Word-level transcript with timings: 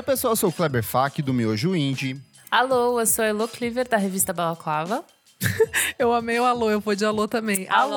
Oi, 0.00 0.02
pessoal, 0.02 0.32
eu 0.32 0.36
sou 0.36 0.48
o 0.48 0.52
Kleber 0.52 0.82
Fak, 0.82 1.20
do 1.20 1.34
Miojo 1.34 1.76
Indie. 1.76 2.18
Alô, 2.50 2.98
eu 2.98 3.04
sou 3.04 3.22
a 3.22 3.28
Elo 3.28 3.46
Cleaver, 3.46 3.86
da 3.86 3.98
revista 3.98 4.32
Balaclava. 4.32 5.04
eu 5.98 6.10
amei 6.14 6.40
o 6.40 6.44
alô, 6.46 6.70
eu 6.70 6.80
vou 6.80 6.94
de 6.94 7.04
alô 7.04 7.28
também. 7.28 7.68
Alô, 7.68 7.94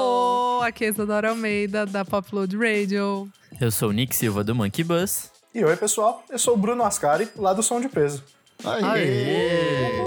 alô 0.58 0.63
aqui 0.63 0.84
é 0.84 0.89
Isadora 0.89 1.30
Almeida, 1.30 1.86
da 1.86 2.04
Popload 2.04 2.58
Radio. 2.58 3.30
Eu 3.58 3.71
sou 3.71 3.88
o 3.88 3.91
Nick 3.94 4.13
Silva, 4.13 4.44
do 4.44 4.54
Monkey 4.54 4.84
Bus. 4.84 5.31
E 5.55 5.63
oi, 5.63 5.77
pessoal, 5.77 6.21
eu 6.30 6.38
sou 6.38 6.55
o 6.55 6.58
Bruno 6.58 6.84
Ascari, 6.84 7.30
lá 7.38 7.54
do 7.54 7.63
Som 7.63 7.80
de 7.80 7.88
Peso. 7.88 8.22
Aê! 8.66 8.84
Aê! 8.84 10.04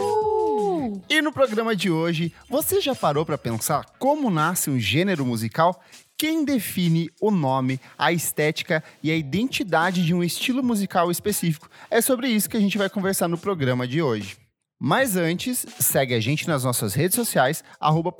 E 1.09 1.23
no 1.23 1.33
programa 1.33 1.75
de 1.75 1.91
hoje, 1.91 2.31
você 2.47 2.79
já 2.79 2.95
parou 2.95 3.25
para 3.25 3.39
pensar 3.39 3.87
como 3.99 4.31
nasce 4.31 4.69
um 4.69 4.79
gênero 4.79 5.25
musical? 5.25 5.83
Quem 6.19 6.47
define 6.47 7.11
o 7.21 7.31
nome, 7.31 7.79
a 7.99 8.11
estética 8.11 8.83
e 9.03 9.11
a 9.11 9.17
identidade 9.17 10.03
de 10.03 10.15
um 10.15 10.25
estilo 10.25 10.63
musical 10.63 11.11
específico? 11.11 11.69
É 11.91 12.01
sobre 12.01 12.29
isso 12.29 12.49
que 12.49 12.57
a 12.57 12.61
gente 12.61 12.79
vai 12.79 12.89
conversar 12.89 13.29
no 13.29 13.37
programa 13.37 13.87
de 13.87 14.01
hoje. 14.01 14.39
Mas 14.79 15.17
antes, 15.17 15.65
segue 15.79 16.13
a 16.15 16.21
gente 16.21 16.47
nas 16.47 16.65
nossas 16.65 16.93
redes 16.95 17.17
sociais, 17.17 17.65
arroba 17.81 18.15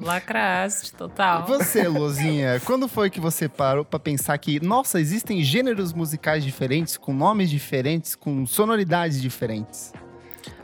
Lacraste, 0.00 0.92
total. 0.92 1.44
E 1.44 1.46
você, 1.46 1.88
Lozinha, 1.88 2.60
quando 2.66 2.88
foi 2.88 3.10
que 3.10 3.20
você 3.20 3.48
parou 3.48 3.84
para 3.84 3.98
pensar 3.98 4.36
que, 4.38 4.64
nossa, 4.64 5.00
existem 5.00 5.42
gêneros 5.42 5.92
musicais 5.92 6.44
diferentes, 6.44 6.96
com 6.96 7.12
nomes 7.12 7.50
diferentes, 7.50 8.14
com 8.14 8.46
sonoridades 8.46 9.20
diferentes? 9.20 9.92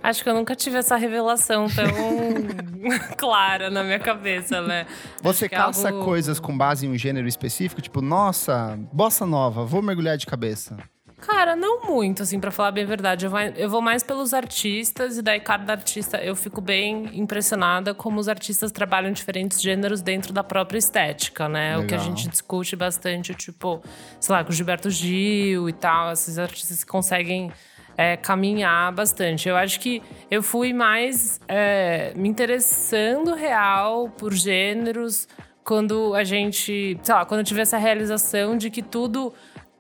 Acho 0.03 0.23
que 0.23 0.29
eu 0.29 0.35
nunca 0.35 0.57
tive 0.57 0.79
essa 0.79 0.97
revelação 0.97 1.67
tão 1.69 1.87
clara 3.17 3.71
na 3.71 3.85
minha 3.85 3.99
cabeça, 3.99 4.61
né? 4.63 4.87
Você 5.23 5.49
caça 5.49 5.89
é 5.89 5.93
algo... 5.93 6.05
coisas 6.05 6.41
com 6.41 6.57
base 6.57 6.87
em 6.87 6.91
um 6.91 6.97
gênero 6.97 7.29
específico? 7.29 7.83
Tipo, 7.83 8.01
nossa, 8.01 8.79
bossa 8.93 9.27
nova, 9.27 9.65
vou 9.65 9.83
mergulhar 9.83 10.17
de 10.17 10.27
cabeça. 10.27 10.77
Cara, 11.21 11.55
não 11.55 11.83
muito, 11.83 12.23
assim, 12.23 12.41
para 12.41 12.51
falar 12.51 12.71
bem 12.73 12.85
a 12.85 12.87
verdade. 12.87 13.27
Eu, 13.27 13.31
vai, 13.31 13.53
eu 13.57 13.69
vou 13.69 13.83
mais 13.83 14.03
pelos 14.03 14.33
artistas, 14.33 15.19
e 15.19 15.23
daí 15.23 15.39
cada 15.39 15.75
artista 15.75 16.17
eu 16.17 16.35
fico 16.35 16.61
bem 16.61 17.11
impressionada 17.13 17.93
como 17.93 18.19
os 18.19 18.29
artistas 18.29 18.73
trabalham 18.73 19.13
diferentes 19.13 19.61
gêneros 19.61 20.01
dentro 20.01 20.33
da 20.33 20.43
própria 20.43 20.79
estética, 20.79 21.49
né? 21.49 21.77
Legal. 21.77 21.83
O 21.83 21.87
que 21.87 21.95
a 21.95 21.99
gente 21.99 22.29
discute 22.29 22.75
bastante, 22.75 23.35
tipo, 23.35 23.83
sei 24.19 24.35
lá, 24.35 24.43
com 24.43 24.51
o 24.51 24.53
Gilberto 24.53 24.89
Gil 24.89 25.69
e 25.69 25.73
tal, 25.73 26.13
esses 26.13 26.39
artistas 26.39 26.83
que 26.83 26.91
conseguem 26.91 27.53
é, 28.01 28.17
caminhar 28.17 28.91
bastante. 28.93 29.47
Eu 29.47 29.57
acho 29.59 29.79
que 29.79 30.03
eu 30.31 30.43
fui 30.43 30.73
mais 30.73 31.39
é, 31.47 32.15
me 32.17 32.31
interessando 32.31 33.35
real 33.35 34.09
por 34.09 34.33
gêneros 34.33 35.29
quando 35.63 36.15
a 36.15 36.25
gente, 36.25 36.99
sei 37.03 37.15
lá, 37.15 37.27
quando 37.27 37.41
eu 37.41 37.45
tive 37.45 37.61
essa 37.61 37.77
realização 37.77 38.57
de 38.57 38.71
que 38.71 38.81
tudo 38.81 39.35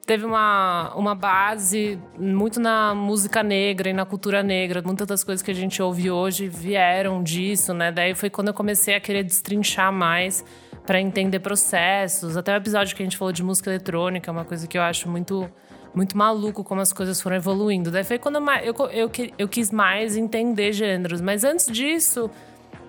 teve 0.05 0.27
uma, 0.27 0.93
uma 0.95 1.15
base 1.15 1.99
muito 2.19 2.61
na 2.61 2.95
música 2.95 3.43
negra 3.43 3.89
e 3.89 3.95
na 3.95 4.05
cultura 4.05 4.43
negra. 4.43 4.83
Muitas 4.85 5.07
das 5.07 5.25
coisas 5.25 5.43
que 5.43 5.51
a 5.51 5.55
gente 5.55 5.81
ouve 5.81 6.11
hoje 6.11 6.47
vieram 6.47 7.23
disso, 7.23 7.73
né? 7.73 7.91
Daí 7.91 8.15
foi 8.15 8.29
quando 8.29 8.49
eu 8.49 8.55
comecei 8.55 8.95
a 8.97 9.01
querer 9.01 9.23
destrinchar 9.23 9.91
mais 9.91 10.45
para 10.85 11.01
entender 11.01 11.41
processos. 11.41 12.37
Até 12.37 12.53
o 12.53 12.57
episódio 12.57 12.95
que 12.95 13.03
a 13.03 13.07
gente 13.07 13.17
falou 13.17 13.33
de 13.33 13.43
música 13.43 13.71
eletrônica, 13.71 14.31
é 14.31 14.33
uma 14.33 14.45
coisa 14.45 14.67
que 14.67 14.77
eu 14.77 14.83
acho 14.83 15.09
muito 15.09 15.51
muito 15.95 16.17
maluco 16.17 16.63
como 16.63 16.81
as 16.81 16.93
coisas 16.93 17.21
foram 17.21 17.37
evoluindo. 17.37 17.91
Daí 17.91 18.05
foi 18.05 18.19
quando 18.19 18.37
eu, 18.37 18.75
eu, 18.75 18.91
eu, 18.93 19.11
eu 19.39 19.49
quis 19.49 19.71
mais 19.71 20.17
entender 20.17 20.73
gêneros. 20.73 21.21
Mas 21.21 21.45
antes 21.45 21.67
disso, 21.67 22.31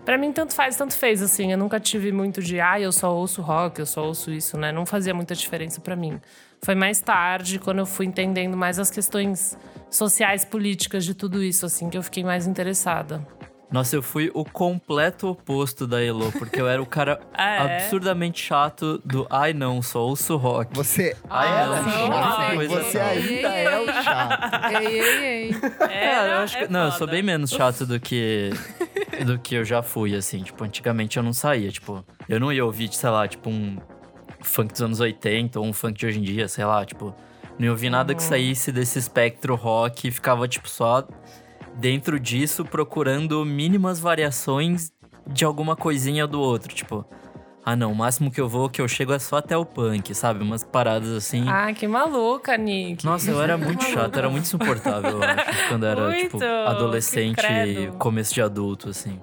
para 0.05 0.17
mim, 0.17 0.31
tanto 0.31 0.53
faz, 0.53 0.75
tanto 0.75 0.95
fez, 0.95 1.21
assim. 1.21 1.51
Eu 1.51 1.57
nunca 1.57 1.79
tive 1.79 2.11
muito 2.11 2.41
de, 2.41 2.59
ah, 2.59 2.79
eu 2.79 2.91
só 2.91 3.15
ouço 3.15 3.41
rock, 3.41 3.79
eu 3.79 3.85
só 3.85 4.05
ouço 4.05 4.31
isso, 4.31 4.57
né? 4.57 4.71
Não 4.71 4.85
fazia 4.85 5.13
muita 5.13 5.35
diferença 5.35 5.79
para 5.81 5.95
mim. 5.95 6.19
Foi 6.63 6.75
mais 6.75 6.99
tarde, 6.99 7.59
quando 7.59 7.79
eu 7.79 7.85
fui 7.85 8.05
entendendo 8.05 8.55
mais 8.55 8.77
as 8.77 8.91
questões 8.91 9.57
sociais, 9.89 10.45
políticas 10.45 11.03
de 11.03 11.13
tudo 11.13 11.43
isso, 11.43 11.65
assim, 11.65 11.89
que 11.89 11.97
eu 11.97 12.03
fiquei 12.03 12.23
mais 12.23 12.45
interessada. 12.47 13.25
Nossa, 13.71 13.95
eu 13.95 14.01
fui 14.01 14.29
o 14.33 14.43
completo 14.43 15.29
oposto 15.29 15.87
da 15.87 16.03
Elo, 16.03 16.29
porque 16.33 16.59
eu 16.59 16.67
era 16.67 16.81
o 16.81 16.85
cara 16.85 17.21
ah, 17.33 17.55
é? 17.67 17.77
absurdamente 17.77 18.43
chato 18.43 19.01
do 19.05 19.25
ai 19.29 19.53
não, 19.53 19.81
só 19.81 20.05
ouço 20.05 20.35
rock. 20.35 20.75
Você 20.75 21.15
ai 21.29 21.67
não, 21.67 21.89
chato, 21.89 22.67
você 22.67 22.99
ainda 22.99 23.47
é 23.47 23.79
o 23.79 24.03
chato. 24.03 24.73
Ei, 24.73 24.99
ei, 24.99 25.23
ei. 25.23 25.51
É, 25.89 26.27
eu 26.33 26.37
acho 26.39 26.57
que, 26.57 26.63
é 26.65 26.67
não, 26.67 26.85
eu 26.85 26.91
sou 26.91 27.07
bem 27.07 27.23
menos 27.23 27.51
chato 27.51 27.85
do 27.85 27.99
que 27.99 28.49
do 29.25 29.39
que 29.39 29.55
eu 29.55 29.63
já 29.63 29.81
fui, 29.81 30.15
assim. 30.15 30.43
Tipo, 30.43 30.63
antigamente 30.65 31.15
eu 31.15 31.23
não 31.23 31.31
saía, 31.31 31.71
tipo, 31.71 32.03
eu 32.27 32.39
não 32.39 32.51
ia 32.51 32.65
ouvir, 32.65 32.93
sei 32.93 33.09
lá, 33.09 33.27
tipo 33.27 33.49
um 33.49 33.77
funk 34.41 34.73
dos 34.73 34.81
anos 34.81 34.99
80 34.99 35.59
ou 35.59 35.65
um 35.65 35.71
funk 35.71 35.97
de 35.97 36.05
hoje 36.05 36.19
em 36.19 36.23
dia, 36.23 36.47
sei 36.47 36.65
lá, 36.65 36.83
tipo, 36.85 37.15
não 37.57 37.65
ia 37.65 37.71
ouvir 37.71 37.89
nada 37.89 38.13
que 38.13 38.21
uhum. 38.21 38.29
saísse 38.29 38.71
desse 38.71 38.99
espectro 38.99 39.55
rock 39.55 40.07
e 40.07 40.11
ficava, 40.11 40.47
tipo, 40.47 40.67
só 40.67 41.07
dentro 41.75 42.19
disso 42.19 42.63
procurando 42.65 43.43
mínimas 43.45 43.99
variações 43.99 44.91
de 45.27 45.45
alguma 45.45 45.75
coisinha 45.75 46.25
do 46.27 46.39
outro, 46.39 46.73
tipo, 46.73 47.05
ah 47.63 47.75
não, 47.75 47.91
o 47.91 47.95
máximo 47.95 48.31
que 48.31 48.41
eu 48.41 48.49
vou 48.49 48.69
que 48.69 48.81
eu 48.81 48.87
chego 48.87 49.13
é 49.13 49.19
só 49.19 49.37
até 49.37 49.55
o 49.55 49.63
punk, 49.65 50.13
sabe? 50.15 50.43
Umas 50.43 50.63
paradas 50.63 51.11
assim. 51.11 51.45
Ah, 51.47 51.71
que 51.73 51.87
maluca, 51.87 52.57
Nick. 52.57 53.05
Nossa, 53.05 53.29
eu 53.29 53.41
era 53.41 53.55
muito 53.57 53.83
chato, 53.83 54.17
era 54.17 54.29
muito 54.29 54.45
insuportável, 54.45 55.21
eu 55.21 55.23
acho, 55.23 55.67
quando 55.69 55.85
era, 55.85 56.13
tipo, 56.15 56.37
muito, 56.37 56.45
tipo, 56.45 56.69
adolescente, 56.69 57.41
começo 57.99 58.33
de 58.33 58.41
adulto, 58.41 58.89
assim. 58.89 59.19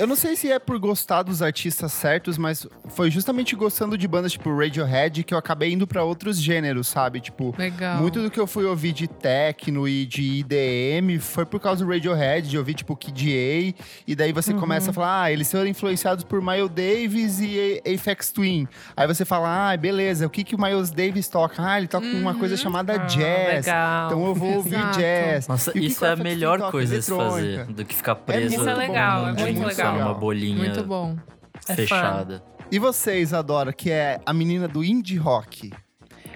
Eu 0.00 0.06
não 0.06 0.16
sei 0.16 0.34
se 0.34 0.50
é 0.50 0.58
por 0.58 0.78
gostar 0.78 1.22
dos 1.22 1.42
artistas 1.42 1.92
certos, 1.92 2.38
mas 2.38 2.66
foi 2.88 3.10
justamente 3.10 3.54
gostando 3.54 3.98
de 3.98 4.08
bandas 4.08 4.32
tipo 4.32 4.48
Radiohead 4.56 5.22
que 5.24 5.34
eu 5.34 5.36
acabei 5.36 5.74
indo 5.74 5.86
pra 5.86 6.02
outros 6.02 6.40
gêneros, 6.40 6.88
sabe? 6.88 7.20
Tipo, 7.20 7.54
Legal. 7.58 7.98
muito 8.00 8.22
do 8.22 8.30
que 8.30 8.40
eu 8.40 8.46
fui 8.46 8.64
ouvir 8.64 8.92
de 8.92 9.06
techno 9.06 9.86
e 9.86 10.06
de 10.06 10.22
IDM 10.40 11.18
foi 11.20 11.44
por 11.44 11.60
causa 11.60 11.84
do 11.84 11.90
Radiohead, 11.92 12.48
de 12.48 12.56
ouvir 12.56 12.72
tipo 12.72 12.96
Kid 12.96 13.28
A, 13.28 13.82
e 14.06 14.16
daí 14.16 14.32
você 14.32 14.54
começa 14.54 14.88
a 14.90 14.94
falar, 14.94 15.24
ah, 15.24 15.30
eles 15.32 15.46
são 15.48 15.66
influenciados 15.66 16.24
por 16.24 16.40
Miles 16.40 16.70
Davis 16.70 17.38
e 17.38 17.82
Aphex 17.86 18.32
Twin. 18.32 18.66
Aí 18.96 19.06
você 19.06 19.26
fala, 19.26 19.72
ah, 19.72 19.76
beleza, 19.76 20.26
o 20.26 20.30
que 20.30 20.42
que 20.44 20.54
o 20.54 20.58
Miles 20.58 20.90
Davis 20.90 21.28
toca? 21.28 21.56
Ah, 21.62 21.76
ele 21.76 21.88
toca 21.88 22.06
uma 22.06 22.34
coisa 22.34 22.56
chamada 22.56 22.94
Ah, 22.94 23.04
jazz. 23.04 23.66
legal. 23.66 24.06
Então 24.06 24.26
eu 24.26 24.34
vou 24.34 24.54
ouvir 24.54 24.76
Exato. 24.80 24.98
jazz. 24.98 25.46
Nossa, 25.46 25.72
E 25.76 25.84
isso 25.84 26.02
é 26.06 26.12
a 26.12 26.16
melhor 26.16 26.70
coisa 26.70 26.96
a 26.96 27.02
se 27.02 27.10
fazer 27.14 27.64
do 27.66 27.84
que 27.84 27.94
ficar 27.94 28.14
preso 28.14 28.56
muito 28.56 28.66
é 28.70 28.74
legal, 28.74 29.28
é 29.28 29.32
muito 29.32 29.60
num- 29.90 29.96
legal. 29.98 30.08
numa 30.10 30.18
bolinha 30.20 30.56
Muito 30.56 30.82
bom. 30.84 31.16
É 31.68 31.74
fechada. 31.74 32.42
E 32.70 32.78
vocês, 32.78 33.34
Adora, 33.34 33.72
que 33.72 33.90
é 33.90 34.20
a 34.24 34.32
menina 34.32 34.66
do 34.68 34.82
indie 34.84 35.16
rock? 35.16 35.72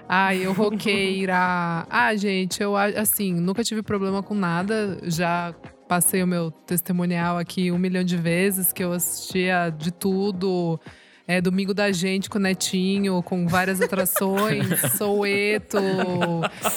Ai, 0.07 0.45
eu 0.45 0.53
roqueira. 0.53 1.85
ah, 1.89 2.15
gente, 2.15 2.61
eu 2.61 2.75
assim, 2.77 3.33
nunca 3.33 3.63
tive 3.63 3.81
problema 3.81 4.21
com 4.21 4.35
nada. 4.35 4.99
Já 5.03 5.53
passei 5.87 6.21
o 6.21 6.27
meu 6.27 6.51
testemunial 6.51 7.37
aqui 7.37 7.71
um 7.71 7.77
milhão 7.77 8.03
de 8.03 8.17
vezes, 8.17 8.71
que 8.73 8.83
eu 8.83 8.91
assistia 8.91 9.69
de 9.75 9.91
tudo. 9.91 10.79
É, 11.27 11.41
Domingo 11.41 11.73
da 11.73 11.91
Gente 11.91 12.29
com 12.29 12.37
o 12.37 12.41
Netinho, 12.41 13.21
com 13.23 13.47
várias 13.47 13.81
atrações, 13.81 14.67
Soueto, 14.95 15.79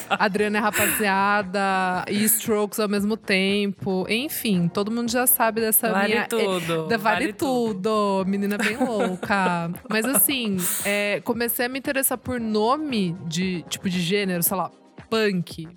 Adriana 0.08 0.58
e 0.58 0.60
Rapaziada, 0.60 2.04
e 2.08 2.24
Strokes 2.24 2.80
ao 2.80 2.88
mesmo 2.88 3.16
tempo. 3.16 4.06
Enfim, 4.08 4.66
todo 4.68 4.90
mundo 4.90 5.10
já 5.10 5.26
sabe 5.26 5.60
dessa 5.60 5.92
Vale 5.92 6.14
minha. 6.14 6.26
tudo. 6.26 6.86
Da 6.88 6.96
vale, 6.96 7.32
tudo. 7.34 8.24
menina 8.26 8.56
bem 8.56 8.76
louca. 8.76 9.70
Mas 9.88 10.06
assim, 10.06 10.56
é, 10.84 11.20
comecei 11.24 11.66
a 11.66 11.68
me 11.68 11.78
interessar 11.78 12.16
por 12.16 12.40
nome 12.40 13.14
de 13.26 13.62
tipo 13.68 13.88
de 13.88 14.00
gênero, 14.00 14.42
sei 14.42 14.56
lá, 14.56 14.70
punk. 15.10 15.68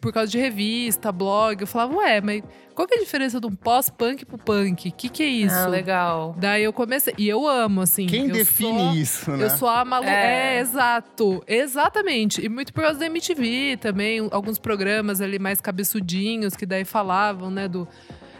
Por 0.00 0.12
causa 0.12 0.30
de 0.30 0.38
revista, 0.38 1.10
blog. 1.10 1.60
Eu 1.60 1.66
falava, 1.66 1.96
ué, 1.96 2.20
mas 2.20 2.42
qual 2.74 2.86
que 2.86 2.94
é 2.94 2.98
a 2.98 3.00
diferença 3.00 3.40
de 3.40 3.46
um 3.46 3.54
pós-punk 3.54 4.24
pro 4.26 4.38
punk? 4.38 4.88
O 4.88 4.92
que, 4.92 5.08
que 5.08 5.22
é 5.22 5.26
isso? 5.26 5.54
Ah, 5.54 5.66
legal. 5.66 6.34
Daí 6.38 6.62
eu 6.64 6.72
comecei. 6.72 7.14
E 7.18 7.28
eu 7.28 7.46
amo, 7.48 7.80
assim. 7.80 8.06
Quem 8.06 8.26
eu 8.28 8.32
define 8.32 8.78
sou- 8.78 8.94
isso, 8.94 9.30
né? 9.32 9.44
eu 9.44 9.50
sou 9.50 9.68
a 9.68 9.84
maluca. 9.84 10.10
É. 10.10 10.56
É. 10.56 10.60
exato. 10.60 11.42
Exatamente. 11.46 12.44
E 12.44 12.48
muito 12.48 12.72
por 12.72 12.82
causa 12.82 12.98
da 12.98 13.06
MTV 13.06 13.78
também. 13.80 14.28
Alguns 14.30 14.58
programas 14.58 15.20
ali 15.20 15.38
mais 15.38 15.60
cabeçudinhos 15.60 16.54
que 16.54 16.66
daí 16.66 16.84
falavam, 16.84 17.50
né, 17.50 17.66
do. 17.68 17.86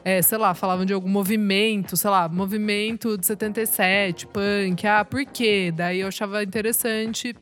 é, 0.05 0.23
sei 0.23 0.39
lá, 0.39 0.55
falavam 0.55 0.85
de 0.85 0.93
algum 0.93 1.09
movimento, 1.09 1.97
sei 1.97 2.11
lá, 2.11 2.29
movimento 2.29 3.19
de 3.19 3.27
77, 3.27 4.27
punk. 4.27 4.87
Ah, 4.87 5.05
por 5.05 5.25
quê? 5.25 5.73
Daí 5.75 6.01
eu 6.01 6.09
achava 6.09 6.43
interessante. 6.43 7.35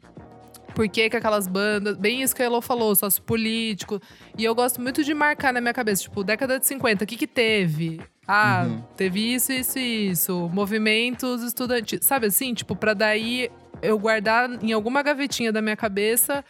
Por 0.76 0.86
que, 0.90 1.08
que 1.08 1.16
aquelas 1.16 1.48
bandas. 1.48 1.96
Bem 1.96 2.20
isso 2.20 2.36
que 2.36 2.42
a 2.42 2.44
Elo 2.44 2.60
falou, 2.60 2.94
sócio 2.94 3.22
político. 3.22 3.98
E 4.36 4.44
eu 4.44 4.54
gosto 4.54 4.78
muito 4.78 5.02
de 5.02 5.14
marcar 5.14 5.50
na 5.50 5.58
minha 5.58 5.72
cabeça, 5.72 6.02
tipo, 6.02 6.22
década 6.22 6.58
de 6.60 6.66
50, 6.66 7.02
o 7.02 7.06
que 7.06 7.16
que 7.16 7.26
teve? 7.26 7.98
Ah, 8.28 8.64
Uhum. 8.66 8.82
teve 8.94 9.20
isso, 9.34 9.50
isso 9.52 9.78
e 9.78 10.10
isso. 10.10 10.50
Movimentos 10.52 11.42
estudantis. 11.42 12.00
Sabe 12.02 12.26
assim? 12.26 12.52
Tipo, 12.52 12.76
pra 12.76 12.92
daí 12.92 13.50
eu 13.80 13.98
guardar 13.98 14.50
em 14.62 14.70
alguma 14.74 15.02
gavetinha 15.02 15.50
da 15.50 15.62
minha 15.62 15.76
cabeça 15.76 16.44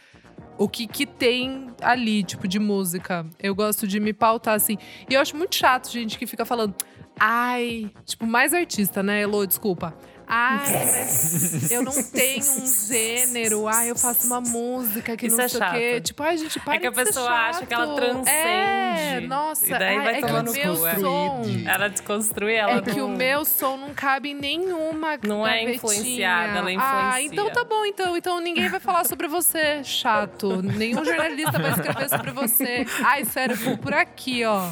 o 0.57 0.67
que 0.67 0.87
que 0.87 1.05
tem 1.05 1.67
ali, 1.81 2.21
tipo, 2.21 2.49
de 2.49 2.59
música. 2.59 3.25
Eu 3.41 3.55
gosto 3.55 3.87
de 3.87 3.97
me 3.97 4.11
pautar 4.11 4.55
assim. 4.55 4.77
E 5.09 5.13
eu 5.13 5.21
acho 5.21 5.37
muito 5.37 5.55
chato, 5.55 5.89
gente, 5.89 6.17
que 6.19 6.27
fica 6.27 6.43
falando. 6.43 6.75
Ai, 7.17 7.89
tipo, 8.05 8.25
mais 8.27 8.53
artista, 8.53 9.01
né, 9.01 9.21
Elo? 9.21 9.47
Desculpa. 9.47 9.95
Ai, 10.29 10.59
mas 10.73 11.71
eu 11.71 11.81
não 11.83 12.03
tenho 12.03 12.43
um 12.43 12.67
gênero. 12.67 13.65
Ai, 13.67 13.89
eu 13.91 13.95
faço 13.95 14.27
uma 14.27 14.41
música 14.41 15.15
que 15.15 15.27
Isso 15.27 15.37
não 15.37 15.45
é 15.45 15.47
sei 15.47 15.61
o 15.61 15.71
quê. 15.71 16.01
Tipo, 16.01 16.23
ai, 16.23 16.37
gente, 16.37 16.59
para 16.59 16.75
É 16.75 16.79
que 16.79 16.87
a 16.87 16.91
pessoa 16.91 17.29
acha 17.31 17.65
que 17.65 17.73
ela 17.73 17.95
transcende. 17.95 18.29
É, 18.29 19.21
nossa. 19.21 19.65
E 19.65 19.69
daí 19.69 19.97
ai, 19.97 20.03
vai 20.03 20.15
é 20.15 20.19
tomar 20.19 20.43
que 20.43 20.45
no 20.45 20.51
o 20.51 20.53
meu 20.53 20.75
cu, 20.75 20.87
é. 20.87 20.95
som... 20.99 21.41
Ela 21.65 21.87
desconstrui, 21.89 22.53
ela 22.55 22.71
É 22.73 22.81
que 22.81 22.97
não... 22.99 23.05
o 23.05 23.09
meu 23.09 23.45
som 23.45 23.77
não 23.77 23.93
cabe 23.93 24.31
em 24.31 24.35
nenhuma 24.35 25.17
Não 25.25 25.47
é 25.47 25.63
influenciada, 25.73 26.59
ela 26.59 26.69
Ah, 26.69 27.21
influencia. 27.21 27.25
então 27.33 27.49
tá 27.51 27.63
bom, 27.63 27.85
então. 27.85 28.17
Então 28.17 28.41
ninguém 28.41 28.67
vai 28.67 28.81
falar 28.81 29.05
sobre 29.05 29.29
você, 29.29 29.81
chato. 29.83 30.61
Nenhum 30.61 31.05
jornalista 31.05 31.57
vai 31.57 31.71
escrever 31.71 32.09
sobre 32.09 32.31
você. 32.31 32.85
Ai, 33.01 33.23
sério, 33.23 33.53
eu 33.53 33.57
vou 33.59 33.77
por 33.77 33.93
aqui, 33.93 34.43
ó. 34.43 34.69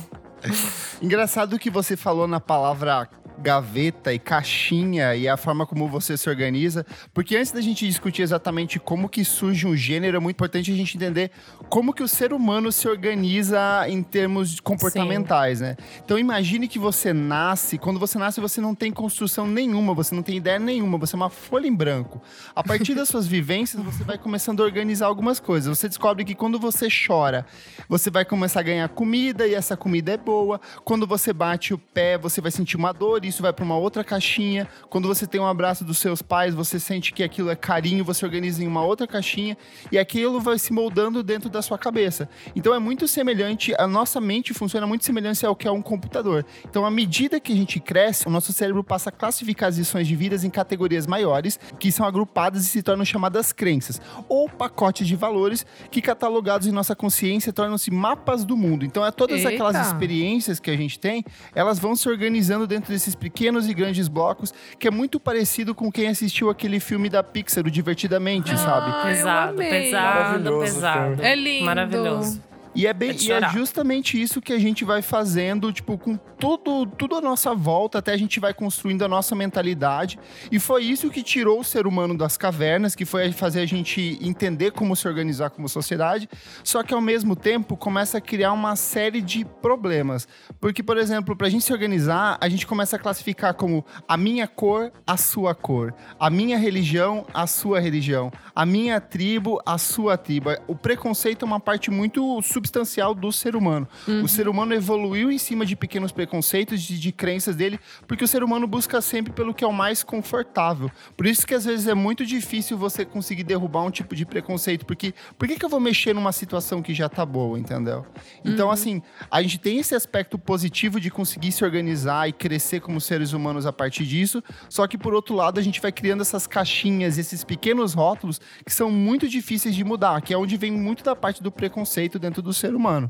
Engraçado 1.01 1.57
que 1.57 1.69
você 1.69 1.95
falou 1.95 2.27
na 2.27 2.39
palavra 2.39 3.09
gaveta 3.37 4.13
e 4.13 4.19
caixinha 4.19 5.15
e 5.15 5.27
a 5.27 5.37
forma 5.37 5.65
como 5.65 5.87
você 5.87 6.17
se 6.17 6.29
organiza, 6.29 6.85
porque 7.13 7.35
antes 7.35 7.51
da 7.51 7.61
gente 7.61 7.85
discutir 7.87 8.21
exatamente 8.21 8.79
como 8.79 9.09
que 9.09 9.23
surge 9.23 9.67
um 9.67 9.75
gênero, 9.75 10.17
é 10.17 10.19
muito 10.19 10.35
importante 10.35 10.71
a 10.71 10.75
gente 10.75 10.95
entender 10.95 11.31
como 11.69 11.93
que 11.93 12.03
o 12.03 12.07
ser 12.07 12.33
humano 12.33 12.71
se 12.71 12.87
organiza 12.87 13.85
em 13.87 14.01
termos 14.01 14.59
comportamentais, 14.59 15.61
né? 15.61 15.75
Então 16.03 16.17
imagine 16.17 16.67
que 16.67 16.79
você 16.79 17.13
nasce, 17.13 17.77
quando 17.77 17.99
você 17.99 18.17
nasce 18.17 18.39
você 18.39 18.61
não 18.61 18.75
tem 18.75 18.91
construção 18.91 19.47
nenhuma, 19.47 19.93
você 19.93 20.15
não 20.15 20.23
tem 20.23 20.37
ideia 20.37 20.59
nenhuma, 20.59 20.97
você 20.97 21.15
é 21.15 21.17
uma 21.17 21.29
folha 21.29 21.67
em 21.67 21.73
branco. 21.73 22.21
A 22.55 22.63
partir 22.63 22.93
das 22.93 23.09
suas 23.09 23.27
vivências, 23.27 23.81
você 23.83 24.03
vai 24.03 24.17
começando 24.17 24.61
a 24.61 24.65
organizar 24.65 25.07
algumas 25.07 25.39
coisas. 25.39 25.77
Você 25.77 25.87
descobre 25.87 26.23
que 26.23 26.35
quando 26.35 26.59
você 26.59 26.87
chora, 26.89 27.45
você 27.87 28.09
vai 28.09 28.25
começar 28.25 28.61
a 28.61 28.63
ganhar 28.63 28.89
comida 28.89 29.47
e 29.47 29.53
essa 29.53 29.75
comida 29.75 30.11
é 30.11 30.17
boa. 30.17 30.59
Quando 30.83 31.05
você 31.05 31.33
bate 31.33 31.73
o 31.73 31.77
pé, 31.77 32.17
você 32.17 32.41
vai 32.41 32.51
sentir 32.51 32.77
uma 32.77 32.91
dor, 32.91 33.24
isso 33.27 33.41
vai 33.41 33.53
para 33.53 33.65
uma 33.65 33.77
outra 33.77 34.03
caixinha. 34.03 34.67
Quando 34.89 35.07
você 35.07 35.25
tem 35.25 35.39
um 35.39 35.47
abraço 35.47 35.83
dos 35.83 35.97
seus 35.97 36.21
pais, 36.21 36.53
você 36.53 36.79
sente 36.79 37.13
que 37.13 37.23
aquilo 37.23 37.49
é 37.49 37.55
carinho, 37.55 38.03
você 38.03 38.25
organiza 38.25 38.63
em 38.63 38.67
uma 38.67 38.83
outra 38.83 39.07
caixinha 39.07 39.57
e 39.91 39.97
aquilo 39.97 40.39
vai 40.39 40.57
se 40.59 40.71
moldando 40.71 41.23
dentro 41.23 41.49
da 41.49 41.61
sua 41.61 41.77
cabeça. 41.77 42.29
Então 42.55 42.73
é 42.73 42.79
muito 42.79 43.07
semelhante, 43.07 43.73
a 43.77 43.87
nossa 43.87 44.21
mente 44.21 44.53
funciona 44.53 44.85
muito 44.85 45.05
semelhante 45.05 45.45
ao 45.45 45.55
que 45.55 45.67
é 45.67 45.71
um 45.71 45.81
computador. 45.81 46.45
Então, 46.63 46.85
à 46.85 46.91
medida 46.91 47.39
que 47.39 47.51
a 47.51 47.55
gente 47.55 47.79
cresce, 47.79 48.27
o 48.27 48.31
nosso 48.31 48.53
cérebro 48.53 48.83
passa 48.83 49.09
a 49.09 49.11
classificar 49.11 49.69
as 49.69 49.77
lições 49.77 50.07
de 50.07 50.15
vidas 50.15 50.43
em 50.43 50.49
categorias 50.49 51.07
maiores, 51.07 51.59
que 51.79 51.91
são 51.91 52.05
agrupadas 52.05 52.65
e 52.65 52.67
se 52.67 52.83
tornam 52.83 53.05
chamadas 53.05 53.51
crenças, 53.51 54.01
ou 54.27 54.49
pacotes 54.49 55.07
de 55.07 55.15
valores 55.15 55.65
que 55.89 56.01
catalogados 56.01 56.67
em 56.67 56.71
nossa 56.71 56.95
consciência 56.95 57.53
tornam-se 57.53 57.91
mapas 57.91 58.43
do 58.43 58.55
mundo. 58.55 58.85
Então, 58.85 59.05
é 59.05 59.11
todas 59.11 59.39
Eita. 59.39 59.49
aquelas 59.49 59.87
experiências 59.87 60.59
que 60.59 60.69
a 60.69 60.77
gente 60.77 60.99
tem, 60.99 61.23
elas 61.53 61.79
vão 61.79 61.95
se 61.95 62.07
organizando 62.09 62.67
dentro 62.67 62.91
desses 62.91 63.14
pequenos 63.15 63.67
e 63.69 63.73
grandes 63.73 64.07
blocos, 64.07 64.53
que 64.79 64.87
é 64.87 64.91
muito 64.91 65.19
parecido 65.19 65.73
com 65.73 65.91
quem 65.91 66.07
assistiu 66.07 66.49
aquele 66.49 66.79
filme 66.79 67.09
da 67.09 67.23
Pixar, 67.23 67.65
o 67.65 67.71
Divertidamente, 67.71 68.49
sabe? 68.57 68.91
Ah, 68.93 68.99
eu 68.99 69.03
Pesado, 69.15 69.53
amei. 69.53 69.69
pesado, 69.69 70.59
pesado. 70.59 71.21
É 71.21 71.35
lindo. 71.35 71.65
Maravilhoso. 71.65 72.41
E 72.75 72.85
é, 72.85 72.93
bem, 72.93 73.11
É 73.11 73.13
e 73.13 73.31
é 73.31 73.49
justamente 73.49 74.21
isso 74.21 74.41
que 74.41 74.51
a 74.51 74.59
gente 74.59 74.83
vai 74.83 75.01
fazendo, 75.01 75.71
tipo, 75.71 75.97
com 75.97 76.17
tudo, 76.17 76.85
tudo 76.85 77.15
à 77.15 77.21
nossa 77.21 77.55
volta, 77.55 77.99
até 77.99 78.11
a 78.11 78.17
gente 78.17 78.39
vai 78.39 78.53
construindo 78.53 79.03
a 79.03 79.07
nossa 79.07 79.33
mentalidade. 79.33 80.19
E 80.51 80.59
foi 80.59 80.83
isso 80.83 81.09
que 81.09 81.23
tirou 81.23 81.61
o 81.61 81.63
ser 81.63 81.87
humano 81.87 82.17
das 82.17 82.35
cavernas, 82.35 82.93
que 82.93 83.05
foi 83.05 83.31
fazer 83.31 83.61
a 83.61 83.65
gente 83.65 84.19
entender 84.21 84.71
como 84.71 84.95
se 84.95 85.07
organizar 85.07 85.49
como 85.49 85.69
sociedade. 85.69 86.29
Só 86.63 86.83
que 86.83 86.93
ao 86.93 87.01
mesmo 87.01 87.35
tempo 87.35 87.77
começa 87.77 88.17
a 88.17 88.21
criar 88.21 88.51
uma 88.51 88.75
série 88.75 89.21
de 89.21 89.45
problemas. 89.45 90.27
Porque, 90.59 90.83
por 90.83 90.97
exemplo, 90.97 91.35
para 91.35 91.47
a 91.47 91.49
gente 91.49 91.63
se 91.63 91.71
organizar, 91.71 92.37
a 92.41 92.49
gente 92.49 92.67
começa 92.67 92.97
a 92.97 92.99
classificar 92.99 93.53
como 93.53 93.85
a 94.07 94.17
minha 94.17 94.47
cor, 94.47 94.91
a 95.07 95.15
sua 95.15 95.55
cor, 95.55 95.93
a 96.19 96.29
minha 96.29 96.57
religião, 96.57 97.25
a 97.33 97.47
sua 97.47 97.79
religião, 97.79 98.31
a 98.53 98.65
minha 98.65 98.99
tribo, 98.99 99.61
a 99.65 99.77
sua 99.77 100.17
tribo. 100.17 100.49
O 100.67 100.75
preconceito 100.75 101.43
é 101.43 101.45
uma 101.45 101.59
parte 101.59 101.89
muito 101.89 102.41
substancial 102.65 103.13
do 103.13 103.31
ser 103.31 103.55
humano. 103.55 103.87
O 104.23 104.27
ser 104.27 104.47
humano 104.47 104.73
evoluiu 104.73 105.31
em 105.31 105.37
cima 105.37 105.65
de 105.65 105.75
pequenos 105.75 106.11
preconceitos, 106.11 106.81
de, 106.81 106.99
de 106.99 107.11
crenças 107.11 107.55
dele, 107.55 107.79
porque 108.07 108.23
o 108.23 108.27
ser 108.27 108.43
humano 108.43 108.67
busca 108.67 108.99
sempre 109.01 109.31
pelo 109.31 109.53
que 109.53 109.63
é 109.63 109.67
o 109.67 109.73
mais 109.73 110.03
confortável. 110.03 110.91
Por 111.15 111.27
isso 111.27 111.45
que 111.45 111.53
às 111.53 111.65
vezes 111.65 111.87
é 111.87 111.93
muito 111.93 112.25
difícil 112.25 112.77
você 112.77 113.05
conseguir 113.05 113.43
derrubar 113.43 113.83
um 113.83 113.91
tipo 113.91 114.15
de 114.15 114.25
preconceito, 114.25 114.85
porque 114.85 115.13
por 115.37 115.47
que, 115.47 115.57
que 115.57 115.65
eu 115.65 115.69
vou 115.69 115.79
mexer 115.79 116.13
numa 116.13 116.31
situação 116.31 116.81
que 116.81 116.93
já 116.93 117.07
tá 117.07 117.25
boa, 117.25 117.59
entendeu? 117.59 118.05
Então, 118.43 118.71
assim, 118.71 119.01
a 119.29 119.41
gente 119.41 119.59
tem 119.59 119.77
esse 119.77 119.93
aspecto 119.93 120.37
positivo 120.37 120.99
de 120.99 121.11
conseguir 121.11 121.51
se 121.51 121.63
organizar 121.63 122.27
e 122.27 122.33
crescer 122.33 122.79
como 122.79 122.99
seres 122.99 123.33
humanos 123.33 123.65
a 123.65 123.73
partir 123.73 124.05
disso, 124.05 124.43
só 124.69 124.87
que 124.87 124.97
por 124.97 125.13
outro 125.13 125.35
lado 125.35 125.59
a 125.59 125.63
gente 125.63 125.79
vai 125.79 125.91
criando 125.91 126.21
essas 126.21 126.47
caixinhas, 126.47 127.17
esses 127.17 127.43
pequenos 127.43 127.93
rótulos 127.93 128.41
que 128.65 128.73
são 128.73 128.89
muito 128.89 129.27
difíceis 129.27 129.75
de 129.75 129.83
mudar, 129.83 130.21
que 130.21 130.33
é 130.33 130.37
onde 130.37 130.57
vem 130.57 130.71
muito 130.71 131.03
da 131.03 131.15
parte 131.15 131.43
do 131.43 131.51
preconceito 131.51 132.17
dentro 132.17 132.41
do 132.41 132.53
ser 132.55 132.73
humano. 132.73 133.09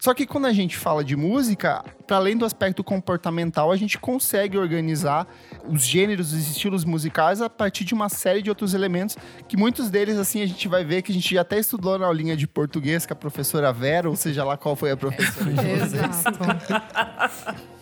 Só 0.00 0.14
que 0.14 0.26
quando 0.26 0.46
a 0.46 0.52
gente 0.52 0.76
fala 0.76 1.04
de 1.04 1.16
música, 1.16 1.84
para 2.06 2.16
além 2.16 2.36
do 2.36 2.44
aspecto 2.44 2.84
comportamental, 2.84 3.72
a 3.72 3.76
gente 3.76 3.98
consegue 3.98 4.56
organizar 4.56 5.26
os 5.68 5.84
gêneros, 5.84 6.32
os 6.32 6.48
estilos 6.50 6.84
musicais 6.84 7.40
a 7.40 7.50
partir 7.50 7.84
de 7.84 7.94
uma 7.94 8.08
série 8.08 8.42
de 8.42 8.48
outros 8.48 8.74
elementos, 8.74 9.16
que 9.48 9.56
muitos 9.56 9.90
deles, 9.90 10.16
assim, 10.18 10.42
a 10.42 10.46
gente 10.46 10.68
vai 10.68 10.84
ver 10.84 11.02
que 11.02 11.10
a 11.10 11.14
gente 11.14 11.34
já 11.34 11.40
até 11.40 11.58
estudou 11.58 11.98
na 11.98 12.06
aulinha 12.06 12.36
de 12.36 12.46
português 12.46 13.06
com 13.06 13.12
a 13.12 13.16
professora 13.16 13.72
Vera, 13.72 14.08
ou 14.08 14.16
seja 14.16 14.44
lá 14.44 14.56
qual 14.56 14.76
foi 14.76 14.90
a 14.90 14.96
professora 14.96 15.50
de 15.50 15.56
vocês. 15.56 15.92
Exato. 15.94 16.38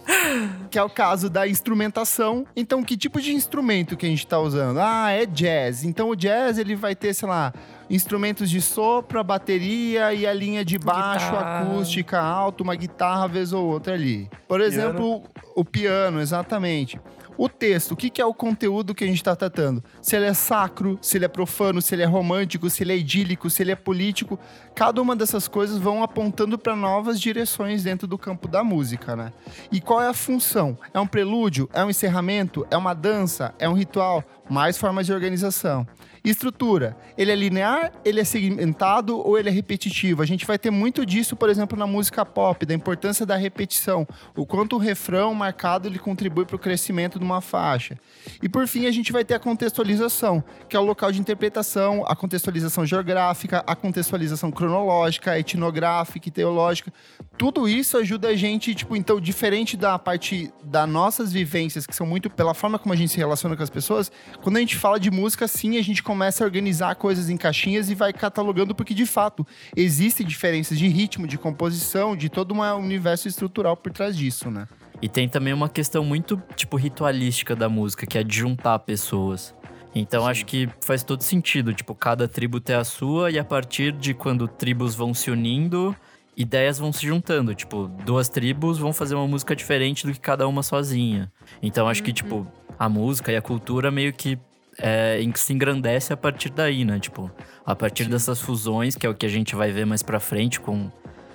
que 0.71 0.79
é 0.79 0.83
o 0.83 0.91
caso 0.91 1.31
da 1.31 1.47
instrumentação. 1.47 2.47
Então, 2.55 2.83
que 2.83 2.97
tipo 2.97 3.21
de 3.21 3.33
instrumento 3.33 3.97
que 3.97 4.07
a 4.07 4.09
gente 4.09 4.25
está 4.25 4.39
usando? 4.39 4.79
Ah, 4.79 5.11
é 5.11 5.27
jazz. 5.27 5.85
Então, 5.85 6.11
o 6.11 6.17
jazz 6.17 6.59
ele 6.59 6.75
vai 6.75 6.95
ter, 6.95 7.15
sei 7.15 7.29
lá, 7.29 7.53
instrumentos 7.89 8.51
de 8.51 8.61
sopro, 8.61 9.19
a 9.19 9.23
bateria 9.23 10.13
e 10.13 10.27
a 10.27 10.33
linha 10.33 10.65
de 10.65 10.79
baixo, 10.79 11.31
guitarra. 11.31 11.61
acústica, 11.61 12.21
alto, 12.21 12.63
uma 12.63 12.75
guitarra 12.75 13.29
vez 13.29 13.53
ou 13.53 13.67
outra 13.67 13.95
ali. 13.95 14.29
Por 14.49 14.61
exemplo, 14.61 15.21
piano. 15.21 15.53
o 15.55 15.65
piano, 15.65 16.21
exatamente. 16.21 17.01
O 17.37 17.49
texto, 17.49 17.93
o 17.93 17.97
que, 17.97 18.11
que 18.11 18.23
é 18.23 18.25
o 18.25 18.33
conteúdo 18.33 18.95
que 18.95 19.03
a 19.03 19.07
gente 19.07 19.17
está 19.17 19.35
tratando? 19.35 19.83
Se 20.01 20.15
ele 20.15 20.27
é 20.27 20.35
sacro, 20.35 20.99
se 21.03 21.19
ele 21.19 21.25
é 21.25 21.29
profano, 21.29 21.83
se 21.83 21.95
ele 21.95 22.03
é 22.03 22.07
romântico, 22.07 22.71
se 22.71 22.85
ele 22.85 22.93
é 22.93 22.97
idílico, 22.97 23.51
se 23.51 23.63
ele 23.63 23.73
é 23.73 23.77
político. 23.77 24.39
Cada 24.75 25.03
uma 25.03 25.17
dessas 25.17 25.49
coisas 25.49 25.79
vão 25.79 26.03
apontando 26.03 26.57
para 26.57 26.77
novas 26.77 27.21
direções 27.21 27.83
dentro 27.83 28.07
do 28.07 28.17
campo 28.17 28.47
da 28.47 28.63
música, 28.63 29.17
né? 29.17 29.33
E 29.73 29.81
qual 29.81 30.01
é 30.01 30.09
a 30.09 30.15
função? 30.15 30.79
É 30.93 31.01
um 31.01 31.07
prelúdio? 31.07 31.69
É 31.73 31.85
um 31.85 31.91
encerramento? 31.91 32.67
É 32.71 32.77
uma 32.77 32.95
dança? 32.95 33.53
É 33.59 33.69
um 33.69 33.75
ritual? 33.75 34.23
Mais 34.49 34.79
formas 34.79 35.07
de 35.07 35.13
organização. 35.13 35.87
Estrutura, 36.25 36.97
ele 37.19 37.31
é 37.31 37.35
linear, 37.35 37.93
ele 38.03 38.19
é 38.19 38.25
segmentado 38.25 39.19
ou 39.19 39.39
ele 39.39 39.51
é 39.51 39.53
repetitivo? 39.53 40.23
A 40.23 40.25
gente 40.25 40.47
vai 40.47 40.59
ter 40.59 40.71
muito 40.71 41.05
disso, 41.05 41.37
por 41.37 41.51
exemplo, 41.51 41.79
na 41.79 41.87
música 41.87 42.25
pop, 42.25 42.65
da 42.65 42.73
importância 42.73 43.27
da 43.27 43.37
repetição, 43.37 44.09
o 44.35 44.47
quanto 44.47 44.77
o 44.77 44.79
refrão 44.79 45.35
marcado 45.35 45.87
ele 45.87 45.99
contribui 45.99 46.47
para 46.47 46.57
o 46.57 46.59
crescimento 46.59 47.19
de 47.19 47.25
uma 47.27 47.43
faixa. 47.43 47.99
E 48.43 48.49
por 48.49 48.67
fim, 48.67 48.87
a 48.87 48.91
gente 48.91 49.13
vai 49.13 49.23
ter 49.23 49.35
a 49.35 49.39
contextualização, 49.39 50.43
que 50.67 50.75
é 50.75 50.81
o 50.81 50.83
local 50.83 51.13
de 51.13 51.21
interpretação, 51.21 52.03
a 52.07 52.17
contextualização 52.17 52.87
geográfica, 52.87 53.63
a 53.67 53.77
contextualização 53.77 54.51
cronológica, 54.51 55.39
etnográfica 55.39 56.27
e 56.27 56.33
teológica. 56.33 56.91
Tudo 57.37 57.69
isso 57.69 57.99
ajuda 57.99 58.29
a 58.29 58.35
gente, 58.35 58.75
tipo, 58.75 58.97
então, 58.97 59.21
diferente 59.21 59.77
da 59.77 59.99
parte 59.99 60.51
das 60.65 60.89
nossas 60.89 61.31
vivências, 61.31 61.87
que 61.87 61.95
são 61.95 62.07
muito 62.07 62.31
pela 62.31 62.55
forma 62.55 62.79
como 62.79 62.95
a 62.95 62.97
gente 62.97 63.11
se 63.11 63.19
relaciona 63.19 63.55
com 63.55 63.63
as 63.63 63.69
pessoas, 63.69 64.11
quando 64.41 64.57
a 64.57 64.61
gente 64.61 64.77
fala 64.77 64.99
de 64.99 65.11
música, 65.11 65.47
sim, 65.47 65.77
a 65.77 65.83
gente 65.83 66.03
começa 66.15 66.45
a 66.45 66.47
organizar 66.47 66.95
coisas 66.95 67.29
em 67.29 67.37
caixinhas 67.37 67.91
e 67.91 67.95
vai 67.95 68.13
catalogando, 68.13 68.73
porque 68.73 68.95
de 68.95 69.05
fato 69.05 69.45
existem 69.77 70.25
diferenças 70.25 70.79
de 70.79 70.87
ritmo, 70.87 71.27
de 71.27 71.37
composição, 71.37 72.17
de 72.17 72.29
todo 72.29 72.55
um 72.55 72.63
universo 72.77 73.27
estrutural 73.27 73.77
por 73.77 73.91
trás 73.91 74.17
disso, 74.17 74.49
né? 74.49 74.69
E 75.03 75.09
tem 75.09 75.29
também 75.29 75.53
uma 75.53 75.69
questão 75.69 76.05
muito, 76.05 76.41
tipo, 76.55 76.77
ritualística 76.77 77.57
da 77.57 77.69
música, 77.69 78.07
que 78.07 78.17
é 78.17 78.23
de 78.23 78.39
juntar 78.39 78.79
pessoas. 78.79 79.53
Então 79.93 80.23
Sim. 80.23 80.31
acho 80.31 80.47
que 80.47 80.69
faz 80.81 81.03
todo 81.03 81.21
sentido, 81.23 81.75
tipo, 81.75 81.97
cada 81.97 82.29
tribo 82.29 82.61
ter 82.61 82.75
a 82.75 82.85
sua 82.85 83.33
e 83.33 83.37
a 83.37 83.45
partir 83.45 83.91
de 83.91 84.15
quando 84.15 84.47
tribos 84.47 84.95
vão 84.95 85.13
se 85.13 85.33
unindo, 85.33 85.97
ideias 86.37 86.79
vão 86.79 86.93
se 86.93 87.05
juntando. 87.05 87.57
Tipo, 87.57 87.91
duas 88.07 88.29
tribos 88.29 88.79
vão 88.79 88.93
fazer 88.93 89.17
uma 89.17 89.27
música 89.27 89.57
diferente 89.57 90.07
do 90.07 90.13
que 90.13 90.21
cada 90.21 90.47
uma 90.47 90.63
sozinha. 90.63 91.33
Então 91.61 91.89
acho 91.89 92.03
uhum. 92.03 92.05
que, 92.05 92.13
tipo, 92.13 92.47
a 92.79 92.89
música 92.89 93.33
e 93.33 93.37
a 93.37 93.43
cultura 93.43 93.91
meio 93.91 94.13
que 94.13 94.39
é, 94.79 95.21
se 95.35 95.53
engrandece 95.53 96.13
a 96.13 96.17
partir 96.17 96.51
daí, 96.51 96.85
né? 96.85 96.99
Tipo, 96.99 97.31
a 97.65 97.75
partir 97.75 98.07
dessas 98.07 98.41
fusões, 98.41 98.97
que 98.97 99.07
é 99.07 99.11
o 99.11 99.15
que 99.15 99.27
a 99.27 99.29
gente 99.29 99.55
vai 99.55 99.71
ver 99.71 99.85
mais 99.85 100.03
pra 100.03 100.21
frente 100.21 100.61
com, 100.61 100.91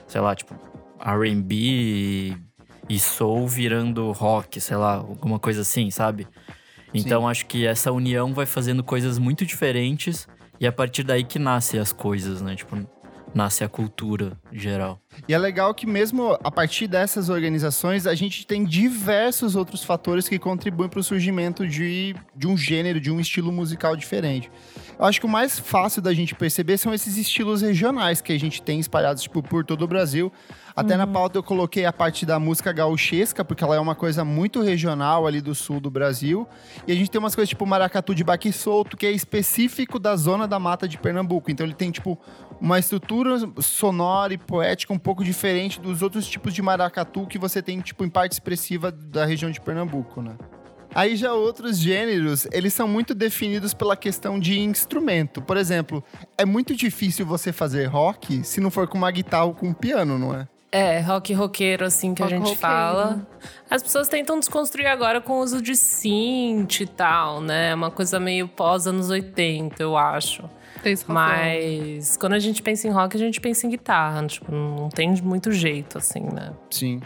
sei 0.08 0.22
lá, 0.22 0.36
tipo, 0.36 0.56
RB 1.00 1.56
e, 1.56 2.38
e 2.90 3.00
soul 3.00 3.48
virando 3.48 4.12
rock, 4.12 4.60
sei 4.60 4.78
lá, 4.78 4.96
alguma 4.96 5.40
coisa 5.40 5.62
assim, 5.62 5.90
sabe? 5.90 6.28
Então 6.94 7.22
Sim. 7.22 7.28
acho 7.28 7.46
que 7.46 7.66
essa 7.66 7.92
união 7.92 8.34
vai 8.34 8.46
fazendo 8.46 8.84
coisas 8.84 9.20
muito 9.20 9.46
diferentes 9.46 10.28
e 10.60 10.66
é 10.66 10.70
a 10.70 10.72
partir 10.72 11.04
daí 11.04 11.24
que 11.24 11.40
nascem 11.40 11.80
as 11.80 11.94
coisas, 11.94 12.42
né? 12.42 12.56
Tipo, 12.56 12.78
nasce 13.34 13.64
a 13.64 13.70
cultura 13.70 14.38
geral. 14.52 15.00
E 15.28 15.34
é 15.34 15.38
legal 15.38 15.74
que 15.74 15.86
mesmo 15.86 16.38
a 16.44 16.52
partir 16.52 16.88
dessas 16.88 17.30
organizações, 17.30 18.08
a 18.08 18.16
gente 18.16 18.46
tem 18.46 18.64
diversos 18.64 19.56
outros 19.56 19.84
fatores 19.84 20.28
que 20.28 20.40
contribuem 20.40 20.90
para 20.90 21.00
o 21.00 21.04
surgimento 21.04 21.68
de, 21.68 22.16
de 22.36 22.48
um 22.48 22.58
gênero, 22.58 23.00
de 23.00 23.12
um 23.12 23.20
estilo 23.20 23.52
musical 23.52 23.96
diferente. 23.96 24.52
Eu 24.98 25.06
acho 25.06 25.20
que 25.20 25.26
o 25.26 25.30
mais 25.30 25.58
fácil 25.60 26.02
da 26.02 26.14
gente 26.14 26.36
perceber 26.36 26.78
são 26.78 26.94
esses 26.94 27.18
estilos 27.18 27.62
regionais 27.62 28.22
que 28.22 28.34
a 28.34 28.40
gente 28.40 28.62
tem 28.62 28.80
espalhados 28.80 29.24
tipo, 29.24 29.42
por 29.42 29.64
todo 29.66 29.84
o 29.84 29.88
Brasil. 29.88 30.32
Até 30.80 30.94
uhum. 30.94 31.00
na 31.00 31.08
pauta 31.08 31.38
eu 31.38 31.44
coloquei 31.44 31.84
a 31.84 31.92
parte 31.92 32.26
da 32.26 32.40
música 32.40 32.72
gauchesca, 32.72 33.44
porque 33.44 33.62
ela 33.62 33.76
é 33.76 33.80
uma 33.82 33.96
coisa 33.96 34.24
muito 34.24 34.62
regional 34.62 35.28
ali 35.28 35.42
do 35.42 35.54
sul 35.54 35.82
do 35.82 35.92
Brasil. 35.92 36.48
E 36.88 36.94
a 36.94 36.96
gente 36.96 37.12
tem 37.12 37.20
umas 37.20 37.36
coisas 37.36 37.50
tipo 37.50 37.66
maracatu 37.66 38.16
de 38.16 38.24
baque 38.24 38.50
solto, 38.54 38.96
que 38.96 39.06
é 39.06 39.12
específico 39.12 40.00
da 40.00 40.16
zona 40.16 40.48
da 40.48 40.58
mata 40.58 40.88
de 40.88 40.98
Pernambuco. 40.98 41.52
Então 41.52 41.66
ele 41.66 41.74
tem 41.74 41.92
tipo 41.92 42.18
uma 42.62 42.80
estrutura 42.80 43.40
sonora 43.60 44.34
e 44.34 44.38
poética 44.38 44.94
um 44.94 44.98
pouco 44.98 45.22
diferente 45.22 45.82
dos 45.82 46.02
outros 46.02 46.26
tipos 46.26 46.54
de 46.54 46.62
maracatu 46.62 47.28
que 47.28 47.38
você 47.38 47.62
tem 47.62 47.82
tipo 47.82 48.06
em 48.06 48.10
parte 48.10 48.32
expressiva 48.32 48.90
da 48.90 49.26
região 49.26 49.52
de 49.52 49.60
Pernambuco, 49.60 50.22
né? 50.22 50.38
Aí 50.96 51.18
já 51.18 51.34
outros 51.34 51.78
gêneros, 51.78 52.48
eles 52.54 52.74
são 52.74 52.88
muito 52.88 53.14
definidos 53.14 53.74
pela 53.74 53.98
questão 53.98 54.40
de 54.40 54.60
instrumento. 54.60 55.42
Por 55.42 55.58
exemplo, 55.58 56.02
é 56.38 56.46
muito 56.46 56.74
difícil 56.74 57.26
você 57.26 57.52
fazer 57.52 57.86
rock 57.86 58.46
se 58.46 58.62
não 58.62 58.72
for 58.72 58.88
com 58.88 58.98
uma 58.98 59.12
guitarra 59.12 59.44
ou 59.44 59.54
com 59.54 59.68
um 59.68 59.74
piano, 59.74 60.18
não 60.18 60.34
é? 60.34 60.48
É, 60.72 61.00
rock 61.00 61.34
roqueiro, 61.34 61.86
assim, 61.86 62.14
que 62.14 62.22
rock 62.22 62.34
a 62.34 62.38
gente 62.38 62.46
roqueiro. 62.50 62.62
fala. 62.62 63.28
As 63.70 63.82
pessoas 63.82 64.08
tentam 64.08 64.40
desconstruir 64.40 64.86
agora 64.86 65.20
com 65.20 65.34
o 65.34 65.40
uso 65.40 65.62
de 65.62 65.76
synth 65.76 66.82
e 66.82 66.88
tal, 66.88 67.42
né? 67.42 67.74
Uma 67.74 67.90
coisa 67.90 68.20
meio 68.20 68.48
pós 68.48 68.86
anos 68.86 69.10
80, 69.10 69.82
eu 69.82 69.98
acho. 69.98 70.44
Mas 71.08 72.16
quando 72.18 72.34
a 72.34 72.40
gente 72.40 72.62
pensa 72.62 72.88
em 72.88 72.92
rock, 72.92 73.16
a 73.16 73.20
gente 73.20 73.42
pensa 73.42 73.66
em 73.66 73.70
guitarra. 73.70 74.26
Tipo, 74.28 74.52
não 74.52 74.90
tem 74.90 75.10
muito 75.22 75.52
jeito, 75.52 75.98
assim, 75.98 76.22
né? 76.22 76.52
Sim. 76.70 77.02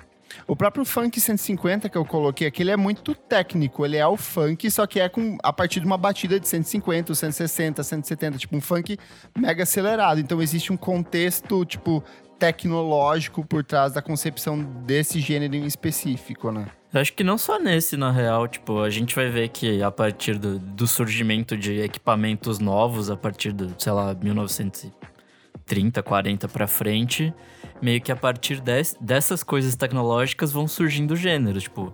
O 0.48 0.56
próprio 0.56 0.84
funk 0.84 1.20
150 1.20 1.88
que 1.90 1.98
eu 1.98 2.04
coloquei 2.04 2.48
aqui, 2.48 2.64
ele 2.64 2.72
é 2.72 2.78
muito 2.78 3.16
técnico. 3.16 3.86
Ele 3.86 3.98
é 3.98 4.06
o 4.06 4.18
funk, 4.18 4.70
só 4.70 4.86
que 4.86 5.00
é 5.00 5.08
com, 5.08 5.38
a 5.42 5.54
partir 5.54 5.80
de 5.80 5.86
uma 5.86 5.98
batida 5.98 6.40
de 6.40 6.48
150, 6.48 7.14
160, 7.14 7.84
170. 7.84 8.38
Tipo, 8.38 8.58
um 8.58 8.62
funk 8.62 8.98
mega 9.38 9.64
acelerado. 9.64 10.20
Então, 10.20 10.42
existe 10.42 10.74
um 10.74 10.78
contexto, 10.78 11.64
tipo, 11.66 12.04
tecnológico 12.44 13.46
por 13.46 13.64
trás 13.64 13.94
da 13.94 14.02
concepção 14.02 14.62
desse 14.62 15.22
gênero 15.22 15.56
em 15.56 15.66
específico, 15.66 16.52
né? 16.52 16.66
Eu 16.94 17.00
acho 17.00 17.14
que 17.14 17.24
não 17.24 17.38
só 17.38 17.58
nesse, 17.58 17.96
na 17.96 18.12
real, 18.12 18.50
tipo, 18.50 18.82
a 18.82 18.90
gente 18.90 19.16
vai 19.16 19.30
ver 19.30 19.48
que 19.48 19.82
a 19.82 19.90
partir 19.90 20.38
do, 20.38 20.60
do 20.60 20.86
surgimento 20.86 21.56
de 21.56 21.80
equipamentos 21.80 22.60
novos, 22.60 23.10
a 23.10 23.16
partir 23.16 23.54
do, 23.54 23.74
sei 23.82 23.94
lá, 23.94 24.14
1930, 24.14 26.04
40 26.04 26.50
pra 26.50 26.68
frente, 26.68 27.34
meio 27.82 28.02
que 28.02 28.12
a 28.12 28.16
partir 28.16 28.60
des, 28.60 28.98
dessas 29.00 29.42
coisas 29.42 29.74
tecnológicas 29.78 30.52
vão 30.52 30.68
surgindo 30.68 31.16
gêneros, 31.16 31.64
tipo, 31.64 31.94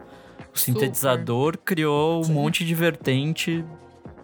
o 0.52 0.58
sintetizador 0.58 1.54
Super. 1.54 1.64
criou 1.64 2.22
um 2.22 2.24
Sim. 2.24 2.34
monte 2.34 2.66
de 2.66 2.74
vertente 2.74 3.64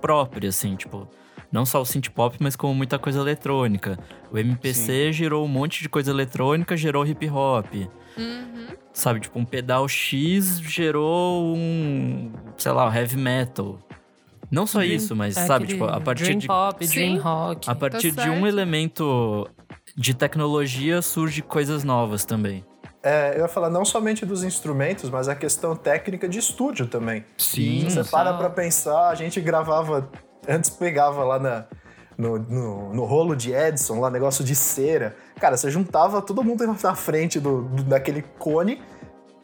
própria, 0.01 0.49
assim, 0.49 0.75
tipo, 0.75 1.07
não 1.55 1.65
só 1.65 1.81
o 1.81 1.85
synth 1.85 2.09
pop, 2.09 2.35
mas 2.41 2.53
como 2.53 2.75
muita 2.75 2.99
coisa 2.99 3.17
eletrônica. 3.17 3.97
O 4.29 4.37
MPC 4.37 5.05
Sim. 5.07 5.13
gerou 5.13 5.45
um 5.45 5.47
monte 5.47 5.81
de 5.81 5.87
coisa 5.87 6.11
eletrônica, 6.11 6.75
gerou 6.75 7.05
hip 7.07 7.29
hop. 7.29 7.73
Uhum. 8.17 8.67
Sabe, 8.91 9.21
tipo, 9.21 9.39
um 9.39 9.45
pedal 9.45 9.87
X 9.87 10.59
gerou 10.59 11.55
um, 11.55 12.29
sei 12.57 12.73
lá, 12.73 12.93
heavy 12.93 13.15
metal. 13.15 13.79
Não 14.51 14.67
só 14.67 14.79
dream, 14.79 14.95
isso, 14.95 15.15
mas 15.15 15.37
é 15.37 15.45
sabe, 15.45 15.67
tipo, 15.67 15.85
a 15.85 16.01
partir 16.01 16.25
dream 16.25 16.39
de 16.39 16.47
pop, 16.47 16.87
dream 16.87 17.17
rock. 17.19 17.69
A 17.69 17.75
partir 17.75 18.13
tá 18.13 18.23
de 18.23 18.29
um 18.29 18.45
elemento 18.45 19.49
de 19.95 20.13
tecnologia 20.13 21.01
surge 21.01 21.41
coisas 21.41 21.85
novas 21.85 22.25
também. 22.25 22.65
É, 23.01 23.35
eu 23.35 23.43
ia 23.43 23.47
falar 23.47 23.69
não 23.69 23.85
somente 23.85 24.25
dos 24.25 24.43
instrumentos, 24.43 25.09
mas 25.11 25.29
a 25.29 25.35
questão 25.35 25.75
técnica 25.75 26.27
de 26.27 26.39
estúdio 26.39 26.87
também. 26.87 27.23
Sim. 27.37 27.87
Você 27.87 28.03
para 28.03 28.33
pra 28.33 28.49
pensar, 28.49 29.09
a 29.09 29.15
gente 29.15 29.39
gravava, 29.39 30.09
antes 30.47 30.69
pegava 30.69 31.23
lá 31.23 31.39
na, 31.39 31.65
no, 32.17 32.39
no, 32.39 32.93
no, 32.93 33.05
rolo 33.05 33.35
de 33.35 33.51
Edison, 33.53 33.99
lá, 33.99 34.09
negócio 34.09 34.43
de 34.43 34.55
cera. 34.55 35.15
Cara, 35.39 35.57
você 35.57 35.69
juntava 35.69 36.21
todo 36.21 36.43
mundo 36.43 36.65
na 36.65 36.95
frente 36.95 37.39
do, 37.39 37.63
do 37.63 37.83
daquele 37.83 38.21
cone, 38.39 38.81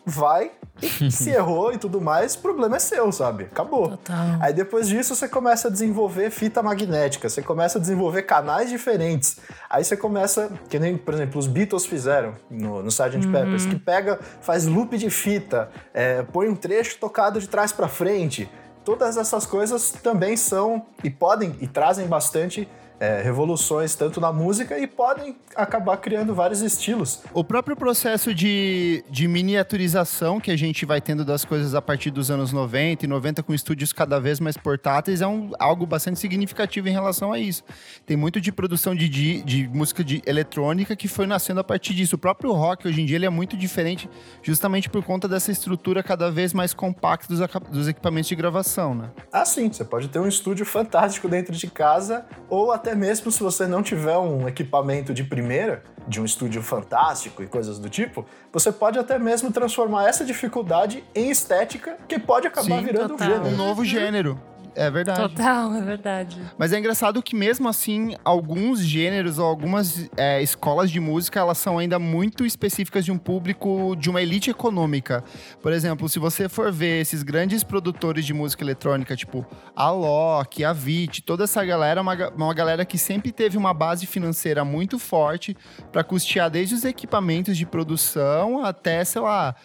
vai, 0.06 0.52
se 1.12 1.30
errou 1.30 1.74
e 1.74 1.78
tudo 1.78 2.02
mais, 2.02 2.36
o 2.36 2.40
problema 2.40 2.78
é 2.78 2.80
seu, 2.80 3.12
sabe? 3.12 3.44
Acabou. 3.44 3.90
Total. 3.90 4.38
Aí 4.40 4.54
depois 4.54 4.88
disso 4.88 5.16
você 5.16 5.28
começa 5.28 5.68
a 5.68 5.72
desenvolver 5.72 6.32
fita 6.32 6.64
magnética, 6.64 7.30
você 7.30 7.42
começa 7.42 7.78
a 7.78 7.82
desenvolver 7.82 8.24
canais 8.24 8.70
diferentes. 8.70 9.38
Aí 9.70 9.84
você 9.84 9.96
começa, 9.96 10.52
que 10.70 10.80
nem, 10.80 10.98
por 10.98 11.14
exemplo, 11.14 11.40
os 11.40 11.48
Beatles 11.48 11.86
fizeram 11.86 12.34
no, 12.50 12.82
no 12.82 12.90
Sgt. 12.90 13.26
Uhum. 13.26 13.32
Peppers, 13.32 13.66
que 13.66 13.76
pega, 13.78 14.20
faz 14.42 14.66
loop 14.66 14.98
de 14.98 15.10
fita, 15.10 15.70
é, 15.94 16.24
põe 16.24 16.48
um 16.48 16.56
trecho 16.56 16.98
tocado 16.98 17.40
de 17.40 17.48
trás 17.48 17.72
para 17.72 17.88
frente 17.88 18.50
todas 18.84 19.18
essas 19.18 19.46
coisas 19.46 19.92
também 19.92 20.36
são 20.36 20.86
e 21.04 21.10
podem 21.10 21.56
e 21.60 21.68
trazem 21.68 22.08
bastante 22.08 22.68
é, 23.02 23.20
revoluções 23.20 23.96
tanto 23.96 24.22
na 24.22 24.32
música 24.32 24.78
e 24.78 24.86
podem 24.86 25.36
acabar 25.56 25.98
criando 25.98 26.36
vários 26.36 26.62
estilos. 26.62 27.24
O 27.34 27.44
próprio 27.44 27.76
processo 27.76 28.32
de, 28.32 29.04
de 29.10 29.28
miniaturização 29.28 30.40
que 30.40 30.52
a 30.52 30.56
gente 30.56 30.86
vai 30.86 31.02
tendo 31.02 31.26
das 31.26 31.44
coisas 31.44 31.74
a 31.74 31.82
partir 31.82 32.12
dos 32.12 32.30
anos 32.30 32.54
90 32.54 33.04
e 33.04 33.08
90 33.08 33.42
com 33.42 33.56
estúdios 33.56 33.92
cada 33.92 34.20
vez 34.20 34.40
mais 34.40 34.56
portáteis 34.56 35.20
é 35.20 35.26
um, 35.26 35.50
algo 35.58 35.88
bastante 35.88 36.20
significativo 36.20 36.90
em 36.90 36.92
relação 36.92 37.34
a 37.34 37.40
isso. 37.40 37.64
Tem 38.06 38.16
muito 38.16 38.40
de 38.40 38.52
produção 38.52 38.94
de, 38.94 39.10
de, 39.10 39.42
de 39.42 39.68
música 39.68 40.04
de 40.04 40.22
eletrônica 40.28 40.96
que 40.96 41.08
foi 41.08 41.26
nascendo 41.26 41.60
a 41.60 41.64
partir 41.64 41.96
disso. 41.96 42.18
O 42.18 42.20
próprio 42.20 42.52
rock 42.52 42.88
hoje 42.88 43.02
em 43.02 43.06
dia 43.06 43.16
ele 43.16 43.26
é 43.26 43.32
muito 43.32 43.58
diferente 43.58 44.08
justamente 44.44 44.88
por 44.92 45.04
conta 45.04 45.28
dessa 45.28 45.52
estrutura 45.52 46.04
cada 46.04 46.30
vez 46.30 46.54
mais 46.54 46.72
compacta 46.72 47.34
dos, 47.34 47.40
dos 47.72 47.88
equipamentos 47.88 48.30
de 48.30 48.36
gravação, 48.36 48.94
né? 48.94 49.10
Ah, 49.34 49.44
sim. 49.44 49.74
Você 49.74 49.84
pode 49.84 50.08
ter 50.08 50.20
um 50.20 50.28
estúdio 50.28 50.68
fantástico 50.68 51.28
dentro 51.28 51.56
de 51.56 51.66
casa 51.66 52.28
ou 52.48 52.72
até 52.72 52.91
mesmo 52.96 53.32
se 53.32 53.42
você 53.42 53.68
não 53.68 53.82
tiver 53.84 54.18
um 54.18 54.48
equipamento 54.48 55.14
de 55.14 55.24
primeira, 55.24 55.84
de 56.08 56.20
um 56.22 56.26
estúdio 56.26 56.62
fantástico 56.62 57.44
e 57.44 57.48
coisas 57.48 57.80
do 57.80 57.90
tipo, 57.90 58.26
você 58.52 58.72
pode 58.72 58.98
até 59.00 59.18
mesmo 59.18 59.52
transformar 59.52 60.08
essa 60.08 60.26
dificuldade 60.26 61.04
em 61.14 61.30
estética 61.30 61.98
que 62.08 62.20
pode 62.20 62.48
acabar 62.48 62.80
Sim, 62.80 62.86
virando 62.86 63.10
total. 63.10 63.28
um 63.28 63.32
gênero. 63.32 63.54
Um 63.54 63.58
novo 63.58 63.86
gênero. 63.86 64.51
É 64.76 64.90
verdade. 64.90 65.20
Total, 65.20 65.74
é 65.74 65.82
verdade. 65.82 66.42
Mas 66.58 66.72
é 66.72 66.80
engraçado 66.80 67.22
que 67.22 67.36
mesmo 67.36 67.68
assim, 67.68 68.16
alguns 68.24 68.80
gêneros 68.80 69.38
ou 69.38 69.46
algumas 69.46 70.10
é, 70.16 70.42
escolas 70.42 70.90
de 70.90 71.00
música, 71.00 71.40
elas 71.40 71.58
são 71.58 71.78
ainda 71.78 72.00
muito 72.00 72.46
específicas 72.46 73.04
de 73.04 73.12
um 73.12 73.18
público, 73.18 73.96
de 73.98 74.10
uma 74.10 74.22
elite 74.22 74.50
econômica. 74.50 75.24
Por 75.62 75.74
exemplo, 75.74 76.08
se 76.08 76.20
você 76.20 76.48
for 76.48 76.72
ver 76.72 77.02
esses 77.02 77.24
grandes 77.24 77.64
produtores 77.64 78.26
de 78.26 78.34
música 78.34 78.64
eletrônica, 78.64 79.16
tipo 79.16 79.46
a 79.76 79.92
Loki, 79.92 80.64
a 80.64 80.74
Vit, 80.74 81.22
toda 81.22 81.44
essa 81.44 81.64
galera, 81.66 82.00
é 82.00 82.02
uma, 82.02 82.30
uma 82.30 82.54
galera 82.54 82.86
que 82.86 82.98
sempre 82.98 83.32
teve 83.32 83.58
uma 83.58 83.74
base 83.74 84.06
financeira 84.06 84.64
muito 84.64 84.98
forte 84.98 85.56
para 85.92 86.04
custear 86.04 86.50
desde 86.50 86.76
os 86.76 86.86
equipamentos 86.86 87.58
de 87.58 87.66
produção 87.66 88.64
até, 88.64 89.04
sei 89.04 89.22
lá, 89.22 89.56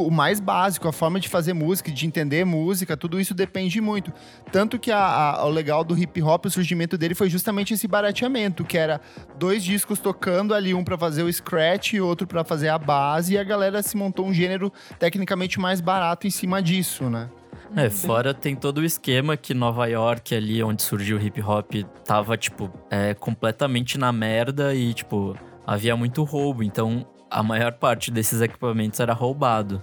o 0.00 0.10
mais 0.10 0.38
básico, 0.40 0.86
a 0.88 0.92
forma 0.92 1.18
de 1.20 1.28
fazer 1.28 1.52
música, 1.52 1.90
de 1.90 2.06
entender 2.06 2.44
música, 2.44 2.96
tudo 2.96 3.20
isso 3.20 3.34
depende 3.34 3.80
muito. 3.80 4.12
Tanto 4.50 4.78
que 4.78 4.90
a- 4.90 4.98
a- 5.38 5.44
o 5.44 5.50
legal 5.50 5.82
do 5.84 5.98
hip 5.98 6.22
hop, 6.22 6.46
o 6.46 6.50
surgimento 6.50 6.96
dele 6.96 7.14
foi 7.14 7.28
justamente 7.28 7.74
esse 7.74 7.86
barateamento, 7.88 8.64
que 8.64 8.78
era 8.78 9.00
dois 9.38 9.62
discos 9.64 9.98
tocando 9.98 10.54
ali, 10.54 10.72
um 10.74 10.84
pra 10.84 10.96
fazer 10.96 11.22
o 11.22 11.32
scratch 11.32 11.94
e 11.94 12.00
outro 12.00 12.26
pra 12.26 12.44
fazer 12.44 12.68
a 12.68 12.78
base, 12.78 13.34
e 13.34 13.38
a 13.38 13.44
galera 13.44 13.82
se 13.82 13.96
montou 13.96 14.26
um 14.26 14.32
gênero 14.32 14.72
tecnicamente 14.98 15.58
mais 15.60 15.80
barato 15.80 16.26
em 16.26 16.30
cima 16.30 16.62
disso, 16.62 17.10
né? 17.10 17.28
É, 17.74 17.88
fora 17.88 18.34
tem 18.34 18.54
todo 18.54 18.78
o 18.78 18.84
esquema 18.84 19.34
que 19.34 19.54
Nova 19.54 19.86
York, 19.86 20.34
ali 20.34 20.62
onde 20.62 20.82
surgiu 20.82 21.16
o 21.16 21.20
hip 21.22 21.40
hop, 21.40 21.72
tava, 22.04 22.36
tipo, 22.36 22.70
é, 22.90 23.14
completamente 23.14 23.96
na 23.96 24.12
merda 24.12 24.74
e, 24.74 24.92
tipo, 24.92 25.34
havia 25.66 25.96
muito 25.96 26.22
roubo. 26.22 26.62
Então, 26.62 27.06
a 27.32 27.42
maior 27.42 27.72
parte 27.72 28.10
desses 28.10 28.40
equipamentos 28.40 29.00
era 29.00 29.12
roubado. 29.12 29.82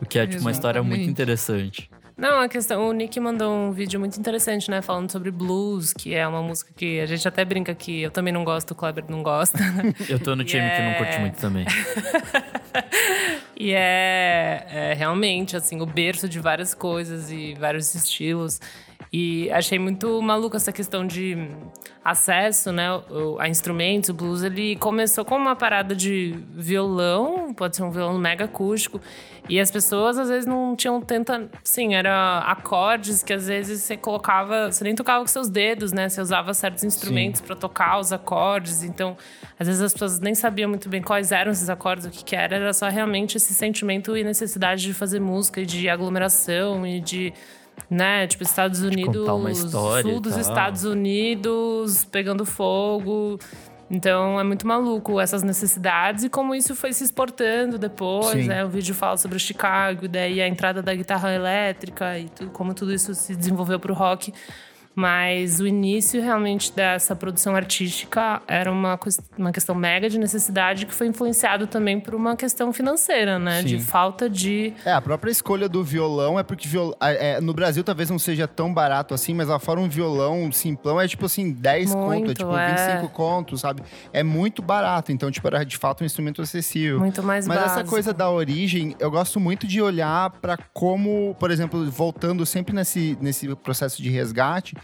O 0.00 0.06
que 0.06 0.18
é, 0.18 0.26
tipo, 0.26 0.42
uma 0.42 0.50
história 0.50 0.82
muito 0.82 1.08
interessante. 1.08 1.90
Não, 2.16 2.40
a 2.40 2.48
questão, 2.48 2.88
o 2.88 2.92
Nick 2.92 3.20
mandou 3.20 3.52
um 3.54 3.72
vídeo 3.72 4.00
muito 4.00 4.18
interessante, 4.18 4.70
né? 4.70 4.80
Falando 4.80 5.10
sobre 5.12 5.30
blues, 5.30 5.92
que 5.92 6.14
é 6.14 6.26
uma 6.26 6.42
música 6.42 6.72
que 6.74 6.98
a 6.98 7.04
gente 7.04 7.28
até 7.28 7.44
brinca 7.44 7.74
que 7.74 8.00
eu 8.02 8.10
também 8.10 8.32
não 8.32 8.42
gosto, 8.42 8.70
o 8.70 8.74
Kleber 8.74 9.04
não 9.08 9.22
gosta. 9.22 9.58
né? 9.58 9.92
Eu 10.08 10.18
tô 10.18 10.34
no 10.34 10.42
time 10.42 10.62
que 10.70 10.80
não 10.82 10.94
curte 10.94 11.12
Yeah. 11.12 11.20
muito 11.20 11.38
também. 11.38 11.66
E 13.58 13.72
é, 13.72 14.66
é 14.68 14.94
realmente, 14.94 15.56
assim, 15.56 15.80
o 15.80 15.86
berço 15.86 16.28
de 16.28 16.38
várias 16.38 16.74
coisas 16.74 17.30
e 17.30 17.54
vários 17.54 17.94
estilos. 17.94 18.60
E 19.10 19.50
achei 19.50 19.78
muito 19.78 20.20
maluco 20.20 20.56
essa 20.56 20.70
questão 20.72 21.06
de 21.06 21.48
acesso, 22.10 22.70
né, 22.70 22.86
a 23.38 23.48
instrumentos. 23.48 24.10
O 24.10 24.14
blues, 24.14 24.42
ele 24.42 24.76
começou 24.76 25.24
com 25.24 25.36
uma 25.36 25.56
parada 25.56 25.94
de 25.94 26.38
violão, 26.52 27.52
pode 27.52 27.76
ser 27.76 27.82
um 27.82 27.90
violão 27.90 28.16
mega 28.18 28.44
acústico. 28.44 29.00
E 29.48 29.60
as 29.60 29.70
pessoas, 29.70 30.18
às 30.18 30.28
vezes, 30.28 30.44
não 30.44 30.74
tinham 30.74 31.00
tanta... 31.00 31.48
Sim, 31.62 31.94
era 31.94 32.38
acordes 32.40 33.22
que, 33.22 33.32
às 33.32 33.46
vezes, 33.46 33.82
você 33.82 33.96
colocava... 33.96 34.72
Você 34.72 34.82
nem 34.82 34.94
tocava 34.94 35.20
com 35.20 35.26
seus 35.28 35.48
dedos, 35.48 35.92
né? 35.92 36.08
Você 36.08 36.20
usava 36.20 36.52
certos 36.52 36.82
instrumentos 36.82 37.40
para 37.40 37.54
tocar 37.54 37.98
os 38.00 38.12
acordes. 38.12 38.82
Então, 38.82 39.16
às 39.58 39.68
vezes, 39.68 39.82
as 39.82 39.92
pessoas 39.92 40.18
nem 40.18 40.34
sabiam 40.34 40.68
muito 40.68 40.88
bem 40.88 41.00
quais 41.00 41.30
eram 41.30 41.52
esses 41.52 41.68
acordes, 41.68 42.06
o 42.06 42.10
que, 42.10 42.24
que 42.24 42.34
era. 42.34 42.56
Era 42.56 42.72
só 42.72 42.88
realmente 42.88 43.36
esse 43.36 43.54
sentimento 43.54 44.16
e 44.16 44.24
necessidade 44.24 44.82
de 44.82 44.92
fazer 44.92 45.20
música 45.20 45.60
e 45.60 45.66
de 45.66 45.88
aglomeração 45.88 46.84
e 46.84 47.00
de... 47.00 47.32
Né, 47.88 48.26
tipo, 48.26 48.42
Estados 48.42 48.82
Unidos, 48.82 49.26
sul 50.02 50.20
dos. 50.20 50.36
Estados 50.36 50.84
Unidos, 50.84 52.04
pegando 52.04 52.44
fogo. 52.44 53.38
Então 53.88 54.40
é 54.40 54.42
muito 54.42 54.66
maluco 54.66 55.20
essas 55.20 55.42
necessidades 55.44 56.24
e 56.24 56.28
como 56.28 56.54
isso 56.54 56.74
foi 56.74 56.92
se 56.92 57.04
exportando 57.04 57.78
depois. 57.78 58.42
Sim. 58.42 58.48
Né? 58.48 58.64
O 58.64 58.68
vídeo 58.68 58.94
fala 58.94 59.16
sobre 59.16 59.36
o 59.36 59.40
Chicago, 59.40 60.08
daí 60.08 60.40
a 60.40 60.48
entrada 60.48 60.82
da 60.82 60.94
guitarra 60.94 61.32
elétrica 61.32 62.18
e 62.18 62.28
tudo, 62.28 62.50
como 62.50 62.74
tudo 62.74 62.92
isso 62.92 63.14
se 63.14 63.36
desenvolveu 63.36 63.78
pro 63.78 63.94
rock. 63.94 64.32
Mas 64.96 65.60
o 65.60 65.66
início 65.66 66.22
realmente 66.22 66.72
dessa 66.72 67.14
produção 67.14 67.54
artística 67.54 68.40
era 68.48 68.72
uma, 68.72 68.98
uma 69.36 69.52
questão 69.52 69.74
mega 69.74 70.08
de 70.08 70.18
necessidade 70.18 70.86
que 70.86 70.94
foi 70.94 71.06
influenciado 71.06 71.66
também 71.66 72.00
por 72.00 72.14
uma 72.14 72.34
questão 72.34 72.72
financeira, 72.72 73.38
né? 73.38 73.60
Sim. 73.60 73.66
De 73.66 73.78
falta 73.78 74.30
de. 74.30 74.72
É, 74.86 74.92
a 74.92 75.00
própria 75.02 75.30
escolha 75.30 75.68
do 75.68 75.84
violão 75.84 76.38
é 76.38 76.42
porque 76.42 76.66
viol... 76.66 76.96
é, 76.98 77.38
no 77.42 77.52
Brasil 77.52 77.84
talvez 77.84 78.08
não 78.08 78.18
seja 78.18 78.48
tão 78.48 78.72
barato 78.72 79.12
assim, 79.12 79.34
mas 79.34 79.48
lá 79.48 79.58
fora 79.58 79.78
um 79.80 79.88
violão 79.88 80.50
simplão 80.50 80.98
é 80.98 81.06
tipo 81.06 81.26
assim, 81.26 81.52
10 81.52 81.92
conto, 81.92 82.12
é 82.14 82.16
Muito, 82.16 82.34
tipo 82.34 82.56
é. 82.56 82.94
25 82.96 83.12
contos, 83.12 83.60
sabe? 83.60 83.82
É 84.14 84.22
muito 84.22 84.62
barato, 84.62 85.12
então 85.12 85.30
tipo, 85.30 85.46
era 85.46 85.62
de 85.62 85.76
fato 85.76 86.04
um 86.04 86.06
instrumento 86.06 86.40
acessível. 86.40 87.00
Muito 87.00 87.22
mais 87.22 87.46
Mas 87.46 87.58
essa 87.58 87.68
básico. 87.68 87.90
coisa 87.90 88.14
da 88.14 88.30
origem, 88.30 88.96
eu 88.98 89.10
gosto 89.10 89.38
muito 89.38 89.66
de 89.66 89.82
olhar 89.82 90.30
pra 90.40 90.56
como, 90.72 91.36
por 91.38 91.50
exemplo, 91.50 91.84
voltando 91.90 92.46
sempre 92.46 92.74
nesse, 92.74 93.18
nesse 93.20 93.54
processo 93.56 94.02
de 94.02 94.08
resgate, 94.08 94.74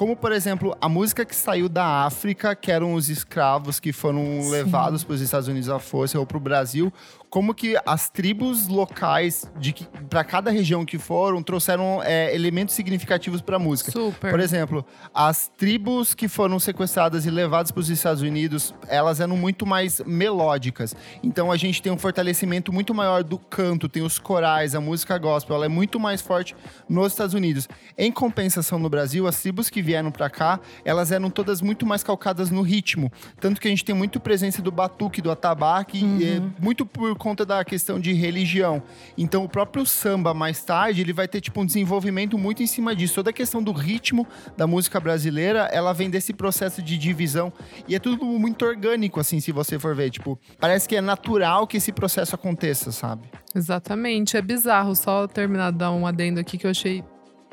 como, 0.00 0.16
por 0.16 0.32
exemplo, 0.32 0.74
a 0.80 0.88
música 0.88 1.26
que 1.26 1.36
saiu 1.36 1.68
da 1.68 2.06
África, 2.06 2.56
que 2.56 2.72
eram 2.72 2.94
os 2.94 3.10
escravos 3.10 3.78
que 3.78 3.92
foram 3.92 4.48
levados 4.48 5.04
para 5.04 5.12
os 5.12 5.20
Estados 5.20 5.46
Unidos 5.46 5.68
à 5.68 5.78
força 5.78 6.18
ou 6.18 6.24
para 6.24 6.38
o 6.38 6.40
Brasil, 6.40 6.90
como 7.30 7.54
que 7.54 7.76
as 7.86 8.10
tribos 8.10 8.66
locais 8.66 9.50
de 9.58 9.72
para 10.10 10.24
cada 10.24 10.50
região 10.50 10.84
que 10.84 10.98
foram 10.98 11.42
trouxeram 11.42 12.02
é, 12.02 12.34
elementos 12.34 12.74
significativos 12.74 13.40
para 13.40 13.56
a 13.56 13.58
música. 13.58 13.92
Super. 13.92 14.30
Por 14.30 14.40
exemplo, 14.40 14.84
as 15.14 15.46
tribos 15.46 16.12
que 16.12 16.26
foram 16.26 16.58
sequestradas 16.58 17.24
e 17.24 17.30
levadas 17.30 17.70
para 17.70 17.80
os 17.80 17.88
Estados 17.88 18.20
Unidos, 18.20 18.74
elas 18.88 19.20
eram 19.20 19.36
muito 19.36 19.64
mais 19.64 20.00
melódicas. 20.04 20.96
Então 21.22 21.52
a 21.52 21.56
gente 21.56 21.80
tem 21.80 21.92
um 21.92 21.96
fortalecimento 21.96 22.72
muito 22.72 22.92
maior 22.92 23.22
do 23.22 23.38
canto, 23.38 23.88
tem 23.88 24.02
os 24.02 24.18
corais, 24.18 24.74
a 24.74 24.80
música 24.80 25.16
gospel, 25.16 25.54
ela 25.54 25.66
é 25.66 25.68
muito 25.68 26.00
mais 26.00 26.20
forte 26.20 26.56
nos 26.88 27.12
Estados 27.12 27.34
Unidos. 27.34 27.68
Em 27.96 28.10
compensação 28.10 28.78
no 28.78 28.90
Brasil, 28.90 29.28
as 29.28 29.40
tribos 29.40 29.70
que 29.70 29.80
vieram 29.80 30.10
para 30.10 30.28
cá, 30.28 30.58
elas 30.84 31.12
eram 31.12 31.30
todas 31.30 31.62
muito 31.62 31.86
mais 31.86 32.02
calcadas 32.02 32.50
no 32.50 32.62
ritmo, 32.62 33.12
tanto 33.38 33.60
que 33.60 33.68
a 33.68 33.70
gente 33.70 33.84
tem 33.84 33.94
muito 33.94 34.18
presença 34.18 34.60
do 34.60 34.72
batuque, 34.72 35.22
do 35.22 35.30
atabaque, 35.30 36.04
e 36.04 36.24
é 36.24 36.42
muito 36.60 36.84
por 36.84 37.19
conta 37.20 37.44
da 37.44 37.62
questão 37.64 38.00
de 38.00 38.12
religião. 38.12 38.82
Então 39.16 39.44
o 39.44 39.48
próprio 39.48 39.84
samba 39.84 40.32
mais 40.32 40.64
tarde, 40.64 41.02
ele 41.02 41.12
vai 41.12 41.28
ter 41.28 41.40
tipo 41.40 41.60
um 41.60 41.66
desenvolvimento 41.66 42.38
muito 42.38 42.62
em 42.62 42.66
cima 42.66 42.96
disso. 42.96 43.16
Toda 43.16 43.30
a 43.30 43.32
questão 43.32 43.62
do 43.62 43.72
ritmo 43.72 44.26
da 44.56 44.66
música 44.66 44.98
brasileira, 44.98 45.68
ela 45.70 45.92
vem 45.92 46.08
desse 46.08 46.32
processo 46.32 46.82
de 46.82 46.96
divisão 46.96 47.52
e 47.86 47.94
é 47.94 47.98
tudo 47.98 48.24
muito 48.24 48.64
orgânico 48.64 49.20
assim, 49.20 49.38
se 49.38 49.52
você 49.52 49.78
for 49.78 49.94
ver, 49.94 50.10
tipo, 50.10 50.38
parece 50.58 50.88
que 50.88 50.96
é 50.96 51.00
natural 51.00 51.66
que 51.66 51.76
esse 51.76 51.92
processo 51.92 52.34
aconteça, 52.34 52.90
sabe? 52.90 53.28
Exatamente, 53.54 54.36
é 54.36 54.42
bizarro. 54.42 54.94
Só 54.96 55.26
terminar 55.26 55.72
de 55.72 55.78
dar 55.78 55.92
um 55.92 56.06
adendo 56.06 56.40
aqui 56.40 56.56
que 56.56 56.66
eu 56.66 56.70
achei 56.70 57.04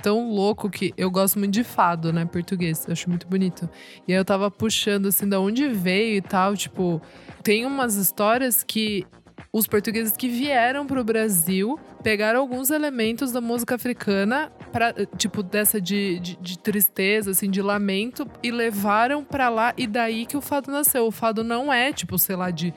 tão 0.02 0.30
louco 0.30 0.70
que 0.70 0.94
eu 0.98 1.10
gosto 1.10 1.40
muito 1.40 1.54
de 1.54 1.64
fado, 1.64 2.14
né, 2.14 2.26
português. 2.26 2.86
Eu 2.86 2.94
acho 2.94 3.10
muito 3.10 3.28
bonito. 3.28 3.70
E 4.08 4.14
aí 4.14 4.20
eu 4.20 4.26
tava 4.26 4.50
puxando 4.50 5.08
assim 5.08 5.28
da 5.28 5.40
onde 5.40 5.68
veio 5.68 6.18
e 6.18 6.22
tal, 6.22 6.56
tipo, 6.56 7.02
tem 7.44 7.66
umas 7.66 7.96
histórias 7.96 8.64
que 8.64 9.06
os 9.52 9.68
portugueses 9.68 10.16
que 10.16 10.28
vieram 10.28 10.86
pro 10.86 11.04
Brasil 11.04 11.80
pegaram 12.04 12.40
alguns 12.40 12.70
elementos 12.70 13.32
da 13.32 13.42
música 13.42 13.76
africana 13.76 14.52
para 14.72 14.94
tipo 15.18 15.42
dessa 15.42 15.80
de, 15.80 16.20
de, 16.20 16.38
de 16.38 16.60
tristeza 16.60 17.32
assim 17.32 17.50
de 17.50 17.62
lamento 17.62 18.28
e 18.44 18.52
levaram 18.52 19.24
pra 19.24 19.50
lá 19.50 19.74
e 19.78 19.88
daí 19.88 20.26
que 20.26 20.38
o 20.38 20.42
fado 20.42 20.72
nasceu 20.72 21.06
o 21.06 21.12
fado 21.12 21.44
não 21.44 21.72
é 21.72 21.92
tipo 21.92 22.18
sei 22.20 22.36
lá 22.36 22.52
de 22.52 22.74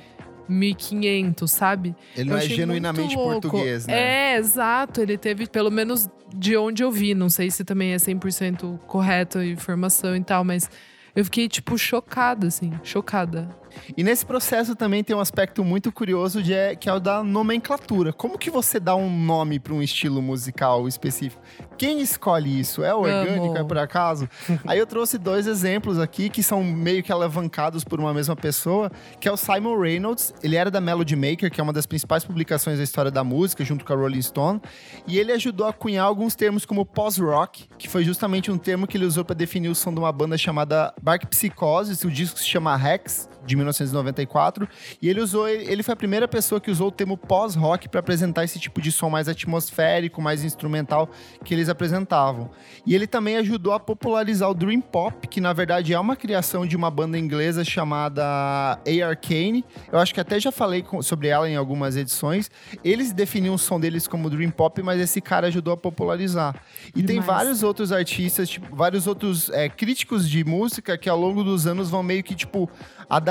1500 0.50 1.50
sabe 1.50 1.94
Ele 2.16 2.28
eu 2.30 2.34
não 2.34 2.38
é 2.38 2.40
genuinamente 2.40 3.14
português, 3.14 3.86
né? 3.86 4.32
É, 4.32 4.36
exato. 4.36 5.00
Ele 5.00 5.16
teve, 5.16 5.46
pelo 5.46 5.70
menos 5.70 6.08
de 6.34 6.56
onde 6.56 6.82
eu 6.82 6.90
vi, 6.90 7.14
não 7.14 7.28
sei 7.28 7.50
se 7.50 7.64
também 7.64 7.92
é 7.92 7.96
100% 7.96 8.78
correto 8.80 9.38
a 9.38 9.46
informação 9.46 10.16
e 10.16 10.24
tal, 10.24 10.42
mas 10.42 10.68
eu 11.14 11.24
fiquei, 11.24 11.48
tipo, 11.48 11.78
chocada, 11.78 12.48
assim, 12.48 12.72
chocada. 12.82 13.48
E 13.96 14.02
nesse 14.02 14.24
processo 14.24 14.74
também 14.74 15.02
tem 15.02 15.14
um 15.14 15.20
aspecto 15.20 15.64
muito 15.64 15.92
curioso 15.92 16.42
de, 16.42 16.54
é, 16.54 16.74
que 16.74 16.88
é 16.88 16.92
o 16.92 17.00
da 17.00 17.22
nomenclatura. 17.22 18.12
Como 18.12 18.38
que 18.38 18.50
você 18.50 18.78
dá 18.78 18.94
um 18.94 19.10
nome 19.10 19.58
para 19.58 19.74
um 19.74 19.82
estilo 19.82 20.22
musical 20.22 20.86
específico? 20.88 21.42
Quem 21.76 22.00
escolhe 22.00 22.60
isso? 22.60 22.82
É 22.82 22.94
orgânico? 22.94 23.46
Amo. 23.46 23.56
É 23.56 23.64
por 23.64 23.78
acaso? 23.78 24.28
Aí 24.66 24.78
eu 24.78 24.86
trouxe 24.86 25.18
dois 25.18 25.46
exemplos 25.46 25.98
aqui 25.98 26.28
que 26.28 26.42
são 26.42 26.62
meio 26.62 27.02
que 27.02 27.12
alavancados 27.12 27.84
por 27.84 27.98
uma 28.00 28.12
mesma 28.12 28.36
pessoa, 28.36 28.90
que 29.18 29.28
é 29.28 29.32
o 29.32 29.36
Simon 29.36 29.78
Reynolds. 29.78 30.34
Ele 30.42 30.56
era 30.56 30.70
da 30.70 30.80
Melody 30.80 31.16
Maker, 31.16 31.50
que 31.50 31.60
é 31.60 31.64
uma 31.64 31.72
das 31.72 31.86
principais 31.86 32.24
publicações 32.24 32.78
da 32.78 32.84
história 32.84 33.10
da 33.10 33.24
música, 33.24 33.64
junto 33.64 33.84
com 33.84 33.92
a 33.92 33.96
Rolling 33.96 34.22
Stone. 34.22 34.60
E 35.06 35.18
ele 35.18 35.32
ajudou 35.32 35.66
a 35.66 35.72
cunhar 35.72 36.04
alguns 36.04 36.34
termos 36.34 36.64
como 36.64 36.84
pós-rock, 36.84 37.68
que 37.78 37.88
foi 37.88 38.04
justamente 38.04 38.50
um 38.50 38.58
termo 38.58 38.86
que 38.86 38.96
ele 38.96 39.06
usou 39.06 39.24
para 39.24 39.34
definir 39.34 39.68
o 39.68 39.74
som 39.74 39.92
de 39.92 39.98
uma 39.98 40.12
banda 40.12 40.36
chamada 40.36 40.92
Bark 41.02 41.26
Psychosis. 41.26 42.04
O 42.04 42.10
disco 42.10 42.38
se 42.38 42.46
chama 42.46 42.76
Rex, 42.76 43.28
de 43.44 43.56
1994, 43.56 44.68
e 45.00 45.08
ele 45.08 45.20
usou, 45.20 45.48
ele 45.48 45.82
foi 45.82 45.92
a 45.92 45.96
primeira 45.96 46.28
pessoa 46.28 46.60
que 46.60 46.70
usou 46.70 46.88
o 46.88 46.92
termo 46.92 47.16
pós-rock 47.16 47.88
para 47.88 48.00
apresentar 48.00 48.44
esse 48.44 48.58
tipo 48.58 48.80
de 48.80 48.92
som 48.92 49.08
mais 49.08 49.28
atmosférico, 49.28 50.20
mais 50.20 50.44
instrumental 50.44 51.08
que 51.44 51.54
eles 51.54 51.68
apresentavam. 51.68 52.50
E 52.86 52.94
ele 52.94 53.06
também 53.06 53.36
ajudou 53.38 53.72
a 53.72 53.80
popularizar 53.80 54.50
o 54.50 54.54
Dream 54.54 54.80
Pop, 54.80 55.26
que 55.28 55.40
na 55.40 55.52
verdade 55.52 55.92
é 55.92 55.98
uma 55.98 56.16
criação 56.16 56.66
de 56.66 56.76
uma 56.76 56.90
banda 56.90 57.18
inglesa 57.18 57.64
chamada 57.64 58.24
A 58.24 58.78
Arcane. 59.06 59.64
Eu 59.90 59.98
acho 59.98 60.14
que 60.14 60.20
até 60.20 60.38
já 60.38 60.52
falei 60.52 60.84
sobre 61.02 61.28
ela 61.28 61.48
em 61.48 61.56
algumas 61.56 61.96
edições. 61.96 62.50
Eles 62.84 63.12
definiam 63.12 63.54
o 63.54 63.58
som 63.58 63.80
deles 63.80 64.06
como 64.06 64.30
Dream 64.30 64.50
Pop, 64.50 64.82
mas 64.82 65.00
esse 65.00 65.20
cara 65.20 65.46
ajudou 65.48 65.74
a 65.74 65.76
popularizar. 65.76 66.54
E 66.88 67.02
tem 67.02 67.20
Demais. 67.20 67.26
vários 67.26 67.62
outros 67.62 67.92
artistas, 67.92 68.48
tipo, 68.48 68.74
vários 68.74 69.06
outros 69.06 69.50
é, 69.50 69.68
críticos 69.68 70.28
de 70.28 70.44
música 70.44 70.96
que 70.98 71.08
ao 71.08 71.18
longo 71.18 71.42
dos 71.42 71.66
anos 71.66 71.90
vão 71.90 72.02
meio 72.02 72.22
que, 72.22 72.34
tipo, 72.34 72.68
adaptando 73.08 73.29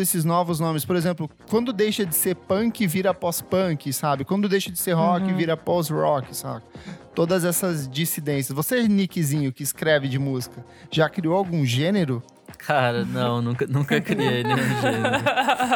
esses 0.00 0.24
novos 0.24 0.58
nomes. 0.60 0.84
Por 0.84 0.96
exemplo, 0.96 1.30
quando 1.48 1.72
deixa 1.72 2.04
de 2.04 2.14
ser 2.14 2.34
punk, 2.34 2.86
vira 2.86 3.12
pós-punk, 3.14 3.92
sabe? 3.92 4.24
Quando 4.24 4.48
deixa 4.48 4.70
de 4.70 4.78
ser 4.78 4.92
rock, 4.92 5.32
vira 5.32 5.56
pós-rock, 5.56 6.36
sabe? 6.36 6.62
Todas 7.14 7.44
essas 7.44 7.88
dissidências. 7.88 8.54
Você, 8.54 8.86
Nickzinho, 8.88 9.52
que 9.52 9.62
escreve 9.62 10.08
de 10.08 10.18
música, 10.18 10.64
já 10.90 11.08
criou 11.08 11.36
algum 11.36 11.64
gênero? 11.64 12.22
Cara, 12.58 13.04
não, 13.04 13.40
nunca, 13.40 13.66
nunca 13.66 14.00
criei 14.00 14.42
nenhum 14.44 14.80
gênero. 14.80 15.24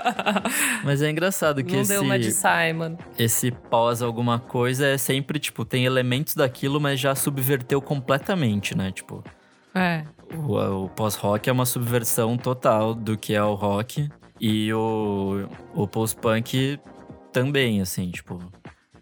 Mas 0.84 1.00
é 1.02 1.10
engraçado 1.10 1.62
que 1.64 1.72
Não 1.72 1.80
esse, 1.82 1.92
deu 1.92 2.02
uma 2.02 2.18
de 2.18 2.30
Simon. 2.30 2.96
esse 3.18 3.50
pós 3.50 4.02
alguma 4.02 4.38
coisa 4.38 4.86
é 4.86 4.98
sempre, 4.98 5.38
tipo, 5.38 5.64
tem 5.64 5.84
elementos 5.86 6.34
daquilo, 6.34 6.80
mas 6.80 7.00
já 7.00 7.14
subverteu 7.14 7.80
completamente, 7.80 8.76
né? 8.76 8.92
Tipo, 8.92 9.24
É. 9.74 10.04
o, 10.36 10.84
o 10.84 10.88
pós-rock 10.88 11.48
é 11.48 11.52
uma 11.52 11.66
subversão 11.66 12.36
total 12.36 12.94
do 12.94 13.16
que 13.16 13.34
é 13.34 13.42
o 13.42 13.54
rock. 13.54 14.08
E 14.40 14.72
o, 14.72 15.46
o 15.74 15.86
post-punk 15.86 16.78
também, 17.32 17.80
assim, 17.80 18.10
tipo... 18.10 18.40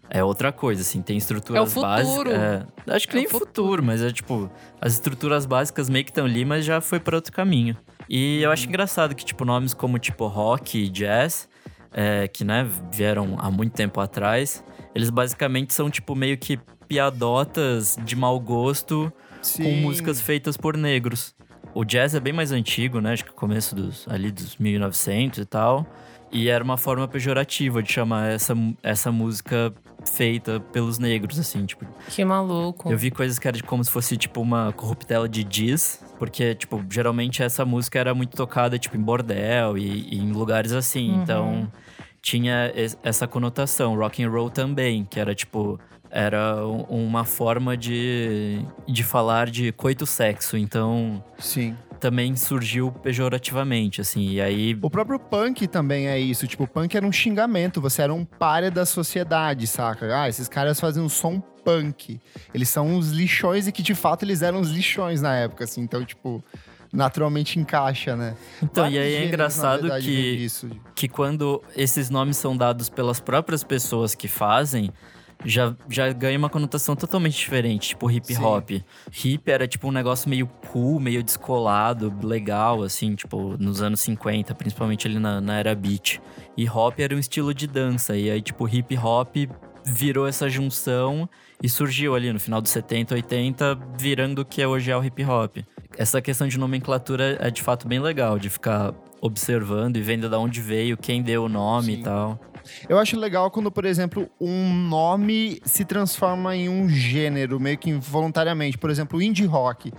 É 0.09 0.23
outra 0.23 0.51
coisa, 0.51 0.81
assim, 0.81 1.01
tem 1.01 1.17
estruturas 1.17 1.59
É 1.59 1.63
o 1.63 1.65
futuro. 1.65 2.29
básicas. 2.29 2.67
é, 2.87 2.95
acho 2.95 3.07
que 3.07 3.15
É 3.15 3.19
nem 3.19 3.27
futuro, 3.27 3.81
mas 3.81 3.99
é 3.99 4.11
tipo, 4.11 4.47
as 4.79 4.93
estruturas 4.93 5.45
básicas 5.47 5.89
meio 5.89 6.05
que 6.05 6.11
estão 6.11 6.25
ali, 6.25 6.45
mas 6.45 6.63
já 6.63 6.79
foi 6.79 6.99
para 6.99 7.15
outro 7.15 7.31
caminho. 7.31 7.75
E 8.07 8.41
eu 8.43 8.51
acho 8.51 8.67
engraçado 8.67 9.15
que, 9.15 9.25
tipo, 9.25 9.43
nomes 9.43 9.73
como, 9.73 9.97
tipo, 9.97 10.27
rock 10.27 10.77
e 10.77 10.87
jazz, 10.89 11.49
é, 11.91 12.27
que, 12.27 12.43
né, 12.43 12.69
vieram 12.91 13.37
há 13.39 13.49
muito 13.49 13.73
tempo 13.73 13.99
atrás, 13.99 14.63
eles 14.93 15.09
basicamente 15.09 15.73
são, 15.73 15.89
tipo, 15.89 16.13
meio 16.13 16.37
que 16.37 16.59
piadotas 16.87 17.97
de 18.03 18.15
mau 18.15 18.39
gosto 18.39 19.11
com 19.57 19.71
músicas 19.81 20.21
feitas 20.21 20.57
por 20.57 20.75
negros. 20.77 21.35
O 21.73 21.83
jazz 21.83 22.13
é 22.13 22.19
bem 22.19 22.33
mais 22.33 22.51
antigo, 22.51 22.99
né? 23.01 23.13
Acho 23.13 23.25
que 23.25 23.31
começo 23.31 23.75
dos 23.75 24.07
ali 24.07 24.31
dos 24.31 24.57
1900 24.57 25.39
e 25.39 25.45
tal. 25.45 25.85
E 26.31 26.49
era 26.49 26.63
uma 26.63 26.77
forma 26.77 27.07
pejorativa 27.07 27.81
de 27.83 27.91
chamar 27.91 28.31
essa, 28.31 28.55
essa 28.81 29.11
música 29.11 29.71
feita 30.11 30.59
pelos 30.59 30.97
negros, 30.99 31.37
assim, 31.39 31.63
tipo. 31.65 31.85
Que 32.09 32.25
maluco. 32.25 32.91
Eu 32.91 32.97
vi 32.97 33.11
coisas 33.11 33.37
que 33.37 33.47
era 33.47 33.55
de 33.55 33.63
como 33.63 33.83
se 33.83 33.91
fosse, 33.91 34.17
tipo, 34.17 34.41
uma 34.41 34.71
corruptela 34.73 35.29
de 35.29 35.43
diz. 35.43 36.03
Porque, 36.17 36.55
tipo, 36.55 36.83
geralmente 36.89 37.43
essa 37.43 37.63
música 37.65 37.99
era 37.99 38.13
muito 38.15 38.35
tocada, 38.35 38.77
tipo, 38.79 38.97
em 38.97 39.01
bordel 39.01 39.77
e, 39.77 40.07
e 40.11 40.17
em 40.17 40.31
lugares 40.31 40.71
assim. 40.71 41.13
Então, 41.21 41.71
tinha 42.21 42.71
es- 42.75 42.97
essa 43.03 43.27
conotação. 43.27 43.95
Rock 43.95 44.23
and 44.23 44.29
roll 44.29 44.49
também, 44.49 45.05
que 45.05 45.19
era, 45.19 45.35
tipo... 45.35 45.79
Era 46.15 46.63
um- 46.67 47.07
uma 47.07 47.25
forma 47.25 47.75
de, 47.75 48.59
de 48.87 49.03
falar 49.03 49.49
de 49.49 49.71
coito-sexo. 49.71 50.55
Então, 50.55 51.23
Sim. 51.39 51.75
também 51.99 52.35
surgiu 52.35 52.91
pejorativamente, 52.91 53.99
assim. 53.99 54.29
E 54.29 54.39
aí... 54.39 54.77
O 54.79 54.91
próprio 54.91 55.17
punk 55.19 55.65
também 55.67 56.07
é 56.07 56.19
isso. 56.19 56.45
Tipo, 56.45 56.65
o 56.65 56.67
punk 56.67 56.95
era 56.95 57.03
um 57.05 57.11
xingamento. 57.11 57.81
Você 57.81 58.03
era 58.03 58.13
um 58.13 58.23
párea 58.23 58.69
da 58.69 58.85
sociedade, 58.85 59.65
saca? 59.65 60.15
Ah, 60.21 60.29
esses 60.29 60.47
caras 60.47 60.79
fazem 60.79 61.01
um 61.01 61.09
som 61.09 61.39
punk. 61.39 62.19
Eles 62.53 62.69
são 62.69 62.87
uns 62.89 63.09
lixões 63.09 63.67
e 63.67 63.71
que, 63.71 63.81
de 63.81 63.95
fato, 63.95 64.23
eles 64.23 64.43
eram 64.43 64.59
uns 64.59 64.69
lixões 64.69 65.19
na 65.19 65.35
época, 65.35 65.63
assim. 65.63 65.81
Então, 65.81 66.05
tipo, 66.05 66.43
naturalmente 66.91 67.57
encaixa, 67.59 68.15
né? 68.15 68.35
Então, 68.61 68.85
e 68.85 68.91
Vários 68.93 68.99
aí 68.99 69.07
é 69.07 69.09
gêneros, 69.13 69.27
engraçado 69.33 69.81
verdade, 69.81 70.05
que- 70.05 70.47
que 70.93 71.07
quando 71.07 71.63
esses 71.75 72.11
nomes 72.11 72.37
são 72.37 72.55
dados 72.55 72.87
pelas 72.87 73.19
próprias 73.19 73.63
pessoas 73.63 74.13
que 74.13 74.27
fazem, 74.27 74.91
já, 75.45 75.75
já 75.89 76.11
ganha 76.11 76.37
uma 76.37 76.49
conotação 76.49 76.95
totalmente 76.95 77.37
diferente, 77.37 77.89
tipo 77.89 78.09
hip 78.09 78.33
Sim. 78.33 78.43
hop. 78.43 78.69
Hip 79.23 79.51
era 79.51 79.67
tipo 79.67 79.87
um 79.87 79.91
negócio 79.91 80.29
meio 80.29 80.47
cool, 80.71 80.99
meio 80.99 81.23
descolado, 81.23 82.13
legal, 82.25 82.83
assim, 82.83 83.15
tipo, 83.15 83.57
nos 83.57 83.81
anos 83.81 84.01
50, 84.01 84.53
principalmente 84.55 85.07
ali 85.07 85.19
na, 85.19 85.41
na 85.41 85.59
era 85.59 85.75
beat. 85.75 86.19
E 86.57 86.69
hop 86.69 86.99
era 86.99 87.15
um 87.15 87.19
estilo 87.19 87.53
de 87.53 87.67
dança, 87.67 88.15
e 88.15 88.29
aí, 88.29 88.41
tipo, 88.41 88.67
hip 88.67 88.97
hop 88.97 89.35
virou 89.85 90.27
essa 90.27 90.49
junção 90.49 91.29
e 91.61 91.67
surgiu 91.67 92.15
ali 92.15 92.31
no 92.31 92.39
final 92.39 92.61
dos 92.61 92.71
70, 92.71 93.15
80, 93.15 93.79
virando 93.97 94.41
o 94.41 94.45
que 94.45 94.61
é 94.61 94.67
hoje 94.67 94.91
é 94.91 94.97
o 94.97 95.03
hip 95.03 95.23
hop. 95.25 95.57
Essa 95.97 96.21
questão 96.21 96.47
de 96.47 96.57
nomenclatura 96.57 97.37
é 97.39 97.51
de 97.51 97.61
fato 97.61 97.87
bem 97.87 97.99
legal, 97.99 98.39
de 98.39 98.49
ficar 98.49 98.93
observando 99.21 99.97
e 99.97 100.01
vendo 100.01 100.29
de 100.29 100.35
onde 100.35 100.59
veio, 100.59 100.97
quem 100.97 101.21
deu 101.21 101.45
o 101.45 101.49
nome 101.49 101.95
Sim. 101.95 101.99
e 101.99 102.03
tal. 102.03 102.39
Eu 102.87 102.97
acho 102.97 103.17
legal 103.19 103.49
quando, 103.51 103.71
por 103.71 103.85
exemplo, 103.85 104.29
um 104.39 104.73
nome 104.73 105.59
se 105.65 105.85
transforma 105.85 106.55
em 106.55 106.69
um 106.69 106.87
gênero, 106.89 107.59
meio 107.59 107.77
que 107.77 107.89
involuntariamente. 107.89 108.77
Por 108.77 108.89
exemplo, 108.89 109.21
indie 109.21 109.45
rock. 109.45 109.91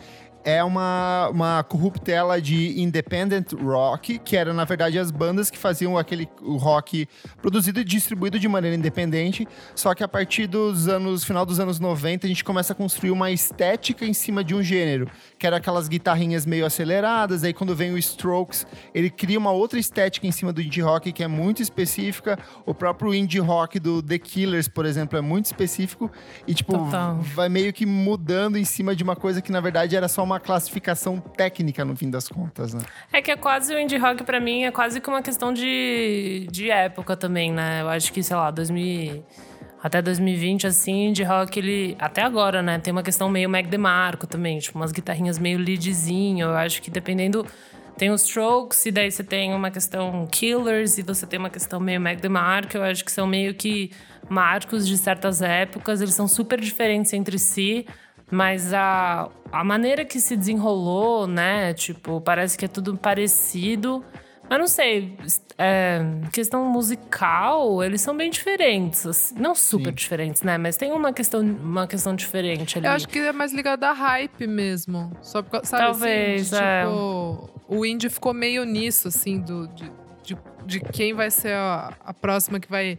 É 0.46 0.62
uma, 0.62 1.30
uma 1.30 1.62
corruptela 1.62 2.38
de 2.38 2.78
independent 2.78 3.54
rock, 3.54 4.18
que 4.18 4.36
era, 4.36 4.52
na 4.52 4.66
verdade, 4.66 4.98
as 4.98 5.10
bandas 5.10 5.50
que 5.50 5.56
faziam 5.56 5.96
aquele 5.96 6.28
rock 6.42 7.08
produzido 7.40 7.80
e 7.80 7.84
distribuído 7.84 8.38
de 8.38 8.46
maneira 8.46 8.76
independente. 8.76 9.48
Só 9.74 9.94
que 9.94 10.04
a 10.04 10.08
partir 10.08 10.46
dos 10.46 10.86
anos, 10.86 11.24
final 11.24 11.46
dos 11.46 11.58
anos 11.58 11.80
90, 11.80 12.26
a 12.26 12.28
gente 12.28 12.44
começa 12.44 12.74
a 12.74 12.76
construir 12.76 13.10
uma 13.10 13.30
estética 13.30 14.04
em 14.04 14.12
cima 14.12 14.44
de 14.44 14.54
um 14.54 14.62
gênero, 14.62 15.08
que 15.44 15.46
era 15.46 15.58
aquelas 15.58 15.88
guitarrinhas 15.88 16.46
meio 16.46 16.64
aceleradas. 16.64 17.44
Aí 17.44 17.52
quando 17.52 17.76
vem 17.76 17.92
o 17.92 17.98
Strokes, 17.98 18.66
ele 18.94 19.10
cria 19.10 19.38
uma 19.38 19.50
outra 19.50 19.78
estética 19.78 20.26
em 20.26 20.32
cima 20.32 20.54
do 20.54 20.62
indie 20.62 20.80
rock 20.80 21.12
que 21.12 21.22
é 21.22 21.28
muito 21.28 21.60
específica. 21.60 22.38
O 22.64 22.72
próprio 22.72 23.14
indie 23.14 23.40
rock 23.40 23.78
do 23.78 24.02
The 24.02 24.18
Killers, 24.18 24.68
por 24.68 24.86
exemplo, 24.86 25.18
é 25.18 25.20
muito 25.20 25.44
específico 25.44 26.10
e 26.46 26.54
tipo 26.54 26.72
Total. 26.72 27.18
vai 27.20 27.50
meio 27.50 27.74
que 27.74 27.84
mudando 27.84 28.56
em 28.56 28.64
cima 28.64 28.96
de 28.96 29.04
uma 29.04 29.14
coisa 29.14 29.42
que 29.42 29.52
na 29.52 29.60
verdade 29.60 29.94
era 29.94 30.08
só 30.08 30.24
uma 30.24 30.40
classificação 30.40 31.20
técnica 31.20 31.84
no 31.84 31.94
fim 31.94 32.08
das 32.08 32.26
contas, 32.26 32.72
né? 32.72 32.80
É 33.12 33.20
que 33.20 33.30
é 33.30 33.36
quase 33.36 33.74
o 33.74 33.78
indie 33.78 33.98
rock 33.98 34.24
pra 34.24 34.40
mim, 34.40 34.64
é 34.64 34.70
quase 34.70 34.98
que 34.98 35.10
uma 35.10 35.20
questão 35.20 35.52
de, 35.52 36.48
de 36.50 36.70
época 36.70 37.18
também, 37.18 37.52
né? 37.52 37.82
Eu 37.82 37.90
acho 37.90 38.10
que, 38.14 38.22
sei 38.22 38.34
lá, 38.34 38.50
2000, 38.50 39.22
até 39.84 40.00
2020, 40.00 40.66
assim, 40.66 41.08
indie 41.08 41.24
rock, 41.24 41.58
ele. 41.58 41.94
Até 41.98 42.22
agora, 42.22 42.62
né? 42.62 42.78
Tem 42.78 42.90
uma 42.90 43.02
questão 43.02 43.28
meio 43.28 43.50
Mac 43.50 43.66
DeMarco 43.66 44.26
também, 44.26 44.58
tipo, 44.58 44.78
umas 44.78 44.90
guitarrinhas 44.90 45.38
meio 45.38 45.58
leadzinho. 45.58 46.46
Eu 46.46 46.54
acho 46.54 46.80
que 46.80 46.90
dependendo. 46.90 47.46
Tem 47.98 48.10
os 48.10 48.22
Strokes, 48.22 48.86
e 48.86 48.90
daí 48.90 49.10
você 49.10 49.22
tem 49.22 49.52
uma 49.52 49.70
questão 49.70 50.26
Killers, 50.26 50.96
e 50.96 51.02
você 51.02 51.26
tem 51.26 51.38
uma 51.38 51.50
questão 51.50 51.78
meio 51.78 52.00
Mac 52.00 52.18
DeMarco. 52.18 52.78
Eu 52.78 52.82
acho 52.82 53.04
que 53.04 53.12
são 53.12 53.26
meio 53.26 53.54
que 53.54 53.90
marcos 54.26 54.88
de 54.88 54.96
certas 54.96 55.42
épocas, 55.42 56.00
eles 56.00 56.14
são 56.14 56.26
super 56.26 56.58
diferentes 56.58 57.12
entre 57.12 57.38
si. 57.38 57.86
Mas 58.30 58.72
a, 58.72 59.28
a 59.52 59.62
maneira 59.62 60.02
que 60.02 60.18
se 60.18 60.34
desenrolou, 60.34 61.26
né? 61.26 61.74
Tipo, 61.74 62.22
parece 62.22 62.56
que 62.56 62.64
é 62.64 62.68
tudo 62.68 62.96
parecido. 62.96 64.02
Mas 64.48 64.58
não 64.58 64.66
sei, 64.66 65.16
é, 65.58 66.00
questão 66.32 66.64
musical, 66.66 67.82
eles 67.82 68.00
são 68.00 68.16
bem 68.16 68.30
diferentes. 68.30 69.06
assim, 69.06 69.34
Não 69.38 69.54
super 69.54 69.90
Sim. 69.90 69.94
diferentes, 69.94 70.42
né? 70.42 70.58
Mas 70.58 70.76
tem 70.76 70.92
uma 70.92 71.12
questão, 71.12 71.40
uma 71.40 71.86
questão 71.86 72.14
diferente 72.14 72.78
ali. 72.78 72.86
Eu 72.86 72.92
acho 72.92 73.08
que 73.08 73.18
é 73.18 73.32
mais 73.32 73.52
ligado 73.52 73.84
à 73.84 73.92
hype 73.92 74.46
mesmo. 74.46 75.10
Só 75.22 75.42
por, 75.42 75.50
causa- 75.52 75.66
sabe, 75.66 75.82
Talvez, 75.84 76.52
assim, 76.52 76.62
de, 76.62 76.68
é. 76.68 76.82
tipo, 76.84 77.50
o 77.68 77.86
indie 77.86 78.10
ficou 78.10 78.34
meio 78.34 78.64
nisso, 78.64 79.08
assim, 79.08 79.40
do, 79.40 79.66
de, 79.68 79.90
de, 80.22 80.38
de 80.66 80.80
quem 80.80 81.14
vai 81.14 81.30
ser 81.30 81.54
a, 81.54 81.94
a 82.04 82.12
próxima 82.14 82.60
que 82.60 82.68
vai 82.70 82.98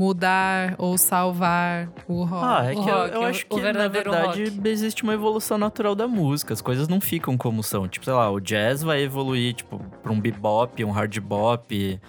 mudar 0.00 0.74
ou 0.78 0.96
salvar 0.96 1.88
o 2.08 2.24
rock. 2.24 2.44
Ah, 2.44 2.64
é 2.70 2.72
que 2.74 2.78
eu, 2.80 2.84
rock, 2.84 3.14
eu 3.14 3.20
o- 3.20 3.24
acho 3.24 3.44
o 3.50 3.54
que, 3.56 3.72
na 3.72 3.86
verdade, 3.88 4.44
rock. 4.46 4.68
existe 4.68 5.02
uma 5.02 5.12
evolução 5.12 5.58
natural 5.58 5.94
da 5.94 6.08
música. 6.08 6.54
As 6.54 6.62
coisas 6.62 6.88
não 6.88 7.00
ficam 7.00 7.36
como 7.36 7.62
são. 7.62 7.86
Tipo, 7.86 8.06
sei 8.06 8.14
lá, 8.14 8.30
o 8.30 8.40
jazz 8.40 8.82
vai 8.82 9.02
evoluir, 9.02 9.52
tipo, 9.54 9.78
pra 10.02 10.10
um 10.10 10.18
bebop, 10.20 10.82
um 10.84 10.90
hard 10.90 11.18
bop, 11.20 12.00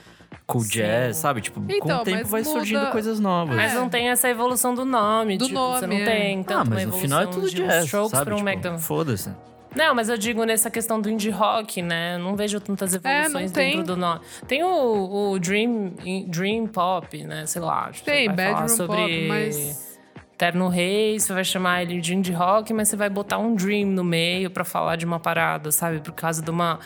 cool 0.48 0.62
Sim. 0.62 0.70
jazz, 0.70 1.18
sabe? 1.18 1.42
Tipo, 1.42 1.60
com 1.62 1.72
Então, 1.72 2.02
o 2.02 2.04
tempo 2.04 2.18
mas 2.22 2.30
vai 2.32 2.42
muda- 2.44 2.54
surgindo 2.54 2.92
coisas 2.92 3.20
novas. 3.20 3.56
Mas 3.56 3.74
É. 3.74 3.76
não 3.76 3.90
tem 3.90 4.10
essa 4.10 4.30
evolução 4.30 4.74
do 4.74 4.86
nome. 4.86 5.38
Do 5.38 5.48
tipo, 5.48 5.60
você 5.60 5.86
nome, 5.88 6.00
não 6.00 6.02
é. 6.04 6.06
tem 6.06 6.44
tanto 6.44 6.62
ah, 6.62 6.66
mas 6.76 6.86
uma 6.86 6.94
no 6.94 6.98
final 7.02 7.22
é 7.22 7.28
tudo 7.28 7.50
jazz, 7.50 7.90
sabe? 7.90 8.34
um 8.34 8.44
Tipo. 8.44 8.80
Foda-se. 8.80 9.32
Não, 9.76 9.96
mas 9.96 10.10
eu 10.10 10.18
digo 10.18 10.44
nessa 10.44 10.70
questão 10.70 11.00
do 11.00 11.10
indie 11.10 11.30
rock, 11.30 11.82
né? 11.82 12.16
Eu 12.16 12.20
não 12.20 12.36
vejo 12.36 12.60
tantas 12.60 12.94
É, 12.94 12.98
evoluções 12.98 13.52
tem. 13.52 13.72
dentro 13.78 13.96
do 13.96 13.98
nome. 13.98 14.20
Tem 14.48 14.64
o, 14.64 15.32
o 15.32 15.40
Dream, 15.40 15.94
Dream 16.28 16.68
Pop, 16.68 17.24
né? 17.24 17.46
Sei 17.46 17.62
lá. 17.62 17.90
Tem, 18.04 18.26
falar 18.26 18.36
bedroom 18.36 18.68
sobre 18.68 18.98
pop, 18.98 19.28
mas... 19.28 19.92
Terno 20.38 20.68
Rei, 20.70 21.20
você 21.20 21.32
vai 21.34 21.44
chamar 21.44 21.84
ele 21.84 22.02
de 22.02 22.16
indie 22.16 22.34
rock, 22.34 22.74
mas 22.74 22.88
você 22.90 22.96
vai 22.96 23.10
botar 23.12 23.38
um 23.38 23.54
Dream 23.54 23.88
no 23.88 24.04
meio 24.04 24.50
pra 24.50 24.64
falar 24.66 24.96
de 24.96 25.06
uma 25.06 25.20
parada, 25.20 25.72
sabe? 25.72 26.00
Por 26.00 26.14
causa 26.14 26.42
de 26.42 26.50
uma, 26.50 26.80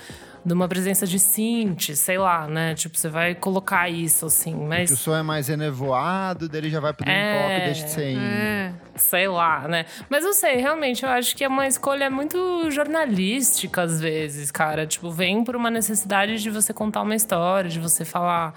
de 0.46 0.54
uma 0.54 0.68
presença 0.68 1.08
de 1.08 1.18
synth, 1.18 1.96
sei 1.96 2.20
lá, 2.20 2.48
né? 2.48 2.76
Tipo, 2.76 2.96
você 2.96 3.10
vai 3.10 3.34
colocar 3.34 3.90
isso, 3.90 4.28
assim. 4.28 4.54
Mas 4.54 4.90
Que 4.90 4.94
o 4.94 4.98
som 4.98 5.16
é 5.16 5.24
mais 5.24 5.50
enevoado, 5.50 6.48
dele 6.48 6.70
já 6.70 6.80
vai 6.80 6.94
pro 6.94 7.04
dream 7.04 7.18
É, 7.18 7.42
pop 7.42 7.66
deixa 7.66 7.86
de 7.86 7.92
ser 7.92 8.12
indie. 8.12 8.24
É. 8.24 8.74
sei 8.96 9.28
lá, 9.28 9.68
né? 9.68 9.86
Mas 10.08 10.24
não 10.24 10.34
sei, 10.34 10.58
realmente, 10.58 11.04
eu 11.04 11.10
acho 11.10 11.36
que 11.36 11.44
é 11.44 11.48
uma 11.48 11.66
escolha 11.66 12.12
muito 12.12 12.70
jornalística 12.70 13.82
às 13.82 14.00
vezes, 14.00 14.52
cara. 14.52 14.86
Tipo, 14.86 15.10
vem 15.10 15.44
por 15.44 15.56
uma 15.56 15.72
necessidade 15.72 16.38
de 16.38 16.50
você 16.52 16.72
contar 16.72 17.02
uma 17.02 17.16
história, 17.16 17.68
de 17.70 17.80
você 17.80 18.06
falar. 18.06 18.54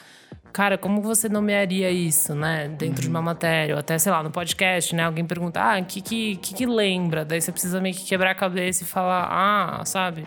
Cara, 0.53 0.77
como 0.77 1.01
você 1.01 1.29
nomearia 1.29 1.91
isso, 1.91 2.35
né? 2.35 2.69
Dentro 2.69 3.01
de 3.01 3.09
uma 3.09 3.23
matéria, 3.23 3.75
ou 3.75 3.79
até, 3.81 3.97
sei 3.99 4.13
lá, 4.13 4.23
no 4.23 4.31
podcast, 4.31 4.95
né? 4.95 5.05
Alguém 5.05 5.25
pergunta, 5.25 5.61
ah, 5.61 5.79
o 5.81 5.85
que, 5.85 6.03
que, 6.03 6.37
que 6.37 6.55
que 6.55 6.67
lembra? 6.67 7.25
Daí 7.25 7.41
você 7.41 7.51
precisa 7.53 7.81
meio 7.81 7.95
que 7.95 8.05
quebrar 8.05 8.33
a 8.33 8.35
cabeça 8.35 8.83
e 8.83 8.87
falar, 8.87 9.27
ah, 9.31 9.85
sabe? 9.85 10.27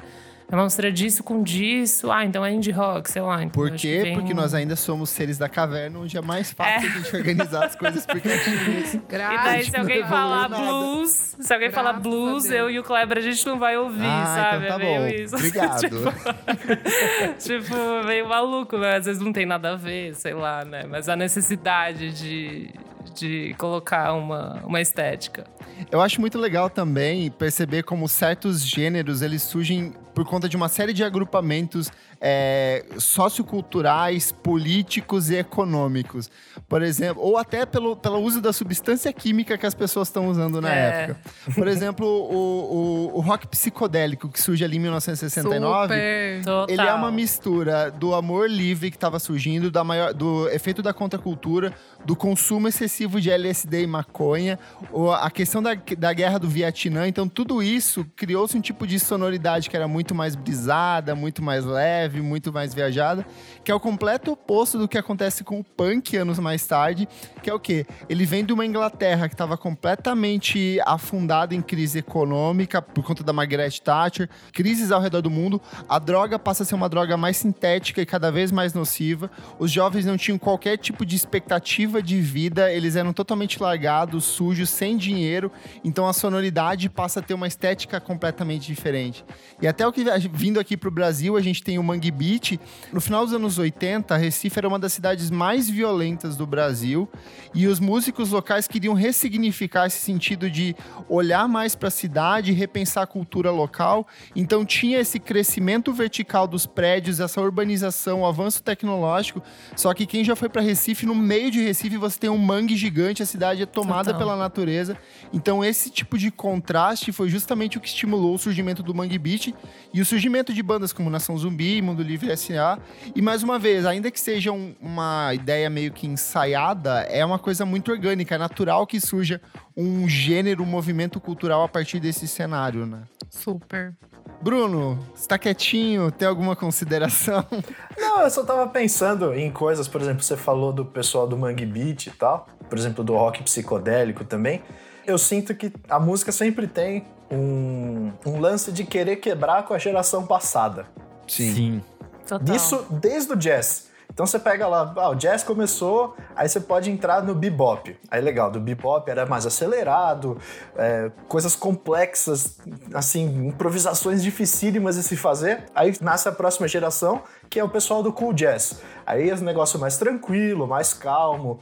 É 0.51 0.55
uma 0.55 0.65
mistura 0.65 0.91
disso 0.91 1.23
com 1.23 1.41
disso. 1.41 2.11
Ah, 2.11 2.25
então 2.25 2.45
é 2.45 2.51
indie 2.51 2.71
rock, 2.71 3.09
sei 3.09 3.21
lá. 3.21 3.37
Então, 3.37 3.49
Por 3.51 3.71
quê? 3.71 4.01
vem- 4.03 4.13
Porque 4.15 4.33
nós 4.33 4.53
ainda 4.53 4.75
somos 4.75 5.09
seres 5.09 5.37
da 5.37 5.47
caverna, 5.47 5.97
onde 5.99 6.17
é 6.17 6.21
mais 6.21 6.51
fácil 6.51 6.89
É. 6.89 6.91
a 6.91 6.97
gente 6.99 7.15
organizar 7.15 7.65
as 7.65 7.75
coisas 7.75 8.05
porque 8.05 8.27
a 8.27 8.35
gente 8.37 8.97
E 8.97 9.01
Graças 9.07 9.43
daí, 9.45 9.63
se 9.63 9.77
alguém 9.77 10.03
falar 10.03 10.49
nada. 10.49 10.61
blues, 10.63 11.35
se 11.39 11.53
alguém 11.53 11.71
falar 11.71 11.93
blues, 11.93 12.45
eu 12.51 12.69
e 12.69 12.77
o 12.79 12.83
Kleber 12.83 13.17
a 13.17 13.21
gente 13.21 13.45
não 13.47 13.57
vai 13.57 13.77
ouvir, 13.77 14.03
Ah, 14.05 14.25
sabe? 14.51 14.65
então 14.65 14.77
tá 14.77 14.83
é 14.83 14.99
meio 14.99 15.01
bom. 15.17 15.23
isso. 15.23 15.35
Obrigado. 15.41 15.81
tipo, 17.39 18.03
meio 18.05 18.27
maluco, 18.27 18.77
né? 18.77 18.97
Às 18.97 19.05
vezes 19.05 19.21
não 19.21 19.31
tem 19.31 19.45
nada 19.45 19.71
a 19.71 19.75
ver, 19.75 20.13
sei 20.15 20.33
lá, 20.33 20.65
né? 20.65 20.83
Mas 20.89 21.07
a 21.09 21.15
necessidade 21.15 22.11
de, 22.11 22.69
de 23.15 23.55
colocar 23.57 24.13
uma, 24.13 24.61
uma 24.65 24.81
estética. 24.81 25.45
Eu 25.89 26.01
acho 26.01 26.19
muito 26.21 26.37
legal 26.37 26.69
também 26.69 27.29
perceber 27.31 27.83
como 27.83 28.07
certos 28.07 28.65
gêneros 28.65 29.21
eles 29.21 29.41
surgem 29.41 29.93
por 30.13 30.25
conta 30.25 30.47
de 30.47 30.55
uma 30.55 30.69
série 30.69 30.93
de 30.93 31.03
agrupamentos 31.03 31.91
é, 32.21 32.85
socioculturais, 32.97 34.31
políticos 34.31 35.29
e 35.29 35.35
econômicos. 35.37 36.29
Por 36.69 36.81
exemplo, 36.81 37.21
ou 37.23 37.37
até 37.37 37.65
pelo, 37.65 37.95
pelo 37.95 38.19
uso 38.19 38.39
da 38.39 38.53
substância 38.53 39.11
química 39.11 39.57
que 39.57 39.65
as 39.65 39.73
pessoas 39.73 40.07
estão 40.07 40.27
usando 40.27 40.61
na 40.61 40.73
É. 40.73 41.03
época. 41.03 41.19
Por 41.55 41.67
exemplo, 41.67 42.05
o, 42.05 43.11
o, 43.13 43.17
o 43.17 43.21
rock 43.21 43.47
psicodélico 43.47 44.29
que 44.29 44.39
surge 44.39 44.63
ali 44.63 44.77
em 44.77 44.79
1969. 44.81 45.93
Super. 45.93 46.43
Total. 46.43 46.65
Ele 46.69 46.81
é 46.81 46.93
uma 46.93 47.11
mistura 47.11 47.89
do 47.91 48.13
amor 48.13 48.49
livre 48.49 48.91
que 48.91 48.97
estava 48.97 49.17
surgindo, 49.19 49.71
da 49.71 49.83
maior, 49.83 50.13
do 50.13 50.47
efeito 50.49 50.81
da 50.81 50.93
contracultura, 50.93 51.73
do 52.05 52.15
consumo 52.15 52.67
excessivo 52.67 53.19
de 53.19 53.29
LSD 53.31 53.83
e 53.83 53.87
maconha, 53.87 54.59
ou 54.91 55.11
a 55.13 55.29
questão 55.31 55.61
da, 55.61 55.71
da 55.97 56.13
guerra 56.13 56.37
do 56.37 56.47
Vietnã. 56.47 57.07
Então, 57.07 57.27
tudo 57.27 57.61
isso 57.63 58.05
criou-se 58.15 58.57
um 58.57 58.61
tipo 58.61 58.85
de 58.85 58.99
sonoridade 58.99 59.69
que 59.69 59.75
era 59.75 59.87
muito 59.87 60.13
mais 60.13 60.35
brisada, 60.35 61.15
muito 61.15 61.41
mais 61.41 61.65
leve, 61.65 62.10
muito 62.19 62.51
mais 62.51 62.73
viajada, 62.73 63.25
que 63.63 63.71
é 63.71 63.75
o 63.75 63.79
completo 63.79 64.31
oposto 64.31 64.77
do 64.77 64.87
que 64.87 64.97
acontece 64.97 65.43
com 65.43 65.59
o 65.59 65.63
punk 65.63 66.17
anos 66.17 66.39
mais 66.39 66.65
tarde, 66.65 67.07
que 67.43 67.49
é 67.49 67.53
o 67.53 67.59
quê? 67.59 67.85
Ele 68.09 68.25
vem 68.25 68.43
de 68.43 68.51
uma 68.51 68.65
Inglaterra 68.65 69.27
que 69.27 69.35
estava 69.35 69.55
completamente 69.55 70.79
afundada 70.85 71.53
em 71.53 71.61
crise 71.61 71.99
econômica 71.99 72.81
por 72.81 73.05
conta 73.05 73.23
da 73.23 73.31
Margaret 73.31 73.79
Thatcher, 73.83 74.29
crises 74.51 74.91
ao 74.91 74.99
redor 74.99 75.21
do 75.21 75.29
mundo. 75.29 75.61
A 75.87 75.99
droga 75.99 76.39
passa 76.39 76.63
a 76.63 76.65
ser 76.65 76.75
uma 76.75 76.89
droga 76.89 77.15
mais 77.15 77.37
sintética 77.37 78.01
e 78.01 78.05
cada 78.05 78.31
vez 78.31 78.51
mais 78.51 78.73
nociva. 78.73 79.29
Os 79.59 79.71
jovens 79.71 80.05
não 80.05 80.17
tinham 80.17 80.37
qualquer 80.37 80.77
tipo 80.77 81.05
de 81.05 81.15
expectativa 81.15 82.01
de 82.01 82.19
vida, 82.19 82.71
eles 82.71 82.95
eram 82.95 83.13
totalmente 83.13 83.61
largados, 83.61 84.25
sujos, 84.25 84.69
sem 84.69 84.97
dinheiro. 84.97 85.51
Então 85.83 86.07
a 86.07 86.13
sonoridade 86.13 86.89
passa 86.89 87.19
a 87.19 87.23
ter 87.23 87.33
uma 87.33 87.47
estética 87.47 87.99
completamente 87.99 88.65
diferente. 88.67 89.23
E 89.61 89.67
até 89.67 89.85
o 89.85 89.91
que 89.91 90.03
vindo 90.33 90.59
aqui 90.59 90.75
para 90.75 90.89
o 90.89 90.91
Brasil, 90.91 91.37
a 91.37 91.41
gente 91.41 91.63
tem 91.63 91.77
o 91.77 91.83
Mangue 92.01 92.11
Beach. 92.11 92.59
No 92.91 92.99
final 92.99 93.23
dos 93.23 93.33
anos 93.33 93.59
80, 93.59 94.17
Recife 94.17 94.57
era 94.57 94.67
uma 94.67 94.79
das 94.79 94.93
cidades 94.93 95.29
mais 95.29 95.69
violentas 95.69 96.35
do 96.35 96.47
Brasil 96.47 97.07
e 97.53 97.67
os 97.67 97.79
músicos 97.79 98.31
locais 98.31 98.67
queriam 98.67 98.95
ressignificar 98.95 99.85
esse 99.85 99.99
sentido 99.99 100.49
de 100.49 100.75
olhar 101.07 101.47
mais 101.47 101.75
para 101.75 101.89
a 101.89 101.91
cidade, 101.91 102.51
repensar 102.51 103.03
a 103.03 103.07
cultura 103.07 103.51
local. 103.51 104.07
Então 104.35 104.65
tinha 104.65 104.99
esse 104.99 105.19
crescimento 105.19 105.93
vertical 105.93 106.47
dos 106.47 106.65
prédios, 106.65 107.19
essa 107.19 107.39
urbanização, 107.39 108.21
o 108.21 108.25
avanço 108.25 108.63
tecnológico. 108.63 109.43
Só 109.75 109.93
que 109.93 110.07
quem 110.07 110.23
já 110.23 110.35
foi 110.35 110.49
para 110.49 110.61
Recife, 110.61 111.05
no 111.05 111.13
meio 111.13 111.51
de 111.51 111.61
Recife 111.61 111.97
você 111.97 112.17
tem 112.17 112.29
um 112.29 112.37
mangue 112.37 112.75
gigante, 112.75 113.21
a 113.21 113.25
cidade 113.27 113.61
é 113.61 113.65
tomada 113.67 114.05
Total. 114.05 114.19
pela 114.19 114.35
natureza. 114.35 114.97
Então 115.31 115.63
esse 115.63 115.91
tipo 115.91 116.17
de 116.17 116.31
contraste 116.31 117.11
foi 117.11 117.29
justamente 117.29 117.77
o 117.77 117.81
que 117.81 117.87
estimulou 117.87 118.33
o 118.33 118.39
surgimento 118.39 118.81
do 118.81 118.95
Mangue 118.95 119.19
Beach 119.19 119.53
e 119.93 120.01
o 120.01 120.05
surgimento 120.05 120.53
de 120.53 120.63
bandas 120.63 120.91
como 120.91 121.09
Nação 121.09 121.37
Zumbi, 121.37 121.81
Mundo 121.91 122.03
Livre 122.03 122.31
S.A. 122.31 122.79
E 123.15 123.21
mais 123.21 123.43
uma 123.43 123.59
vez, 123.59 123.85
ainda 123.85 124.09
que 124.09 124.19
seja 124.19 124.51
um- 124.51 124.73
uma 124.81 125.33
ideia 125.33 125.69
meio 125.69 125.91
que 125.91 126.07
ensaiada, 126.07 127.01
é 127.01 127.23
uma 127.25 127.37
coisa 127.37 127.65
muito 127.65 127.91
orgânica, 127.91 128.35
é 128.35 128.37
natural 128.37 128.87
que 128.87 128.99
surja 128.99 129.41
um 129.75 130.07
gênero, 130.07 130.63
um 130.63 130.65
movimento 130.65 131.19
cultural 131.19 131.63
a 131.63 131.67
partir 131.67 131.99
desse 131.99 132.27
cenário, 132.27 132.85
né? 132.85 133.03
Super. 133.29 133.93
Bruno, 134.41 134.97
está 135.15 135.37
quietinho? 135.37 136.09
Tem 136.11 136.27
alguma 136.27 136.55
consideração? 136.55 137.45
Não, 137.97 138.21
eu 138.21 138.29
só 138.29 138.43
tava 138.43 138.67
pensando 138.67 139.33
em 139.33 139.51
coisas, 139.51 139.87
por 139.87 140.01
exemplo, 140.01 140.23
você 140.23 140.35
falou 140.35 140.73
do 140.73 140.83
pessoal 140.85 141.27
do 141.27 141.37
Mangue 141.37 141.65
Beat 141.65 142.07
e 142.07 142.11
tal, 142.11 142.47
por 142.69 142.77
exemplo, 142.77 143.03
do 143.03 143.13
rock 143.13 143.43
psicodélico 143.43 144.23
também. 144.25 144.61
Eu 145.05 145.17
sinto 145.17 145.53
que 145.53 145.71
a 145.89 145.99
música 145.99 146.31
sempre 146.31 146.67
tem 146.67 147.05
um, 147.31 148.11
um 148.25 148.39
lance 148.39 148.71
de 148.71 148.83
querer 148.83 149.17
quebrar 149.17 149.63
com 149.63 149.73
a 149.73 149.77
geração 149.77 150.25
passada. 150.25 150.85
Sim. 151.31 151.81
Total. 152.27 152.55
Isso 152.55 152.85
desde 152.89 153.33
o 153.33 153.35
jazz. 153.35 153.89
Então 154.13 154.25
você 154.25 154.37
pega 154.37 154.67
lá, 154.67 154.93
ah, 154.97 155.09
o 155.09 155.15
jazz 155.15 155.41
começou, 155.41 156.17
aí 156.35 156.47
você 156.47 156.59
pode 156.59 156.91
entrar 156.91 157.23
no 157.23 157.33
bebop. 157.33 157.97
Aí 158.09 158.21
legal, 158.21 158.51
do 158.51 158.59
bebop 158.59 159.09
era 159.09 159.25
mais 159.25 159.45
acelerado, 159.45 160.37
é, 160.75 161.09
coisas 161.29 161.55
complexas, 161.55 162.57
assim, 162.93 163.47
improvisações 163.47 164.21
dificílimas 164.21 164.97
de 164.97 165.03
se 165.03 165.15
fazer. 165.15 165.63
Aí 165.73 165.93
nasce 166.01 166.27
a 166.27 166.31
próxima 166.31 166.67
geração, 166.67 167.23
que 167.49 167.57
é 167.57 167.63
o 167.63 167.69
pessoal 167.69 168.03
do 168.03 168.11
cool 168.11 168.33
jazz. 168.33 168.81
Aí 169.05 169.29
é 169.29 169.33
um 169.33 169.37
negócio 169.39 169.79
mais 169.79 169.97
tranquilo, 169.97 170.67
mais 170.67 170.93
calmo, 170.93 171.59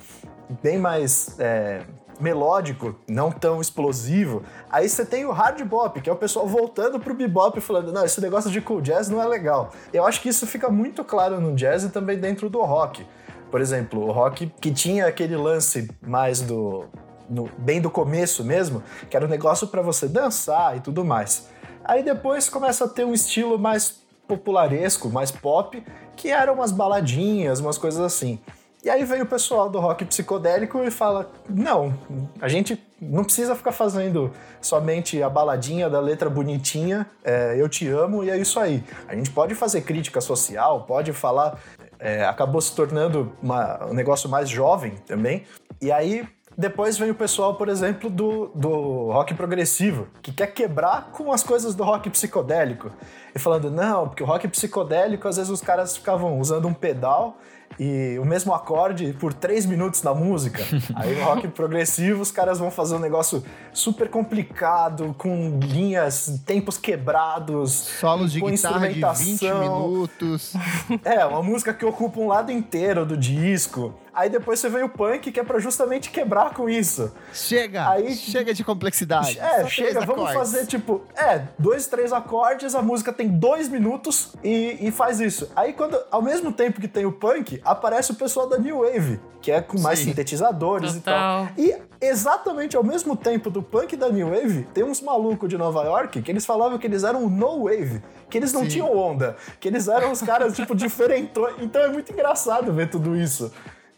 bem 0.64 0.80
mais 0.80 1.40
é, 1.40 1.82
melódico, 2.20 2.96
não 3.08 3.32
tão 3.32 3.62
explosivo. 3.62 4.44
Aí 4.70 4.88
você 4.90 5.06
tem 5.06 5.26
o 5.26 5.32
hard 5.32 5.62
bop, 5.64 6.02
que 6.02 6.10
é 6.10 6.14
o 6.14 6.16
pessoal 6.16 6.48
voltando 6.48 7.00
pro 7.00 7.14
bebop 7.14 7.58
e 7.58 7.62
falando, 7.62 7.92
não, 7.92 8.04
esse 8.04 8.20
negócio 8.22 8.52
de 8.52 8.60
cool 8.62 8.82
jazz 8.82 9.10
não 9.10 9.22
é 9.22 9.26
legal. 9.28 9.72
Eu 9.94 10.06
acho 10.06 10.22
que 10.22 10.30
isso 10.30 10.46
fica 10.46 10.70
muito 10.70 11.04
claro 11.04 11.40
no 11.40 11.56
jazz 11.56 11.84
e 11.84 11.90
também 11.90 12.18
dentro 12.20 12.50
do 12.50 12.62
rock. 12.62 13.06
Por 13.50 13.62
exemplo, 13.62 14.06
o 14.08 14.12
rock 14.12 14.52
que 14.62 14.72
tinha 14.72 15.08
aquele 15.08 15.36
lance 15.36 15.90
mais 16.02 16.42
do 16.42 16.86
no- 17.30 17.50
bem 17.58 17.80
do 17.80 17.90
começo 17.90 18.44
mesmo, 18.44 18.84
que 19.10 19.16
era 19.16 19.26
um 19.26 19.30
negócio 19.30 19.68
para 19.68 19.82
você 19.82 20.08
dançar 20.08 20.76
e 20.78 20.80
tudo 20.80 21.06
mais. 21.06 21.48
Aí 21.84 22.04
depois 22.04 22.50
começa 22.50 22.86
a 22.86 22.88
ter 22.88 23.06
um 23.06 23.14
estilo 23.14 23.58
mais 23.58 24.02
popularesco, 24.28 25.10
mais 25.10 25.32
pop, 25.32 25.84
que 26.16 26.30
eram 26.30 26.56
umas 26.56 26.72
baladinhas, 26.72 27.60
umas 27.60 27.78
coisas 27.78 28.00
assim. 28.02 28.40
E 28.84 28.90
aí 28.90 29.04
vem 29.04 29.22
o 29.22 29.26
pessoal 29.26 29.70
do 29.70 29.80
rock 29.80 30.06
psicodélico 30.06 30.82
e 30.84 30.90
fala: 30.92 31.30
não, 31.50 31.94
a 32.42 32.48
gente 32.48 32.82
não 33.02 33.24
precisa 33.24 33.56
ficar 33.56 33.72
fazendo 33.72 34.32
somente 34.62 35.22
a 35.22 35.30
baladinha 35.30 35.90
da 35.90 36.00
letra 36.00 36.30
bonitinha, 36.30 37.06
é, 37.24 37.56
eu 37.58 37.68
te 37.70 37.88
amo 37.88 38.24
e 38.24 38.30
é 38.30 38.38
isso 38.38 38.60
aí. 38.60 38.84
A 39.08 39.16
gente 39.16 39.32
pode 39.32 39.54
fazer 39.56 39.82
crítica 39.82 40.22
social, 40.22 40.84
pode 40.84 41.14
falar. 41.14 41.60
é, 42.02 42.24
acabou 42.26 42.62
se 42.62 42.74
tornando 42.74 43.34
uma- 43.44 43.86
um 43.88 43.94
negócio 43.94 44.30
mais 44.30 44.48
jovem 44.50 44.92
também. 45.06 45.44
E 45.82 45.92
aí 45.92 46.26
depois 46.58 46.98
vem 46.98 47.12
o 47.12 47.16
pessoal, 47.16 47.56
por 47.56 47.68
exemplo, 47.68 48.10
do, 48.10 48.48
do 48.56 49.12
rock 49.12 49.34
progressivo, 49.34 50.08
que 50.22 50.32
quer 50.32 50.48
quebrar 50.48 51.10
com 51.12 51.30
as 51.30 51.44
coisas 51.44 51.76
do 51.76 51.84
rock 51.84 52.10
psicodélico. 52.10 52.90
E 53.36 53.40
falando, 53.40 53.70
não, 53.70 54.08
porque 54.08 54.24
o 54.24 54.26
rock 54.26 54.48
psicodélico, 54.48 55.28
às 55.28 55.36
vezes 55.36 55.52
os 55.52 55.60
caras 55.62 55.98
ficavam 55.98 56.40
usando 56.40 56.70
um 56.70 56.74
pedal 56.74 57.38
e 57.80 58.20
o 58.20 58.26
mesmo 58.26 58.54
acorde 58.54 59.14
por 59.14 59.34
três 59.34 59.66
minutos 59.66 60.04
na 60.04 60.14
música. 60.14 60.62
Aí 60.96 61.16
no 61.16 61.24
rock 61.24 61.48
progressivo 61.48 62.22
os 62.22 62.30
caras 62.30 62.60
vão 62.60 62.70
fazer 62.70 62.96
um 62.96 63.00
negócio 63.00 63.44
super 63.72 64.10
complicado, 64.10 65.16
com 65.18 65.58
linhas, 65.64 66.42
tempos 66.46 66.78
quebrados. 66.78 67.72
Solos 67.72 68.34
de 68.34 68.42
guitarra 68.42 68.90
de 68.90 69.02
20 69.02 69.54
minutos. 69.54 70.54
É, 71.06 71.24
uma 71.26 71.42
música 71.42 71.74
que 71.74 71.86
ocupa 71.86 72.20
um 72.20 72.28
lado 72.28 72.52
inteiro 72.52 73.06
do 73.06 73.16
disco. 73.16 73.94
Aí 74.20 74.30
depois 74.30 74.60
você 74.60 74.68
vem 74.68 74.84
o 74.84 74.90
punk, 74.90 75.32
que 75.32 75.40
é 75.40 75.44
para 75.46 75.60
justamente 75.60 76.10
quebrar 76.10 76.54
com 76.54 76.70
isso. 76.70 77.10
Chega! 77.32 77.90
Aí, 77.90 78.14
chega 78.14 78.54
de 78.54 78.66
complexidade. 78.66 79.40
É, 79.40 79.66
chega, 79.66 80.02
vamos 80.02 80.30
acordes. 80.30 80.34
fazer 80.34 80.66
tipo, 80.66 81.02
é, 81.16 81.44
dois, 81.58 81.88
três 81.88 82.12
acordes, 82.12 82.76
a 82.76 82.82
música 82.82 83.14
tem 83.14 83.30
dois 83.30 83.70
minutos 83.70 84.34
e, 84.44 84.78
e, 84.82 84.92
faz 84.92 85.22
isso. 85.22 85.50
Aí 85.56 85.72
quando, 85.72 85.98
ao 86.12 86.22
mesmo 86.22 86.52
tempo 86.52 86.82
que 86.82 86.88
tem 86.90 87.06
o 87.06 87.14
punk, 87.14 87.62
aparece 87.64 88.12
o 88.12 88.16
pessoal 88.16 88.46
da 88.50 88.58
New 88.58 88.82
Wave, 88.82 89.22
que 89.42 89.54
é 89.54 89.62
com 89.62 89.80
mais 89.80 90.00
Sim. 90.00 90.10
sintetizadores 90.10 90.96
Total. 90.96 91.48
e 91.58 91.64
tal. 91.64 91.82
E 92.02 92.06
exatamente 92.06 92.76
ao 92.76 92.84
mesmo 92.84 93.16
tempo 93.16 93.50
do 93.50 93.64
punk 93.64 93.96
da 93.96 94.10
New 94.10 94.32
Wave, 94.32 94.68
tem 94.74 94.84
uns 94.84 95.00
malucos 95.00 95.48
de 95.48 95.58
Nova 95.58 95.82
York 95.86 96.22
que 96.22 96.30
eles 96.30 96.46
falavam 96.46 96.78
que 96.78 96.86
eles 96.86 97.06
eram 97.06 97.30
no 97.30 97.64
wave, 97.64 98.02
que 98.30 98.38
eles 98.38 98.52
não 98.52 98.64
Sim. 98.64 98.68
tinham 98.68 98.98
onda, 98.98 99.38
que 99.62 99.68
eles 99.70 99.88
eram 99.88 100.12
os 100.12 100.22
caras, 100.22 100.58
tipo, 100.58 100.76
diferentões. 100.76 101.56
Então 101.62 101.82
é 101.82 101.88
muito 101.88 102.12
engraçado 102.12 102.74
ver 102.74 102.90
tudo 102.90 103.16
isso 103.16 103.50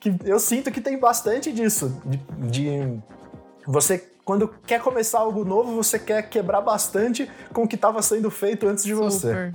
que 0.02 0.14
eu 0.26 0.40
sinto 0.40 0.72
que 0.72 0.82
tem 0.82 1.00
bastante 1.00 1.54
disso. 1.54 2.02
De, 2.04 2.18
de, 2.50 3.00
você, 3.66 4.04
quando 4.26 4.48
quer 4.66 4.82
começar 4.82 5.20
algo 5.20 5.46
novo, 5.46 5.76
você 5.76 6.00
quer 6.00 6.24
quebrar 6.24 6.60
bastante 6.60 7.30
com 7.54 7.64
o 7.64 7.68
que 7.68 7.76
estava 7.76 8.02
sendo 8.02 8.32
feito 8.32 8.68
antes 8.68 8.84
de 8.84 8.96
Super. 8.96 9.06
você. 9.06 9.54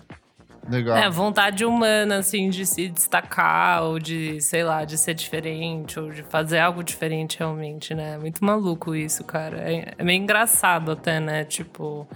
Legal. 0.69 0.97
É, 0.97 1.09
vontade 1.11 1.65
humana, 1.65 2.19
assim, 2.19 2.49
de 2.49 2.65
se 2.65 2.89
destacar, 2.89 3.85
ou 3.85 3.99
de, 3.99 4.41
sei 4.41 4.65
lá, 4.65 4.85
de 4.85 4.99
ser 4.99 5.15
diferente, 5.15 5.99
ou 5.99 6.11
de 6.11 6.23
fazer 6.25 6.59
algo 6.59 6.83
diferente 6.83 7.39
realmente, 7.39 7.95
né? 7.95 8.19
Muito 8.19 8.45
maluco 8.45 8.95
isso, 8.95 9.23
cara. 9.25 9.59
É, 9.59 9.95
é 9.99 10.05
meio 10.05 10.21
engraçado 10.21 10.93
até, 10.93 11.21
né? 11.21 11.45
Tipo, 11.45 12.07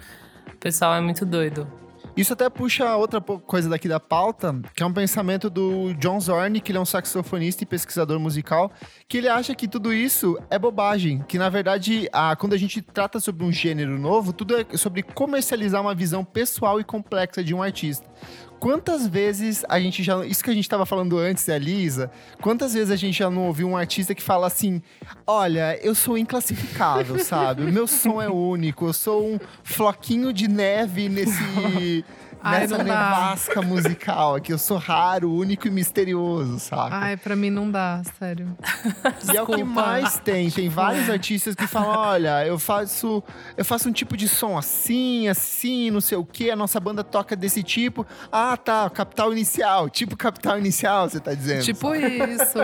o 0.52 0.56
pessoal 0.58 0.94
é 0.94 1.00
muito 1.00 1.24
doido. 1.24 1.66
Isso 2.20 2.34
até 2.34 2.50
puxa 2.50 2.96
outra 2.96 3.18
coisa 3.18 3.66
daqui 3.66 3.88
da 3.88 3.98
pauta, 3.98 4.54
que 4.76 4.82
é 4.82 4.86
um 4.86 4.92
pensamento 4.92 5.48
do 5.48 5.94
John 5.94 6.20
Zorn, 6.20 6.60
que 6.60 6.70
ele 6.70 6.76
é 6.76 6.80
um 6.80 6.84
saxofonista 6.84 7.64
e 7.64 7.66
pesquisador 7.66 8.20
musical, 8.20 8.70
que 9.08 9.16
ele 9.16 9.26
acha 9.26 9.54
que 9.54 9.66
tudo 9.66 9.90
isso 9.90 10.38
é 10.50 10.58
bobagem, 10.58 11.24
que 11.26 11.38
na 11.38 11.48
verdade, 11.48 12.10
a, 12.12 12.36
quando 12.36 12.52
a 12.52 12.58
gente 12.58 12.82
trata 12.82 13.20
sobre 13.20 13.42
um 13.42 13.50
gênero 13.50 13.98
novo, 13.98 14.34
tudo 14.34 14.54
é 14.54 14.76
sobre 14.76 15.02
comercializar 15.02 15.80
uma 15.80 15.94
visão 15.94 16.22
pessoal 16.22 16.78
e 16.78 16.84
complexa 16.84 17.42
de 17.42 17.54
um 17.54 17.62
artista. 17.62 18.06
Quantas 18.60 19.06
vezes 19.08 19.64
a 19.68 19.80
gente 19.80 20.02
já. 20.02 20.24
Isso 20.26 20.44
que 20.44 20.50
a 20.50 20.54
gente 20.54 20.64
estava 20.64 20.84
falando 20.84 21.16
antes, 21.16 21.48
a 21.48 21.56
Lisa. 21.56 22.10
Quantas 22.42 22.74
vezes 22.74 22.90
a 22.90 22.96
gente 22.96 23.18
já 23.18 23.30
não 23.30 23.46
ouviu 23.46 23.66
um 23.66 23.76
artista 23.76 24.14
que 24.14 24.22
fala 24.22 24.46
assim: 24.46 24.82
Olha, 25.26 25.78
eu 25.82 25.94
sou 25.94 26.18
inclassificável, 26.18 27.18
sabe? 27.24 27.62
O 27.62 27.72
meu 27.72 27.86
som 27.86 28.20
é 28.20 28.28
único, 28.28 28.86
eu 28.86 28.92
sou 28.92 29.26
um 29.26 29.40
floquinho 29.64 30.30
de 30.30 30.46
neve 30.46 31.08
nesse. 31.08 32.04
Ai, 32.42 32.60
nessa 32.60 32.82
nevasca 32.82 33.62
musical 33.62 34.36
aqui. 34.36 34.52
Eu 34.52 34.58
sou 34.58 34.78
raro, 34.78 35.32
único 35.32 35.66
e 35.68 35.70
misterioso, 35.70 36.58
sabe? 36.58 36.94
Ai, 36.94 37.16
pra 37.16 37.36
mim 37.36 37.50
não 37.50 37.70
dá, 37.70 38.02
sério. 38.18 38.56
e 39.32 39.36
é 39.36 39.42
o 39.42 39.46
que 39.46 39.62
mais 39.62 40.18
tem. 40.18 40.50
Tem 40.50 40.68
vários 40.68 41.08
artistas 41.10 41.54
que 41.54 41.66
falam: 41.66 41.90
olha, 41.90 42.46
eu 42.46 42.58
faço, 42.58 43.22
eu 43.56 43.64
faço 43.64 43.88
um 43.88 43.92
tipo 43.92 44.16
de 44.16 44.28
som 44.28 44.56
assim, 44.56 45.28
assim, 45.28 45.90
não 45.90 46.00
sei 46.00 46.16
o 46.16 46.24
quê, 46.24 46.50
a 46.50 46.56
nossa 46.56 46.80
banda 46.80 47.04
toca 47.04 47.36
desse 47.36 47.62
tipo. 47.62 48.06
Ah, 48.32 48.56
tá, 48.56 48.88
capital 48.90 49.32
inicial, 49.32 49.88
tipo 49.90 50.16
capital 50.16 50.58
inicial, 50.58 51.08
você 51.08 51.20
tá 51.20 51.34
dizendo. 51.34 51.62
Tipo 51.62 51.88
sabe? 51.88 52.32
isso. 52.34 52.58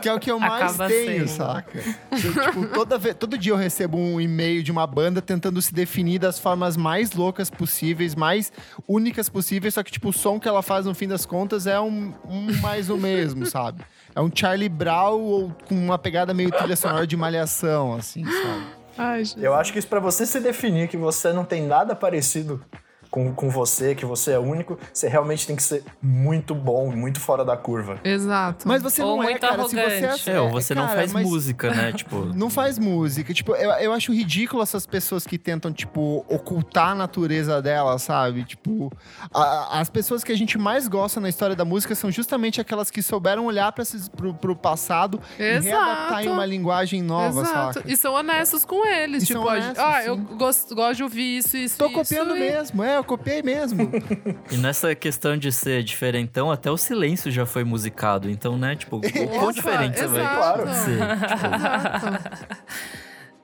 Que 0.00 0.08
é 0.08 0.14
o 0.14 0.18
que 0.18 0.30
eu 0.30 0.38
mais 0.40 0.74
Acaba 0.74 0.88
tenho, 0.88 1.28
sendo. 1.28 1.36
saca? 1.36 1.78
Eu, 2.10 2.46
tipo, 2.46 2.66
toda 2.74 2.98
vez, 2.98 3.14
todo 3.14 3.36
dia 3.38 3.52
eu 3.52 3.56
recebo 3.56 3.98
um 3.98 4.20
e-mail 4.20 4.62
de 4.62 4.72
uma 4.72 4.86
banda 4.86 5.20
tentando 5.22 5.60
se 5.60 5.72
definir 5.72 6.18
das 6.18 6.38
formas 6.38 6.76
mais 6.76 7.12
loucas 7.12 7.50
possíveis, 7.50 8.14
mais 8.14 8.52
únicas 8.86 9.28
possíveis, 9.28 9.74
só 9.74 9.82
que, 9.82 9.90
tipo, 9.92 10.08
o 10.08 10.12
som 10.12 10.38
que 10.38 10.48
ela 10.48 10.62
faz 10.62 10.86
no 10.86 10.94
fim 10.94 11.08
das 11.08 11.26
contas 11.26 11.66
é 11.66 11.80
um, 11.80 12.12
um 12.28 12.60
mais 12.60 12.88
o 12.90 12.96
mesmo, 12.96 13.44
sabe? 13.46 13.82
É 14.14 14.20
um 14.20 14.30
Charlie 14.34 14.68
Brown 14.68 15.20
ou 15.20 15.56
com 15.68 15.74
uma 15.74 15.98
pegada 15.98 16.34
meio 16.34 16.50
trilha 16.50 16.76
sonora 16.76 17.06
de 17.06 17.16
malhação, 17.16 17.94
assim, 17.94 18.24
sabe? 18.24 18.66
Ai, 18.98 19.22
Eu 19.36 19.54
acho 19.54 19.72
que 19.72 19.78
isso 19.78 19.88
para 19.88 20.00
você 20.00 20.26
se 20.26 20.40
definir 20.40 20.88
que 20.88 20.96
você 20.96 21.32
não 21.32 21.44
tem 21.44 21.62
nada 21.62 21.94
parecido 21.94 22.62
com, 23.10 23.34
com 23.34 23.50
você, 23.50 23.94
que 23.94 24.06
você 24.06 24.32
é 24.32 24.38
único, 24.38 24.78
você 24.92 25.08
realmente 25.08 25.46
tem 25.46 25.56
que 25.56 25.62
ser 25.62 25.82
muito 26.00 26.54
bom, 26.54 26.90
muito 26.94 27.18
fora 27.20 27.44
da 27.44 27.56
curva. 27.56 27.98
Exato. 28.04 28.68
Mas 28.68 28.82
você 28.82 29.02
ou 29.02 29.16
não 29.16 29.28
é, 29.28 29.38
cara. 29.38 29.54
Arrogante. 29.54 29.90
Se 29.90 30.06
você 30.06 30.30
é, 30.30 30.34
é 30.34 30.40
ou 30.40 30.50
você 30.50 30.74
cara, 30.74 30.86
não 30.86 30.94
faz 30.94 31.12
música, 31.12 31.74
né? 31.74 31.92
tipo... 31.96 32.24
Não 32.26 32.48
faz 32.48 32.78
música. 32.78 33.34
Tipo, 33.34 33.54
eu, 33.56 33.70
eu 33.72 33.92
acho 33.92 34.12
ridículo 34.12 34.62
essas 34.62 34.86
pessoas 34.86 35.26
que 35.26 35.36
tentam, 35.36 35.72
tipo, 35.72 36.24
ocultar 36.28 36.90
a 36.90 36.94
natureza 36.94 37.60
dela, 37.60 37.98
sabe? 37.98 38.44
Tipo, 38.44 38.92
a, 39.34 39.80
as 39.80 39.90
pessoas 39.90 40.22
que 40.22 40.30
a 40.30 40.36
gente 40.36 40.56
mais 40.56 40.86
gosta 40.86 41.20
na 41.20 41.28
história 41.28 41.56
da 41.56 41.64
música 41.64 41.94
são 41.94 42.10
justamente 42.10 42.60
aquelas 42.60 42.90
que 42.90 43.02
souberam 43.02 43.46
olhar 43.46 43.72
para 43.72 43.84
pro, 44.16 44.34
pro 44.34 44.54
passado 44.54 45.20
Exato. 45.38 45.66
e 45.66 45.68
readaptar 45.68 46.24
em 46.24 46.28
uma 46.28 46.46
linguagem 46.46 47.02
nova, 47.02 47.40
Exato. 47.40 47.74
saca? 47.80 47.92
E 47.92 47.96
são 47.96 48.14
honestos 48.14 48.64
com 48.64 48.86
eles. 48.86 49.24
E 49.24 49.26
tipo, 49.26 49.40
honestos, 49.40 49.78
ah, 49.78 50.02
sim. 50.02 50.08
eu 50.08 50.16
gosto, 50.16 50.74
gosto 50.74 50.96
de 50.96 51.02
ouvir 51.02 51.38
isso, 51.38 51.56
isso, 51.56 51.76
Tô 51.76 51.90
copiando 51.90 52.36
isso, 52.36 52.38
mesmo, 52.38 52.84
é 52.84 52.99
eu 53.00 53.04
copiei 53.04 53.42
mesmo. 53.42 53.90
e 54.50 54.56
nessa 54.56 54.94
questão 54.94 55.36
de 55.36 55.50
ser 55.50 55.82
diferentão, 55.82 56.50
até 56.50 56.70
o 56.70 56.76
silêncio 56.76 57.30
já 57.30 57.44
foi 57.44 57.64
musicado. 57.64 58.30
Então, 58.30 58.56
né, 58.56 58.76
tipo, 58.76 58.96
o 58.96 59.00
quão 59.38 59.52
diferente 59.52 59.98
você 59.98 60.06
vai 60.06 60.36
claro. 60.36 60.68
ser. 60.74 61.00
Tipo... 62.00 63.00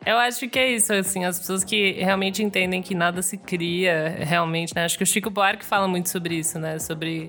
Eu 0.07 0.19
acho 0.19 0.49
que 0.49 0.57
é 0.57 0.71
isso, 0.71 0.93
assim, 0.93 1.25
as 1.25 1.37
pessoas 1.37 1.65
que 1.65 1.93
realmente 1.95 2.41
entendem 2.41 2.81
que 2.81 2.95
nada 2.95 3.21
se 3.23 3.37
cria 3.37 4.17
realmente, 4.21 4.73
né? 4.73 4.85
Acho 4.85 4.97
que 4.97 5.03
o 5.03 5.07
Chico 5.07 5.31
Buarque 5.31 5.65
fala 5.65 5.89
muito 5.89 6.09
sobre 6.09 6.37
isso, 6.37 6.61
né? 6.61 6.79
Sobre 6.79 7.29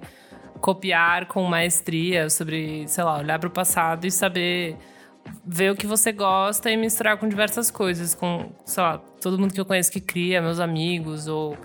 copiar 0.62 1.26
com 1.26 1.44
maestria, 1.46 2.30
sobre, 2.30 2.88
sei 2.88 3.04
lá, 3.04 3.18
olhar 3.18 3.40
para 3.40 3.48
o 3.48 3.52
passado 3.52 4.06
e 4.06 4.12
saber 4.12 4.78
ver 5.46 5.72
o 5.72 5.76
que 5.76 5.88
você 5.88 6.12
gosta 6.12 6.70
e 6.70 6.78
misturar 6.78 7.18
com 7.18 7.28
diversas 7.28 7.72
coisas, 7.72 8.14
com, 8.14 8.52
sei 8.64 8.84
lá, 8.84 9.00
todo 9.22 9.40
mundo 9.40 9.54
que 9.54 9.60
eu 9.60 9.66
conheço 9.66 9.92
que 9.92 10.00
cria, 10.00 10.42
meus 10.42 10.60
amigos 10.60 11.28
ou 11.28 11.58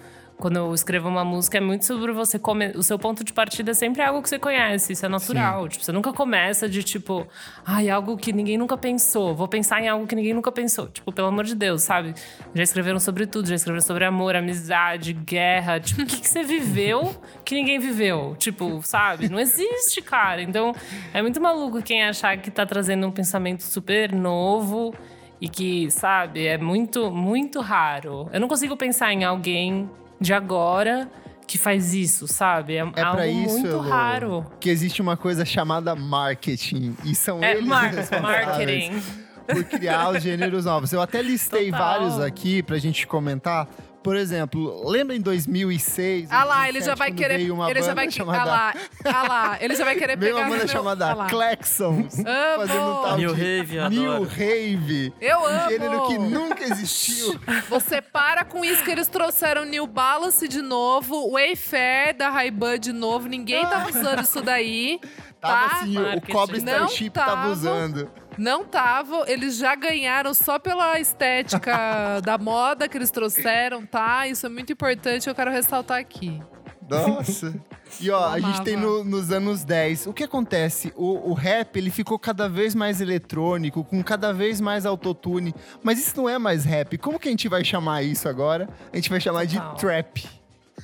quando 0.42 0.56
eu 0.56 0.74
escrevo 0.74 1.08
uma 1.08 1.24
música, 1.24 1.58
é 1.58 1.60
muito 1.60 1.84
sobre 1.84 2.10
você 2.10 2.36
comer. 2.36 2.76
O 2.76 2.82
seu 2.82 2.98
ponto 2.98 3.22
de 3.22 3.32
partida 3.32 3.70
é 3.70 3.74
sempre 3.74 4.02
algo 4.02 4.20
que 4.20 4.28
você 4.28 4.40
conhece, 4.40 4.92
isso 4.92 5.06
é 5.06 5.08
natural. 5.08 5.68
Tipo, 5.68 5.84
você 5.84 5.92
nunca 5.92 6.12
começa 6.12 6.68
de 6.68 6.82
tipo, 6.82 7.24
ai, 7.64 7.88
algo 7.88 8.16
que 8.16 8.32
ninguém 8.32 8.58
nunca 8.58 8.76
pensou. 8.76 9.36
Vou 9.36 9.46
pensar 9.46 9.80
em 9.80 9.88
algo 9.88 10.04
que 10.04 10.16
ninguém 10.16 10.34
nunca 10.34 10.50
pensou. 10.50 10.88
Tipo, 10.88 11.12
pelo 11.12 11.28
amor 11.28 11.44
de 11.44 11.54
Deus, 11.54 11.82
sabe? 11.82 12.12
Já 12.52 12.62
escreveram 12.64 12.98
sobre 12.98 13.24
tudo, 13.24 13.46
já 13.46 13.54
escreveram 13.54 13.86
sobre 13.86 14.04
amor, 14.04 14.34
amizade, 14.34 15.12
guerra. 15.12 15.78
Tipo, 15.78 16.02
o 16.02 16.06
que, 16.06 16.20
que 16.20 16.28
você 16.28 16.42
viveu 16.42 17.14
que 17.44 17.54
ninguém 17.54 17.78
viveu? 17.78 18.34
Tipo, 18.36 18.82
sabe? 18.82 19.28
Não 19.28 19.38
existe, 19.38 20.02
cara. 20.02 20.42
Então, 20.42 20.74
é 21.14 21.22
muito 21.22 21.40
maluco 21.40 21.80
quem 21.82 22.02
achar 22.02 22.36
que 22.38 22.50
tá 22.50 22.66
trazendo 22.66 23.06
um 23.06 23.12
pensamento 23.12 23.62
super 23.62 24.12
novo 24.12 24.92
e 25.40 25.48
que, 25.48 25.88
sabe, 25.92 26.48
é 26.48 26.58
muito, 26.58 27.12
muito 27.12 27.60
raro. 27.60 28.28
Eu 28.32 28.40
não 28.40 28.48
consigo 28.48 28.76
pensar 28.76 29.12
em 29.12 29.22
alguém 29.22 29.88
de 30.22 30.32
agora 30.32 31.10
que 31.46 31.58
faz 31.58 31.92
isso, 31.92 32.26
sabe? 32.26 32.76
É, 32.76 32.78
é 32.96 33.02
algo 33.02 33.22
isso, 33.22 33.58
muito 33.58 33.78
raro. 33.78 34.46
Que 34.58 34.70
existe 34.70 35.02
uma 35.02 35.16
coisa 35.16 35.44
chamada 35.44 35.94
marketing. 35.94 36.96
E 37.04 37.14
são 37.14 37.42
é, 37.42 37.52
eles 37.52 37.66
mar 37.66 37.92
marketing. 38.22 39.02
por 39.46 39.64
criar 39.64 40.08
os 40.10 40.22
gêneros 40.22 40.64
novos. 40.64 40.92
Eu 40.92 41.02
até 41.02 41.20
listei 41.20 41.70
Total. 41.70 42.00
vários 42.00 42.20
aqui 42.20 42.62
pra 42.62 42.78
gente 42.78 43.06
comentar. 43.06 43.68
Por 44.02 44.16
exemplo, 44.16 44.88
lembra 44.88 45.14
em 45.14 45.20
2006? 45.20 46.28
Ah 46.30 46.44
lá, 46.44 46.68
ele 46.68 46.80
já 46.80 46.94
vai 46.94 47.12
querer. 47.12 47.40
ele 47.40 47.82
já 47.82 47.94
vai 47.94 48.10
chamada... 48.10 48.40
ah 48.40 48.44
lá, 48.44 48.74
ah 49.04 49.22
lá, 49.28 49.58
ele 49.60 49.76
já 49.76 49.84
vai 49.84 49.94
querer 49.94 50.16
veio 50.16 50.34
pegar. 50.34 50.46
uma 50.46 50.56
banda 50.56 50.68
chamada 50.68 51.12
ah 51.12 51.26
Claxons. 51.28 52.16
Fazendo 52.56 52.80
um 52.80 53.02
tal 53.02 53.18
New 53.18 53.32
Rave, 53.32 53.88
New 53.90 54.24
Rave. 54.24 55.14
Eu 55.20 55.38
um 55.38 55.46
amo. 55.46 55.70
gênero 55.70 56.06
que 56.08 56.18
nunca 56.18 56.64
existiu. 56.64 57.40
Você 57.70 58.02
para 58.02 58.44
com 58.44 58.64
isso 58.64 58.82
que 58.82 58.90
eles 58.90 59.06
trouxeram 59.06 59.64
New 59.64 59.86
Balance 59.86 60.46
de 60.48 60.60
novo, 60.60 61.30
Wayfair 61.30 62.16
da 62.16 62.28
Ray-Ban 62.28 62.78
de 62.78 62.92
novo. 62.92 63.28
Ninguém 63.28 63.64
tava 63.66 63.88
usando 63.88 64.22
isso 64.22 64.42
daí. 64.42 65.00
Tava 65.40 65.68
tá? 65.68 65.76
assim, 65.76 65.94
Marketing. 65.94 66.32
o 66.32 66.34
Cobre 66.34 66.58
Starship 66.58 67.10
tava 67.10 67.48
usando. 67.50 68.10
Não 68.38 68.64
tava, 68.64 69.24
eles 69.26 69.56
já 69.56 69.74
ganharam 69.74 70.32
só 70.34 70.58
pela 70.58 70.98
estética 70.98 72.20
da 72.24 72.38
moda 72.38 72.88
que 72.88 72.96
eles 72.96 73.10
trouxeram, 73.10 73.84
tá? 73.86 74.26
Isso 74.26 74.46
é 74.46 74.48
muito 74.48 74.72
importante, 74.72 75.28
eu 75.28 75.34
quero 75.34 75.50
ressaltar 75.50 75.98
aqui. 75.98 76.40
Nossa. 76.88 77.54
E 78.00 78.10
ó, 78.10 78.28
a 78.30 78.40
gente 78.40 78.62
tem 78.62 78.76
no- 78.76 79.04
nos 79.04 79.30
anos 79.30 79.64
10. 79.64 80.06
O 80.06 80.12
que 80.12 80.24
acontece? 80.24 80.92
O, 80.96 81.30
o 81.30 81.34
rap, 81.34 81.76
ele 81.76 81.90
ficou 81.90 82.18
cada 82.18 82.48
vez 82.48 82.74
mais 82.74 83.00
eletrônico, 83.00 83.84
com 83.84 84.02
cada 84.02 84.32
vez 84.32 84.60
mais 84.60 84.84
autotune. 84.84 85.54
Mas 85.82 85.98
isso 85.98 86.16
não 86.16 86.28
é 86.28 86.38
mais 86.38 86.64
rap. 86.64 86.98
Como 86.98 87.18
que 87.18 87.28
a 87.28 87.30
gente 87.30 87.48
vai 87.48 87.64
chamar 87.64 88.02
isso 88.02 88.28
agora? 88.28 88.68
A 88.92 88.96
gente 88.96 89.08
vai 89.10 89.20
chamar 89.20 89.44
de 89.46 89.58
trap. 89.78 90.26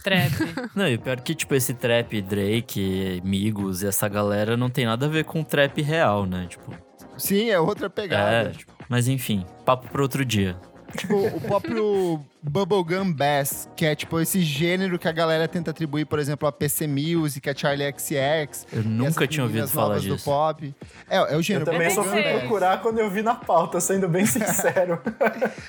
Trap. 0.05 0.33
Não, 0.77 0.87
e 0.87 0.97
pior 0.97 1.21
que, 1.21 1.35
tipo, 1.35 1.55
esse 1.55 1.75
trap, 1.75 2.21
Drake, 2.23 3.21
Migos 3.25 3.83
e 3.83 3.87
essa 3.89 4.07
galera 4.09 4.57
não 4.57 4.71
tem 4.71 4.85
nada 4.87 5.07
a 5.07 5.09
ver 5.09 5.25
com 5.25 5.43
trap 5.43 5.83
real, 5.83 6.25
né? 6.25 6.47
Tipo, 6.49 6.73
Sim, 7.19 7.51
é 7.51 7.59
outra 7.61 7.87
é, 7.87 7.89
pegada. 7.91 8.51
tipo, 8.51 8.73
mas 8.89 9.09
enfim, 9.09 9.45
papo 9.65 9.89
pra 9.89 10.03
outro 10.03 10.25
dia. 10.25 10.57
Tipo, 10.97 11.27
o 11.27 11.41
próprio 11.41 12.25
Bubblegum 12.41 13.13
Bass, 13.13 13.69
que 13.77 13.85
é 13.85 13.95
tipo 13.97 14.21
esse 14.21 14.41
gênero 14.43 14.99
que 14.99 15.09
a 15.09 15.13
galera 15.13 15.49
tenta 15.49 15.73
atribuir, 15.73 16.05
por 16.07 16.19
exemplo, 16.21 16.47
a 16.49 16.53
PC 16.53 16.87
Music, 16.87 17.51
a 17.51 17.55
Charlie 17.55 17.93
XX. 17.93 18.67
Eu 18.73 18.83
nunca 18.85 19.27
tinha 19.27 19.43
ouvido 19.45 19.67
falar 19.67 19.89
novas 19.89 20.05
do 20.05 20.15
disso. 20.15 20.25
pop. 20.25 20.75
É, 21.11 21.17
é 21.17 21.21
o 21.21 21.27
Eu 21.39 21.43
gênero 21.43 21.65
também 21.65 21.89
nem 21.89 21.91
só 21.91 22.05
fui 22.05 22.23
procurar 22.23 22.81
quando 22.81 22.99
eu 23.01 23.11
vi 23.11 23.23
na 23.23 23.35
pauta, 23.35 23.81
sendo 23.81 24.09
bem 24.09 24.25
sincero. 24.27 25.01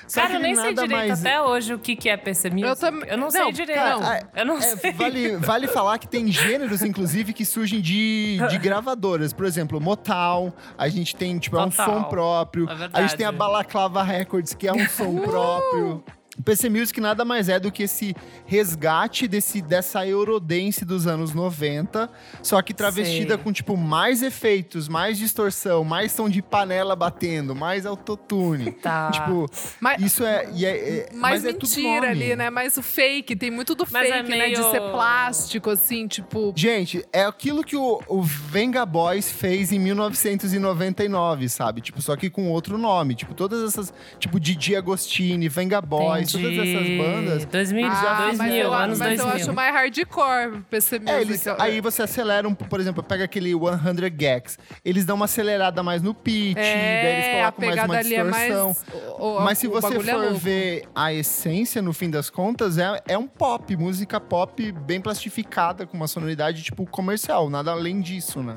Só 0.06 0.20
Cara, 0.22 0.30
que 0.30 0.36
eu 0.36 0.40
nem 0.40 0.54
sei 0.54 0.72
direito 0.74 0.90
mais- 0.92 1.20
até 1.26 1.42
hoje 1.42 1.74
o 1.74 1.78
que, 1.78 1.96
que 1.96 2.08
é 2.08 2.16
PC 2.16 2.50
Music. 2.50 2.68
Eu 2.68 2.76
também- 2.76 3.08
Eu 3.10 3.16
não, 3.18 3.24
não, 3.24 3.30
sei 3.30 3.52
direito. 3.52 3.78
cara, 3.78 4.28
eu 4.36 4.46
não 4.46 4.58
É, 4.58 4.60
sei. 4.76 4.92
vale, 4.92 5.36
vale 5.38 5.66
falar 5.68 5.98
que 5.98 6.06
tem 6.06 6.30
gêneros, 6.30 6.82
inclusive, 6.82 7.32
que 7.32 7.44
surgem 7.44 7.80
de, 7.80 8.38
de 8.48 8.58
gravadoras. 8.62 9.32
Por 9.32 9.44
exemplo, 9.44 9.80
Motown. 9.80 10.52
A 10.78 10.88
gente 10.88 11.16
tem, 11.16 11.36
tipo, 11.38 11.56
é 11.56 11.62
um 11.64 11.70
Total. 11.70 11.86
som 11.86 12.02
próprio. 12.04 12.68
É 12.68 12.72
a 12.72 12.74
verdade. 12.76 13.08
gente 13.08 13.16
tem 13.16 13.26
a 13.26 13.32
Balaclava 13.32 14.02
Records, 14.04 14.54
que 14.54 14.68
é 14.68 14.72
um 14.72 14.86
som 14.88 15.16
próprio. 15.20 16.04
O 16.38 16.42
PC 16.42 16.70
Music 16.70 16.98
nada 17.00 17.24
mais 17.24 17.48
é 17.48 17.58
do 17.60 17.70
que 17.72 17.82
esse 17.82 18.14
resgate 18.46 19.26
desse, 19.28 19.60
dessa 19.60 20.06
Eurodance 20.06 20.84
dos 20.84 21.06
anos 21.06 21.34
90, 21.34 22.08
só 22.42 22.62
que 22.62 22.72
travestida 22.72 23.34
Sei. 23.34 23.44
com, 23.44 23.52
tipo, 23.52 23.76
mais 23.76 24.22
efeitos, 24.22 24.88
mais 24.88 25.18
distorção, 25.18 25.84
mais 25.84 26.12
som 26.12 26.28
de 26.30 26.40
panela 26.40 26.94
batendo, 26.96 27.54
mais 27.54 27.84
autotune. 27.84 28.72
Tá. 28.80 29.10
Tipo, 29.10 29.46
Mas, 29.80 30.00
isso 30.02 30.24
é... 30.24 30.48
e 30.54 30.64
é- 30.64 30.70
é- 31.00 31.08
mais 31.12 31.42
mas 31.42 31.44
é 31.44 31.52
tudo 31.52 31.68
mentira 31.68 31.94
nome. 31.94 32.06
ali, 32.06 32.36
né? 32.36 32.48
Mais 32.48 32.76
o 32.78 32.82
fake, 32.82 33.36
tem 33.36 33.50
muito 33.50 33.74
do 33.74 33.86
Mas 33.90 34.08
fake, 34.08 34.18
é 34.18 34.22
né? 34.22 34.48
De 34.48 34.56
meio- 34.56 34.70
ser 34.70 34.80
plástico, 34.92 35.68
assim, 35.68 36.06
tipo. 36.06 36.52
Gente, 36.56 37.04
é 37.12 37.24
aquilo 37.24 37.62
que 37.62 37.76
o, 37.76 38.00
o 38.08 38.22
Venga 38.22 38.86
Boys 38.86 39.30
fez 39.30 39.72
em 39.72 39.78
1999, 39.78 41.48
sabe? 41.48 41.80
Tipo, 41.80 42.00
só 42.00 42.16
que 42.16 42.30
com 42.30 42.48
outro 42.50 42.78
nome. 42.78 43.14
Tipo, 43.14 43.34
todas 43.34 43.62
essas. 43.62 43.92
Tipo, 44.18 44.38
Didi 44.40 44.74
Agostini, 44.76 45.48
Venga 45.48 45.80
Boys, 45.80 46.19
todas 46.26 46.52
essas 46.58 46.88
bandas. 46.98 47.44
2000, 47.46 47.86
Ah, 47.86 48.16
mas 48.28 48.38
2000 48.38 48.56
eu, 48.56 48.72
anos 48.74 48.98
mas 48.98 49.08
2000. 49.18 49.26
eu 49.26 49.32
acho 49.36 49.52
mais 49.52 49.74
hardcore 49.74 50.62
PC 50.70 50.98
Music. 50.98 51.12
É, 51.16 51.20
eles, 51.20 51.46
aí 51.46 51.80
você 51.80 52.02
acelera 52.02 52.48
um, 52.48 52.54
por 52.54 52.80
exemplo, 52.80 53.02
pega 53.02 53.24
aquele 53.24 53.52
100 53.52 54.10
Gags. 54.16 54.58
Eles 54.84 55.04
dão 55.04 55.16
uma 55.16 55.24
acelerada 55.26 55.82
mais 55.82 56.02
no 56.02 56.14
pitch, 56.14 56.54
daí 56.56 57.12
eles 57.12 57.24
É, 57.26 57.40
colocam 57.40 57.66
mais 57.66 57.84
uma 57.84 57.96
ali 57.98 58.14
é 58.14 58.24
distorção. 58.24 58.66
mais. 58.66 58.84
o- 59.18 59.22
o- 59.38 59.40
Mas 59.42 59.58
se 59.58 59.66
você 59.66 59.86
é 59.96 60.00
for 60.00 60.14
louco. 60.22 60.34
ver 60.38 60.84
a 60.94 61.12
essência, 61.12 61.80
no 61.82 61.92
fim 61.92 62.10
das 62.10 62.30
contas, 62.30 62.78
é, 62.78 63.00
é 63.08 63.18
um 63.18 63.26
pop, 63.26 63.76
música 63.76 64.18
pop 64.20 64.72
bem 64.72 65.00
plastificada, 65.00 65.86
com 65.86 65.96
uma 65.96 66.08
sonoridade, 66.08 66.62
tipo, 66.62 66.86
comercial. 66.86 67.48
Nada 67.50 67.70
além 67.72 68.00
disso, 68.00 68.42
né? 68.42 68.56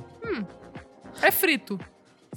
É 1.21 1.31
frito. 1.31 1.79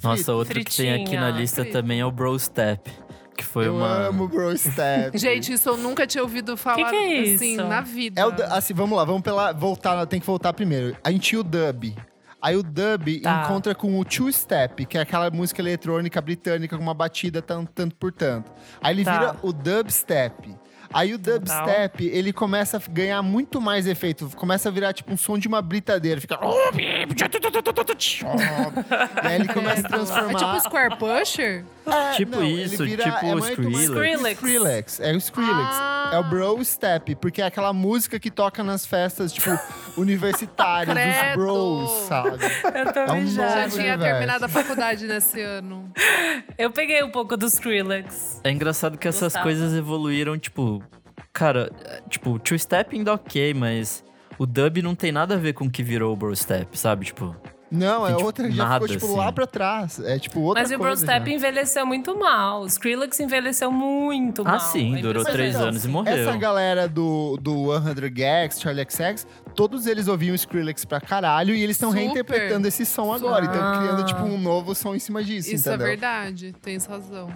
Nossa, 0.03 0.33
outro 0.33 0.63
que 0.63 0.75
tem 0.77 0.93
aqui 0.93 1.15
na 1.15 1.21
Fritinha. 1.23 1.29
lista 1.31 1.61
Frito. 1.63 1.73
também 1.73 1.99
é 1.99 2.05
o 2.05 2.11
Bro 2.11 2.37
Step. 2.39 2.91
Que 3.37 3.45
foi 3.45 3.67
Eu 3.67 3.75
uma. 3.75 4.07
amo 4.07 4.27
Bro 4.27 4.57
Step. 4.57 5.15
Gente, 5.19 5.53
isso 5.53 5.69
eu 5.69 5.77
nunca 5.77 6.05
tinha 6.07 6.23
ouvido 6.23 6.57
falar 6.57 6.89
que 6.89 6.95
é 6.95 7.19
assim 7.35 7.53
isso? 7.53 7.63
na 7.65 7.81
vida. 7.81 8.19
É 8.19 8.25
o, 8.25 8.33
assim, 8.53 8.73
vamos 8.73 8.97
lá, 8.97 9.05
vamos 9.05 9.21
pela, 9.21 9.51
voltar, 9.53 10.05
tem 10.07 10.19
que 10.19 10.25
voltar 10.25 10.51
primeiro. 10.53 10.97
A 11.03 11.11
gente 11.11 11.21
tinha 11.29 11.39
o 11.39 11.43
dub. 11.43 11.95
Aí 12.41 12.55
o 12.55 12.63
dub 12.63 13.19
Tá. 13.21 13.43
encontra 13.45 13.73
com 13.75 13.99
o 13.99 14.05
two 14.05 14.31
step, 14.31 14.85
que 14.85 14.97
é 14.97 15.01
aquela 15.01 15.29
música 15.31 15.61
eletrônica 15.61 16.19
britânica 16.21 16.75
com 16.77 16.83
uma 16.83 16.93
batida 16.93 17.41
tanto, 17.41 17.71
tanto 17.73 17.95
por 17.95 18.11
tanto. 18.11 18.51
Aí 18.81 18.93
ele 18.93 19.03
Tá. 19.03 19.11
vira 19.19 19.35
o 19.41 19.51
dubstep. 19.53 20.55
Aí 20.93 21.13
o 21.13 21.17
dubstep, 21.17 22.05
ele 22.05 22.31
começa 22.33 22.77
a 22.77 22.81
ganhar 22.91 23.21
muito 23.21 23.59
mais 23.61 23.85
efeito. 23.87 24.29
Começa 24.35 24.69
a 24.69 24.71
virar 24.71 24.93
tipo 24.93 25.13
um 25.13 25.17
som 25.17 25.37
de 25.37 25.47
uma 25.47 25.61
britadeira. 25.61 26.19
Fica... 26.21 26.37
e 26.75 27.07
aí 29.27 29.35
ele 29.35 29.47
começa 29.47 29.81
a 29.81 29.85
É 29.85 29.89
transformar... 29.89 30.33
tipo 30.39 30.59
Square 30.61 30.95
Pusher? 30.97 31.63
É, 31.85 32.11
Tipo 32.15 32.41
ele 32.41 32.63
isso, 32.63 32.83
vira- 32.83 33.03
tipo 33.03 33.25
é 33.25 33.51
Skrillex. 33.51 34.37
Skrillex. 34.37 34.99
É 34.99 35.13
o 35.13 35.17
Skrillex. 35.17 35.55
Ah. 35.71 35.96
É 36.11 36.17
o 36.19 36.23
Bro 36.23 36.63
Step, 36.63 37.15
porque 37.15 37.41
é 37.41 37.45
aquela 37.45 37.73
música 37.73 38.19
que 38.19 38.31
toca 38.31 38.63
nas 38.63 38.85
festas, 38.85 39.31
tipo, 39.33 39.49
universitárias, 39.97 40.95
dos 40.95 41.35
bros, 41.35 41.89
sabe? 42.07 42.29
Eu 42.75 42.93
tô 42.93 42.99
É 42.99 43.11
um. 43.13 43.27
Já 43.27 43.45
novo 43.63 43.69
tinha 43.75 43.93
universo. 43.93 43.99
terminado 44.03 44.45
a 44.45 44.47
faculdade 44.47 45.07
nesse 45.07 45.41
ano. 45.41 45.91
Eu 46.57 46.71
peguei 46.71 47.03
um 47.03 47.11
pouco 47.11 47.35
do 47.35 47.45
Skrillex. 47.47 48.41
É 48.43 48.51
engraçado 48.51 48.97
que 48.97 49.07
essas 49.07 49.33
Gostava. 49.33 49.43
coisas 49.43 49.73
evoluíram, 49.75 50.37
tipo. 50.37 50.81
Cara, 51.33 51.71
tipo, 52.09 52.39
two 52.39 52.57
step 52.57 52.95
ainda 52.95 53.13
ok, 53.13 53.53
mas 53.53 54.03
o 54.39 54.45
dub 54.45 54.81
não 54.81 54.95
tem 54.95 55.11
nada 55.11 55.35
a 55.35 55.37
ver 55.37 55.53
com 55.53 55.65
o 55.65 55.69
que 55.69 55.83
virou 55.83 56.13
o 56.13 56.15
bro 56.15 56.35
step, 56.35 56.77
sabe? 56.77 57.05
Tipo. 57.05 57.35
Não, 57.69 58.07
é 58.07 58.11
tipo, 58.13 58.25
outra, 58.25 58.49
já 58.49 58.63
nada, 58.63 58.73
ficou, 58.75 58.87
tipo, 58.87 59.05
assim. 59.07 59.17
lá 59.17 59.31
pra 59.31 59.45
trás. 59.45 59.99
É, 59.99 60.17
tipo, 60.17 60.39
outra 60.39 60.63
Mas 60.63 60.71
o 60.71 60.77
coisa. 60.77 61.05
Brostep 61.05 61.29
já. 61.29 61.35
envelheceu 61.35 61.85
muito 61.85 62.17
mal. 62.17 62.61
O 62.61 62.65
Skrillex 62.67 63.19
envelheceu 63.19 63.69
muito 63.71 64.43
mal. 64.43 64.55
Ah, 64.55 64.59
sim, 64.59 64.97
É 64.97 65.01
durou 65.01 65.23
três 65.25 65.55
anos 65.55 65.83
e 65.83 65.87
morreu. 65.87 66.13
Essa 66.29 66.37
galera 66.37 66.87
do, 66.87 67.37
do 67.41 67.67
100 67.81 68.13
Gags, 68.13 68.61
Charlie 68.61 68.85
XX, 68.89 69.27
todos 69.53 69.85
eles 69.85 70.07
ouviam 70.07 70.33
Skrillex 70.35 70.85
pra 70.85 71.01
caralho 71.01 71.53
e 71.53 71.61
eles 71.61 71.75
estão 71.75 71.89
reinterpretando 71.91 72.67
esse 72.67 72.85
som 72.85 73.11
agora. 73.11 73.43
Então, 73.45 73.61
Ah. 73.61 73.77
criando, 73.79 74.05
tipo, 74.05 74.23
um 74.23 74.37
novo 74.39 74.73
som 74.73 74.95
em 74.95 74.99
cima 74.99 75.21
disso, 75.23 75.53
Isso 75.53 75.67
é 75.69 75.73
entendeu? 75.73 75.87
verdade, 75.87 76.53
tens 76.61 76.85
razão. 76.85 77.29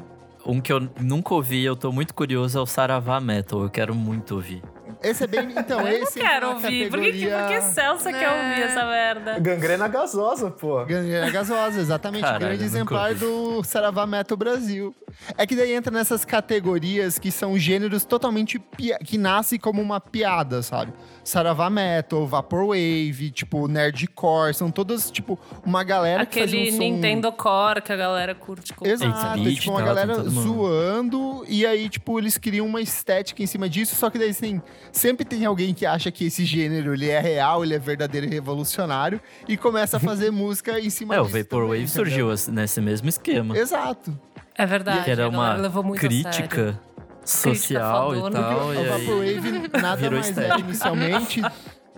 Um 0.46 0.60
que 0.62 0.72
eu 0.72 0.90
nunca 1.02 1.34
ouvi 1.36 1.58
e 1.62 1.66
eu 1.66 1.76
tô 1.76 1.92
muito 1.92 2.14
curioso 2.16 2.58
é 2.58 2.62
o 2.62 2.66
Saravá 2.66 3.20
Metal. 3.20 3.62
Eu 3.62 3.70
quero 3.70 3.94
muito 3.94 4.34
ouvir. 4.36 4.64
Esse 5.04 5.24
é 5.24 5.28
bem... 5.28 5.50
Então, 5.58 5.80
Eu 5.80 5.86
não 5.86 5.92
esse 6.04 6.20
entra 6.20 6.30
quero 6.32 6.48
na 6.48 6.54
ouvir. 6.54 6.90
Por 6.90 7.00
que, 7.00 7.12
que, 7.12 7.20
por 7.20 7.24
que 7.26 7.30
categoria- 7.32 7.62
Celsa 7.62 8.12
quer 8.14 8.24
É. 8.24 8.50
ouvir 8.50 8.62
essa 8.64 8.86
merda? 8.86 9.40
Gangrena 9.40 9.88
gasosa, 9.88 10.52
pô. 10.52 10.86
Gangrena 10.86 11.30
gasosa, 11.32 11.80
exatamente. 11.80 12.22
Caralho, 12.24 12.40
grande 12.46 12.62
eu 12.64 12.66
exemplar 12.68 13.16
do 13.16 13.64
Saravá 13.64 14.06
Metal 14.06 14.38
Brasil. 14.38 14.96
É 15.38 15.46
que 15.48 15.56
daí 15.56 15.74
entra 15.74 15.92
nessas 15.92 16.24
categorias 16.24 17.18
que 17.20 17.32
são 17.32 17.58
gêneros 17.58 18.06
totalmente 18.06 18.58
pia- 18.60 18.98
que 19.00 19.18
nascem 19.18 19.60
como 19.60 19.82
uma 19.82 20.00
piada, 20.00 20.62
sabe? 20.62 20.94
Saravá 21.24 21.70
Metal, 21.70 22.26
Vaporwave, 22.28 23.32
tipo, 23.32 23.68
Nerdcore, 23.68 24.54
são 24.54 24.72
todas, 24.72 25.10
tipo, 25.12 25.38
uma 25.66 25.84
galera 25.84 26.26
que 26.26 26.40
Aquele 26.40 26.66
fazia 26.66 26.72
um 26.74 26.78
som... 26.78 26.84
Nintendo 26.96 27.32
Core 27.32 27.82
que 27.82 27.92
a 27.92 27.96
galera 27.98 28.34
curte. 28.36 28.74
com- 28.74 28.86
Exato, 28.88 29.40
Beat, 29.42 29.56
tipo, 29.60 29.72
uma 29.72 29.80
tá, 29.80 29.86
galera 29.86 30.16
zoando, 30.24 31.46
e 31.48 31.66
aí, 31.66 31.90
tipo, 31.90 32.18
eles 32.20 32.38
criam 32.38 32.66
uma 32.66 32.82
estética 32.82 33.42
em 33.44 33.48
cima 33.48 33.68
disso, 33.70 33.96
só 33.96 34.10
que 34.10 34.18
daí, 34.18 34.30
assim, 34.30 34.62
sempre 34.92 35.26
tem 35.26 35.46
alguém 35.46 35.74
que 35.74 35.86
acha 35.86 36.12
que 36.12 36.26
esse 36.26 36.46
gênero, 36.46 36.94
ele 36.94 37.10
é 37.10 37.20
real, 37.20 37.64
ele 37.64 37.74
é 37.74 37.80
verdadeiro 37.80 38.28
e 38.28 38.30
revolucionário, 38.30 39.20
e 39.48 39.56
começa 39.58 39.98
a 39.98 40.00
fazer 40.00 40.30
música 40.32 40.80
em 40.80 40.90
cima 40.90 41.16
É, 41.16 41.22
o 41.22 41.26
disso 41.26 41.38
Vaporwave 41.38 41.74
também, 41.74 41.88
surgiu 41.88 42.32
assim, 42.32 42.52
nesse 42.52 42.82
mesmo 42.82 43.10
esquema. 43.10 43.58
Exato. 43.58 44.18
É 44.58 44.66
verdade. 44.66 45.06
Que 45.06 45.12
era 45.12 45.30
uma 45.30 45.58
crítica 45.96 46.80
social 47.24 48.16
e 48.16 48.32
tal. 48.32 48.68
o 48.68 48.74
E 48.74 48.78
aí... 48.78 48.86
Vaporwave 48.88 49.82
nada 49.82 49.96
virou 49.96 50.20
mais 50.20 50.30
era 50.30 50.30
estética. 50.30 50.60
inicialmente. 50.60 51.42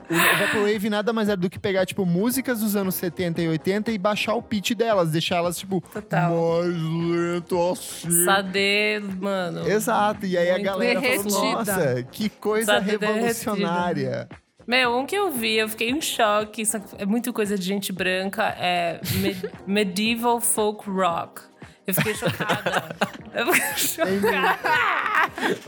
O 0.10 0.39
Vaporwave 0.39 0.89
nada 0.89 1.12
mais 1.14 1.28
era 1.30 1.38
do 1.38 1.49
que 1.49 1.58
pegar, 1.60 1.86
tipo, 1.86 2.06
músicas 2.06 2.60
dos 2.60 2.76
anos 2.76 2.95
70 2.95 3.41
e 3.41 3.47
80 3.47 3.91
e 3.91 3.97
baixar 3.97 4.36
o 4.36 4.41
pitch 4.41 4.72
delas, 4.74 5.12
deixar 5.12 5.38
elas, 5.38 5.58
tipo, 5.58 5.82
Total. 5.93 6.32
mais 6.32 6.76
lento 6.76 7.72
assim. 7.72 8.26
Sade, 8.26 9.01
mano. 9.20 9.68
Exato, 9.70 10.26
e 10.26 10.38
aí 10.38 10.49
a 10.49 10.54
Muito 10.54 10.66
galera 10.66 11.01
falou, 11.01 11.12
derretida. 11.24 11.54
nossa, 11.54 12.04
que 12.12 12.30
coisa 12.30 12.80
derretida. 12.80 13.08
revolucionária. 13.14 14.30
Meu, 14.66 14.97
um 14.97 15.06
que 15.06 15.14
eu 15.16 15.30
vi, 15.30 15.58
eu 15.58 15.68
fiquei 15.68 15.89
em 15.89 15.99
choque. 15.99 16.62
Isso 16.62 16.78
é 16.97 17.06
muito 17.06 17.34
coisa 17.34 17.58
de 17.58 17.66
gente 17.66 17.91
branca. 17.91 18.43
É 18.58 19.01
me- 19.16 19.36
medieval 19.68 20.39
folk 20.39 20.89
rock. 20.89 21.41
Eu 21.86 21.94
fiquei 21.94 22.16
chocada. 22.16 22.96
eu 23.34 23.54
fiquei 23.54 24.06
Tem- 24.06 24.22
chocada. 24.22 24.60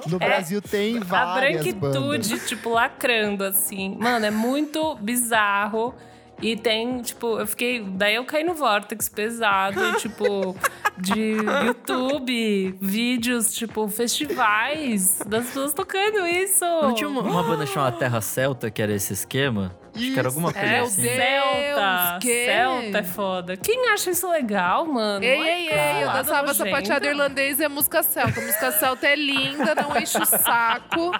No 0.07 0.17
Brasil 0.19 0.61
tem 0.61 0.97
É, 0.97 0.99
A 1.01 1.03
várias 1.03 1.73
bandas. 1.73 2.01
branquitude, 2.01 2.47
tipo, 2.47 2.69
lacrando, 2.69 3.43
assim. 3.43 3.97
Mano, 3.99 4.25
é 4.25 4.31
muito 4.31 4.95
bizarro. 4.95 5.93
E 6.41 6.55
tem, 6.57 7.01
tipo, 7.01 7.39
eu 7.39 7.47
fiquei. 7.47 7.81
Daí 7.81 8.15
eu 8.15 8.25
caí 8.25 8.43
no 8.43 8.53
Vortex 8.53 9.07
pesado, 9.07 9.79
tipo, 9.99 10.55
de 10.97 11.37
YouTube, 11.65 12.77
vídeos, 12.81 13.53
tipo, 13.53 13.87
festivais 13.87 15.19
das 15.25 15.45
pessoas 15.47 15.73
tocando 15.73 16.25
isso. 16.27 16.65
Não 16.65 16.93
tinha 16.93 17.09
uma, 17.09 17.21
uma 17.21 17.43
banda 17.43 17.65
chamada 17.67 17.95
Terra 17.97 18.19
Celta 18.21 18.69
que 18.69 18.81
era 18.81 18.93
esse 18.93 19.13
esquema? 19.13 19.73
Acho 19.95 20.13
que 20.13 20.19
era 20.19 20.27
alguma 20.27 20.51
coisa 20.53 20.67
É, 20.67 20.79
assim. 20.79 21.01
Deus, 21.01 21.15
Celta. 21.15 22.17
que? 22.21 22.45
Celta 22.45 22.97
é 22.97 23.03
foda. 23.03 23.57
Quem 23.57 23.89
acha 23.89 24.11
isso 24.11 24.29
legal, 24.29 24.85
mano? 24.85 25.23
Ei, 25.23 25.41
ei, 25.41 25.69
ei, 25.69 26.03
eu 26.03 26.11
dançava 26.11 26.53
sapateado 26.53 27.05
irlandês 27.07 27.59
e 27.59 27.63
a 27.65 27.69
música 27.69 28.03
celta. 28.03 28.39
A 28.39 28.43
música 28.43 28.71
celta 28.71 29.07
é 29.07 29.15
linda, 29.15 29.73
não 29.75 29.97
enche 29.97 30.17
o 30.17 30.25
saco. 30.25 31.11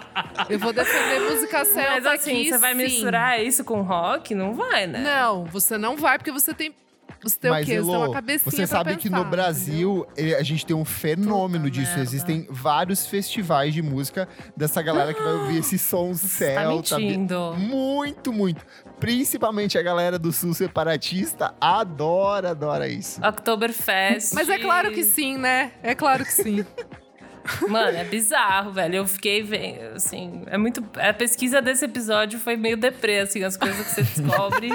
Eu 0.49 0.59
vou 0.59 0.73
defender 0.73 1.19
música 1.31 1.63
celta 1.65 1.91
Mas 1.91 2.05
assim, 2.05 2.31
aqui, 2.41 2.49
você 2.49 2.57
vai 2.57 2.71
sim. 2.75 2.77
misturar 2.83 3.43
isso 3.43 3.63
com 3.63 3.81
rock? 3.81 4.35
Não 4.35 4.53
vai, 4.53 4.87
né? 4.87 4.99
Não, 4.99 5.45
você 5.45 5.77
não 5.77 5.95
vai, 5.95 6.17
porque 6.17 6.31
você 6.31 6.53
tem. 6.53 6.73
Você 7.25 7.39
tem 7.39 7.49
Mas, 7.49 7.63
o 7.63 7.65
quê? 7.65 7.75
você 7.81 7.81
tem 7.85 7.93
Elô, 7.95 8.05
uma 8.05 8.13
cabecinha 8.13 8.51
você 8.51 8.67
sabe 8.67 8.95
que 8.97 9.09
no 9.09 9.17
pensar, 9.17 9.29
Brasil 9.31 10.07
eh, 10.15 10.35
a 10.35 10.43
gente 10.43 10.63
tem 10.63 10.75
um 10.75 10.85
fenômeno 10.85 11.63
Puta 11.65 11.71
disso. 11.71 11.87
merda. 11.89 12.03
Existem 12.03 12.47
vários 12.51 13.07
festivais 13.07 13.73
de 13.73 13.81
música 13.81 14.27
dessa 14.55 14.79
galera 14.83 15.11
que 15.11 15.23
vai 15.23 15.33
ouvir 15.33 15.57
esse 15.57 15.79
som 15.79 16.11
Tá 16.13 16.17
celta. 16.17 16.99
mentindo. 16.99 17.55
Muito, 17.57 18.31
muito. 18.31 18.63
Principalmente 18.99 19.75
a 19.75 19.81
galera 19.81 20.19
do 20.19 20.31
sul 20.31 20.53
separatista 20.53 21.55
adora, 21.59 22.51
adora 22.51 22.87
isso. 22.87 23.19
Oktoberfest. 23.25 24.33
Mas 24.35 24.47
é 24.47 24.59
claro 24.59 24.91
que 24.91 25.03
sim, 25.03 25.35
né? 25.37 25.71
É 25.81 25.95
claro 25.95 26.23
que 26.23 26.31
sim. 26.31 26.63
Mano, 27.67 27.97
é 27.97 28.03
bizarro, 28.03 28.71
velho. 28.71 28.95
Eu 28.95 29.07
fiquei 29.07 29.43
vendo, 29.43 29.95
assim, 29.95 30.43
é 30.47 30.57
muito. 30.57 30.83
A 30.95 31.13
pesquisa 31.13 31.61
desse 31.61 31.85
episódio 31.85 32.39
foi 32.39 32.55
meio 32.55 32.77
deprê, 32.77 33.19
assim, 33.19 33.43
as 33.43 33.55
coisas 33.55 33.85
que 33.85 33.91
você 33.91 34.03
descobre. 34.03 34.69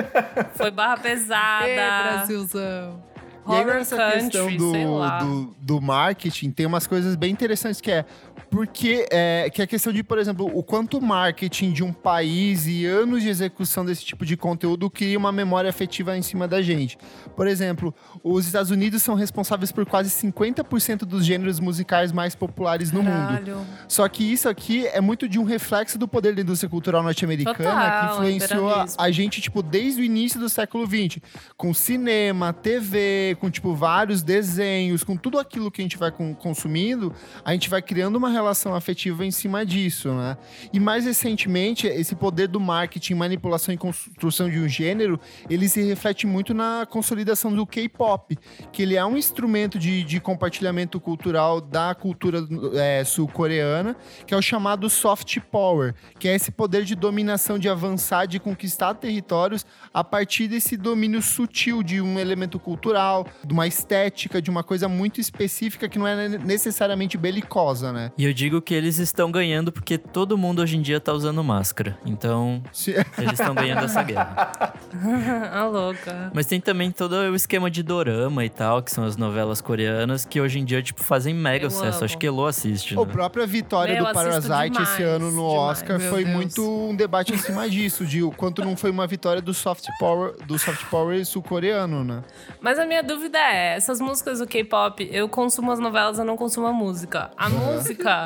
foi 0.54 0.70
barra 0.70 0.98
pesada. 0.98 1.66
Ê, 1.66 1.76
Brasilzão. 1.76 3.10
E 3.48 3.52
aí, 3.52 3.60
Horror 3.62 3.74
nessa 3.74 3.96
country, 3.96 4.20
questão 4.22 4.56
do, 4.56 5.18
do, 5.18 5.56
do 5.60 5.80
marketing, 5.80 6.50
tem 6.50 6.66
umas 6.66 6.86
coisas 6.86 7.16
bem 7.16 7.32
interessantes 7.32 7.80
que 7.80 7.90
é 7.90 8.04
porque 8.50 9.06
é, 9.10 9.48
que 9.48 9.62
é 9.62 9.64
a 9.64 9.66
questão 9.66 9.92
de, 9.92 10.02
por 10.02 10.18
exemplo, 10.18 10.50
o 10.52 10.62
quanto 10.62 11.00
marketing 11.00 11.70
de 11.70 11.84
um 11.84 11.92
país 11.92 12.66
e 12.66 12.84
anos 12.84 13.22
de 13.22 13.28
execução 13.28 13.84
desse 13.84 14.04
tipo 14.04 14.26
de 14.26 14.36
conteúdo 14.36 14.90
cria 14.90 15.16
uma 15.16 15.30
memória 15.30 15.70
afetiva 15.70 16.16
em 16.18 16.22
cima 16.22 16.48
da 16.48 16.60
gente. 16.60 16.98
Por 17.36 17.46
exemplo, 17.46 17.94
os 18.24 18.46
Estados 18.46 18.72
Unidos 18.72 19.02
são 19.02 19.14
responsáveis 19.14 19.70
por 19.70 19.86
quase 19.86 20.10
50% 20.10 21.04
dos 21.04 21.24
gêneros 21.24 21.60
musicais 21.60 22.10
mais 22.10 22.34
populares 22.34 22.90
no 22.90 23.04
mundo. 23.04 23.28
Caralho. 23.28 23.66
Só 23.86 24.08
que 24.08 24.24
isso 24.24 24.48
aqui 24.48 24.84
é 24.88 25.00
muito 25.00 25.28
de 25.28 25.38
um 25.38 25.44
reflexo 25.44 25.96
do 25.96 26.08
poder 26.08 26.34
da 26.34 26.42
indústria 26.42 26.68
cultural 26.68 27.04
norte-americana 27.04 28.00
que 28.00 28.14
influenciou 28.14 28.68
a, 28.68 28.86
a 28.98 29.10
gente, 29.12 29.40
tipo, 29.40 29.62
desde 29.62 30.00
o 30.00 30.04
início 30.04 30.40
do 30.40 30.48
século 30.48 30.84
XX. 30.86 31.22
Com 31.56 31.72
cinema, 31.72 32.52
TV, 32.52 33.36
com, 33.40 33.48
tipo, 33.48 33.74
vários 33.74 34.22
desenhos, 34.22 35.04
com 35.04 35.16
tudo 35.16 35.38
aquilo 35.38 35.70
que 35.70 35.80
a 35.80 35.84
gente 35.84 35.96
vai 35.96 36.10
consumindo, 36.10 37.14
a 37.44 37.52
gente 37.52 37.70
vai 37.70 37.80
criando 37.80 38.16
uma 38.16 38.39
relação 38.40 38.74
afetiva 38.74 39.24
em 39.24 39.30
cima 39.30 39.64
disso, 39.64 40.12
né? 40.12 40.36
E 40.72 40.80
mais 40.80 41.04
recentemente, 41.04 41.86
esse 41.86 42.14
poder 42.14 42.48
do 42.48 42.58
marketing, 42.58 43.14
manipulação 43.14 43.72
e 43.72 43.76
construção 43.76 44.48
de 44.48 44.58
um 44.58 44.68
gênero, 44.68 45.20
ele 45.48 45.68
se 45.68 45.82
reflete 45.82 46.26
muito 46.26 46.54
na 46.54 46.86
consolidação 46.88 47.52
do 47.52 47.66
K-pop, 47.66 48.36
que 48.72 48.82
ele 48.82 48.96
é 48.96 49.04
um 49.04 49.16
instrumento 49.16 49.78
de, 49.78 50.02
de 50.02 50.20
compartilhamento 50.20 50.98
cultural 50.98 51.60
da 51.60 51.94
cultura 51.94 52.46
é, 52.74 53.04
sul-coreana, 53.04 53.96
que 54.26 54.34
é 54.34 54.36
o 54.36 54.42
chamado 54.42 54.88
soft 54.88 55.38
power, 55.50 55.94
que 56.18 56.28
é 56.28 56.34
esse 56.34 56.50
poder 56.50 56.84
de 56.84 56.94
dominação, 56.94 57.58
de 57.58 57.68
avançar, 57.68 58.26
de 58.26 58.38
conquistar 58.38 58.94
territórios 58.94 59.64
a 59.92 60.02
partir 60.02 60.48
desse 60.48 60.76
domínio 60.76 61.22
sutil 61.22 61.82
de 61.82 62.00
um 62.00 62.18
elemento 62.18 62.58
cultural, 62.58 63.26
de 63.44 63.52
uma 63.52 63.66
estética, 63.66 64.40
de 64.40 64.50
uma 64.50 64.62
coisa 64.62 64.88
muito 64.88 65.20
específica 65.20 65.88
que 65.88 65.98
não 65.98 66.06
é 66.06 66.28
necessariamente 66.28 67.16
belicosa, 67.18 67.92
né? 67.92 68.12
E 68.16 68.24
eu 68.24 68.29
digo 68.32 68.60
que 68.62 68.74
eles 68.74 68.98
estão 68.98 69.30
ganhando 69.30 69.70
porque 69.72 69.96
todo 69.98 70.36
mundo 70.36 70.60
hoje 70.62 70.76
em 70.76 70.82
dia 70.82 71.00
tá 71.00 71.12
usando 71.12 71.42
máscara. 71.44 71.98
Então, 72.04 72.62
Se- 72.72 72.92
eles 73.18 73.32
estão 73.38 73.54
ganhando 73.54 73.84
essa 73.84 74.02
guerra. 74.02 74.52
a 75.52 75.64
louca. 75.66 76.30
Mas 76.34 76.46
tem 76.46 76.60
também 76.60 76.90
todo 76.90 77.12
o 77.14 77.34
esquema 77.34 77.70
de 77.70 77.82
dorama 77.82 78.44
e 78.44 78.48
tal, 78.48 78.82
que 78.82 78.90
são 78.90 79.04
as 79.04 79.16
novelas 79.16 79.60
coreanas, 79.60 80.24
que 80.24 80.40
hoje 80.40 80.58
em 80.58 80.64
dia, 80.64 80.82
tipo, 80.82 81.02
fazem 81.02 81.34
mega 81.34 81.66
Eu 81.66 81.70
sucesso. 81.70 81.98
amo. 81.98 82.04
Acho 82.04 82.18
que 82.18 82.26
Elo 82.26 82.46
assiste, 82.46 82.96
A 82.96 83.00
né? 83.04 83.12
própria 83.12 83.46
vitória 83.46 83.92
Eu 83.94 84.04
do 84.06 84.12
Parasite 84.12 84.80
esse 84.82 84.96
demais, 84.96 85.14
ano 85.14 85.30
no 85.30 85.48
demais. 85.48 85.70
Oscar 85.70 85.98
Meu 85.98 86.10
foi 86.10 86.24
Deus. 86.24 86.36
muito 86.36 86.88
um 86.90 86.94
debate 86.94 87.32
em 87.34 87.38
cima 87.38 87.68
disso, 87.68 88.04
de 88.04 88.22
o 88.22 88.30
quanto 88.30 88.64
não 88.64 88.76
foi 88.76 88.90
uma 88.90 89.06
vitória 89.06 89.40
do 89.42 89.52
soft 89.54 89.86
power, 89.98 90.34
do 90.46 90.58
soft 90.58 90.84
power 90.86 91.24
sul-coreano, 91.24 92.04
né? 92.04 92.22
Mas 92.60 92.78
a 92.78 92.86
minha 92.86 93.02
dúvida 93.02 93.38
é: 93.38 93.76
essas 93.76 94.00
músicas 94.00 94.38
do 94.38 94.46
K-pop, 94.46 95.08
eu 95.12 95.28
consumo 95.28 95.70
as 95.72 95.78
novelas, 95.78 96.18
eu 96.18 96.24
não 96.24 96.36
consumo 96.36 96.66
a 96.66 96.72
música. 96.72 97.30
A 97.36 97.48
música, 97.48 98.19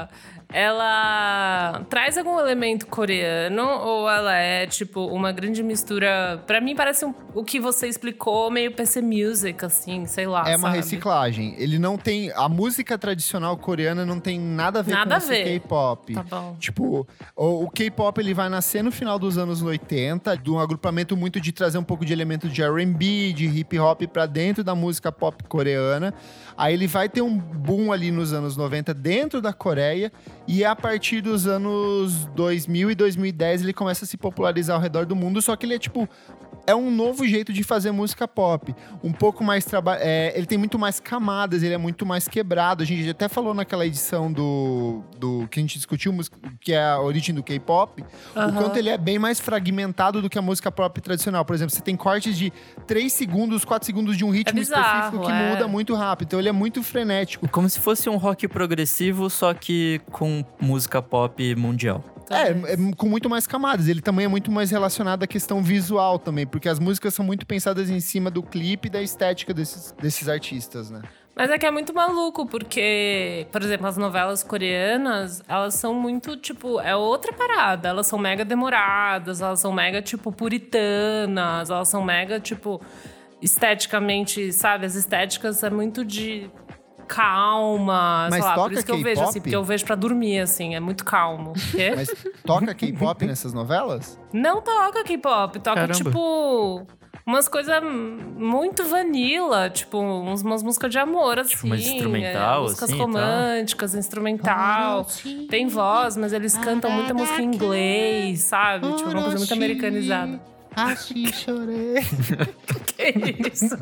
ela 0.52 1.82
traz 1.90 2.16
algum 2.16 2.38
elemento 2.38 2.86
coreano 2.86 3.62
ou 3.62 4.08
ela 4.08 4.34
é, 4.36 4.66
tipo, 4.66 5.04
uma 5.06 5.32
grande 5.32 5.62
mistura? 5.62 6.42
Pra 6.46 6.60
mim, 6.60 6.74
parece 6.76 7.04
um- 7.04 7.14
o 7.34 7.42
que 7.44 7.58
você 7.58 7.88
explicou, 7.88 8.50
meio 8.50 8.72
PC 8.72 9.02
Music, 9.02 9.64
assim, 9.64 10.06
sei 10.06 10.26
lá. 10.26 10.48
É 10.48 10.56
uma 10.56 10.68
sabe? 10.68 10.76
reciclagem. 10.76 11.54
Ele 11.58 11.78
não 11.78 11.96
tem. 11.98 12.30
A 12.36 12.48
música 12.48 12.96
tradicional 12.96 13.56
coreana 13.56 14.06
não 14.06 14.20
tem 14.20 14.38
nada 14.38 14.78
a 14.78 14.82
ver 14.82 14.92
Nada 14.92 15.20
com 15.20 15.26
ver. 15.26 15.44
K-pop. 15.44 16.14
Tá 16.14 16.22
bom. 16.22 16.56
Tipo, 16.58 17.06
o, 17.36 17.64
o 17.64 17.70
K-pop 17.70 18.18
ele 18.20 18.32
vai 18.34 18.48
nascer 18.48 18.82
no 18.82 18.92
final 18.92 19.18
dos 19.18 19.36
anos 19.36 19.60
80, 19.62 20.36
de 20.36 20.50
um 20.50 20.58
agrupamento 20.58 21.16
muito 21.16 21.40
de 21.40 21.52
trazer 21.52 21.78
um 21.78 21.84
pouco 21.84 22.04
de 22.04 22.12
elemento 22.12 22.48
de 22.48 22.62
R&B, 22.62 23.32
de 23.32 23.46
hip 23.46 23.78
hop 23.78 24.02
pra 24.06 24.26
dentro 24.26 24.62
da 24.62 24.74
música 24.74 25.10
pop 25.10 25.42
coreana. 25.48 26.14
Aí 26.56 26.74
ele 26.74 26.86
vai 26.86 27.08
ter 27.08 27.22
um 27.22 27.36
boom 27.36 27.92
ali 27.92 28.10
nos 28.10 28.32
anos 28.32 28.56
90 28.56 28.94
dentro 28.94 29.40
da 29.40 29.52
Coreia 29.52 30.12
e 30.46 30.64
a 30.64 30.76
partir 30.76 31.20
dos 31.20 31.46
anos 31.46 32.26
2000 32.34 32.90
e 32.90 32.94
2010 32.94 33.62
ele 33.62 33.72
começa 33.72 34.04
a 34.04 34.08
se 34.08 34.16
popularizar 34.16 34.76
ao 34.76 34.82
redor 34.82 35.06
do 35.06 35.16
mundo, 35.16 35.42
só 35.42 35.56
que 35.56 35.66
ele 35.66 35.74
é 35.74 35.78
tipo 35.78 36.08
é 36.66 36.74
um 36.74 36.90
novo 36.90 37.26
jeito 37.26 37.52
de 37.52 37.62
fazer 37.62 37.90
música 37.90 38.26
pop. 38.26 38.74
Um 39.02 39.12
pouco 39.12 39.44
mais 39.44 39.64
traba 39.64 39.96
é, 40.00 40.32
Ele 40.36 40.46
tem 40.46 40.58
muito 40.58 40.78
mais 40.78 41.00
camadas, 41.00 41.62
ele 41.62 41.74
é 41.74 41.78
muito 41.78 42.06
mais 42.06 42.26
quebrado. 42.26 42.82
A 42.82 42.86
gente 42.86 43.08
até 43.08 43.28
falou 43.28 43.54
naquela 43.54 43.86
edição 43.86 44.32
do. 44.32 45.02
do 45.18 45.46
que 45.48 45.60
a 45.60 45.62
gente 45.62 45.76
discutiu, 45.76 46.14
que 46.60 46.72
é 46.72 46.84
a 46.84 47.00
origem 47.00 47.34
do 47.34 47.42
K-pop. 47.42 48.02
O 48.02 48.38
Aham. 48.38 48.52
quanto 48.52 48.76
ele 48.78 48.88
é 48.88 48.98
bem 48.98 49.18
mais 49.18 49.40
fragmentado 49.40 50.22
do 50.22 50.30
que 50.30 50.38
a 50.38 50.42
música 50.42 50.70
pop 50.70 51.00
tradicional. 51.00 51.44
Por 51.44 51.54
exemplo, 51.54 51.74
você 51.74 51.82
tem 51.82 51.96
cortes 51.96 52.36
de 52.36 52.52
3 52.86 53.12
segundos, 53.12 53.64
4 53.64 53.84
segundos 53.84 54.16
de 54.16 54.24
um 54.24 54.30
ritmo 54.30 54.58
bizarro, 54.58 54.98
específico 55.06 55.26
que 55.26 55.32
é. 55.32 55.50
muda 55.50 55.68
muito 55.68 55.94
rápido. 55.94 56.28
Então 56.28 56.38
ele 56.38 56.48
é 56.48 56.52
muito 56.52 56.82
frenético. 56.82 57.48
Como 57.48 57.68
se 57.68 57.80
fosse 57.80 58.08
um 58.08 58.16
rock 58.16 58.48
progressivo, 58.48 59.28
só 59.28 59.52
que 59.52 60.00
com 60.10 60.44
música 60.60 61.02
pop 61.02 61.54
mundial. 61.54 62.13
É, 62.30 62.72
é 62.72 62.76
com 62.96 63.08
muito 63.08 63.28
mais 63.28 63.46
camadas. 63.46 63.88
Ele 63.88 64.00
também 64.00 64.26
é 64.26 64.28
muito 64.28 64.50
mais 64.50 64.70
relacionado 64.70 65.22
à 65.22 65.26
questão 65.26 65.62
visual 65.62 66.18
também, 66.18 66.46
porque 66.46 66.68
as 66.68 66.78
músicas 66.78 67.14
são 67.14 67.24
muito 67.24 67.46
pensadas 67.46 67.90
em 67.90 68.00
cima 68.00 68.30
do 68.30 68.42
clipe 68.42 68.88
e 68.88 68.90
da 68.90 69.02
estética 69.02 69.52
desses, 69.52 69.92
desses 69.92 70.28
artistas, 70.28 70.90
né? 70.90 71.02
Mas 71.36 71.50
é 71.50 71.58
que 71.58 71.66
é 71.66 71.70
muito 71.70 71.92
maluco, 71.92 72.46
porque, 72.46 73.46
por 73.50 73.60
exemplo, 73.60 73.88
as 73.88 73.96
novelas 73.96 74.44
coreanas, 74.44 75.42
elas 75.48 75.74
são 75.74 75.92
muito, 75.92 76.36
tipo, 76.36 76.80
é 76.80 76.94
outra 76.94 77.32
parada. 77.32 77.88
Elas 77.88 78.06
são 78.06 78.18
mega 78.18 78.44
demoradas, 78.44 79.40
elas 79.42 79.58
são 79.58 79.72
mega, 79.72 80.00
tipo, 80.00 80.30
puritanas, 80.30 81.70
elas 81.70 81.88
são 81.88 82.04
mega, 82.04 82.38
tipo, 82.38 82.80
esteticamente, 83.42 84.52
sabe? 84.52 84.86
As 84.86 84.94
estéticas 84.94 85.64
é 85.64 85.70
muito 85.70 86.04
de 86.04 86.48
calma, 87.04 88.28
Mas 88.30 88.34
sei 88.34 88.42
lá, 88.50 88.54
por 88.54 88.72
isso 88.72 88.84
que 88.84 88.92
eu 88.92 89.02
vejo, 89.02 89.22
assim, 89.22 89.40
porque 89.40 89.56
eu 89.56 89.64
vejo 89.64 89.84
pra 89.84 89.94
dormir, 89.94 90.40
assim, 90.40 90.74
é 90.74 90.80
muito 90.80 91.04
calmo. 91.04 91.52
Quê? 91.70 91.92
Mas 91.94 92.08
toca 92.44 92.74
K-pop 92.74 93.26
nessas 93.26 93.52
novelas? 93.52 94.18
Não 94.32 94.60
toca 94.62 95.04
K-pop, 95.04 95.58
toca 95.60 95.74
Caramba. 95.80 95.94
tipo 95.94 96.86
umas 97.26 97.48
coisas 97.48 97.82
muito 97.82 98.84
vanilla, 98.84 99.70
tipo 99.70 99.98
uns- 99.98 100.42
umas 100.42 100.62
músicas 100.62 100.90
de 100.90 100.98
amor, 100.98 101.38
assim. 101.38 101.54
Tipo, 101.54 101.68
mais 101.68 101.86
instrumental, 101.86 102.58
é, 102.58 102.62
músicas 102.62 102.82
assim, 102.90 102.98
tal. 102.98 103.06
românticas, 103.06 103.94
instrumental. 103.94 105.06
Tem 105.48 105.66
voz, 105.66 106.16
mas 106.18 106.32
eles 106.34 106.56
cantam 106.58 106.90
muita 106.90 107.14
música 107.14 107.40
em 107.40 107.46
inglês, 107.46 108.40
sabe? 108.40 108.92
Tipo, 108.96 109.10
uma 109.10 109.22
coisa 109.22 109.38
muito 109.38 109.54
americanizada. 109.54 110.38
Assim 110.76 111.32
chorei. 111.32 111.94
Que 112.96 113.48
isso? 113.48 113.76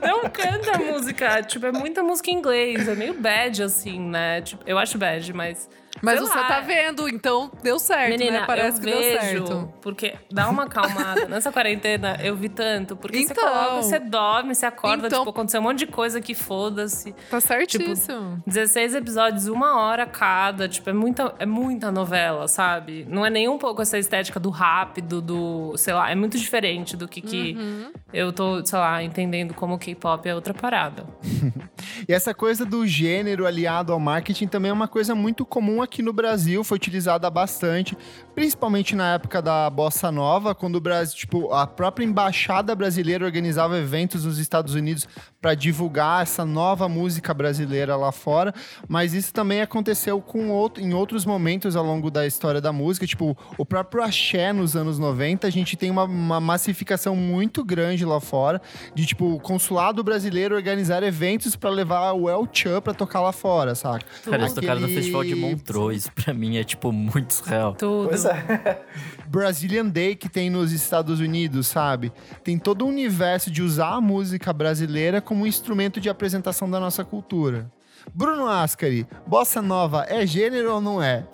Não 0.00 0.22
canta 0.30 0.78
música, 0.78 1.42
tipo, 1.42 1.66
é 1.66 1.72
muita 1.72 2.02
música 2.02 2.30
em 2.30 2.34
inglês, 2.34 2.86
é 2.88 2.94
meio 2.94 3.14
bad, 3.14 3.62
assim, 3.64 3.98
né? 4.00 4.42
Tipo, 4.42 4.62
eu 4.66 4.78
acho 4.78 4.96
bad, 4.96 5.32
mas. 5.32 5.68
Mas 6.04 6.18
sei 6.18 6.28
você 6.28 6.38
lá, 6.38 6.44
tá 6.48 6.60
vendo, 6.60 7.08
então 7.08 7.50
deu 7.62 7.78
certo, 7.78 8.10
Menina, 8.10 8.40
né? 8.40 8.46
Parece 8.46 8.78
eu 8.78 8.84
que 8.84 8.90
deu 8.90 8.98
vejo, 8.98 9.46
certo. 9.46 9.74
porque 9.80 10.14
dá 10.30 10.48
uma 10.48 10.64
acalmada. 10.64 11.26
Nessa 11.26 11.50
quarentena 11.52 12.18
eu 12.22 12.36
vi 12.36 12.48
tanto, 12.48 12.96
porque 12.96 13.18
você 13.26 13.32
Então. 13.32 13.44
coloca, 13.44 13.82
você 13.82 13.98
dorme, 13.98 14.54
você 14.54 14.66
acorda, 14.66 15.06
Então. 15.06 15.20
tipo, 15.20 15.30
aconteceu 15.30 15.60
um 15.60 15.64
monte 15.64 15.78
de 15.80 15.86
coisa 15.86 16.20
que 16.20 16.34
foda-se. 16.34 17.12
Tá 17.30 17.40
certíssimo. 17.40 18.42
16 18.46 18.94
episódios, 18.94 19.46
uma 19.48 19.80
hora 19.80 20.06
cada, 20.06 20.68
tipo, 20.68 20.88
é 20.90 20.92
muita, 20.92 21.34
é 21.38 21.46
muita 21.46 21.90
novela, 21.90 22.46
sabe? 22.48 23.06
Não 23.08 23.24
é 23.24 23.30
nem 23.30 23.48
um 23.48 23.58
pouco 23.58 23.82
essa 23.82 23.98
estética 23.98 24.38
do 24.38 24.50
rápido, 24.50 25.20
do, 25.20 25.76
sei 25.76 25.94
lá, 25.94 26.10
é 26.10 26.14
muito 26.14 26.38
diferente 26.38 26.96
do 26.96 27.06
que, 27.08 27.20
que 27.20 27.54
Uhum. 27.56 27.92
eu 28.12 28.32
tô, 28.32 28.64
sei 28.64 28.78
lá, 28.78 29.02
entendendo 29.02 29.54
como 29.54 29.74
o 29.74 29.78
K-pop 29.78 30.28
é 30.28 30.34
outra 30.34 30.52
parada. 30.54 31.04
e 32.08 32.12
essa 32.12 32.34
coisa 32.34 32.64
do 32.64 32.86
gênero 32.86 33.46
aliado 33.46 33.92
ao 33.92 34.00
marketing 34.00 34.46
também 34.46 34.70
é 34.70 34.74
uma 34.74 34.88
coisa 34.88 35.14
muito 35.14 35.44
comum 35.44 35.82
aqui 35.82 35.93
no 36.02 36.12
Brasil, 36.12 36.62
foi 36.64 36.76
utilizada 36.76 37.28
bastante, 37.30 37.96
principalmente 38.34 38.96
na 38.96 39.14
época 39.14 39.40
da 39.40 39.70
Bossa 39.70 40.10
Nova, 40.10 40.54
quando 40.54 40.76
o 40.76 40.80
Brasil, 40.80 41.16
tipo, 41.16 41.52
a 41.52 41.66
própria 41.66 42.04
embaixada 42.04 42.74
brasileira 42.74 43.24
organizava 43.24 43.78
eventos 43.78 44.24
nos 44.24 44.38
Estados 44.38 44.74
Unidos 44.74 45.06
para 45.40 45.54
divulgar 45.54 46.22
essa 46.22 46.44
nova 46.44 46.88
música 46.88 47.34
brasileira 47.34 47.96
lá 47.96 48.10
fora, 48.10 48.54
mas 48.88 49.12
isso 49.12 49.32
também 49.32 49.60
aconteceu 49.60 50.20
com 50.20 50.50
outro, 50.50 50.82
em 50.82 50.94
outros 50.94 51.24
momentos 51.26 51.76
ao 51.76 51.84
longo 51.84 52.10
da 52.10 52.26
história 52.26 52.60
da 52.60 52.72
música, 52.72 53.06
tipo, 53.06 53.36
o 53.58 53.66
próprio 53.66 54.02
axé 54.02 54.52
nos 54.52 54.74
anos 54.74 54.98
90, 54.98 55.46
a 55.46 55.50
gente 55.50 55.76
tem 55.76 55.90
uma, 55.90 56.04
uma 56.04 56.40
massificação 56.40 57.14
muito 57.14 57.62
grande 57.62 58.04
lá 58.04 58.20
fora, 58.20 58.60
de 58.94 59.04
tipo, 59.04 59.34
o 59.34 59.38
consulado 59.38 60.02
brasileiro 60.02 60.54
organizar 60.54 61.02
eventos 61.02 61.54
para 61.56 61.70
levar 61.70 62.12
o 62.12 62.28
El 62.28 62.48
Chan 62.50 62.80
pra 62.80 62.94
tocar 62.94 63.20
lá 63.20 63.32
fora, 63.32 63.74
saca? 63.74 64.04
Cara, 64.24 64.38
eles 64.38 64.52
tocaram 64.54 64.80
no 64.80 64.88
Festival 64.88 65.24
de 65.24 65.34
Montreux, 65.34 65.96
isso 65.98 66.12
pra 66.12 66.32
mim 66.32 66.56
é 66.56 66.64
tipo 66.64 66.90
muito 66.90 67.34
surreal. 67.34 67.74
Tudo. 67.74 68.08
Pois 68.08 68.23
é. 68.24 68.80
Brazilian 69.26 69.86
Day 69.86 70.14
que 70.14 70.28
tem 70.28 70.50
nos 70.50 70.72
Estados 70.72 71.20
Unidos, 71.20 71.66
sabe? 71.66 72.12
Tem 72.42 72.58
todo 72.58 72.84
um 72.84 72.88
universo 72.88 73.50
de 73.50 73.62
usar 73.62 73.94
a 73.94 74.00
música 74.00 74.52
brasileira 74.52 75.20
como 75.20 75.44
um 75.44 75.46
instrumento 75.46 76.00
de 76.00 76.08
apresentação 76.08 76.70
da 76.70 76.78
nossa 76.78 77.04
cultura. 77.04 77.70
Bruno 78.12 78.46
Ascari, 78.46 79.06
bossa 79.26 79.62
nova 79.62 80.04
é 80.08 80.26
gênero 80.26 80.74
ou 80.74 80.80
não 80.80 81.02
é? 81.02 81.24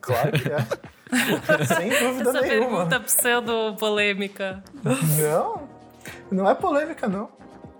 Claro 0.00 0.32
que 0.32 0.48
é. 0.48 0.66
Sem 1.66 1.90
dúvida 1.90 2.30
Essa 2.30 2.40
nenhuma. 2.40 2.68
pergunta 2.86 3.00
pseudo-polêmica. 3.00 4.62
Não, 4.82 5.62
não 6.30 6.48
é 6.48 6.54
polêmica, 6.54 7.08
não. 7.08 7.28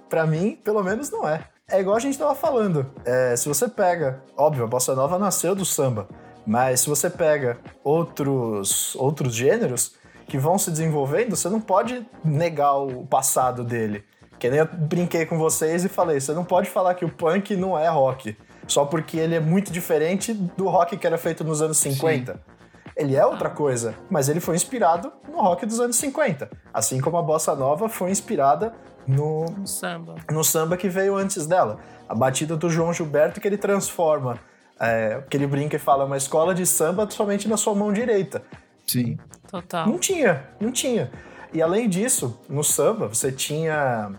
Pra 0.09 0.26
mim, 0.26 0.59
pelo 0.62 0.82
menos, 0.82 1.11
não 1.11 1.26
é. 1.28 1.44
É 1.70 1.80
igual 1.80 1.96
a 1.96 2.00
gente 2.00 2.18
tava 2.18 2.34
falando. 2.34 2.86
É, 3.05 3.34
se 3.34 3.48
você 3.48 3.66
pega, 3.66 4.22
óbvio, 4.36 4.64
a 4.64 4.66
bossa 4.66 4.94
nova 4.94 5.18
nasceu 5.18 5.55
do 5.55 5.64
samba, 5.64 6.07
mas 6.47 6.80
se 6.80 6.88
você 6.88 7.09
pega 7.09 7.59
outros, 7.84 8.95
outros 8.97 9.34
gêneros 9.34 9.95
que 10.26 10.38
vão 10.38 10.59
se 10.59 10.70
desenvolvendo, 10.70 11.36
você 11.36 11.49
não 11.49 11.61
pode 11.61 12.07
negar 12.24 12.74
o 12.78 13.07
passado 13.07 13.62
dele. 13.62 14.05
Que 14.38 14.51
nem 14.51 14.61
eu 14.61 14.66
brinquei 14.66 15.24
com 15.24 15.38
vocês 15.38 15.84
e 15.84 15.88
falei, 15.88 16.18
você 16.18 16.32
não 16.32 16.45
pode 16.45 16.68
falar 16.68 16.95
que 16.95 17.05
o 17.05 17.09
punk 17.09 17.55
não 17.55 17.78
é 17.78 17.88
rock, 17.88 18.36
só 18.66 18.84
porque 18.84 19.16
ele 19.16 19.34
é 19.34 19.40
muito 19.40 19.70
diferente 19.70 20.32
do 20.32 20.68
rock 20.68 20.97
que 20.97 21.07
era 21.07 21.18
feito 21.18 21.45
nos 21.45 21.62
anos 21.62 21.78
50. 21.78 22.32
Sim. 22.32 22.38
Ele 22.97 23.16
é 23.16 23.24
outra 23.24 23.49
coisa, 23.49 23.95
mas 24.11 24.28
ele 24.28 24.40
foi 24.40 24.55
inspirado 24.55 25.12
no 25.28 25.40
rock 25.40 25.64
dos 25.64 25.80
anos 25.80 25.97
50. 25.97 26.51
Assim 26.74 27.01
como 27.01 27.16
a 27.16 27.22
bossa 27.22 27.55
nova 27.55 27.88
foi 27.88 28.11
inspirada 28.11 28.74
no, 29.07 29.47
no 29.47 29.66
samba. 29.66 30.16
No 30.30 30.45
samba 30.45 30.76
que 30.76 30.88
veio 30.88 31.16
antes 31.16 31.47
dela. 31.47 31.78
A 32.09 32.14
batida 32.14 32.57
do 32.57 32.68
João 32.68 32.93
Gilberto 32.93 33.40
que 33.40 33.49
ele 33.49 33.57
transforma, 33.57 34.38
é, 34.82 35.22
que 35.30 35.36
ele 35.36 35.46
brinca 35.46 35.76
e 35.76 35.78
fala, 35.78 36.04
uma 36.04 36.16
escola 36.16 36.52
de 36.52 36.66
samba 36.66 37.08
somente 37.08 37.48
na 37.48 37.56
sua 37.56 37.72
mão 37.72 37.92
direita. 37.92 38.42
Sim. 38.84 39.16
Total. 39.48 39.86
Não 39.86 39.96
tinha, 39.96 40.44
não 40.60 40.72
tinha. 40.72 41.10
E 41.52 41.62
além 41.62 41.88
disso, 41.88 42.40
no 42.48 42.64
samba, 42.64 43.06
você 43.06 43.30
tinha 43.30 44.10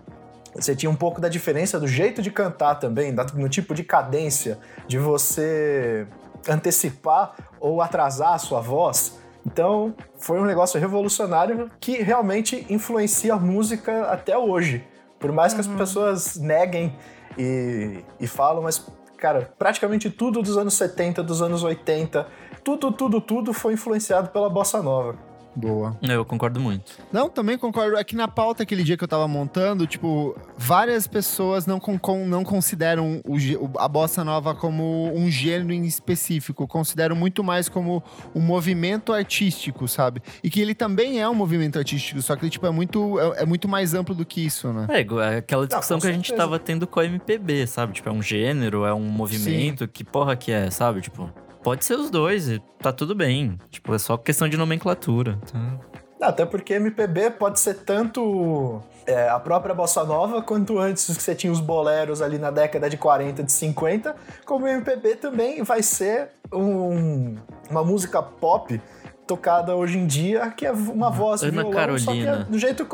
você 0.56 0.76
tinha 0.76 0.90
um 0.90 0.96
pouco 0.96 1.20
da 1.20 1.28
diferença 1.28 1.80
do 1.80 1.88
jeito 1.88 2.22
de 2.22 2.30
cantar 2.30 2.76
também, 2.76 3.14
no 3.34 3.50
tipo 3.50 3.74
de 3.74 3.84
cadência, 3.84 4.60
de 4.88 5.00
você 5.00 6.08
antecipar 6.48 7.36
ou 7.60 7.82
atrasar 7.82 8.34
a 8.34 8.38
sua 8.38 8.62
voz. 8.62 9.18
Então, 9.46 9.96
foi 10.16 10.40
um 10.40 10.46
negócio 10.46 10.80
revolucionário 10.80 11.72
que 11.80 12.04
realmente 12.04 12.66
influencia 12.70 13.34
a 13.34 13.40
música 13.40 14.12
até 14.12 14.38
hoje. 14.38 14.86
Por 15.20 15.32
mais 15.32 15.54
que 15.54 15.60
as 15.60 15.66
uhum. 15.68 15.76
pessoas 15.76 16.38
neguem 16.38 16.96
e, 17.36 18.06
e 18.20 18.28
falam, 18.28 18.62
mas, 18.62 18.86
cara, 19.24 19.54
praticamente 19.58 20.10
tudo 20.10 20.42
dos 20.42 20.58
anos 20.58 20.74
70, 20.74 21.24
dos 21.24 21.42
anos 21.42 21.64
80, 21.64 22.28
tudo, 22.62 22.92
tudo, 22.92 23.22
tudo 23.22 23.54
foi 23.54 23.72
influenciado 23.72 24.28
pela 24.32 24.50
bossa 24.50 24.84
nova. 24.84 25.16
Boa. 25.56 25.98
Eu 26.02 26.26
concordo 26.26 26.60
muito. 26.60 26.94
Não, 27.12 27.30
também 27.30 27.58
concordo. 27.58 27.98
Aqui 27.98 28.16
na 28.16 28.28
pauta, 28.28 28.64
aquele 28.64 28.84
dia 28.84 28.98
que 28.98 29.04
eu 29.04 29.08
tava 29.08 29.28
montando, 29.28 29.86
tipo, 29.86 30.36
várias 30.58 31.06
pessoas 31.06 31.66
não, 31.66 31.80
con 31.80 32.00
não 32.26 32.44
consideram 32.44 33.22
o, 33.26 33.38
a 33.80 33.88
bossa 33.88 34.24
nova 34.24 34.56
como 34.56 35.12
um 35.14 35.30
gênero 35.30 35.72
em 35.72 35.86
específico. 35.86 36.68
Consideram 36.68 37.16
muito 37.16 37.44
mais 37.44 37.70
como 37.70 38.04
um 38.34 38.42
movimento 38.42 39.14
artístico, 39.14 39.88
sabe? 39.88 40.22
E 40.44 40.50
que 40.50 40.60
ele 40.60 40.74
também 40.74 41.22
é 41.22 41.30
um 41.30 41.36
movimento 41.36 41.78
artístico, 41.78 42.22
só 42.22 42.36
que 42.36 42.44
ele, 42.46 42.52
tipo, 42.52 42.66
é 42.66 42.72
muito, 42.72 43.20
é, 43.20 43.44
é 43.44 43.46
muito 43.46 43.68
mais 43.68 43.94
amplo 43.94 44.16
do 44.16 44.26
que 44.26 44.44
isso, 44.44 44.74
né? 44.74 44.88
É, 44.90 45.02
é 45.02 45.38
aquela 45.38 45.68
discussão 45.68 45.98
não, 45.98 46.02
que 46.02 46.08
a 46.08 46.12
gente 46.12 46.34
tava 46.34 46.58
tendo 46.58 46.88
com 46.88 47.00
a 47.00 47.06
MPB, 47.06 47.68
sabe? 47.68 47.94
Tipo, 47.94 48.10
é 48.10 48.12
um 48.12 48.22
gênero, 48.22 48.86
é 48.86 48.94
um 48.94 49.02
movimento, 49.02 49.84
Sim. 49.84 49.90
que 49.92 50.04
porra 50.04 50.36
que 50.36 50.52
é, 50.52 50.72
sabe? 50.72 51.02
Tipo... 51.02 51.32
Pode 51.64 51.86
ser 51.86 51.96
os 51.96 52.10
dois, 52.10 52.50
e 52.50 52.62
tá 52.80 52.92
tudo 52.92 53.16
bem. 53.16 53.58
Tipo, 53.72 53.96
é 53.96 53.98
só 53.98 54.18
questão 54.18 54.50
de 54.50 54.58
nomenclatura. 54.58 55.40
Tá? 55.50 56.28
Até 56.28 56.46
porque 56.46 56.74
MPB 56.74 57.32
pode 57.32 57.60
ser 57.60 57.76
tanto 57.76 58.82
é, 59.06 59.30
a 59.30 59.40
própria 59.40 59.74
bossa 59.74 60.04
nova, 60.04 60.42
quanto 60.42 60.78
antes 60.78 61.06
que 61.16 61.22
você 61.22 61.34
tinha 61.34 61.52
os 61.52 61.60
boleros 61.60 62.22
ali 62.22 62.38
na 62.38 62.52
década 62.52 62.90
de 62.90 62.98
40, 62.98 63.44
de 63.44 63.52
50, 63.52 64.16
como 64.46 64.68
MPB 64.68 65.16
também 65.16 65.64
vai 65.64 65.82
ser 65.82 66.30
um, 66.52 67.36
uma 67.70 67.84
música 67.84 68.22
pop 68.22 68.80
tocada 69.26 69.76
hoje 69.76 69.98
em 69.98 70.06
dia, 70.06 70.50
que 70.52 70.66
é 70.66 70.72
uma 70.72 71.10
voz 71.10 71.44
Ana 71.44 71.52
violão, 71.52 71.72
Carolina. 71.72 72.06
só 72.06 72.12
que 72.12 72.28
é 72.28 72.36
do 72.44 72.60
jeito... 72.60 72.88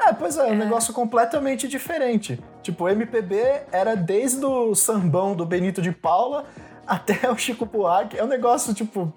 É, 0.00 0.12
pois 0.12 0.36
é, 0.36 0.48
é, 0.48 0.52
um 0.52 0.56
negócio 0.56 0.94
completamente 0.94 1.66
diferente. 1.66 2.38
Tipo, 2.62 2.88
MPB 2.88 3.62
era 3.72 3.96
desde 3.96 4.44
o 4.44 4.74
sambão 4.74 5.34
do 5.34 5.44
Benito 5.44 5.82
de 5.82 5.90
Paula 5.90 6.44
até 6.88 7.30
o 7.30 7.36
Chico 7.36 7.66
Buarque. 7.66 8.16
É 8.16 8.24
um 8.24 8.28
negócio, 8.28 8.72
tipo. 8.74 9.12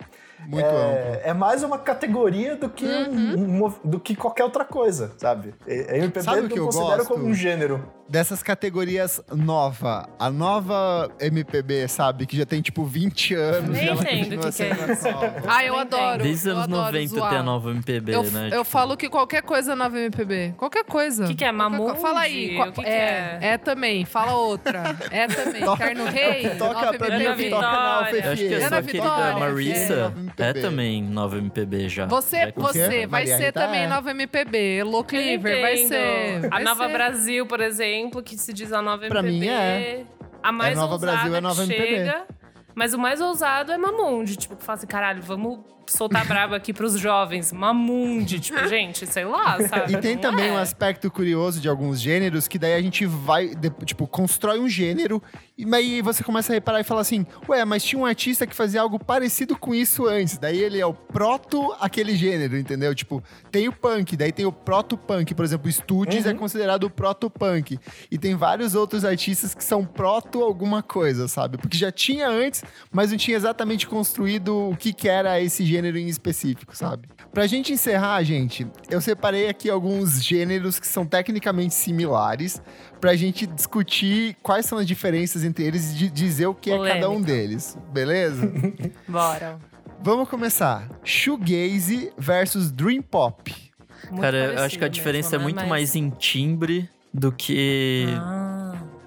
Muito 0.48 0.66
é, 0.66 0.70
amplo. 0.70 1.22
É 1.24 1.34
mais 1.34 1.64
uma 1.64 1.78
categoria 1.78 2.56
do 2.56 2.70
que, 2.70 2.86
uhum. 2.86 3.36
um, 3.36 3.66
um, 3.66 3.74
do 3.84 4.00
que 4.00 4.16
qualquer 4.16 4.44
outra 4.44 4.66
coisa, 4.66 5.14
sabe? 5.18 5.54
A 5.68 5.98
MPB 5.98 6.22
sabe 6.22 6.48
que 6.48 6.60
eu 6.60 6.66
considero 6.66 6.98
gosto? 6.98 7.14
como 7.14 7.26
um 7.26 7.34
gênero 7.34 7.84
dessas 8.12 8.44
categorias 8.44 9.22
nova. 9.34 10.10
A 10.20 10.30
nova 10.30 11.10
MPB, 11.20 11.88
sabe? 11.88 12.26
Que 12.26 12.36
já 12.36 12.46
tem 12.46 12.62
tipo 12.62 12.84
20 12.84 13.34
anos. 13.34 13.70
Nem 13.70 13.94
entendo 13.94 14.34
o 14.34 14.52
que, 14.52 14.52
que 14.52 14.64
é 14.64 14.92
isso. 14.92 15.08
Ah, 15.48 15.64
eu 15.64 15.78
adoro. 15.78 16.22
Desde 16.22 16.50
os 16.50 16.58
anos 16.58 16.68
90 16.68 17.08
zoar. 17.08 17.30
tem 17.30 17.40
a 17.40 17.44
nova 17.44 17.72
MPB, 17.72 18.14
eu, 18.14 18.24
né? 18.24 18.48
Eu 18.48 18.50
tipo... 18.50 18.64
falo 18.66 18.98
que 18.98 19.10
qualquer 19.10 19.42
coisa 19.42 19.72
é 19.72 19.76
nova 19.76 19.98
MPB. 19.98 20.56
Qualquer 20.58 20.84
coisa. 20.84 21.24
O 21.24 21.28
que, 21.28 21.36
que 21.36 21.46
é? 21.46 21.52
Mamundi? 21.54 22.02
Fala 22.02 22.20
aí. 22.20 22.60
O 22.60 22.72
que, 22.74 22.82
é, 22.82 22.84
que 22.84 22.90
é? 22.90 23.40
é 23.42 23.58
também. 23.58 24.04
Fala 24.04 24.34
outra. 24.34 24.98
É 25.10 25.28
também. 25.28 25.62
Carno 25.78 26.06
Rei. 26.06 26.50
Toca 26.58 26.94
pra 26.98 27.18
mim, 27.18 27.24
MPB. 27.24 27.50
toca 27.50 27.62
na 27.62 27.98
Alfa 27.98 28.16
Eu 28.18 28.32
acho 28.32 28.44
que 28.44 28.54
é 28.54 28.70
só 28.70 28.82
querida 28.82 29.40
Marissa. 29.40 30.14
É, 30.38 30.50
é 30.50 30.54
também 30.54 31.04
nova 31.04 31.38
MPB 31.38 31.90
já. 31.90 32.06
Você, 32.06 32.54
você 32.56 33.08
vai 33.08 33.26
ser 33.28 33.52
também 33.52 33.88
nova 33.88 34.12
MPB. 34.12 34.84
Lo 34.84 35.04
Cleaver 35.04 35.62
vai 35.62 35.78
ser. 35.78 36.48
A 36.52 36.60
Nova 36.60 36.88
Brasil, 36.88 37.46
por 37.46 37.60
exemplo, 37.60 38.22
que 38.22 38.38
se 38.38 38.54
diz 38.54 38.72
a 38.72 38.82
nova 38.82 39.08
pra 39.08 39.20
MPB. 39.20 39.40
Mim 39.40 39.48
é. 39.48 40.06
A 40.44 40.52
mais 40.52 40.74
é 40.74 40.82
Nova 40.82 40.94
ousada 40.94 41.12
Brasil, 41.12 41.36
é 41.36 41.42
Nova 41.42 41.66
chega, 41.66 41.84
MPB. 41.84 42.24
Mas 42.74 42.94
o 42.94 42.98
mais 43.00 43.22
ousado 43.22 43.72
é 43.72 43.78
Mamundi. 43.78 44.36
Tipo, 44.36 44.56
que 44.56 44.64
fala 44.64 44.78
assim, 44.78 44.88
caralho, 44.88 45.22
vamos 45.22 45.60
soltar 45.92 46.26
braba 46.26 46.56
aqui 46.56 46.74
pros 46.74 46.98
jovens. 47.00 47.52
Mamundi, 47.52 48.40
tipo, 48.40 48.68
gente, 48.68 49.06
sei 49.08 49.26
lá, 49.26 49.58
sabe? 49.68 49.94
E 49.94 49.98
tem 49.98 50.16
Não 50.16 50.22
também 50.22 50.50
é. 50.50 50.52
um 50.52 50.58
aspecto 50.58 51.10
curioso 51.12 51.60
de 51.60 51.68
alguns 51.70 52.00
gêneros, 52.00 52.48
que 52.48 52.58
daí 52.60 52.74
a 52.76 52.82
gente 52.82 53.06
vai, 53.06 53.52
tipo, 53.86 54.08
constrói 54.08 54.60
um 54.60 54.68
gênero, 54.70 55.22
e 55.58 55.66
aí 55.76 56.02
você 56.02 56.24
começa 56.24 56.52
a 56.52 56.56
reparar 56.56 56.80
e 56.80 56.84
falar 56.84 57.02
assim, 57.02 57.26
ué, 57.48 57.64
mas 57.66 57.84
tinha 57.84 58.02
um 58.02 58.06
artista 58.06 58.48
que 58.48 58.56
fazia 58.56 58.82
algo 58.82 58.98
parecido 58.98 59.58
com 59.58 59.74
isso 59.76 60.06
antes. 60.08 60.38
Daí 60.38 60.58
ele 60.60 60.80
é 60.80 60.86
o 60.86 60.94
proto 60.94 61.74
aquele 61.80 62.16
gênero, 62.16 62.58
entendeu? 62.58 62.94
Tipo, 62.96 63.24
tem 63.52 63.68
o 63.68 63.72
punk, 63.74 64.16
daí 64.18 64.32
tem 64.32 64.46
o 64.46 64.52
proto-punk. 64.52 65.34
Por 65.36 65.46
exemplo, 65.46 65.72
Studios 65.72 66.26
é 66.26 66.32
Uhum. 66.32 66.38
considerado 66.38 66.84
o 66.86 66.90
proto-punk. 66.90 67.78
E 68.10 68.18
tem 68.18 68.36
vários 68.36 68.74
outros 68.76 69.04
artistas 69.06 69.54
que 69.54 69.64
são 69.64 69.86
proto 69.86 70.42
alguma 70.42 70.82
coisa, 70.82 71.28
sabe? 71.28 71.58
Porque 71.58 71.78
já 71.78 71.92
tinha 71.92 72.28
antes, 72.30 72.64
mas 72.92 73.12
não 73.12 73.18
tinha 73.18 73.38
exatamente 73.38 73.86
construído 73.88 74.70
o 74.70 74.76
que, 74.76 74.94
que 74.94 75.08
era 75.10 75.40
esse 75.42 75.64
gênero 75.66 75.81
em 75.90 76.08
específico, 76.08 76.76
sabe? 76.76 77.08
Pra 77.34 77.48
gente 77.48 77.72
encerrar, 77.72 78.22
gente, 78.24 78.68
eu 78.90 79.00
separei 79.02 79.48
aqui 79.50 79.70
alguns 79.70 80.24
gêneros 80.24 80.80
que 80.80 80.88
são 80.88 81.06
tecnicamente 81.06 81.74
similares 81.74 82.62
pra 83.00 83.16
gente 83.16 83.46
discutir 83.48 84.36
quais 84.44 84.66
são 84.66 84.78
as 84.78 84.86
diferenças 84.88 85.44
entre 85.44 85.64
eles 85.66 85.92
e 85.92 85.96
de- 85.96 86.10
dizer 86.10 86.48
o 86.48 86.54
que 86.54 86.72
é 86.72 86.78
cada 86.78 87.10
um 87.10 87.14
Polêmica. 87.22 87.32
deles, 87.32 87.78
beleza? 87.94 88.52
Bora. 89.08 89.58
Vamos 90.04 90.28
começar. 90.30 90.88
Shoegaze 91.04 92.12
versus 92.18 92.72
Dream 92.72 93.02
Pop. 93.02 93.54
Muito 94.10 94.22
Cara, 94.22 94.38
eu 94.56 94.64
acho 94.64 94.78
que 94.78 94.84
a 94.84 94.88
diferença 94.88 95.30
mesmo, 95.38 95.42
é 95.42 95.44
muito 95.44 95.56
Mas- 95.58 95.70
mais 95.70 95.96
em 95.96 96.10
timbre 96.10 96.90
do 97.14 97.32
que. 97.32 98.06
Ah, 98.18 98.48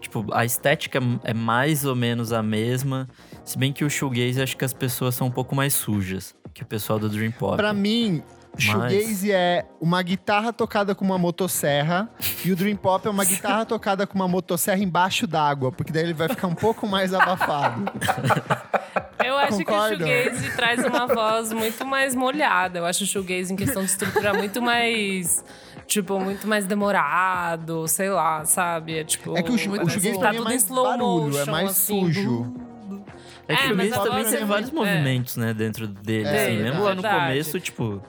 Tipo, 0.00 0.26
a 0.34 0.44
estética 0.44 1.00
é 1.24 1.32
mais 1.34 1.84
ou 1.86 1.96
menos 1.96 2.30
a 2.32 2.42
mesma. 2.42 3.08
Se 3.44 3.58
bem 3.58 3.72
que 3.72 3.84
o 3.84 3.90
shoegaze, 3.90 4.40
acho 4.40 4.56
que 4.56 4.64
as 4.64 4.72
pessoas 4.72 5.14
são 5.14 5.26
um 5.26 5.30
pouco 5.30 5.54
mais 5.54 5.74
sujas 5.74 6.34
que 6.54 6.62
o 6.62 6.66
pessoal 6.66 6.98
do 6.98 7.08
Dream 7.08 7.32
Pop. 7.32 7.56
Pra 7.56 7.74
mim, 7.74 8.22
Shoegaze 8.56 9.32
é 9.32 9.66
uma 9.80 10.00
guitarra 10.02 10.52
tocada 10.52 10.94
com 10.94 11.04
uma 11.04 11.18
motosserra 11.18 12.08
e 12.44 12.52
o 12.52 12.56
Dream 12.56 12.76
Pop 12.76 13.06
é 13.06 13.10
uma 13.10 13.24
guitarra 13.24 13.66
tocada 13.66 14.06
com 14.06 14.14
uma 14.14 14.28
motosserra 14.28 14.78
embaixo 14.78 15.26
d'água, 15.26 15.72
porque 15.72 15.92
daí 15.92 16.04
ele 16.04 16.14
vai 16.14 16.28
ficar 16.28 16.46
um 16.46 16.54
pouco 16.54 16.86
mais 16.86 17.12
abafado. 17.12 17.84
Eu 19.24 19.36
acho 19.38 19.58
Concordo. 19.58 19.96
que 19.98 20.04
o 20.04 20.06
shoegaze 20.06 20.56
traz 20.56 20.84
uma 20.84 21.06
voz 21.06 21.52
muito 21.52 21.84
mais 21.84 22.14
molhada. 22.14 22.78
Eu 22.78 22.86
acho 22.86 23.04
o 23.04 23.06
shoegaze 23.06 23.52
em 23.52 23.56
questão 23.56 23.82
de 23.82 23.90
estrutura 23.90 24.34
muito 24.34 24.60
mais... 24.60 25.44
Tipo, 25.86 26.18
muito 26.18 26.46
mais 26.46 26.66
demorado, 26.66 27.86
sei 27.88 28.08
lá, 28.08 28.44
sabe? 28.44 28.98
É 28.98 29.04
tipo... 29.04 29.36
É 29.36 29.42
que 29.42 29.50
o, 29.50 29.68
muito 29.68 29.86
o 29.86 29.90
shoegaze 29.90 30.18
tá 30.18 30.28
é 30.28 30.32
tudo 30.32 30.42
em 30.42 30.44
mais 30.44 30.62
slow 30.62 30.84
barulho, 30.84 31.36
é 31.36 31.38
motion, 31.40 31.50
mais 31.50 31.70
assim. 31.70 32.12
sujo. 32.12 32.54
É 33.48 33.54
que 33.56 33.62
É, 33.62 33.72
o 33.72 33.76
mas 33.76 33.90
Miz 33.90 33.98
também 33.98 34.24
tem 34.24 34.40
é 34.40 34.44
vários 34.44 34.70
é. 34.70 34.72
movimentos, 34.74 35.36
né, 35.36 35.52
dentro 35.52 35.86
dele, 35.86 36.26
É, 36.28 36.46
assim. 36.46 36.56
Mesmo 36.62 36.82
lá 36.82 36.94
no 36.94 37.02
verdade. 37.02 37.26
começo, 37.28 37.60
tipo, 37.60 38.02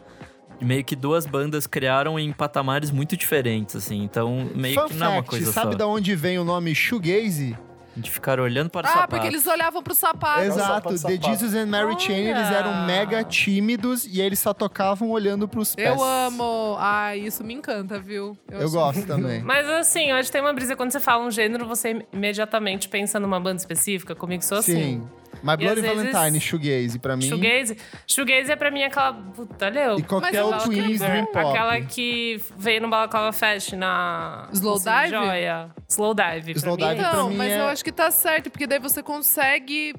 meio 0.61 0.83
que 0.83 0.95
duas 0.95 1.25
bandas 1.25 1.67
criaram 1.67 2.17
em 2.17 2.31
patamares 2.31 2.89
muito 2.91 3.17
diferentes, 3.17 3.75
assim. 3.75 4.01
Então, 4.03 4.49
meio 4.55 4.79
Fun 4.81 4.88
que 4.88 4.93
não 4.95 5.05
é 5.05 5.09
uma 5.09 5.15
fact, 5.17 5.29
coisa 5.29 5.51
sabe 5.51 5.71
só. 5.73 5.77
da 5.77 5.88
onde 5.88 6.15
vem 6.15 6.39
o 6.39 6.43
nome 6.45 6.73
shoegaze? 6.73 7.57
De 7.97 8.11
ficar 8.11 8.41
olhando 8.41 8.69
para 8.69 8.86
o 8.86 8.89
Ah, 8.89 8.93
sapato. 8.93 9.09
porque 9.11 9.27
eles 9.27 9.47
olhavam 9.47 9.81
pro 9.81 9.95
sapato. 9.95 10.41
Exato. 10.41 10.59
Exato, 10.59 10.73
sapato, 10.73 10.89
The 10.89 10.97
sapato. 10.97 11.27
Jesus 11.31 11.53
and 11.55 11.67
Mary 11.67 11.97
Chain, 11.97 12.25
eles 12.25 12.51
eram 12.51 12.69
Olha. 12.71 12.81
mega 12.86 13.23
tímidos 13.23 14.05
e 14.05 14.19
eles 14.19 14.38
só 14.38 14.53
tocavam 14.53 15.09
olhando 15.11 15.47
pros 15.47 15.73
pés. 15.73 15.88
Eu 15.97 16.03
amo. 16.03 16.75
Ai, 16.77 17.19
isso 17.19 17.41
me 17.41 17.53
encanta, 17.53 17.97
viu? 17.97 18.38
Eu 18.51 18.59
acho- 18.65 18.71
gosto 18.71 19.05
também. 19.07 19.41
Mas 19.43 19.65
assim, 19.69 20.09
eu 20.09 20.17
acho 20.17 20.27
que 20.27 20.33
tem 20.33 20.41
uma 20.41 20.51
brisa. 20.51 20.75
Quando 20.75 20.91
você 20.91 20.99
fala 20.99 21.23
um 21.23 21.31
gênero, 21.31 21.65
você 21.65 22.05
imediatamente 22.11 22.89
pensa 22.89 23.17
numa 23.17 23.39
banda 23.39 23.57
específica. 23.61 24.13
Comigo 24.13 24.43
sou 24.43 24.57
assim. 24.57 24.73
Sim. 24.75 25.07
My 25.46 25.56
Bloody 25.58 25.82
vezes- 25.82 26.12
Valentine, 26.12 26.39
shoegaze, 26.41 26.98
pra 27.00 27.16
mim. 27.16 27.22
Shoegaze. 27.30 27.78
Shoegaze 28.08 28.52
é 28.52 28.56
pra 28.56 28.72
mim 28.72 28.82
aquela... 28.84 29.14
Puta, 29.14 29.66
olha, 29.68 29.96
E 30.00 30.04
qualquer 30.04 30.36
eu 30.36 30.48
o 30.50 30.54
acho 30.56 30.70
que 30.70 30.76
Twins 30.82 31.02
é 31.02 31.08
Dream 31.10 31.26
Pop. 31.28 31.38
Aquela 31.50 31.82
que 31.82 32.41
veio 32.58 32.82
no 32.82 32.89
Balaclava 32.89 33.32
Fest 33.32 33.74
na... 33.74 34.50
Slow 34.52 34.80
Cine 34.80 34.96
Dive? 34.96 35.10
Joia. 35.12 35.70
Slow 35.88 36.14
Dive. 36.16 36.52
pra 36.54 36.60
Slow 36.60 36.76
mim 36.78 36.84
é 36.84 36.88
Dive 36.88 37.02
isso. 37.02 37.10
pra 37.12 37.20
Não, 37.20 37.30
mim 37.30 37.36
mas 37.38 37.52
é- 37.52 37.60
eu 37.60 37.66
acho 37.66 37.84
que 37.84 37.91
tá 37.91 38.10
certo, 38.10 38.50
porque 38.50 38.66
daí 38.66 38.80
você 38.80 39.04
consegue 39.04 39.93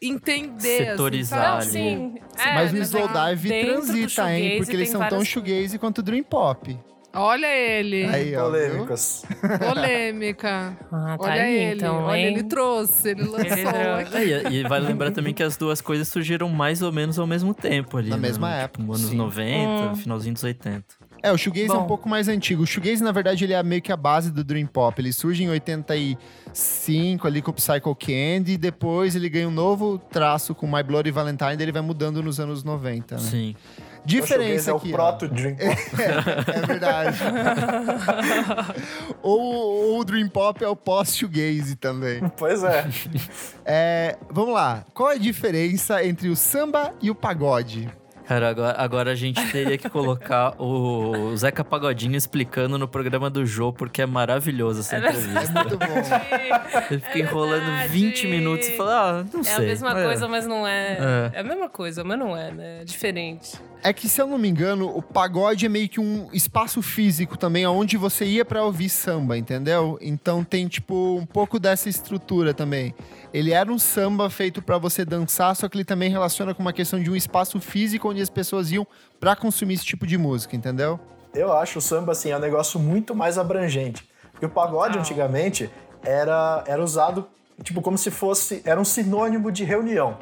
entender. 0.00 0.86
Setorizar 0.90 1.56
assim, 1.58 1.78
ali. 1.94 2.20
sabe? 2.32 2.42
Sim. 2.42 2.48
É, 2.50 2.54
Mas 2.54 2.72
o 2.72 2.76
é 2.76 2.80
Slow 2.80 3.08
que 3.08 3.14
Dive 3.14 3.48
dentro 3.48 3.72
do 3.80 3.86
transita, 3.86 4.32
hein? 4.32 4.56
Porque 4.58 4.76
eles 4.76 4.88
são 4.88 5.00
tão 5.00 5.10
várias 5.10 5.28
shoegaze 5.28 5.78
quanto 5.78 5.98
o 5.98 6.02
Dream 6.02 6.24
Pop. 6.24 6.76
Olha 7.14 7.46
ele. 7.46 8.04
Aí, 8.06 8.34
ó. 8.36 8.44
Polêmicas. 8.44 9.24
Polêmica. 9.58 10.76
Ah, 10.90 11.16
tá 11.18 11.24
Olha 11.24 11.42
aí, 11.42 11.54
ele. 11.56 11.74
então, 11.76 11.96
Olha, 12.04 12.18
hein? 12.18 12.26
ele 12.26 12.42
trouxe. 12.44 13.10
Ele 13.10 13.22
lançou 13.28 13.46
Ele 13.46 13.64
aqui. 14.00 14.16
É, 14.32 14.50
e, 14.50 14.56
e 14.60 14.62
vale 14.62 14.86
lembrar 14.86 15.10
também 15.10 15.34
que 15.34 15.42
as 15.42 15.56
duas 15.56 15.80
coisas 15.80 16.08
surgiram 16.08 16.48
mais 16.48 16.80
ou 16.82 16.90
menos 16.92 17.18
ao 17.18 17.26
mesmo 17.26 17.52
tempo 17.52 17.98
ali. 17.98 18.08
Na 18.08 18.16
né? 18.16 18.22
mesma 18.28 18.48
Tipo, 18.48 18.62
época, 18.62 18.84
anos 18.84 19.00
sim. 19.10 19.16
90, 19.16 19.82
Hum. 19.92 19.94
finalzinho 19.96 20.34
dos 20.34 20.42
80. 20.44 20.84
É, 21.22 21.30
o 21.30 21.38
shoegaze 21.38 21.70
é 21.70 21.74
um 21.74 21.80
Bom. 21.82 21.86
pouco 21.86 22.08
mais 22.08 22.26
antigo. 22.28 22.62
O 22.62 22.66
shoegaze, 22.66 23.02
na 23.02 23.12
verdade, 23.12 23.44
ele 23.44 23.52
é 23.52 23.62
meio 23.62 23.80
que 23.80 23.92
a 23.92 23.96
base 23.96 24.30
do 24.32 24.42
Dream 24.42 24.66
Pop. 24.66 25.00
Ele 25.00 25.12
surge 25.12 25.44
em 25.44 25.48
85 25.50 27.26
ali 27.26 27.40
com 27.40 27.50
o 27.50 27.54
Psycho 27.54 27.94
Candy, 27.94 28.52
e 28.52 28.56
depois 28.58 29.14
ele 29.14 29.28
ganha 29.28 29.46
um 29.48 29.52
novo 29.52 29.98
traço 30.10 30.54
com 30.54 30.66
My 30.66 30.82
Bloody 30.82 31.10
Valentine, 31.10 31.56
daí 31.56 31.64
ele 31.64 31.72
vai 31.72 31.82
mudando 31.82 32.22
nos 32.22 32.40
anos 32.40 32.64
90, 32.64 33.14
né? 33.16 33.20
Sim. 33.20 33.54
Diferença 34.04 34.70
é 34.70 34.74
o 34.74 34.76
aqui, 34.76 34.90
proto 34.90 35.28
Dream 35.28 35.54
Pop. 35.54 35.82
É 36.52 36.66
verdade. 36.66 37.18
ou, 39.22 39.98
o 39.98 40.04
Dream 40.04 40.28
Pop 40.28 40.62
é 40.62 40.68
o 40.68 40.76
pós-shoegaze 40.76 41.76
também. 41.76 42.20
Pois 42.36 42.64
é. 42.64 42.88
É, 43.64 44.16
vamos 44.30 44.54
lá. 44.54 44.84
Qual 44.92 45.10
é 45.10 45.14
a 45.14 45.18
diferença 45.18 46.04
entre 46.04 46.28
o 46.28 46.36
samba 46.36 46.92
e 47.00 47.10
o 47.10 47.14
pagode? 47.14 47.88
Cara, 48.26 48.48
agora, 48.50 48.74
agora 48.78 49.10
a 49.10 49.14
gente 49.14 49.44
teria 49.50 49.76
que 49.76 49.88
colocar 49.90 50.54
o 50.60 51.34
Zeca 51.36 51.64
Pagodinho 51.64 52.16
explicando 52.16 52.78
no 52.78 52.86
programa 52.86 53.28
do 53.28 53.44
Jô, 53.44 53.72
porque 53.72 54.00
é 54.00 54.06
maravilhoso 54.06 54.80
essa 54.80 54.96
É 54.96 54.98
entrevista. 55.00 55.52
muito 55.52 55.76
bom. 55.76 55.84
Ele 56.90 57.00
fica 57.00 57.18
É 57.18 57.20
enrolando 57.20 57.64
verdade. 57.64 57.88
20 57.88 58.26
minutos 58.28 58.68
e 58.68 58.76
fala, 58.76 59.20
ah, 59.20 59.24
não 59.32 59.40
É 59.40 59.44
sei. 59.44 59.54
a 59.56 59.60
mesma 59.60 60.00
é. 60.00 60.04
coisa, 60.04 60.28
mas 60.28 60.46
não 60.46 60.66
é. 60.66 60.92
É. 60.92 61.30
é. 61.34 61.40
a 61.40 61.42
mesma 61.42 61.68
coisa, 61.68 62.04
mas 62.04 62.18
não 62.18 62.36
é, 62.36 62.50
né? 62.52 62.80
É 62.82 62.84
diferente. 62.84 63.58
É 63.84 63.92
que, 63.92 64.08
se 64.08 64.22
eu 64.22 64.28
não 64.28 64.38
me 64.38 64.48
engano, 64.48 64.86
o 64.96 65.02
pagode 65.02 65.66
é 65.66 65.68
meio 65.68 65.88
que 65.88 65.98
um 65.98 66.28
espaço 66.32 66.80
físico 66.80 67.36
também, 67.36 67.66
onde 67.66 67.96
você 67.96 68.24
ia 68.24 68.44
pra 68.44 68.62
ouvir 68.62 68.88
samba, 68.88 69.36
entendeu? 69.36 69.98
Então 70.00 70.44
tem, 70.44 70.68
tipo, 70.68 71.16
um 71.16 71.26
pouco 71.26 71.58
dessa 71.58 71.88
estrutura 71.88 72.54
também. 72.54 72.94
Ele 73.32 73.52
era 73.52 73.70
um 73.72 73.78
samba 73.78 74.28
feito 74.28 74.60
pra 74.60 74.76
você 74.76 75.04
dançar, 75.04 75.56
só 75.56 75.68
que 75.68 75.76
ele 75.76 75.84
também 75.84 76.10
relaciona 76.10 76.52
com 76.54 76.60
uma 76.60 76.72
questão 76.72 77.02
de 77.02 77.10
um 77.10 77.16
espaço 77.16 77.58
físico 77.60 78.10
onde 78.10 78.20
as 78.20 78.28
pessoas 78.28 78.70
iam 78.70 78.86
pra 79.18 79.34
consumir 79.34 79.74
esse 79.74 79.84
tipo 79.86 80.06
de 80.06 80.18
música, 80.18 80.54
entendeu? 80.54 81.00
Eu 81.34 81.50
acho 81.52 81.78
o 81.78 81.82
samba, 81.82 82.12
assim, 82.12 82.30
é 82.30 82.36
um 82.36 82.40
negócio 82.40 82.78
muito 82.78 83.14
mais 83.14 83.38
abrangente. 83.38 84.06
Porque 84.32 84.44
o 84.44 84.50
pagode, 84.50 84.98
antigamente, 84.98 85.70
era, 86.04 86.62
era 86.66 86.82
usado, 86.82 87.26
tipo, 87.62 87.80
como 87.80 87.96
se 87.96 88.10
fosse... 88.10 88.60
Era 88.66 88.78
um 88.78 88.84
sinônimo 88.84 89.50
de 89.50 89.64
reunião. 89.64 90.18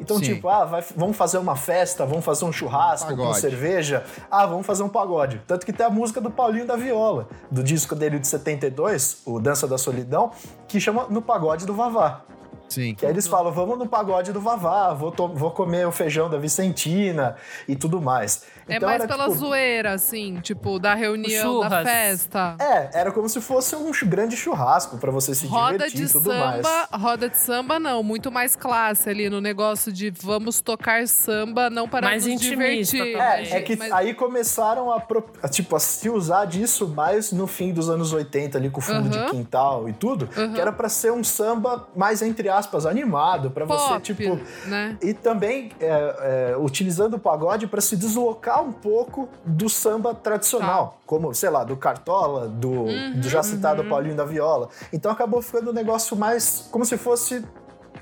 Então, 0.00 0.16
Sim. 0.18 0.34
tipo, 0.34 0.48
ah, 0.48 0.64
vai- 0.64 0.84
vamos 0.96 1.16
fazer 1.16 1.38
uma 1.38 1.54
festa, 1.54 2.04
vamos 2.06 2.24
fazer 2.24 2.44
um 2.44 2.52
churrasco 2.52 3.10
com 3.10 3.16
Pagode. 3.16 3.40
cerveja. 3.40 4.04
Ah, 4.30 4.46
vamos 4.46 4.64
fazer 4.66 4.82
um 4.84 4.88
pagode. 4.88 5.40
Tanto 5.46 5.66
que 5.66 5.72
tem 5.72 5.84
a 5.86 5.90
música 5.90 6.20
do 6.20 6.30
Paulinho 6.30 6.66
da 6.66 6.76
Viola, 6.76 7.28
do 7.50 7.62
disco 7.64 7.94
dele 7.96 8.18
de 8.20 8.26
72, 8.28 9.22
o 9.26 9.40
Dança 9.40 9.66
da 9.66 9.76
Solidão, 9.76 10.30
que 10.68 10.80
chama 10.80 11.06
No 11.10 11.20
Pagode 11.20 11.66
do 11.66 11.74
Vavá. 11.74 12.22
Sim. 12.68 12.94
Que 12.94 13.06
aí 13.06 13.12
eles 13.12 13.26
falam, 13.26 13.52
vamos 13.52 13.78
no 13.78 13.86
pagode 13.86 14.32
do 14.32 14.40
Vavá, 14.40 14.92
vou, 14.92 15.12
vou 15.34 15.50
comer 15.50 15.86
o 15.86 15.92
feijão 15.92 16.28
da 16.28 16.38
Vicentina 16.38 17.36
e 17.66 17.74
tudo 17.74 18.00
mais. 18.00 18.44
É 18.68 18.76
Então 18.76 18.88
mais 18.88 19.00
era, 19.02 19.08
pela 19.08 19.24
tipo, 19.28 19.38
zoeira, 19.38 19.92
assim, 19.92 20.40
tipo, 20.42 20.78
da 20.78 20.94
reunião, 20.94 21.60
da 21.60 21.82
festa. 21.82 22.56
É, 22.60 22.90
era 23.00 23.10
como 23.12 23.28
se 23.28 23.40
fosse 23.40 23.74
um 23.74 23.90
grande 24.06 24.36
churrasco 24.36 24.98
pra 24.98 25.10
você 25.10 25.34
se 25.34 25.46
Roda 25.46 25.72
divertir 25.72 26.04
de 26.04 26.04
e 26.04 26.12
tudo 26.12 26.30
samba, 26.30 26.46
mais. 26.46 26.66
roda 26.92 27.28
de 27.28 27.36
samba 27.38 27.78
não, 27.78 28.02
muito 28.02 28.30
mais 28.30 28.54
classe 28.54 29.08
ali 29.08 29.30
no 29.30 29.40
negócio 29.40 29.92
de 29.92 30.10
vamos 30.10 30.60
tocar 30.60 31.06
samba, 31.08 31.70
não 31.70 31.88
para 31.88 32.06
Mais 32.06 32.24
nos 32.26 32.34
intimista 32.34 32.96
divertir. 32.96 33.12
também. 33.18 33.52
É, 33.52 33.56
é 33.56 33.60
que 33.62 33.76
Mas- 33.76 33.92
aí 33.92 34.14
começaram 34.14 34.92
a, 34.92 35.00
tipo, 35.48 35.74
a 35.76 35.78
se 35.80 36.10
usar 36.10 36.44
disso 36.44 36.86
mais 36.88 37.32
no 37.32 37.46
fim 37.46 37.72
dos 37.72 37.88
anos 37.88 38.12
80, 38.12 38.58
ali 38.58 38.68
com 38.70 38.80
fundo 38.80 39.08
de 39.08 39.18
Aham. 39.18 39.30
quintal 39.30 39.88
e 39.88 39.92
tudo, 39.92 40.26
que 40.26 40.60
era 40.60 40.72
pra 40.72 40.88
ser 40.88 41.12
um 41.12 41.24
samba 41.24 41.88
mais, 41.96 42.20
entre 42.22 42.48
aspas, 42.48 42.84
animado, 42.86 43.50
pra 43.50 43.64
você, 43.64 44.00
tipo... 44.00 44.38
né? 44.66 44.96
E 45.02 45.14
também 45.14 45.70
é, 45.80 46.50
é, 46.52 46.56
utilizando 46.58 47.14
o 47.14 47.18
pagode 47.18 47.66
pra 47.66 47.80
se 47.80 47.96
deslocar 47.96 48.57
um 48.60 48.72
pouco 48.72 49.28
do 49.44 49.68
samba 49.68 50.14
tradicional, 50.14 50.86
Tá. 50.88 50.96
como, 51.06 51.34
sei 51.34 51.50
lá, 51.50 51.64
do 51.64 51.76
Cartola, 51.76 52.48
do, 52.48 52.70
Uhum, 52.70 53.20
do 53.20 53.28
já 53.28 53.42
citado 53.42 53.84
Paulinho 53.84 54.16
da 54.16 54.24
Viola. 54.24 54.68
Então 54.92 55.10
acabou 55.10 55.40
ficando 55.42 55.70
um 55.70 55.74
negócio 55.74 56.16
mais 56.16 56.68
como 56.70 56.84
se 56.84 56.96
fosse. 56.96 57.44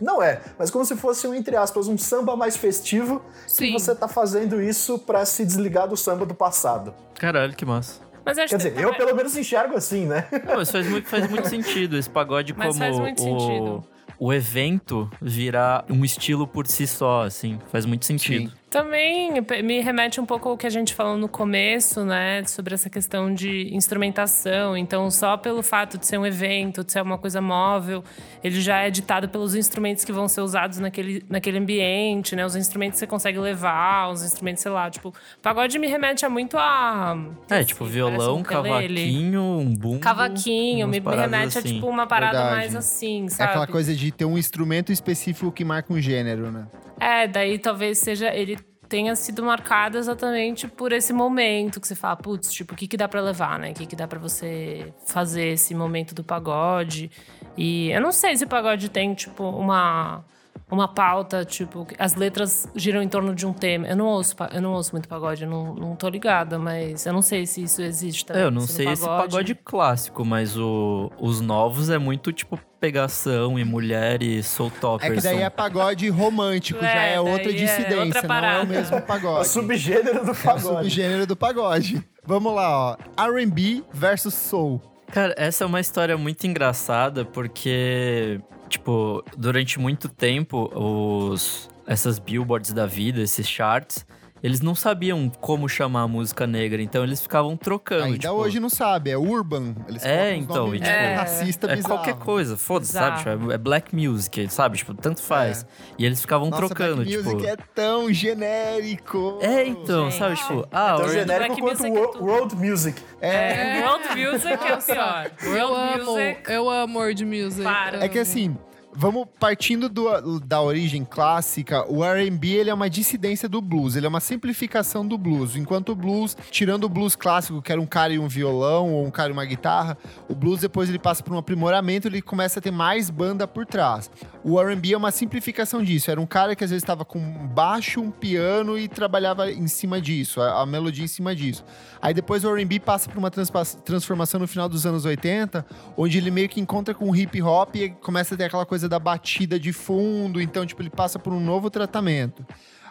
Não 0.00 0.22
é, 0.22 0.42
mas 0.58 0.70
como 0.70 0.84
se 0.84 0.94
fosse 0.94 1.26
um, 1.26 1.34
entre 1.34 1.56
aspas, 1.56 1.88
um 1.88 1.96
samba 1.96 2.36
mais 2.36 2.54
festivo 2.56 3.22
Sim. 3.46 3.66
que 3.68 3.72
você 3.72 3.94
tá 3.94 4.06
fazendo 4.06 4.60
isso 4.60 4.98
pra 4.98 5.24
se 5.24 5.42
desligar 5.44 5.88
do 5.88 5.96
samba 5.96 6.26
do 6.26 6.34
passado. 6.34 6.92
Caralho, 7.18 7.54
que 7.54 7.64
massa. 7.64 8.00
Mas 8.22 8.36
eu 8.36 8.44
acho 8.44 8.50
Quer 8.50 8.56
dizer, 8.58 8.74
que 8.74 8.82
eu 8.82 8.92
pelo 8.94 9.14
menos 9.16 9.34
enxergo 9.36 9.74
assim, 9.76 10.04
né? 10.04 10.26
Não, 10.46 10.56
mas 10.56 10.70
faz 10.70 10.86
muito, 10.86 11.08
faz 11.08 11.30
muito 11.30 11.48
sentido 11.48 11.96
esse 11.96 12.10
pagode 12.10 12.52
Mas 12.54 12.68
como 12.68 12.78
faz 12.80 12.98
muito 12.98 13.20
o, 13.22 13.24
sentido. 13.40 13.84
o 14.18 14.32
evento 14.34 15.08
virar 15.22 15.84
um 15.88 16.04
estilo 16.04 16.46
por 16.46 16.66
si 16.66 16.86
só, 16.86 17.22
assim. 17.22 17.58
Faz 17.72 17.86
muito 17.86 18.04
sentido. 18.04 18.52
Também 18.68 19.30
me 19.62 19.80
remete 19.80 20.20
um 20.20 20.26
pouco 20.26 20.48
ao 20.48 20.56
que 20.56 20.66
a 20.66 20.70
gente 20.70 20.92
falou 20.92 21.16
no 21.16 21.28
começo, 21.28 22.04
né? 22.04 22.42
Sobre 22.44 22.74
essa 22.74 22.90
questão 22.90 23.32
de 23.32 23.72
instrumentação. 23.74 24.76
Então, 24.76 25.08
só 25.08 25.36
pelo 25.36 25.62
fato 25.62 25.96
de 25.96 26.04
ser 26.04 26.18
um 26.18 26.26
evento, 26.26 26.82
de 26.82 26.90
ser 26.90 27.00
uma 27.00 27.16
coisa 27.16 27.40
móvel, 27.40 28.02
ele 28.42 28.60
já 28.60 28.78
é 28.80 28.90
ditado 28.90 29.28
pelos 29.28 29.54
instrumentos 29.54 30.04
que 30.04 30.12
vão 30.12 30.26
ser 30.26 30.40
usados 30.40 30.78
naquele, 30.80 31.24
naquele 31.30 31.58
ambiente, 31.58 32.34
né? 32.34 32.44
Os 32.44 32.56
instrumentos 32.56 32.96
que 32.96 33.00
você 33.00 33.06
consegue 33.06 33.38
levar, 33.38 34.10
os 34.10 34.24
instrumentos, 34.24 34.62
sei 34.62 34.72
lá. 34.72 34.90
Tipo, 34.90 35.14
pagode 35.40 35.78
me 35.78 35.86
remete 35.86 36.26
a 36.26 36.28
muito 36.28 36.58
a. 36.58 37.16
É, 37.48 37.62
tipo, 37.62 37.84
assim, 37.84 37.92
violão, 37.92 38.16
parece 38.16 38.30
um 38.30 38.42
cavaquinho, 38.42 39.42
um 39.42 39.74
bumbo. 39.74 40.00
Cavaquinho, 40.00 40.88
me, 40.88 40.98
me 40.98 41.16
remete 41.16 41.56
assim. 41.56 41.68
a 41.68 41.72
tipo 41.72 41.86
uma 41.86 42.06
parada 42.06 42.32
Verdade. 42.36 42.56
mais 42.56 42.74
assim, 42.76 43.26
É 43.26 43.30
sabe? 43.30 43.50
aquela 43.50 43.66
coisa 43.68 43.94
de 43.94 44.10
ter 44.10 44.24
um 44.24 44.36
instrumento 44.36 44.90
específico 44.90 45.52
que 45.52 45.64
marca 45.64 45.92
um 45.92 46.00
gênero, 46.00 46.50
né? 46.50 46.66
É, 47.00 47.26
daí 47.26 47.58
talvez 47.58 47.98
seja. 47.98 48.34
Ele 48.34 48.56
tenha 48.88 49.14
sido 49.16 49.42
marcado 49.42 49.98
exatamente 49.98 50.68
por 50.68 50.92
esse 50.92 51.12
momento 51.12 51.80
que 51.80 51.86
você 51.86 51.94
fala, 51.94 52.16
putz, 52.16 52.52
tipo, 52.52 52.74
o 52.74 52.76
que, 52.76 52.86
que 52.86 52.96
dá 52.96 53.08
pra 53.08 53.20
levar, 53.20 53.58
né? 53.58 53.70
O 53.70 53.74
que, 53.74 53.86
que 53.86 53.96
dá 53.96 54.06
pra 54.06 54.18
você 54.18 54.92
fazer 55.06 55.48
esse 55.48 55.74
momento 55.74 56.14
do 56.14 56.22
pagode. 56.22 57.10
E 57.56 57.90
eu 57.90 58.00
não 58.00 58.12
sei 58.12 58.36
se 58.36 58.44
o 58.44 58.48
pagode 58.48 58.88
tem, 58.88 59.14
tipo, 59.14 59.44
uma. 59.44 60.24
uma 60.70 60.88
pauta, 60.88 61.44
tipo, 61.44 61.86
as 61.98 62.14
letras 62.14 62.68
giram 62.74 63.02
em 63.02 63.08
torno 63.08 63.34
de 63.34 63.46
um 63.46 63.52
tema. 63.52 63.86
Eu 63.88 63.96
não 63.96 64.06
ouço, 64.06 64.36
eu 64.52 64.62
não 64.62 64.72
ouço 64.72 64.92
muito 64.92 65.08
pagode, 65.08 65.44
eu 65.44 65.50
não, 65.50 65.74
não 65.74 65.96
tô 65.96 66.08
ligada, 66.08 66.58
mas 66.58 67.06
eu 67.06 67.12
não 67.12 67.22
sei 67.22 67.46
se 67.46 67.62
isso 67.62 67.82
existe 67.82 68.26
também. 68.26 68.42
É, 68.42 68.46
eu 68.46 68.50
não 68.50 68.62
sei 68.62 68.88
esse 68.88 69.04
pagode 69.04 69.54
clássico, 69.54 70.24
mas 70.24 70.56
o, 70.56 71.10
os 71.18 71.40
novos 71.40 71.90
é 71.90 71.98
muito, 71.98 72.32
tipo, 72.32 72.58
pegação 72.86 73.58
e 73.58 73.64
mulher 73.64 74.22
e 74.22 74.40
soul 74.44 74.72
É 75.00 75.10
que 75.10 75.20
daí 75.20 75.42
é 75.42 75.50
pagode 75.50 76.08
romântico, 76.08 76.84
é, 76.84 76.92
já 76.92 77.02
é 77.02 77.20
outra 77.20 77.52
dissidência, 77.52 77.94
é 77.94 78.04
outra 78.04 78.22
não 78.22 78.44
é 78.44 78.62
o 78.62 78.66
mesmo 78.66 79.02
pagode. 79.02 79.38
É 79.38 79.40
o 79.40 79.44
subgênero 79.44 80.24
do 80.24 80.34
pagode. 80.34 80.68
É 80.68 80.70
o 80.70 80.82
subgênero 80.82 81.26
do 81.26 81.36
pagode. 81.36 82.04
Vamos 82.24 82.54
lá, 82.54 82.96
ó. 83.16 83.24
R&B 83.28 83.82
versus 83.92 84.34
soul. 84.34 84.80
Cara, 85.12 85.34
essa 85.36 85.64
é 85.64 85.66
uma 85.66 85.80
história 85.80 86.16
muito 86.16 86.46
engraçada 86.46 87.24
porque, 87.24 88.40
tipo, 88.68 89.24
durante 89.36 89.80
muito 89.80 90.08
tempo, 90.08 90.70
os 90.74 91.68
essas 91.86 92.18
billboards 92.18 92.72
da 92.72 92.86
vida, 92.86 93.20
esses 93.20 93.48
charts, 93.48 94.06
eles 94.46 94.60
não 94.60 94.76
sabiam 94.76 95.28
como 95.40 95.68
chamar 95.68 96.02
a 96.02 96.08
música 96.08 96.46
negra, 96.46 96.80
então 96.80 97.02
eles 97.02 97.20
ficavam 97.20 97.56
trocando. 97.56 98.04
Ainda 98.04 98.18
tipo... 98.18 98.32
hoje 98.32 98.60
não 98.60 98.70
sabe, 98.70 99.10
é 99.10 99.18
urban. 99.18 99.74
Eles 99.88 100.04
é, 100.04 100.36
então. 100.36 100.66
Nomes, 100.66 100.82
tipo, 100.82 100.92
é, 100.92 101.16
racista 101.16 101.72
é 101.72 101.82
qualquer 101.82 102.14
coisa, 102.14 102.56
foda-se, 102.56 102.92
sabe? 102.92 103.18
Tipo, 103.18 103.50
é 103.50 103.58
black 103.58 103.92
music, 103.92 104.48
sabe? 104.48 104.78
Tipo, 104.78 104.94
tanto 104.94 105.20
faz. 105.20 105.64
É. 105.64 105.66
E 105.98 106.06
eles 106.06 106.20
ficavam 106.20 106.48
Nossa, 106.48 106.64
trocando, 106.64 107.02
black 107.02 107.10
tipo. 107.10 107.24
music 107.24 107.44
é 107.44 107.56
tão 107.74 108.12
genérico. 108.12 109.40
É, 109.42 109.66
então, 109.66 110.12
Gente. 110.12 110.18
sabe? 110.20 110.36
Tipo, 110.36 110.68
ah, 110.70 110.94
é 110.94 110.96
tão 110.96 111.08
genérico 111.08 111.58
quanto 111.58 111.84
é 111.84 111.90
world, 111.90 112.18
world 112.18 112.56
music. 112.56 113.02
É. 113.20 113.80
é. 113.80 113.82
World 113.86 114.08
music 114.14 114.52
é 114.52 114.74
o 114.74 114.78
pior. 114.82 115.30
World 115.42 115.58
eu 115.58 115.76
amo, 115.76 116.12
music. 116.12 116.52
eu 116.52 116.70
amo 116.70 116.98
world 117.00 117.24
music. 117.24 117.64
Para. 117.64 118.04
É 118.04 118.08
que 118.08 118.20
assim, 118.20 118.56
Vamos 118.98 119.26
partindo 119.38 119.90
do, 119.90 120.40
da 120.40 120.62
origem 120.62 121.04
clássica, 121.04 121.84
o 121.86 122.02
R&B 122.02 122.48
ele 122.48 122.70
é 122.70 122.74
uma 122.74 122.88
dissidência 122.88 123.46
do 123.46 123.60
blues, 123.60 123.94
ele 123.94 124.06
é 124.06 124.08
uma 124.08 124.20
simplificação 124.20 125.06
do 125.06 125.18
blues. 125.18 125.54
Enquanto 125.54 125.90
o 125.90 125.94
blues, 125.94 126.34
tirando 126.50 126.84
o 126.84 126.88
blues 126.88 127.14
clássico, 127.14 127.60
que 127.60 127.70
era 127.70 127.78
um 127.78 127.84
cara 127.84 128.14
e 128.14 128.18
um 128.18 128.26
violão 128.26 128.94
ou 128.94 129.04
um 129.04 129.10
cara 129.10 129.28
e 129.28 129.32
uma 129.34 129.44
guitarra, 129.44 129.98
o 130.30 130.34
blues 130.34 130.62
depois 130.62 130.88
ele 130.88 130.98
passa 130.98 131.22
por 131.22 131.34
um 131.34 131.36
aprimoramento, 131.36 132.08
ele 132.08 132.22
começa 132.22 132.58
a 132.58 132.62
ter 132.62 132.70
mais 132.70 133.10
banda 133.10 133.46
por 133.46 133.66
trás. 133.66 134.10
O 134.42 134.58
R&B 134.58 134.94
é 134.94 134.96
uma 134.96 135.10
simplificação 135.10 135.82
disso. 135.82 136.10
Era 136.10 136.18
um 136.18 136.26
cara 136.26 136.56
que 136.56 136.64
às 136.64 136.70
vezes 136.70 136.82
estava 136.82 137.04
com 137.04 137.18
um 137.18 137.46
baixo, 137.48 138.00
um 138.00 138.10
piano 138.10 138.78
e 138.78 138.88
trabalhava 138.88 139.52
em 139.52 139.68
cima 139.68 140.00
disso, 140.00 140.40
a, 140.40 140.62
a 140.62 140.64
melodia 140.64 141.04
em 141.04 141.08
cima 141.08 141.36
disso. 141.36 141.62
Aí 142.00 142.14
depois 142.14 142.44
o 142.44 142.56
R&B 142.56 142.80
passa 142.80 143.10
por 143.10 143.18
uma 143.18 143.30
transformação 143.30 144.40
no 144.40 144.48
final 144.48 144.70
dos 144.70 144.86
anos 144.86 145.04
80, 145.04 145.66
onde 145.98 146.16
ele 146.16 146.30
meio 146.30 146.48
que 146.48 146.62
encontra 146.62 146.94
com 146.94 147.10
o 147.10 147.14
hip 147.14 147.42
hop 147.42 147.76
e 147.76 147.90
começa 147.90 148.34
a 148.34 148.38
ter 148.38 148.44
aquela 148.44 148.64
coisa 148.64 148.85
coisa 148.86 148.88
da 148.88 148.98
batida 148.98 149.58
de 149.58 149.72
fundo, 149.72 150.40
então, 150.40 150.64
tipo, 150.64 150.80
ele 150.80 150.90
passa 150.90 151.18
por 151.18 151.32
um 151.32 151.40
novo 151.40 151.68
tratamento. 151.68 152.46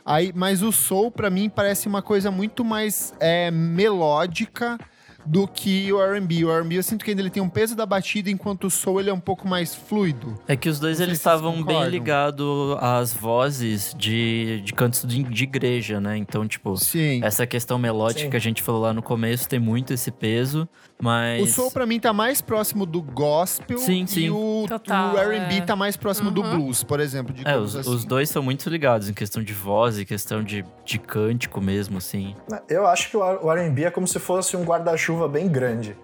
Aí, 0.05 0.31
mas 0.35 0.61
o 0.61 0.71
soul, 0.71 1.09
para 1.09 1.29
mim, 1.29 1.49
parece 1.49 1.87
uma 1.87 2.01
coisa 2.01 2.29
muito 2.29 2.63
mais 2.63 3.13
é, 3.19 3.49
melódica 3.49 4.77
do 5.25 5.47
que 5.47 5.91
o 5.91 5.99
R&B. 5.99 6.45
O 6.45 6.51
R&B 6.51 6.77
eu 6.77 6.83
sinto 6.83 7.03
que 7.03 7.09
ainda 7.09 7.21
ele 7.21 7.31
tem 7.31 7.41
um 7.41 7.49
peso 7.49 7.75
da 7.75 7.85
batida, 7.85 8.29
enquanto 8.29 8.65
o 8.65 8.69
soul 8.69 8.99
ele 8.99 9.09
é 9.09 9.13
um 9.13 9.19
pouco 9.19 9.47
mais 9.47 9.73
fluido. 9.73 10.35
É 10.47 10.55
que 10.55 10.69
os 10.69 10.79
dois 10.79 10.99
eles 10.99 11.17
estavam 11.17 11.63
bem 11.63 11.89
ligados 11.89 12.77
às 12.79 13.11
vozes 13.11 13.95
de, 13.97 14.61
de 14.63 14.73
cantos 14.73 15.03
de, 15.03 15.23
de, 15.23 15.43
igreja, 15.43 15.99
né? 15.99 16.15
Então, 16.17 16.47
tipo, 16.47 16.77
Sim. 16.77 17.21
essa 17.23 17.47
questão 17.47 17.79
melódica 17.79 18.25
Sim. 18.25 18.29
que 18.29 18.37
a 18.37 18.41
gente 18.41 18.61
falou 18.61 18.81
lá 18.81 18.93
no 18.93 19.01
começo 19.01 19.49
tem 19.49 19.59
muito 19.59 19.91
esse 19.91 20.11
peso, 20.11 20.69
mas... 21.01 21.43
O 21.43 21.47
soul 21.47 21.71
pra 21.71 21.85
mim 21.85 21.99
tá 21.99 22.13
mais 22.13 22.41
próximo 22.41 22.85
do 22.85 23.01
gospel 23.01 23.77
sim, 23.77 24.05
sim. 24.05 24.21
e 24.21 24.29
o, 24.29 24.65
o 24.65 25.17
R&B 25.17 25.55
é. 25.55 25.61
tá 25.61 25.75
mais 25.75 25.97
próximo 25.97 26.29
uhum. 26.29 26.33
do 26.33 26.43
blues, 26.43 26.83
por 26.83 26.99
exemplo. 26.99 27.35
É, 27.43 27.57
os, 27.57 27.75
assim. 27.75 27.89
os 27.89 28.05
dois 28.05 28.29
são 28.29 28.41
muito 28.41 28.69
ligados 28.69 29.09
em 29.09 29.13
questão 29.13 29.43
de 29.43 29.53
voz 29.53 29.97
e 29.99 30.05
questão 30.05 30.43
de, 30.43 30.63
de 30.85 30.99
cântico 30.99 31.59
mesmo, 31.59 31.97
assim. 31.97 32.35
Eu 32.69 32.85
acho 32.87 33.09
que 33.09 33.17
o 33.17 33.51
R&B 33.51 33.83
é 33.83 33.91
como 33.91 34.07
se 34.07 34.19
fosse 34.19 34.55
um 34.55 34.63
guarda-chuva 34.63 35.05
chuva 35.05 35.27
bem 35.27 35.47
grande. 35.47 35.95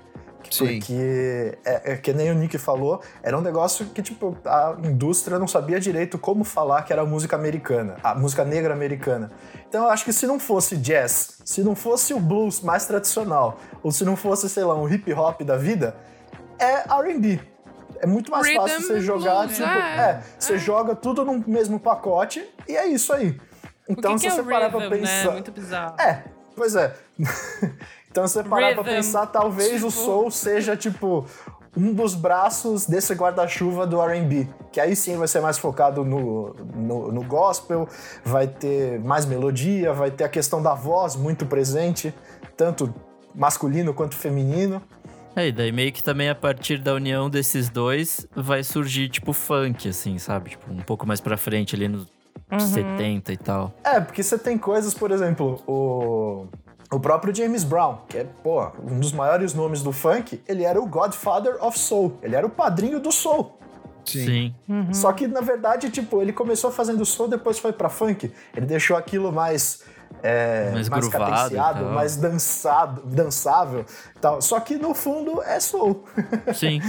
Sim. 0.51 0.79
Porque, 0.79 1.57
é, 1.63 1.93
é, 1.93 1.97
que 1.97 2.11
nem 2.11 2.29
o 2.29 2.35
Nick 2.35 2.57
falou, 2.57 3.01
era 3.23 3.37
um 3.37 3.41
negócio 3.41 3.85
que, 3.85 4.01
tipo, 4.01 4.37
a 4.45 4.75
indústria 4.83 5.39
não 5.39 5.47
sabia 5.47 5.79
direito 5.79 6.17
como 6.17 6.43
falar 6.43 6.83
que 6.83 6.91
era 6.91 7.05
música 7.05 7.37
americana, 7.37 7.95
a 8.03 8.13
música 8.13 8.43
negra 8.43 8.73
americana. 8.73 9.31
Então 9.67 9.85
eu 9.85 9.89
acho 9.89 10.03
que 10.03 10.11
se 10.11 10.27
não 10.27 10.37
fosse 10.37 10.75
jazz, 10.75 11.41
se 11.45 11.63
não 11.63 11.73
fosse 11.73 12.13
o 12.13 12.19
blues 12.19 12.59
mais 12.59 12.85
tradicional, 12.85 13.57
ou 13.81 13.91
se 13.91 14.03
não 14.03 14.17
fosse, 14.17 14.49
sei 14.49 14.65
lá, 14.65 14.75
um 14.75 14.87
hip 14.87 15.11
hop 15.13 15.41
da 15.41 15.55
vida, 15.55 15.95
é 16.59 16.83
RB. 16.93 17.39
É 17.99 18.05
muito 18.05 18.29
mais 18.31 18.45
Rhythm 18.45 18.61
fácil 18.61 18.81
você 18.81 18.99
jogar, 18.99 19.45
blues, 19.45 19.55
tipo, 19.55 19.69
é, 19.69 20.01
é 20.01 20.23
você 20.37 20.55
é. 20.55 20.57
joga 20.57 20.95
tudo 20.95 21.23
no 21.23 21.41
mesmo 21.47 21.79
pacote 21.79 22.45
e 22.67 22.75
é 22.75 22.87
isso 22.87 23.13
aí. 23.13 23.39
Então, 23.87 24.13
que 24.15 24.19
se 24.19 24.27
que 24.27 24.33
você 24.33 24.41
é 24.41 24.43
parar 24.43 24.67
rhythm, 24.67 24.79
pra 24.79 24.97
pensar. 24.97 25.25
Né? 25.25 25.31
Muito 25.31 25.51
bizarro. 25.51 26.01
É, 26.01 26.23
pois 26.55 26.75
é. 26.75 26.93
Então, 28.12 28.28
se 28.28 28.34
você 28.34 28.43
parar 28.43 28.68
Rhythm. 28.68 28.84
pra 28.84 28.93
pensar, 28.93 29.26
talvez 29.28 29.76
tipo... 29.76 29.88
o 29.88 29.91
soul 29.91 30.30
seja, 30.30 30.76
tipo, 30.76 31.26
um 31.76 31.93
dos 31.93 32.14
braços 32.14 32.86
desse 32.86 33.14
guarda-chuva 33.14 33.88
do 33.88 34.01
R&B, 34.01 34.47
que 34.72 34.82
aí 34.82 34.95
sim 34.95 35.16
vai 35.16 35.30
ser 35.30 35.39
mais 35.39 35.57
focado 35.57 36.03
no, 36.03 36.53
no, 36.76 37.12
no, 37.12 37.24
gospel, 37.24 37.88
vai 38.26 38.47
ter 38.47 38.99
mais 38.99 39.26
melodia, 39.26 39.93
vai 39.93 40.12
ter 40.12 40.26
a 40.26 40.30
questão 40.30 40.62
da 40.62 40.74
voz 40.74 41.16
muito 41.16 41.45
presente, 41.45 42.14
tanto 42.57 42.93
masculino 43.34 43.93
quanto 43.93 44.16
feminino. 44.16 44.82
É, 45.34 45.47
e 45.47 45.51
daí 45.53 45.72
meio 45.72 45.93
que 45.93 46.03
também 46.03 46.30
a 46.30 46.36
partir 46.36 46.78
da 46.80 46.93
união 46.93 47.30
desses 47.30 47.70
dois 47.70 48.28
vai 48.36 48.62
surgir, 48.62 49.07
tipo, 49.07 49.32
funk, 49.32 49.88
assim, 49.88 50.20
sabe? 50.20 50.49
Tipo, 50.49 50.74
um 50.74 50.82
pouco 50.82 51.07
mais 51.07 51.22
pra 51.22 51.38
frente, 51.38 51.74
ali 51.74 51.88
nos 51.88 52.05
uhum. 52.51 52.59
70 52.59 53.32
e 53.32 53.38
tal. 53.38 53.74
É, 53.82 54.01
porque 54.01 54.22
você 54.22 54.38
tem 54.38 54.57
coisas, 54.57 54.93
por 54.93 55.09
exemplo, 55.09 55.64
o 55.66 56.47
o 56.91 56.99
próprio 56.99 57.33
James 57.33 57.63
Brown, 57.63 57.99
que 58.09 58.17
é, 58.17 58.25
pô, 58.43 58.67
um 58.83 58.99
dos 58.99 59.13
maiores 59.13 59.53
nomes 59.53 59.81
do 59.81 59.93
funk, 59.93 60.41
ele 60.45 60.63
era 60.63 60.79
o 60.79 60.85
Godfather 60.85 61.63
of 61.63 61.79
Soul. 61.79 62.17
Ele 62.21 62.35
era 62.35 62.45
o 62.45 62.49
padrinho 62.49 62.99
do 62.99 63.11
soul. 63.13 63.57
Sim. 64.03 64.25
Sim. 64.25 64.55
Uhum. 64.67 64.93
Só 64.93 65.13
que, 65.13 65.25
na 65.25 65.39
verdade, 65.39 65.89
tipo, 65.89 66.21
ele 66.21 66.33
começou 66.33 66.69
fazendo 66.69 67.05
soul, 67.05 67.29
depois 67.29 67.57
foi 67.59 67.71
pra 67.71 67.87
funk. 67.87 68.31
Ele 68.55 68.65
deixou 68.65 68.97
aquilo 68.97 69.31
mais... 69.31 69.83
É, 70.21 70.69
mais, 70.71 70.89
mais 70.89 71.07
cadenciado, 71.07 71.85
mais 71.85 72.17
dançado, 72.17 73.01
dançável 73.05 73.85
tal. 74.19 74.41
Só 74.41 74.59
que, 74.59 74.75
no 74.75 74.93
fundo, 74.93 75.41
é 75.41 75.59
soul. 75.61 76.03
Sim. 76.53 76.81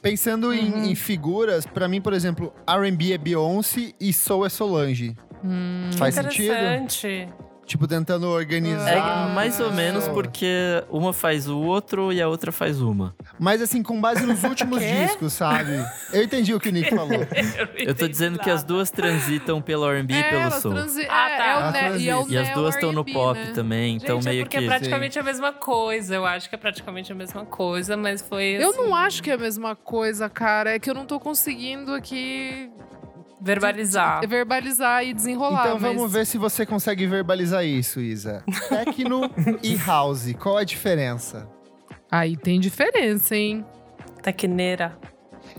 Pensando 0.00 0.48
uhum. 0.48 0.54
em, 0.54 0.92
em, 0.92 0.94
figuras, 0.94 1.66
para 1.66 1.88
mim, 1.88 2.00
por 2.00 2.12
exemplo, 2.12 2.52
R&B 2.64 3.12
é 3.12 3.18
Beyoncé 3.18 3.92
e 3.98 4.12
Soul 4.12 4.46
é 4.46 4.48
Solange. 4.48 5.16
Hum, 5.44 5.90
Faz 5.98 6.16
interessante. 6.16 6.92
sentido? 6.92 7.47
Tipo, 7.68 7.86
tentando 7.86 8.26
organizar. 8.28 9.28
É 9.28 9.34
mais 9.34 9.60
ou 9.60 9.70
menos 9.70 10.08
porque 10.08 10.82
uma 10.88 11.12
faz 11.12 11.46
o 11.46 11.58
outro 11.58 12.10
e 12.10 12.20
a 12.22 12.26
outra 12.26 12.50
faz 12.50 12.80
uma. 12.80 13.14
Mas 13.38 13.60
assim, 13.60 13.82
com 13.82 14.00
base 14.00 14.24
nos 14.24 14.42
últimos 14.42 14.80
discos, 14.80 15.34
sabe? 15.34 15.84
Eu 16.10 16.22
entendi 16.22 16.54
o 16.54 16.58
que 16.58 16.70
o 16.70 16.72
Nick 16.72 16.88
falou. 16.94 17.26
eu, 17.76 17.94
tô 17.94 18.08
dizendo 18.08 18.38
que 18.38 18.48
as 18.48 18.64
duas 18.64 18.90
transitam 18.90 19.60
pelo 19.60 19.86
R&B 19.86 20.14
e 20.14 20.24
pelo 20.24 20.50
soul. 20.50 20.74
Transi... 20.76 21.06
Ah, 21.10 21.28
tá. 21.36 21.78
É, 21.78 21.90
o 21.90 21.92
ne... 21.92 21.98
e, 21.98 22.08
é 22.08 22.16
o 22.16 22.26
e 22.30 22.38
as 22.38 22.54
duas 22.54 22.74
estão 22.74 22.90
no 22.90 23.04
pop 23.04 23.38
né? 23.38 23.52
também, 23.52 23.96
então 23.96 24.16
Gente, 24.16 24.30
meio 24.30 24.40
é 24.40 24.44
porque 24.44 24.58
que... 24.58 24.64
é 24.64 24.66
praticamente 24.66 25.12
Sim. 25.12 25.20
a 25.20 25.22
mesma 25.22 25.52
coisa. 25.52 26.14
Eu 26.14 26.24
acho 26.24 26.48
que 26.48 26.54
é 26.54 26.58
praticamente 26.58 27.12
a 27.12 27.14
mesma 27.14 27.44
coisa, 27.44 27.98
mas 27.98 28.22
foi 28.22 28.56
assim... 28.56 28.64
Eu 28.64 28.72
não 28.72 28.94
assim 28.94 29.06
acho 29.06 29.22
que 29.22 29.30
é 29.30 29.34
a 29.34 29.38
mesma 29.38 29.76
coisa, 29.76 30.26
cara. 30.30 30.74
É 30.74 30.78
que 30.78 30.88
eu 30.88 30.94
não 30.94 31.04
tô 31.04 31.20
conseguindo 31.20 31.92
aqui 31.92 32.70
Verbalizar. 33.40 34.20
De, 34.20 34.26
de, 34.26 34.26
verbalizar 34.26 35.04
e 35.04 35.14
desenrolar. 35.14 35.66
Então 35.66 35.78
vamos 35.78 36.02
mas... 36.02 36.12
ver 36.12 36.26
se 36.26 36.38
você 36.38 36.66
consegue 36.66 37.06
verbalizar 37.06 37.64
isso, 37.64 38.00
Isa. 38.00 38.44
Techno 38.68 39.30
e 39.62 39.76
house, 39.76 40.32
qual 40.38 40.56
a 40.56 40.64
diferença? 40.64 41.48
Aí 42.10 42.36
tem 42.36 42.58
diferença, 42.58 43.36
hein? 43.36 43.64
Tecneira. 44.22 44.98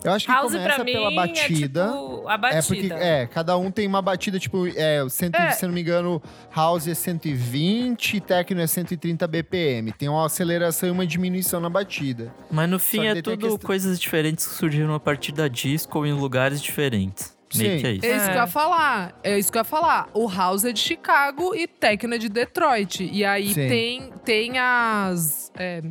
Eu 0.03 0.11
acho 0.11 0.25
que 0.25 0.31
House 0.31 0.51
começa 0.51 0.83
mim 0.83 0.93
pela 0.93 1.11
batida. 1.11 1.81
É, 1.81 1.87
tipo, 1.87 2.27
a 2.27 2.37
batida. 2.37 2.59
É 2.59 2.61
porque, 2.61 2.93
é, 2.93 3.27
cada 3.27 3.57
um 3.57 3.71
tem 3.71 3.87
uma 3.87 4.01
batida, 4.01 4.39
tipo, 4.39 4.67
é, 4.67 5.07
cento, 5.09 5.35
é. 5.35 5.51
se 5.51 5.65
não 5.65 5.73
me 5.73 5.81
engano, 5.81 6.21
House 6.55 6.87
é 6.87 6.93
120, 6.93 8.19
Techno 8.21 8.61
é 8.61 8.67
130 8.67 9.27
BPM. 9.27 9.91
Tem 9.91 10.07
uma 10.07 10.25
aceleração 10.25 10.89
e 10.89 10.91
uma 10.91 11.05
diminuição 11.05 11.59
na 11.59 11.69
batida. 11.69 12.33
Mas 12.51 12.69
no 12.69 12.79
fim 12.79 13.05
é 13.05 13.21
tudo 13.21 13.37
questão... 13.37 13.57
coisas 13.57 13.99
diferentes 13.99 14.47
que 14.47 14.53
surgiram 14.53 14.93
a 14.93 14.99
partir 14.99 15.31
da 15.31 15.47
disco 15.47 16.05
em 16.05 16.13
lugares 16.13 16.61
diferentes. 16.61 17.38
Meio 17.55 17.71
Sim. 17.71 17.79
que 17.79 17.87
é 17.87 17.91
isso. 17.91 18.05
É 18.05 18.15
isso 18.15 18.25
que 18.25 18.31
eu 18.31 18.35
ia 18.35 18.43
é. 18.43 18.47
falar. 18.47 19.19
É 19.23 19.39
isso 19.39 19.51
que 19.51 19.57
eu 19.57 19.61
ia 19.61 19.65
falar. 19.65 20.09
O 20.13 20.27
House 20.27 20.65
é 20.65 20.71
de 20.71 20.79
Chicago 20.79 21.55
e 21.55 21.67
Techno 21.67 22.15
é 22.15 22.17
de 22.17 22.29
Detroit. 22.29 23.09
E 23.11 23.25
aí 23.25 23.53
tem, 23.53 24.11
tem 24.23 24.59
as, 24.59 25.51
é, 25.55 25.81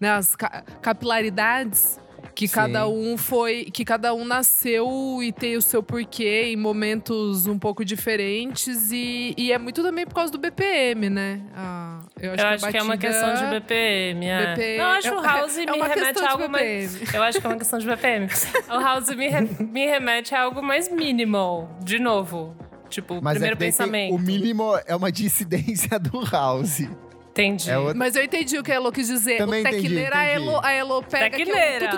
né, 0.00 0.10
as 0.10 0.34
ca 0.34 0.62
capilaridades 0.80 1.98
Que 2.34 2.48
Sim. 2.48 2.54
cada 2.54 2.88
um 2.88 3.16
foi. 3.16 3.66
Que 3.66 3.84
cada 3.84 4.12
um 4.12 4.24
nasceu 4.24 5.20
e 5.22 5.30
tem 5.30 5.56
o 5.56 5.62
seu 5.62 5.82
porquê 5.82 6.46
em 6.46 6.56
momentos 6.56 7.46
um 7.46 7.58
pouco 7.58 7.84
diferentes. 7.84 8.90
E, 8.90 9.34
e 9.38 9.52
é 9.52 9.58
muito 9.58 9.82
também 9.82 10.04
por 10.04 10.14
causa 10.14 10.32
do 10.32 10.38
BPM, 10.38 11.08
né? 11.10 11.40
Ah, 11.54 12.00
eu 12.20 12.32
acho, 12.32 12.40
Eu 12.42 12.46
que, 12.48 12.54
acho 12.54 12.68
que 12.70 12.76
é 12.76 12.82
uma 12.82 12.96
questão 12.98 13.34
de 13.34 13.46
BPM. 13.46 14.26
É. 14.26 14.46
BPM. 14.46 14.78
Eu 14.78 14.86
acho 14.86 15.08
É- 15.08 15.12
o 15.16 15.22
House 15.22 15.58
é 15.58 15.64
me 15.66 15.72
uma 15.76 15.86
remete 15.86 16.22
a 16.24 16.30
algo 16.32 16.48
mais. 16.48 17.14
Eu 17.14 17.22
acho 17.22 17.40
que 17.40 17.46
é 17.46 17.50
uma 17.50 17.56
questão 17.58 17.78
de 17.78 17.86
BPM. 17.86 18.26
O 18.68 18.80
House 18.80 19.08
me, 19.10 19.28
re- 19.28 19.64
me 19.64 19.86
remete 19.86 20.34
a 20.34 20.42
algo 20.42 20.60
mais 20.62 20.90
minimal. 20.90 21.78
De 21.84 21.98
novo. 22.00 22.56
Tipo, 22.88 23.20
Mas 23.22 23.34
primeiro 23.34 23.54
é 23.54 23.58
tem- 23.58 23.68
pensamento. 23.68 24.14
o 24.14 24.18
mínimo 24.18 24.78
é 24.86 24.94
uma 24.94 25.10
dissidência 25.12 25.98
do 25.98 26.20
House. 26.30 26.82
Entendi. 27.34 27.68
É. 27.68 27.94
Mas 27.94 28.14
eu 28.14 28.22
entendi 28.22 28.56
o 28.56 28.62
que 28.62 28.70
a 28.70 28.76
Elo 28.76 28.92
quis 28.92 29.08
dizer. 29.08 29.38
Também 29.38 29.60
o 29.60 29.64
tequileira, 29.64 30.16
entendi, 30.16 30.30
entendi. 30.30 30.46
A, 30.48 30.52
Elo, 30.52 30.60
a 30.64 30.72
Elo 30.72 31.02
pega 31.02 31.36
tequileira. 31.36 31.86
Eu... 31.86 31.90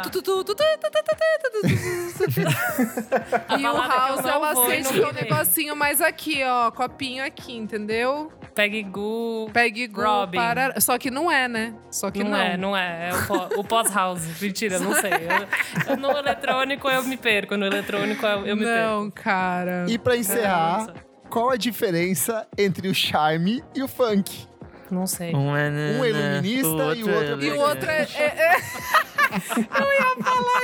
e 3.58 3.66
o 3.66 3.76
House, 3.76 4.24
ela 4.24 4.52
o 4.52 4.54
com 4.54 4.62
um 4.62 5.12
negocinho 5.12 5.76
mais 5.76 6.00
aqui, 6.00 6.42
ó. 6.42 6.70
Copinho 6.70 7.22
aqui, 7.22 7.54
entendeu? 7.54 8.32
Peggy 8.54 8.82
Goo, 8.84 9.50
Peggy 9.52 9.86
Goo, 9.86 10.02
Robin. 10.02 10.38
Para... 10.38 10.80
Só 10.80 10.96
que 10.96 11.10
não 11.10 11.30
é, 11.30 11.46
né? 11.46 11.74
Só 11.90 12.10
que 12.10 12.24
não. 12.24 12.30
Não 12.30 12.40
é, 12.40 12.56
não 12.56 12.74
é. 12.74 13.10
É 13.10 13.12
o 13.58 13.62
pós-house. 13.62 14.22
Mentira, 14.40 14.78
não 14.78 14.94
sei. 14.94 15.12
Eu, 15.12 15.46
eu, 15.90 15.98
no 15.98 16.12
eletrônico 16.12 16.88
eu 16.88 17.02
me 17.02 17.18
perco. 17.18 17.58
No 17.58 17.66
eletrônico 17.66 18.24
eu, 18.24 18.46
eu 18.46 18.56
me 18.56 18.64
não, 18.64 18.72
perco. 18.72 18.88
Não, 18.88 19.10
cara. 19.10 19.84
E 19.86 19.98
pra 19.98 20.16
encerrar, 20.16 20.86
é, 20.88 20.94
qual 21.28 21.50
a 21.50 21.56
diferença 21.56 22.48
entre 22.56 22.88
o 22.88 22.94
charme 22.94 23.62
e 23.74 23.82
o 23.82 23.88
funk? 23.88 24.48
Não 24.90 25.06
sei. 25.06 25.34
Um 25.34 25.56
é, 25.56 25.68
Um 25.70 26.04
é 26.04 26.08
iluminista 26.10 26.68
e 26.94 27.02
o 27.04 27.14
outro 27.14 27.42
é 27.42 27.44
E 27.44 27.50
o 27.52 27.60
outro 27.60 27.90
é. 27.90 28.02
é, 28.14 28.24
é... 28.24 28.56
eu 29.58 29.92
ia 29.92 30.24
falar 30.24 30.62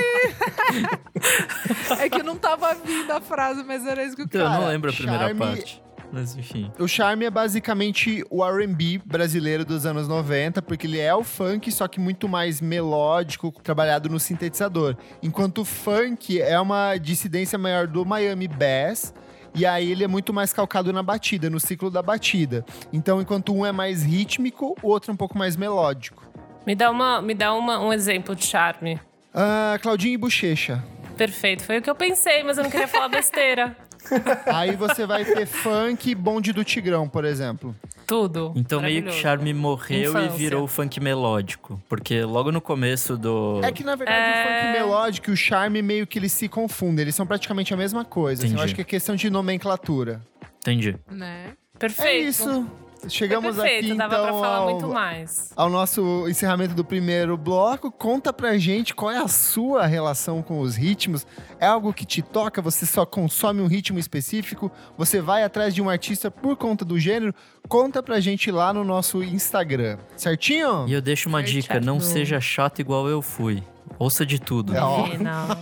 isso. 1.84 1.94
é 2.00 2.08
que 2.08 2.22
não 2.22 2.36
tava 2.36 2.74
vindo 2.74 3.10
a 3.10 3.20
frase, 3.20 3.62
mas 3.64 3.84
era 3.86 4.04
isso 4.04 4.14
que 4.16 4.22
eu 4.22 4.26
Então, 4.26 4.40
eu 4.42 4.48
não 4.50 4.68
lembro 4.68 4.90
a 4.90 4.92
primeira 4.92 5.24
charme- 5.26 5.38
parte. 5.40 5.82
Mas 6.12 6.36
enfim. 6.36 6.70
O 6.78 6.86
charme 6.86 7.24
é 7.24 7.30
basicamente 7.30 8.22
o 8.28 8.44
R&B 8.44 9.00
brasileiro 9.02 9.64
dos 9.64 9.86
anos 9.86 10.06
90, 10.06 10.60
porque 10.60 10.86
ele 10.86 10.98
é 11.00 11.14
o 11.14 11.24
funk, 11.24 11.72
só 11.72 11.88
que 11.88 11.98
muito 11.98 12.28
mais 12.28 12.60
melódico, 12.60 13.50
trabalhado 13.62 14.10
no 14.10 14.20
sintetizador. 14.20 14.94
Enquanto 15.22 15.62
o 15.62 15.64
funk 15.64 16.38
é 16.38 16.60
uma 16.60 16.98
dissidência 16.98 17.58
maior 17.58 17.86
do 17.86 18.04
Miami 18.04 18.46
Bass, 18.46 19.14
e 19.54 19.66
aí 19.66 19.90
ele 19.90 20.04
é 20.04 20.08
muito 20.08 20.32
mais 20.32 20.52
calcado 20.52 20.92
na 20.92 21.02
batida, 21.02 21.50
no 21.50 21.60
ciclo 21.60 21.90
da 21.90 22.02
batida. 22.02 22.64
Então, 22.92 23.20
enquanto 23.20 23.54
um 23.54 23.64
é 23.66 23.72
mais 23.72 24.02
rítmico, 24.02 24.76
o 24.82 24.88
outro 24.88 25.10
é 25.10 25.14
um 25.14 25.16
pouco 25.16 25.36
mais 25.36 25.56
melódico. 25.56 26.26
Me 26.66 26.74
dá, 26.74 26.90
uma, 26.90 27.20
me 27.20 27.34
dá 27.34 27.52
uma, 27.54 27.80
um 27.80 27.92
exemplo 27.92 28.34
de 28.34 28.44
charme. 28.46 29.00
Ah, 29.34 29.78
Claudinho 29.82 30.14
e 30.14 30.16
Bochecha. 30.16 30.82
Perfeito. 31.16 31.64
Foi 31.64 31.78
o 31.78 31.82
que 31.82 31.90
eu 31.90 31.94
pensei, 31.94 32.42
mas 32.42 32.56
eu 32.56 32.64
não 32.64 32.70
queria 32.70 32.88
falar 32.88 33.08
besteira. 33.08 33.76
Aí 34.46 34.76
você 34.76 35.06
vai 35.06 35.24
ter 35.24 35.46
funk 35.46 36.10
e 36.10 36.14
bonde 36.14 36.52
do 36.52 36.64
Tigrão, 36.64 37.08
por 37.08 37.24
exemplo. 37.24 37.74
Tudo. 38.06 38.52
Então 38.56 38.80
meio 38.82 39.02
que. 39.04 39.12
Charme 39.12 39.54
morreu 39.54 40.10
Infância. 40.10 40.34
e 40.34 40.38
virou 40.38 40.66
funk 40.66 41.00
melódico. 41.00 41.80
Porque 41.88 42.22
logo 42.24 42.50
no 42.52 42.60
começo 42.60 43.16
do. 43.16 43.60
É 43.62 43.70
que, 43.72 43.84
na 43.84 43.94
verdade, 43.96 44.18
o 44.18 44.22
É. 44.22 44.60
funk 44.62 44.72
melódico 44.72 45.30
e 45.30 45.32
o 45.32 45.36
charme 45.36 45.80
meio 45.82 46.06
que 46.06 46.18
eles 46.18 46.32
se 46.32 46.48
confundem. 46.48 47.02
Eles 47.04 47.14
são 47.14 47.26
praticamente 47.26 47.72
a 47.72 47.76
mesma 47.76 48.04
coisa. 48.04 48.42
assim. 48.42 48.48
eu 48.52 48.56
Entendi. 48.56 48.64
acho 48.64 48.74
que 48.74 48.80
é 48.80 48.84
questão 48.84 49.14
de 49.16 49.30
nomenclatura. 49.30 50.20
Entendi. 50.58 50.96
Né? 51.10 51.52
Perfeito. 51.78 52.08
É 52.08 52.18
isso. 52.18 52.66
Chegamos 53.08 53.58
é 53.58 53.62
perfeito, 53.62 53.86
aqui, 53.86 53.94
dava 53.94 54.14
então, 54.14 54.24
pra 54.24 54.32
falar 54.34 54.56
ao, 54.58 54.70
muito 54.70 54.88
mais. 54.88 55.52
ao 55.56 55.68
nosso 55.68 56.28
encerramento 56.28 56.74
do 56.74 56.84
primeiro 56.84 57.36
bloco. 57.36 57.90
Conta 57.90 58.32
pra 58.32 58.56
gente 58.58 58.94
qual 58.94 59.10
é 59.10 59.18
a 59.18 59.28
sua 59.28 59.86
relação 59.86 60.42
com 60.42 60.60
os 60.60 60.76
ritmos. 60.76 61.26
É 61.58 61.66
algo 61.66 61.92
que 61.92 62.04
te 62.04 62.22
toca? 62.22 62.62
Você 62.62 62.86
só 62.86 63.04
consome 63.04 63.60
um 63.60 63.66
ritmo 63.66 63.98
específico? 63.98 64.70
Você 64.96 65.20
vai 65.20 65.42
atrás 65.42 65.74
de 65.74 65.82
um 65.82 65.90
artista 65.90 66.30
por 66.30 66.56
conta 66.56 66.84
do 66.84 66.98
gênero? 66.98 67.34
Conta 67.68 68.02
pra 68.02 68.20
gente 68.20 68.50
lá 68.50 68.72
no 68.72 68.84
nosso 68.84 69.22
Instagram. 69.22 69.98
Certinho? 70.16 70.86
E 70.88 70.92
eu 70.92 71.02
deixo 71.02 71.28
uma 71.28 71.42
Foi 71.42 71.50
dica: 71.50 71.80
não 71.80 72.00
seja 72.00 72.40
chato 72.40 72.80
igual 72.80 73.08
eu 73.08 73.20
fui. 73.20 73.62
Ouça 73.98 74.24
de 74.24 74.40
tudo. 74.40 74.74
É, 74.76 75.18
não. 75.18 75.58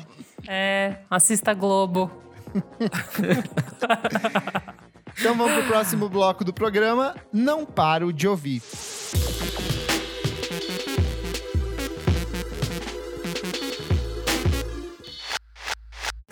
É, 0.49 0.97
assista 1.11 1.55
Globo. 1.55 2.11
Então 5.19 5.35
vamos 5.37 5.53
pro 5.55 5.65
próximo 5.65 6.09
bloco 6.09 6.45
do 6.45 6.53
programa. 6.53 7.15
Não 7.33 7.65
paro 7.65 8.13
de 8.13 8.27
ouvir. 8.29 8.63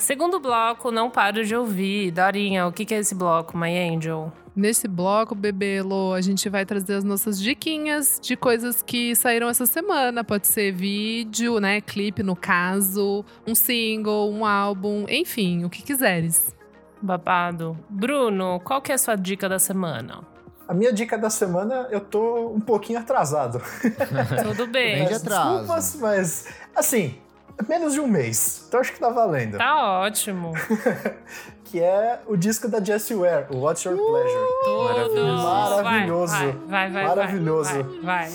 Segundo 0.08 0.40
bloco, 0.40 0.90
não 0.90 1.10
paro 1.10 1.44
de 1.44 1.54
ouvir. 1.54 2.10
Dorinha, 2.10 2.66
o 2.66 2.72
que, 2.72 2.94
é 2.94 2.98
esse 2.98 3.14
bloco, 3.14 3.58
My 3.58 3.76
Angel? 3.76 4.32
Nesse 4.56 4.88
bloco, 4.88 5.34
Bebelo, 5.34 6.14
a 6.14 6.20
gente 6.22 6.48
vai 6.48 6.64
trazer 6.64 6.94
as 6.94 7.04
nossas 7.04 7.38
diquinhas 7.38 8.18
de 8.20 8.34
coisas 8.34 8.82
que 8.82 9.14
saíram 9.14 9.50
essa 9.50 9.66
semana. 9.66 10.24
Pode 10.24 10.46
ser 10.46 10.72
vídeo, 10.72 11.60
né? 11.60 11.82
Clipe, 11.82 12.22
no 12.22 12.34
caso, 12.34 13.22
um 13.46 13.54
single, 13.54 14.32
um 14.32 14.46
álbum, 14.46 15.04
enfim, 15.10 15.64
o 15.64 15.68
que 15.68 15.82
quiseres. 15.82 16.57
Babado. 17.00 17.76
Bruno, 17.88 18.60
qual 18.60 18.80
que 18.82 18.92
é 18.92 18.94
a 18.94 18.98
sua 18.98 19.16
dica 19.16 19.48
da 19.48 19.58
semana? 19.58 20.22
A 20.66 20.74
minha 20.74 20.92
dica 20.92 21.16
da 21.16 21.30
semana, 21.30 21.88
eu 21.90 22.00
tô 22.00 22.48
um 22.50 22.60
pouquinho 22.60 22.98
atrasado. 22.98 23.62
Tudo 24.44 24.66
bem. 24.66 24.96
Bem 24.96 25.04
de 25.04 25.10
Peço 25.10 25.24
atraso. 25.24 25.58
Desculpas, 25.58 25.96
mas 26.00 26.46
assim, 26.74 27.18
menos 27.66 27.94
de 27.94 28.00
um 28.00 28.06
mês. 28.06 28.64
Então 28.68 28.78
acho 28.80 28.92
que 28.92 29.00
tá 29.00 29.08
valendo. 29.08 29.56
Tá 29.58 30.00
ótimo. 30.00 30.52
Que 31.70 31.82
é 31.82 32.20
o 32.26 32.34
disco 32.34 32.66
da 32.66 32.82
Jessie 32.82 33.14
Ware, 33.14 33.44
o 33.50 33.58
What's 33.58 33.84
Your 33.84 33.94
Pleasure. 33.94 34.46
Tudo. 34.64 35.26
Maravilhoso. 35.36 36.32
Vai, 36.32 36.52
vai, 36.52 36.66
vai, 36.66 36.90
vai, 36.90 37.04
Maravilhoso. 37.04 37.84
Vai, 38.02 38.30
vai. 38.30 38.32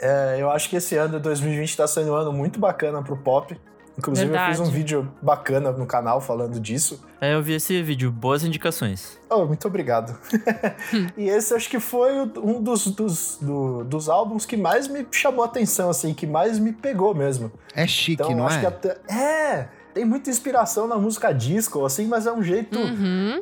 É, 0.00 0.38
eu 0.40 0.50
acho 0.50 0.68
que 0.68 0.74
esse 0.74 0.96
ano, 0.96 1.20
2020, 1.20 1.76
tá 1.76 1.86
sendo 1.86 2.10
um 2.10 2.16
ano 2.16 2.32
muito 2.32 2.58
bacana 2.58 3.00
pro 3.00 3.16
pop. 3.16 3.56
Inclusive, 3.96 4.26
eu 4.32 4.38
fiz 4.38 4.58
um 4.60 4.64
Verdade. 4.64 4.70
vídeo 4.76 5.12
bacana 5.22 5.70
no 5.70 5.86
canal 5.86 6.20
falando 6.20 6.58
disso. 6.58 7.00
É, 7.20 7.34
eu 7.34 7.42
vi 7.42 7.52
esse 7.54 7.80
vídeo. 7.82 8.10
Boas 8.10 8.42
indicações. 8.42 9.18
Oh, 9.30 9.44
muito 9.44 9.66
obrigado. 9.68 10.18
e 11.16 11.28
esse 11.28 11.54
acho 11.54 11.68
que 11.70 11.78
foi 11.78 12.12
um 12.20 12.60
dos, 12.60 12.86
dos, 12.88 13.38
do- 13.40 13.84
dos 13.84 14.08
álbuns 14.08 14.44
que 14.44 14.56
mais 14.56 14.88
me 14.88 15.06
chamou 15.12 15.44
a 15.44 15.46
atenção, 15.46 15.90
assim, 15.90 16.12
que 16.12 16.26
mais 16.26 16.58
me 16.58 16.72
pegou 16.72 17.14
mesmo. 17.14 17.52
É 17.74 17.86
chique, 17.86 18.20
Então, 18.22 18.34
não 18.36 18.46
acho 18.46 18.56
é? 18.56 18.60
que 18.60 18.66
até. 18.66 18.96
É! 19.08 19.68
Tem 19.94 20.04
muita 20.04 20.28
inspiração 20.28 20.88
na 20.88 20.96
música 20.96 21.32
disco, 21.32 21.84
assim, 21.86 22.06
mas 22.08 22.26
é 22.26 22.32
um 22.32 22.42
jeito. 22.42 22.76
Uhum. 22.76 23.40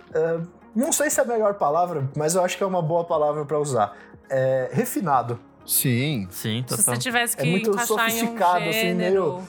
Não 0.76 0.92
sei 0.92 1.08
se 1.08 1.18
é 1.18 1.22
a 1.22 1.26
melhor 1.26 1.54
palavra, 1.54 2.08
mas 2.14 2.34
eu 2.34 2.44
acho 2.44 2.58
que 2.58 2.62
é 2.62 2.66
uma 2.66 2.82
boa 2.82 3.04
palavra 3.04 3.44
pra 3.46 3.58
usar. 3.58 3.96
É 4.28 4.68
refinado. 4.72 5.38
Sim. 5.64 6.26
Sim, 6.30 6.64
Se 6.68 6.76
total. 6.76 6.94
você 6.94 7.00
tivesse 7.00 7.36
que 7.36 7.42
É 7.42 7.46
muito 7.50 7.70
encaixar 7.70 7.90
em 7.90 7.92
um 7.92 8.08
sofisticado, 8.18 8.64
assim, 8.68 8.72
gênero... 8.72 9.42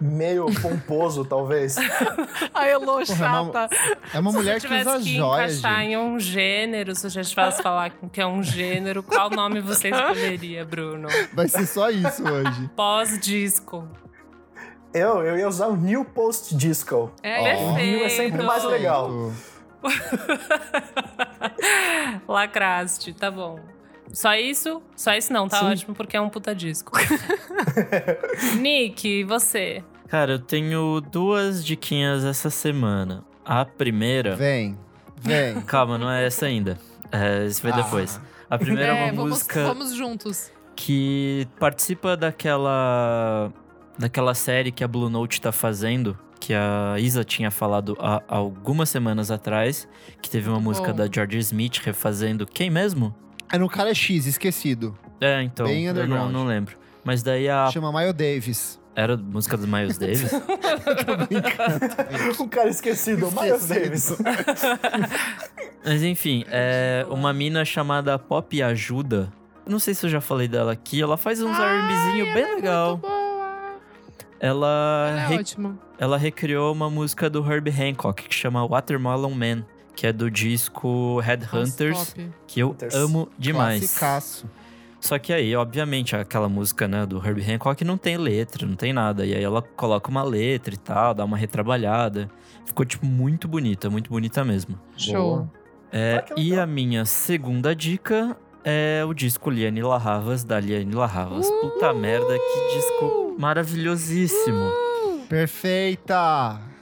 Meio 0.00 0.46
pomposo, 0.62 1.24
talvez. 1.24 1.76
A 2.54 2.66
Elo 2.68 2.84
Porra, 2.86 3.02
é 3.02 3.40
uma- 3.40 3.52
chata. 3.52 3.68
É 4.14 4.20
uma 4.20 4.30
Se 4.30 4.36
mulher 4.36 4.60
que 4.60 4.66
usa 4.72 4.98
que 5.00 5.16
joias, 5.16 5.58
encaixar 5.58 5.80
gente. 5.80 5.90
em 5.92 5.96
um 5.96 6.20
gênero, 6.20 6.94
se 6.94 7.06
eu 7.06 7.10
já 7.10 7.24
tivesse 7.24 7.62
falar 7.62 7.90
que 8.12 8.20
é 8.20 8.26
um 8.26 8.40
gênero, 8.42 9.02
qual 9.02 9.28
nome 9.30 9.60
você 9.60 9.88
escolheria, 9.90 10.64
Bruno? 10.64 11.08
Vai 11.32 11.48
ser 11.48 11.66
só 11.66 11.90
isso 11.90 12.22
hoje. 12.22 12.70
Pós-disco. 12.76 13.88
Eu, 14.94 15.22
eu 15.24 15.36
ia 15.36 15.48
usar 15.48 15.66
o 15.66 15.76
New 15.76 16.04
Post 16.04 16.54
Disco. 16.56 17.10
É, 17.22 17.40
Ó. 17.40 17.44
perfeito. 17.44 17.96
New 17.98 18.06
é 18.06 18.08
sempre 18.08 18.42
mais 18.42 18.64
legal. 18.64 19.10
Lacraste, 22.26 23.12
tá 23.12 23.30
bom. 23.30 23.58
Só 24.12 24.34
isso? 24.34 24.82
Só 24.96 25.14
isso 25.14 25.32
não, 25.32 25.48
tá 25.48 25.58
Sim. 25.60 25.66
ótimo, 25.66 25.94
porque 25.94 26.16
é 26.16 26.20
um 26.20 26.28
puta 26.28 26.54
disco. 26.54 26.92
Nick, 28.60 29.06
e 29.08 29.24
você? 29.24 29.82
Cara, 30.08 30.32
eu 30.32 30.38
tenho 30.38 31.00
duas 31.00 31.64
diquinhas 31.64 32.24
essa 32.24 32.50
semana. 32.50 33.24
A 33.44 33.64
primeira. 33.64 34.36
Vem, 34.36 34.78
vem. 35.20 35.60
Calma, 35.66 35.98
não 35.98 36.10
é 36.10 36.26
essa 36.26 36.46
ainda. 36.46 36.78
É, 37.12 37.44
esse 37.46 37.62
vai 37.62 37.72
Ah. 37.72 37.76
depois. 37.82 38.20
A 38.50 38.58
primeira 38.58 38.92
é, 38.94 38.98
É, 39.00 39.04
uma 39.04 39.12
vamos, 39.12 39.30
música 39.30 39.62
vamos 39.64 39.94
juntos. 39.94 40.50
que 40.74 41.46
participa 41.58 42.16
daquela 42.16 43.52
daquela 43.98 44.32
série 44.32 44.70
que 44.70 44.84
a 44.84 44.88
Blue 44.88 45.10
Note 45.10 45.40
tá 45.40 45.50
fazendo, 45.50 46.16
que 46.38 46.54
a 46.54 46.94
Isa 46.98 47.24
tinha 47.24 47.50
falado 47.50 47.96
há 48.00 48.22
algumas 48.28 48.88
semanas 48.88 49.28
atrás, 49.30 49.88
que 50.22 50.30
teve 50.30 50.48
uma 50.48 50.54
Muito 50.60 50.66
música 50.68 50.92
bom. 50.92 50.98
da 50.98 51.08
George 51.12 51.36
Smith 51.38 51.78
refazendo 51.82 52.46
quem 52.46 52.70
mesmo? 52.70 53.12
É 53.52 53.58
no 53.58 53.68
cara 53.68 53.94
X, 53.94 54.26
esquecido. 54.26 54.96
É, 55.20 55.42
então, 55.42 55.66
Bem 55.66 55.86
eu 55.86 55.94
não, 55.94 56.02
underground. 56.02 56.32
não 56.32 56.46
lembro. 56.46 56.76
Mas 57.04 57.22
daí 57.22 57.48
a 57.48 57.70
Chama 57.70 57.92
Miles 57.92 58.14
Davis. 58.14 58.80
era 58.94 59.16
música 59.16 59.56
do 59.56 59.66
Miles 59.66 59.96
Davis? 59.98 60.30
o 62.38 62.48
cara 62.48 62.68
esquecido, 62.68 63.30
Miles 63.32 63.66
Davis. 63.66 64.16
Mas 65.84 66.02
enfim, 66.02 66.44
é 66.48 67.06
uma 67.08 67.32
mina 67.32 67.64
chamada 67.64 68.18
Pop 68.18 68.62
Ajuda. 68.62 69.32
Não 69.66 69.78
sei 69.78 69.94
se 69.94 70.06
eu 70.06 70.10
já 70.10 70.20
falei 70.20 70.48
dela 70.48 70.72
aqui. 70.72 71.00
Ela 71.00 71.16
faz 71.16 71.42
uns 71.42 71.56
R&Bzinho 71.58 72.32
bem 72.34 72.54
legal. 72.56 72.90
Muito 72.92 73.02
boa. 73.02 73.76
ela, 74.40 75.08
Ela 75.10 75.20
é 75.20 75.26
re- 75.26 75.44
ela 75.98 76.18
recriou 76.18 76.72
uma 76.72 76.88
música 76.90 77.28
do 77.28 77.44
Herbie 77.50 77.70
Hancock 77.70 78.28
que 78.28 78.34
chama 78.34 78.66
Watermelon 78.66 79.30
Man, 79.34 79.64
que 79.98 80.06
é 80.06 80.12
do 80.12 80.30
disco 80.30 81.18
Headhunters, 81.18 82.14
que 82.46 82.60
eu 82.60 82.70
Hunters. 82.70 82.94
amo 82.94 83.28
demais. 83.36 83.80
Classicaço. 83.80 84.48
Só 85.00 85.18
que 85.18 85.32
aí, 85.32 85.56
obviamente, 85.56 86.14
aquela 86.14 86.48
música, 86.48 86.86
né, 86.86 87.04
do 87.04 87.18
Herbie 87.18 87.42
Hancock 87.52 87.82
não 87.82 87.98
tem 87.98 88.16
letra, 88.16 88.64
não 88.64 88.76
tem 88.76 88.92
nada. 88.92 89.26
E 89.26 89.34
aí 89.34 89.42
ela 89.42 89.60
coloca 89.60 90.08
uma 90.08 90.22
letra 90.22 90.72
e 90.72 90.76
tal, 90.76 91.14
dá 91.14 91.24
uma 91.24 91.36
retrabalhada. 91.36 92.30
Ficou, 92.64 92.86
tipo, 92.86 93.04
muito 93.04 93.48
bonita, 93.48 93.90
muito 93.90 94.08
bonita 94.08 94.44
mesmo. 94.44 94.78
Show. 94.96 95.50
É, 95.90 96.24
e 96.36 96.56
a 96.56 96.64
minha 96.64 97.04
segunda 97.04 97.74
dica 97.74 98.36
é 98.62 99.04
o 99.04 99.12
disco 99.12 99.50
Liane 99.50 99.82
La 99.82 99.96
Havas, 99.96 100.44
da 100.44 100.60
Liane 100.60 100.94
La 100.94 101.06
Havas. 101.06 101.50
Puta 101.60 101.92
merda, 101.92 102.38
que 102.38 102.76
disco 102.76 103.34
maravilhosíssimo. 103.36 104.70
Perfeita! 105.28 106.52
Uh, 106.52 106.56
uh. 106.56 106.77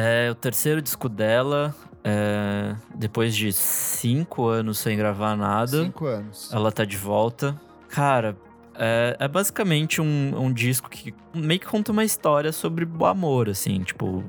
É 0.00 0.30
o 0.30 0.34
terceiro 0.36 0.80
disco 0.80 1.08
dela, 1.08 1.74
é, 2.04 2.76
depois 2.94 3.34
de 3.34 3.52
cinco 3.52 4.46
anos 4.46 4.78
sem 4.78 4.96
gravar 4.96 5.34
nada. 5.34 5.82
Cinco 5.82 6.06
anos. 6.06 6.52
Ela 6.52 6.70
tá 6.70 6.84
de 6.84 6.96
volta. 6.96 7.60
Cara, 7.88 8.36
é, 8.76 9.16
é 9.18 9.26
basicamente 9.26 10.00
um, 10.00 10.40
um 10.40 10.52
disco 10.52 10.88
que 10.88 11.12
meio 11.34 11.58
que 11.58 11.66
conta 11.66 11.90
uma 11.90 12.04
história 12.04 12.52
sobre 12.52 12.84
o 12.84 13.06
amor, 13.06 13.48
assim, 13.48 13.82
tipo, 13.82 14.22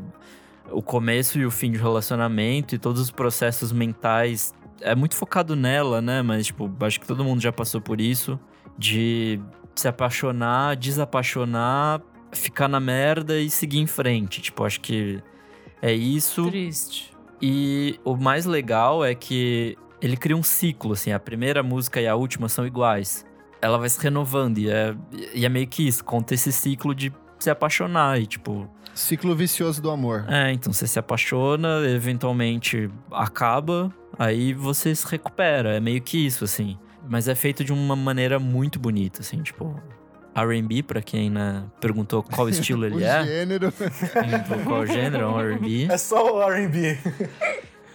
o 0.72 0.82
começo 0.82 1.38
e 1.38 1.46
o 1.46 1.52
fim 1.52 1.72
de 1.72 1.78
relacionamento 1.78 2.74
e 2.74 2.80
todos 2.80 3.00
os 3.00 3.12
processos 3.12 3.72
mentais. 3.72 4.56
É 4.82 4.96
muito 4.96 5.16
focado 5.16 5.56
nela, 5.56 6.02
né? 6.02 6.24
Mas, 6.24 6.48
tipo, 6.48 6.68
acho 6.80 7.00
que 7.00 7.06
todo 7.06 7.24
mundo 7.24 7.42
já 7.42 7.52
passou 7.52 7.80
por 7.80 8.02
isso. 8.02 8.40
De 8.76 9.40
se 9.76 9.88
apaixonar, 9.88 10.76
desapaixonar, 10.76 12.02
ficar 12.32 12.68
na 12.68 12.80
merda 12.80 13.40
e 13.40 13.52
seguir 13.52 13.78
em 13.78 13.88
frente. 13.88 14.42
Tipo, 14.42 14.64
acho 14.64 14.82
que 14.82 15.22
é 15.82 15.94
isso. 15.94 16.50
Triste. 16.50 17.14
E 17.42 18.00
o 18.04 18.16
mais 18.16 18.46
legal 18.46 19.04
é 19.04 19.16
que 19.16 19.78
ele 20.02 20.18
cria 20.18 20.36
um 20.36 20.44
ciclo, 20.44 20.94
assim. 20.94 21.12
A 21.12 21.20
primeira 21.20 21.64
música 21.64 22.02
e 22.02 22.08
a 22.08 22.16
última 22.16 22.50
são 22.50 22.66
iguais. 22.66 23.26
Ela 23.62 23.78
vai 23.78 23.90
se 23.90 24.02
renovando 24.02 24.58
e 24.58 24.70
é, 24.70 24.96
e 25.34 25.46
é 25.46 25.50
meio 25.50 25.68
que 25.68 25.88
isso. 25.88 26.04
Conta 26.04 26.34
esse 26.34 26.52
ciclo 26.52 26.94
de 26.94 27.14
se 27.38 27.50
apaixonar 27.50 28.20
e, 28.20 28.26
tipo... 28.26 28.70
Ciclo 28.94 29.36
vicioso 29.36 29.82
do 29.82 29.90
amor. 29.90 30.26
É, 30.28 30.52
então 30.52 30.74
você 30.74 30.86
se 30.86 31.00
apaixona, 31.00 31.82
eventualmente 31.88 32.90
acaba, 33.12 33.94
aí 34.18 34.54
você 34.54 34.94
se 34.94 35.08
recupera. 35.08 35.76
É 35.76 35.80
meio 35.80 36.02
que 36.02 36.26
isso, 36.26 36.44
assim. 36.44 36.78
Mas 37.08 37.28
é 37.28 37.36
feito 37.36 37.64
de 37.64 37.72
uma 37.72 37.96
maneira 37.96 38.40
muito 38.40 38.80
bonita, 38.80 39.22
assim, 39.22 39.42
tipo... 39.42 39.82
R&B, 40.44 40.84
pra 40.84 41.02
quem 41.02 41.30
né, 41.30 41.64
perguntou 41.80 42.22
qual 42.24 42.48
estilo 42.50 42.86
ele 42.86 43.04
é. 43.04 43.24
gênero. 43.26 43.72
Perguntou 43.72 44.58
qual 44.66 44.86
gênero, 44.86 45.24
é 45.24 45.28
um 45.28 45.40
R&B. 45.40 45.88
É 45.92 45.98
só 45.98 46.36
o 46.38 46.42
R&B. 46.52 46.98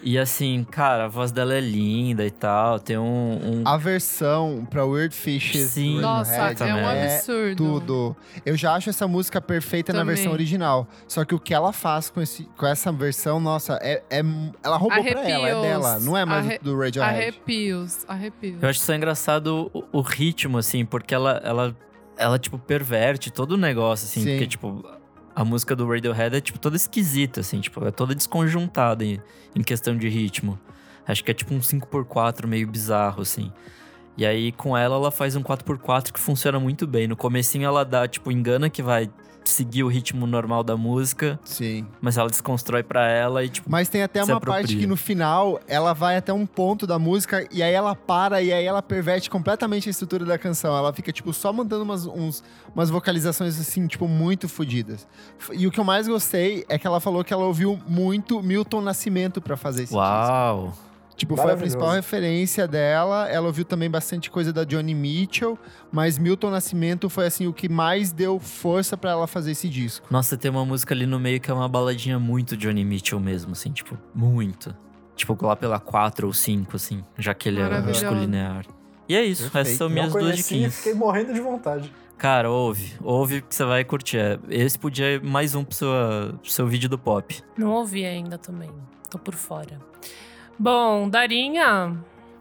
E 0.07 0.19
assim, 0.19 0.63
cara, 0.69 1.05
a 1.05 1.07
voz 1.07 1.31
dela 1.31 1.55
é 1.55 1.59
linda 1.59 2.23
e 2.23 2.29
tal. 2.29 2.79
Tem 2.79 2.95
um. 2.95 3.39
um- 3.43 3.63
A 3.65 3.75
versão 3.75 4.63
pra 4.69 4.85
Weird 4.85 5.15
Fishes. 5.15 5.69
Sim. 5.69 5.99
Nossa, 5.99 6.35
é 6.63 6.73
um 6.75 6.87
absurdo. 6.87 7.55
tudo. 7.55 8.15
Eu 8.45 8.55
já 8.55 8.75
acho 8.75 8.91
essa 8.91 9.07
música 9.07 9.41
perfeita 9.41 9.91
na 9.91 9.99
Também. 9.99 10.13
versão 10.13 10.31
original. 10.31 10.87
Só 11.07 11.25
que 11.25 11.33
o 11.33 11.39
que 11.39 11.55
ela 11.55 11.73
faz 11.73 12.11
com, 12.11 12.21
esse, 12.21 12.43
com 12.55 12.67
essa 12.67 12.91
versão, 12.91 13.39
nossa, 13.39 13.79
é, 13.81 14.03
é- 14.11 14.21
ela 14.63 14.77
roubou 14.77 15.01
pra 15.01 15.09
ela, 15.27 15.27
é 15.27 15.33
Arrepios. 15.53 15.61
dela. 15.63 15.99
Não 15.99 16.15
é 16.15 16.23
mais 16.23 16.45
Arre- 16.45 16.59
do 16.61 16.77
Radiohead. 16.77 16.99
Arrepios, 17.21 18.05
arrepios. 18.07 18.61
Eu 18.61 18.69
acho 18.69 18.81
só 18.81 18.93
engraçado 18.93 19.71
o, 19.73 19.83
o 19.91 20.01
ritmo, 20.01 20.59
assim, 20.59 20.85
porque 20.85 21.15
ela, 21.15 21.41
ela, 21.43 21.75
ela, 22.17 22.39
tipo, 22.39 22.57
perverte 22.57 23.31
todo 23.31 23.53
o 23.53 23.57
negócio, 23.57 24.05
assim. 24.05 24.21
Sim. 24.21 24.29
Porque, 24.31 24.47
tipo, 24.47 24.85
a 25.35 25.43
música 25.43 25.75
do 25.75 25.87
Radiohead 25.87 26.37
é, 26.37 26.41
tipo, 26.41 26.57
toda 26.57 26.75
esquisita, 26.75 27.41
assim, 27.41 27.59
tipo, 27.59 27.85
é 27.85 27.91
toda 27.91 28.15
desconjuntada 28.15 29.03
em, 29.03 29.19
em 29.55 29.61
questão 29.61 29.97
de 29.97 30.07
ritmo. 30.07 30.57
Acho 31.07 31.23
que 31.23 31.31
é 31.31 31.33
tipo 31.33 31.53
um 31.53 31.59
5x4 31.59 32.47
meio 32.47 32.67
bizarro, 32.67 33.21
assim. 33.21 33.51
E 34.17 34.25
aí, 34.25 34.51
com 34.53 34.77
ela, 34.77 34.95
ela 34.95 35.11
faz 35.11 35.35
um 35.35 35.43
4x4 35.43 36.11
que 36.11 36.19
funciona 36.19 36.59
muito 36.59 36.87
bem. 36.87 37.07
No 37.07 37.17
comecinho, 37.17 37.65
ela 37.65 37.83
dá, 37.83 38.07
tipo, 38.07 38.31
engana 38.31 38.69
que 38.69 38.81
vai 38.81 39.09
seguir 39.49 39.83
o 39.83 39.87
ritmo 39.87 40.25
normal 40.27 40.63
da 40.63 40.75
música, 40.77 41.39
Sim. 41.43 41.85
mas 42.01 42.17
ela 42.17 42.29
desconstrói 42.29 42.83
pra 42.83 43.07
ela 43.09 43.43
e, 43.43 43.49
tipo, 43.49 43.69
Mas 43.69 43.87
tem 43.89 44.01
até 44.03 44.23
uma 44.23 44.37
apropria. 44.37 44.61
parte 44.61 44.75
que 44.77 44.87
no 44.87 44.95
final 44.97 45.59
ela 45.67 45.93
vai 45.93 46.17
até 46.17 46.33
um 46.33 46.45
ponto 46.45 46.85
da 46.87 46.97
música 46.99 47.47
e 47.51 47.61
aí 47.63 47.73
ela 47.73 47.95
para 47.95 48.41
e 48.41 48.51
aí 48.51 48.65
ela 48.65 48.81
perverte 48.81 49.29
completamente 49.29 49.87
a 49.87 49.91
estrutura 49.91 50.25
da 50.25 50.37
canção. 50.37 50.75
Ela 50.75 50.91
fica, 50.93 51.11
tipo, 51.11 51.31
só 51.33 51.51
mandando 51.53 51.83
umas, 51.83 52.05
uns- 52.05 52.43
umas 52.73 52.89
vocalizações, 52.89 53.59
assim, 53.59 53.87
tipo, 53.87 54.07
muito 54.07 54.47
fodidas. 54.49 55.07
E 55.53 55.65
o 55.67 55.71
que 55.71 55.79
eu 55.79 55.83
mais 55.83 56.07
gostei 56.07 56.65
é 56.67 56.77
que 56.77 56.85
ela 56.87 56.99
falou 56.99 57.23
que 57.23 57.33
ela 57.33 57.45
ouviu 57.45 57.79
muito 57.87 58.41
Milton 58.41 58.81
Nascimento 58.81 59.41
pra 59.41 59.55
fazer 59.57 59.83
esse 59.83 59.93
disco. 59.93 60.73
Tipo, 61.15 61.37
foi 61.37 61.51
a 61.53 61.55
principal 61.55 61.91
referência 61.91 62.67
dela. 62.67 63.29
Ela 63.29 63.47
ouviu 63.47 63.63
também 63.63 63.89
bastante 63.89 64.29
coisa 64.29 64.51
da 64.51 64.63
Johnny 64.65 64.93
Mitchell, 64.93 65.57
mas 65.91 66.17
Milton 66.17 66.49
Nascimento 66.49 67.09
foi 67.09 67.25
assim 67.27 67.47
o 67.47 67.53
que 67.53 67.69
mais 67.69 68.11
deu 68.11 68.37
força 68.39 68.97
pra 68.97 69.11
ela 69.11 69.25
fazer 69.27 69.51
esse 69.51 69.69
disco. 69.69 70.05
Nossa, 70.11 70.35
tem 70.35 70.51
uma 70.51 70.65
música 70.65 70.93
ali 70.93 71.05
no 71.05 71.19
meio 71.19 71.39
que 71.39 71.49
é 71.49 71.53
uma 71.53 71.69
baladinha 71.69 72.19
muito 72.19 72.57
Johnny 72.57 72.83
Mitchell 72.83 73.19
mesmo, 73.19 73.53
assim, 73.53 73.71
tipo, 73.71 73.97
muito. 74.13 74.75
Tipo, 75.15 75.37
lá 75.45 75.55
pela 75.55 75.79
4 75.79 76.27
ou 76.27 76.33
5, 76.33 76.75
assim, 76.75 77.01
já 77.17 77.33
que 77.33 77.47
ele 77.47 77.61
é 77.61 77.63
Maravilhoso. 77.63 77.99
disco 78.01 78.13
linear. 78.13 78.65
E 79.07 79.15
é 79.15 79.23
isso, 79.23 79.43
Perfeito. 79.43 79.67
essas 79.67 79.77
são 79.77 79.87
Não 79.87 79.93
minhas 79.93 80.11
duas 80.11 80.23
conhecia, 80.23 80.43
diquinhas. 80.43 80.75
fiquei 80.75 80.93
morrendo 80.93 81.33
de 81.33 81.39
vontade. 81.39 81.93
Cara, 82.17 82.49
ouve, 82.51 82.93
ouve 83.01 83.41
que 83.41 83.55
você 83.55 83.63
vai 83.63 83.83
curtir. 83.85 84.17
É, 84.17 84.39
Esse 84.49 84.77
podia 84.79 85.13
ir 85.13 85.23
mais 85.23 85.53
um 85.55 85.63
pro 85.63 85.75
seu, 85.75 85.89
pro 86.41 86.51
seu 86.51 86.67
vídeo 86.67 86.89
do 86.89 86.97
pop. 86.97 87.41
Não 87.57 87.71
ouvi 87.71 88.03
ainda 88.05 88.37
também. 88.37 88.71
Tô 89.09 89.17
por 89.19 89.35
fora. 89.35 89.79
Bom, 90.57 91.09
Darinha. 91.09 91.97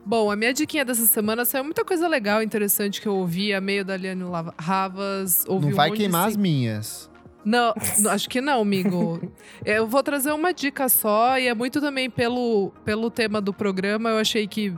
Bom, 0.07 0.31
a 0.31 0.37
minha 0.37 0.53
diquinha 0.53 0.85
dessa 0.85 1.07
semana 1.07 1.45
saiu 1.45 1.65
muita 1.65 1.85
coisa 1.85 2.07
legal, 2.07 2.43
interessante 2.43 3.01
que 3.01 3.09
eu 3.09 3.15
ouvi 3.15 3.55
a 3.55 3.61
meio 3.61 3.85
da 3.85 3.97
Liane 3.97 4.25
Ravas. 4.59 5.45
Ouvi 5.49 5.67
Não 5.67 5.73
um 5.73 5.77
vai 5.77 5.91
de 5.91 5.97
queimar 5.97 6.29
as 6.29 6.37
minhas. 6.37 7.11
Não, 7.45 7.75
não, 7.99 8.11
acho 8.11 8.29
que 8.29 8.41
não, 8.41 8.61
amigo. 8.61 9.21
Eu 9.65 9.87
vou 9.87 10.03
trazer 10.03 10.33
uma 10.33 10.53
dica 10.53 10.89
só 10.89 11.39
e 11.39 11.47
é 11.47 11.55
muito 11.55 11.81
também 11.81 12.09
pelo, 12.09 12.73
pelo 12.85 13.11
tema 13.11 13.41
do 13.41 13.53
programa. 13.53 14.11
Eu 14.11 14.19
achei 14.19 14.47
que 14.47 14.73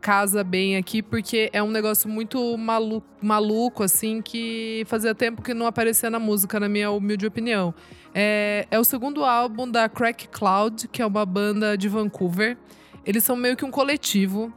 casa 0.00 0.42
bem 0.42 0.76
aqui, 0.76 1.02
porque 1.02 1.50
é 1.52 1.62
um 1.62 1.70
negócio 1.70 2.08
muito 2.08 2.56
malu 2.56 3.02
maluco, 3.20 3.82
assim, 3.82 4.22
que 4.22 4.82
fazia 4.86 5.14
tempo 5.14 5.42
que 5.42 5.52
não 5.52 5.66
aparecia 5.66 6.08
na 6.08 6.18
música, 6.18 6.58
na 6.58 6.68
minha 6.68 6.90
humilde 6.90 7.26
opinião. 7.26 7.74
É, 8.14 8.66
é 8.70 8.78
o 8.78 8.84
segundo 8.84 9.24
álbum 9.24 9.70
da 9.70 9.88
Crack 9.88 10.28
Cloud, 10.28 10.88
que 10.88 11.02
é 11.02 11.06
uma 11.06 11.26
banda 11.26 11.76
de 11.76 11.88
Vancouver. 11.88 12.56
Eles 13.04 13.22
são 13.24 13.36
meio 13.36 13.56
que 13.56 13.64
um 13.64 13.70
coletivo. 13.70 14.52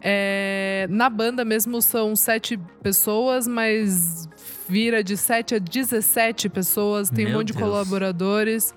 É, 0.00 0.86
na 0.88 1.10
banda 1.10 1.44
mesmo 1.44 1.82
são 1.82 2.16
sete 2.16 2.58
pessoas, 2.82 3.46
mas 3.46 4.28
vira 4.68 5.02
de 5.02 5.16
7 5.16 5.56
a 5.56 5.58
17 5.58 6.48
pessoas, 6.48 7.10
tem 7.10 7.26
um 7.26 7.28
Meu 7.30 7.38
monte 7.38 7.48
de 7.48 7.52
Deus. 7.54 7.64
colaboradores. 7.64 8.74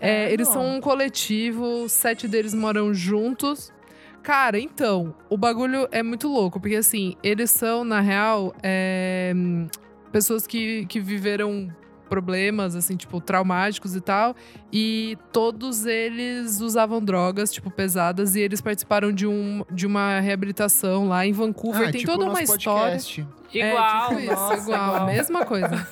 É, 0.00 0.32
eles 0.32 0.48
são 0.48 0.76
um 0.76 0.80
coletivo, 0.80 1.88
sete 1.88 2.26
deles 2.26 2.52
moram 2.52 2.92
juntos. 2.92 3.72
Cara, 4.24 4.58
então, 4.58 5.14
o 5.28 5.36
bagulho 5.36 5.86
é 5.92 6.02
muito 6.02 6.28
louco, 6.28 6.58
porque 6.58 6.76
assim, 6.76 7.14
eles 7.22 7.50
são, 7.50 7.84
na 7.84 8.00
real, 8.00 8.54
é, 8.62 9.34
pessoas 10.10 10.46
que, 10.46 10.86
que 10.86 10.98
viveram 10.98 11.70
problemas, 12.08 12.74
assim, 12.74 12.96
tipo, 12.96 13.20
traumáticos 13.20 13.94
e 13.94 14.00
tal. 14.00 14.34
E 14.72 15.18
todos 15.30 15.84
eles 15.84 16.62
usavam 16.62 17.04
drogas, 17.04 17.52
tipo, 17.52 17.70
pesadas, 17.70 18.34
e 18.34 18.40
eles 18.40 18.62
participaram 18.62 19.12
de, 19.12 19.26
um, 19.26 19.62
de 19.70 19.86
uma 19.86 20.20
reabilitação 20.20 21.06
lá 21.06 21.26
em 21.26 21.32
Vancouver. 21.32 21.88
Ah, 21.88 21.92
tem 21.92 22.00
tipo 22.00 22.12
toda 22.12 22.24
uma 22.24 22.40
nosso 22.40 22.56
história. 22.56 22.92
podcast. 22.92 23.26
Igual, 23.52 24.04
é, 24.04 24.08
tipo 24.08 24.20
isso, 24.20 24.32
nossa, 24.32 24.62
igual, 24.62 24.94
a 24.94 25.06
mesma 25.06 25.44
coisa. 25.44 25.88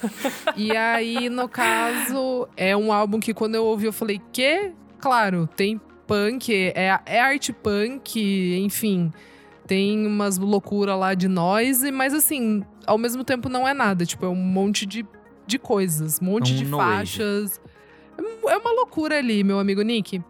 e 0.57 0.75
aí, 0.75 1.29
no 1.29 1.49
caso, 1.51 2.49
é 2.57 2.75
um 2.75 2.91
álbum 2.91 3.21
que 3.21 3.35
quando 3.35 3.57
eu 3.57 3.65
ouvi, 3.67 3.85
eu 3.85 3.93
falei, 3.93 4.23
que? 4.33 4.73
Claro, 4.99 5.47
tem 5.55 5.79
punk, 6.13 6.53
é, 6.75 7.01
é 7.07 7.21
arte 7.21 7.53
punk, 7.53 8.21
enfim. 8.59 9.11
Tem 9.67 10.07
umas 10.07 10.37
loucuras 10.37 10.99
lá 10.99 11.15
de 11.15 11.29
noise, 11.29 11.91
mas 11.91 12.13
assim, 12.13 12.63
ao 12.87 12.99
mesmo 12.99 13.25
tempo 13.25 13.49
não 13.49 13.67
é 13.67 13.73
nada. 13.73 14.05
Tipo, 14.05 14.27
é 14.27 14.29
um 14.29 14.35
monte 14.35 14.85
de, 14.85 15.07
de 15.47 15.59
coisas, 15.59 16.21
um 16.21 16.27
monte 16.27 16.53
Um 16.53 16.57
de 16.57 16.65
faixas. 16.67 17.61
É 18.47 18.57
uma 18.57 18.73
loucura 18.73 19.17
ali, 19.17 19.43
meu 19.43 19.59
amigo 19.59 19.81
Nick. 19.81 20.23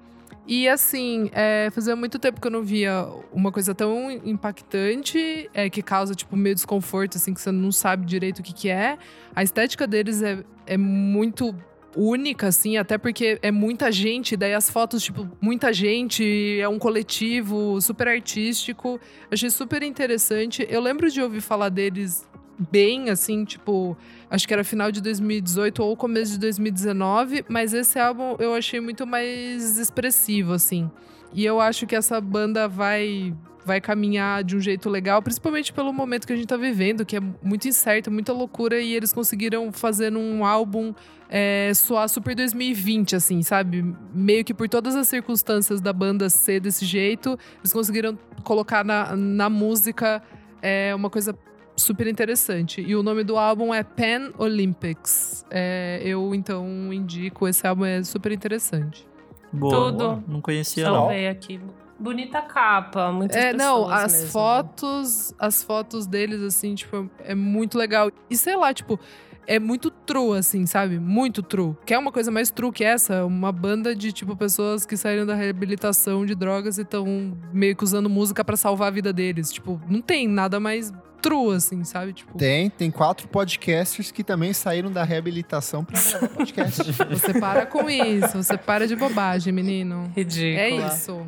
E 0.47 0.69
assim, 0.69 1.31
é, 1.33 1.69
fazia 1.73 1.95
muito 1.97 2.19
tempo 2.19 2.41
que 2.41 2.47
eu 2.47 2.51
não 2.51 2.63
via 2.63 3.07
uma 3.33 3.51
coisa 3.51 3.75
tão 3.75 4.11
impactante, 4.11 5.49
é, 5.55 5.71
que 5.71 5.83
causa, 5.83 6.15
tipo, 6.15 6.37
meio 6.37 6.55
desconforto, 6.55 7.17
assim, 7.17 7.33
que 7.33 7.41
você 7.41 7.53
não 7.53 7.71
sabe 7.71 8.05
direito 8.05 8.41
o 8.41 8.43
que, 8.43 8.53
que 8.53 8.69
é. 8.69 8.99
A 9.35 9.43
estética 9.43 9.87
deles 9.87 10.21
é, 10.23 10.45
é 10.67 10.77
muito 10.77 11.55
única, 11.97 12.49
assim, 12.49 12.77
até 12.77 12.97
porque 12.97 13.39
é 13.43 13.51
muita 13.51 13.93
gente, 13.93 14.37
daí 14.37 14.55
as 14.55 14.71
fotos, 14.71 15.03
tipo, 15.03 15.29
muita 15.41 15.73
gente, 15.73 16.59
é 16.61 16.69
um 16.69 16.79
coletivo 16.79 17.81
super 17.81 18.09
artístico. 18.09 19.01
Achei 19.31 19.51
super 19.51 19.83
interessante. 19.83 20.67
Eu 20.69 20.81
lembro 20.81 21.11
de 21.11 21.21
ouvir 21.21 21.41
falar 21.41 21.69
deles 21.69 22.27
bem, 22.71 23.11
assim, 23.11 23.45
tipo, 23.45 23.97
acho 24.31 24.47
que 24.47 24.55
era 24.55 24.65
final 24.65 24.93
de 24.93 25.01
2018 25.01 25.83
ou 25.83 25.97
começo 25.97 26.33
de 26.33 26.39
2019, 26.39 27.45
mas 27.49 27.73
esse 27.75 27.99
álbum 27.99 28.37
eu 28.39 28.55
achei 28.55 28.81
muito 28.81 29.07
mais 29.07 29.79
expressivo, 29.79 30.53
assim. 30.53 30.91
E 31.35 31.45
eu 31.45 31.61
acho 31.61 31.87
que 31.87 31.97
essa 31.97 32.21
banda 32.21 32.69
vai 32.69 33.35
vai 33.65 33.81
caminhar 33.81 34.43
de 34.45 34.57
um 34.57 34.61
jeito 34.61 34.89
legal, 34.89 35.23
principalmente 35.23 35.73
pelo 35.73 35.93
momento 35.93 36.27
que 36.27 36.33
a 36.33 36.37
gente 36.37 36.47
tá 36.47 36.57
vivendo, 36.57 37.05
que 37.05 37.17
é 37.17 37.21
muito 37.21 37.69
incerto, 37.69 38.11
muita 38.11 38.33
loucura, 38.33 38.81
e 38.81 38.95
eles 38.95 39.13
conseguiram 39.13 39.73
fazer 39.73 40.17
um 40.17 40.45
álbum 40.45 40.95
é, 41.29 41.73
soar 41.75 42.09
super 42.09 42.35
2020, 42.35 43.17
assim, 43.17 43.43
sabe? 43.43 43.95
Meio 44.15 44.45
que 44.45 44.53
por 44.53 44.69
todas 44.69 44.95
as 44.95 45.09
circunstâncias 45.09 45.81
da 45.81 45.93
banda 45.93 46.29
ser 46.29 46.61
desse 46.61 46.85
jeito, 46.85 47.39
eles 47.61 47.73
conseguiram 47.73 48.19
colocar 48.45 48.85
na, 48.85 49.17
na 49.17 49.49
música 49.49 50.23
é, 50.61 50.95
uma 50.95 51.09
coisa 51.09 51.35
super 51.77 52.07
interessante. 52.07 52.81
E 52.81 52.95
o 52.95 53.03
nome 53.03 53.25
do 53.25 53.37
álbum 53.39 53.73
é 53.73 53.83
Pan 53.83 54.33
Olympics. 54.39 55.45
É, 55.51 56.01
eu, 56.05 56.35
então, 56.35 56.93
indico, 56.93 57.49
esse 57.49 57.67
álbum 57.67 57.85
é 57.85 58.03
super 58.03 58.33
interessante. 58.33 59.07
Boa. 59.53 59.93
Tudo. 59.93 60.25
Não 60.27 60.41
conhecia, 60.41 60.85
Salve. 60.85 60.99
não. 60.99 61.07
Salvei 61.07 61.29
aqui. 61.29 61.61
Bonita 62.03 62.43
capa, 62.43 63.13
muitas 63.13 63.37
É, 63.37 63.53
não, 63.53 63.85
pessoas 63.85 64.05
as 64.05 64.13
mesmo. 64.13 64.29
fotos, 64.29 65.35
as 65.39 65.63
fotos 65.63 66.07
deles, 66.07 66.41
assim, 66.43 66.75
tipo, 66.75 67.09
é 67.21 67.35
muito 67.35 67.79
legal. 67.79 68.11
E 68.29 68.37
sei 68.37 68.57
lá, 68.57 68.75
tipo, 68.75 68.99
é 69.47 69.59
muito 69.59 69.91
true, 69.91 70.37
assim, 70.39 70.67
sabe? 70.67 70.99
Muito 70.99 71.43
true. 71.43 71.77
Quer 71.87 71.99
uma 71.99 72.13
coisa 72.13 72.31
mais 72.31 72.51
true 72.51 72.73
que 72.73 72.85
essa? 72.85 73.25
Uma 73.25 73.53
banda 73.53 73.95
de, 73.95 74.13
tipo, 74.13 74.37
pessoas 74.37 74.85
que 74.87 74.97
saíram 74.97 75.25
da 75.27 75.35
reabilitação 75.35 76.25
de 76.27 76.35
drogas 76.35 76.79
e 76.79 76.83
estão 76.83 77.37
meio 77.53 77.77
que 77.77 77.85
usando 77.85 78.09
música 78.11 78.45
pra 78.45 78.57
salvar 78.57 78.89
a 78.89 78.91
vida 78.91 79.13
deles. 79.13 79.53
Tipo, 79.53 79.81
não 79.89 80.01
tem 80.01 80.29
nada 80.29 80.59
mais 80.61 80.93
true, 81.21 81.55
assim, 81.55 81.85
sabe? 81.85 82.13
Tipo, 82.13 82.37
Tem, 82.37 82.69
tem 82.69 82.91
quatro 82.91 83.29
podcasters 83.29 84.11
que 84.11 84.25
também 84.25 84.53
saíram 84.53 84.91
da 84.91 85.05
reabilitação 85.05 85.85
pra 85.85 86.01
gravar 86.01 86.29
podcast. 86.29 86.83
você 87.11 87.39
para 87.39 87.65
com 87.67 87.89
isso, 87.89 88.43
você 88.43 88.59
para 88.59 88.89
de 88.89 88.97
bobagem, 88.97 89.53
menino. 89.53 90.11
Ridícula. 90.17 90.61
É 90.61 90.71
isso. 90.89 91.25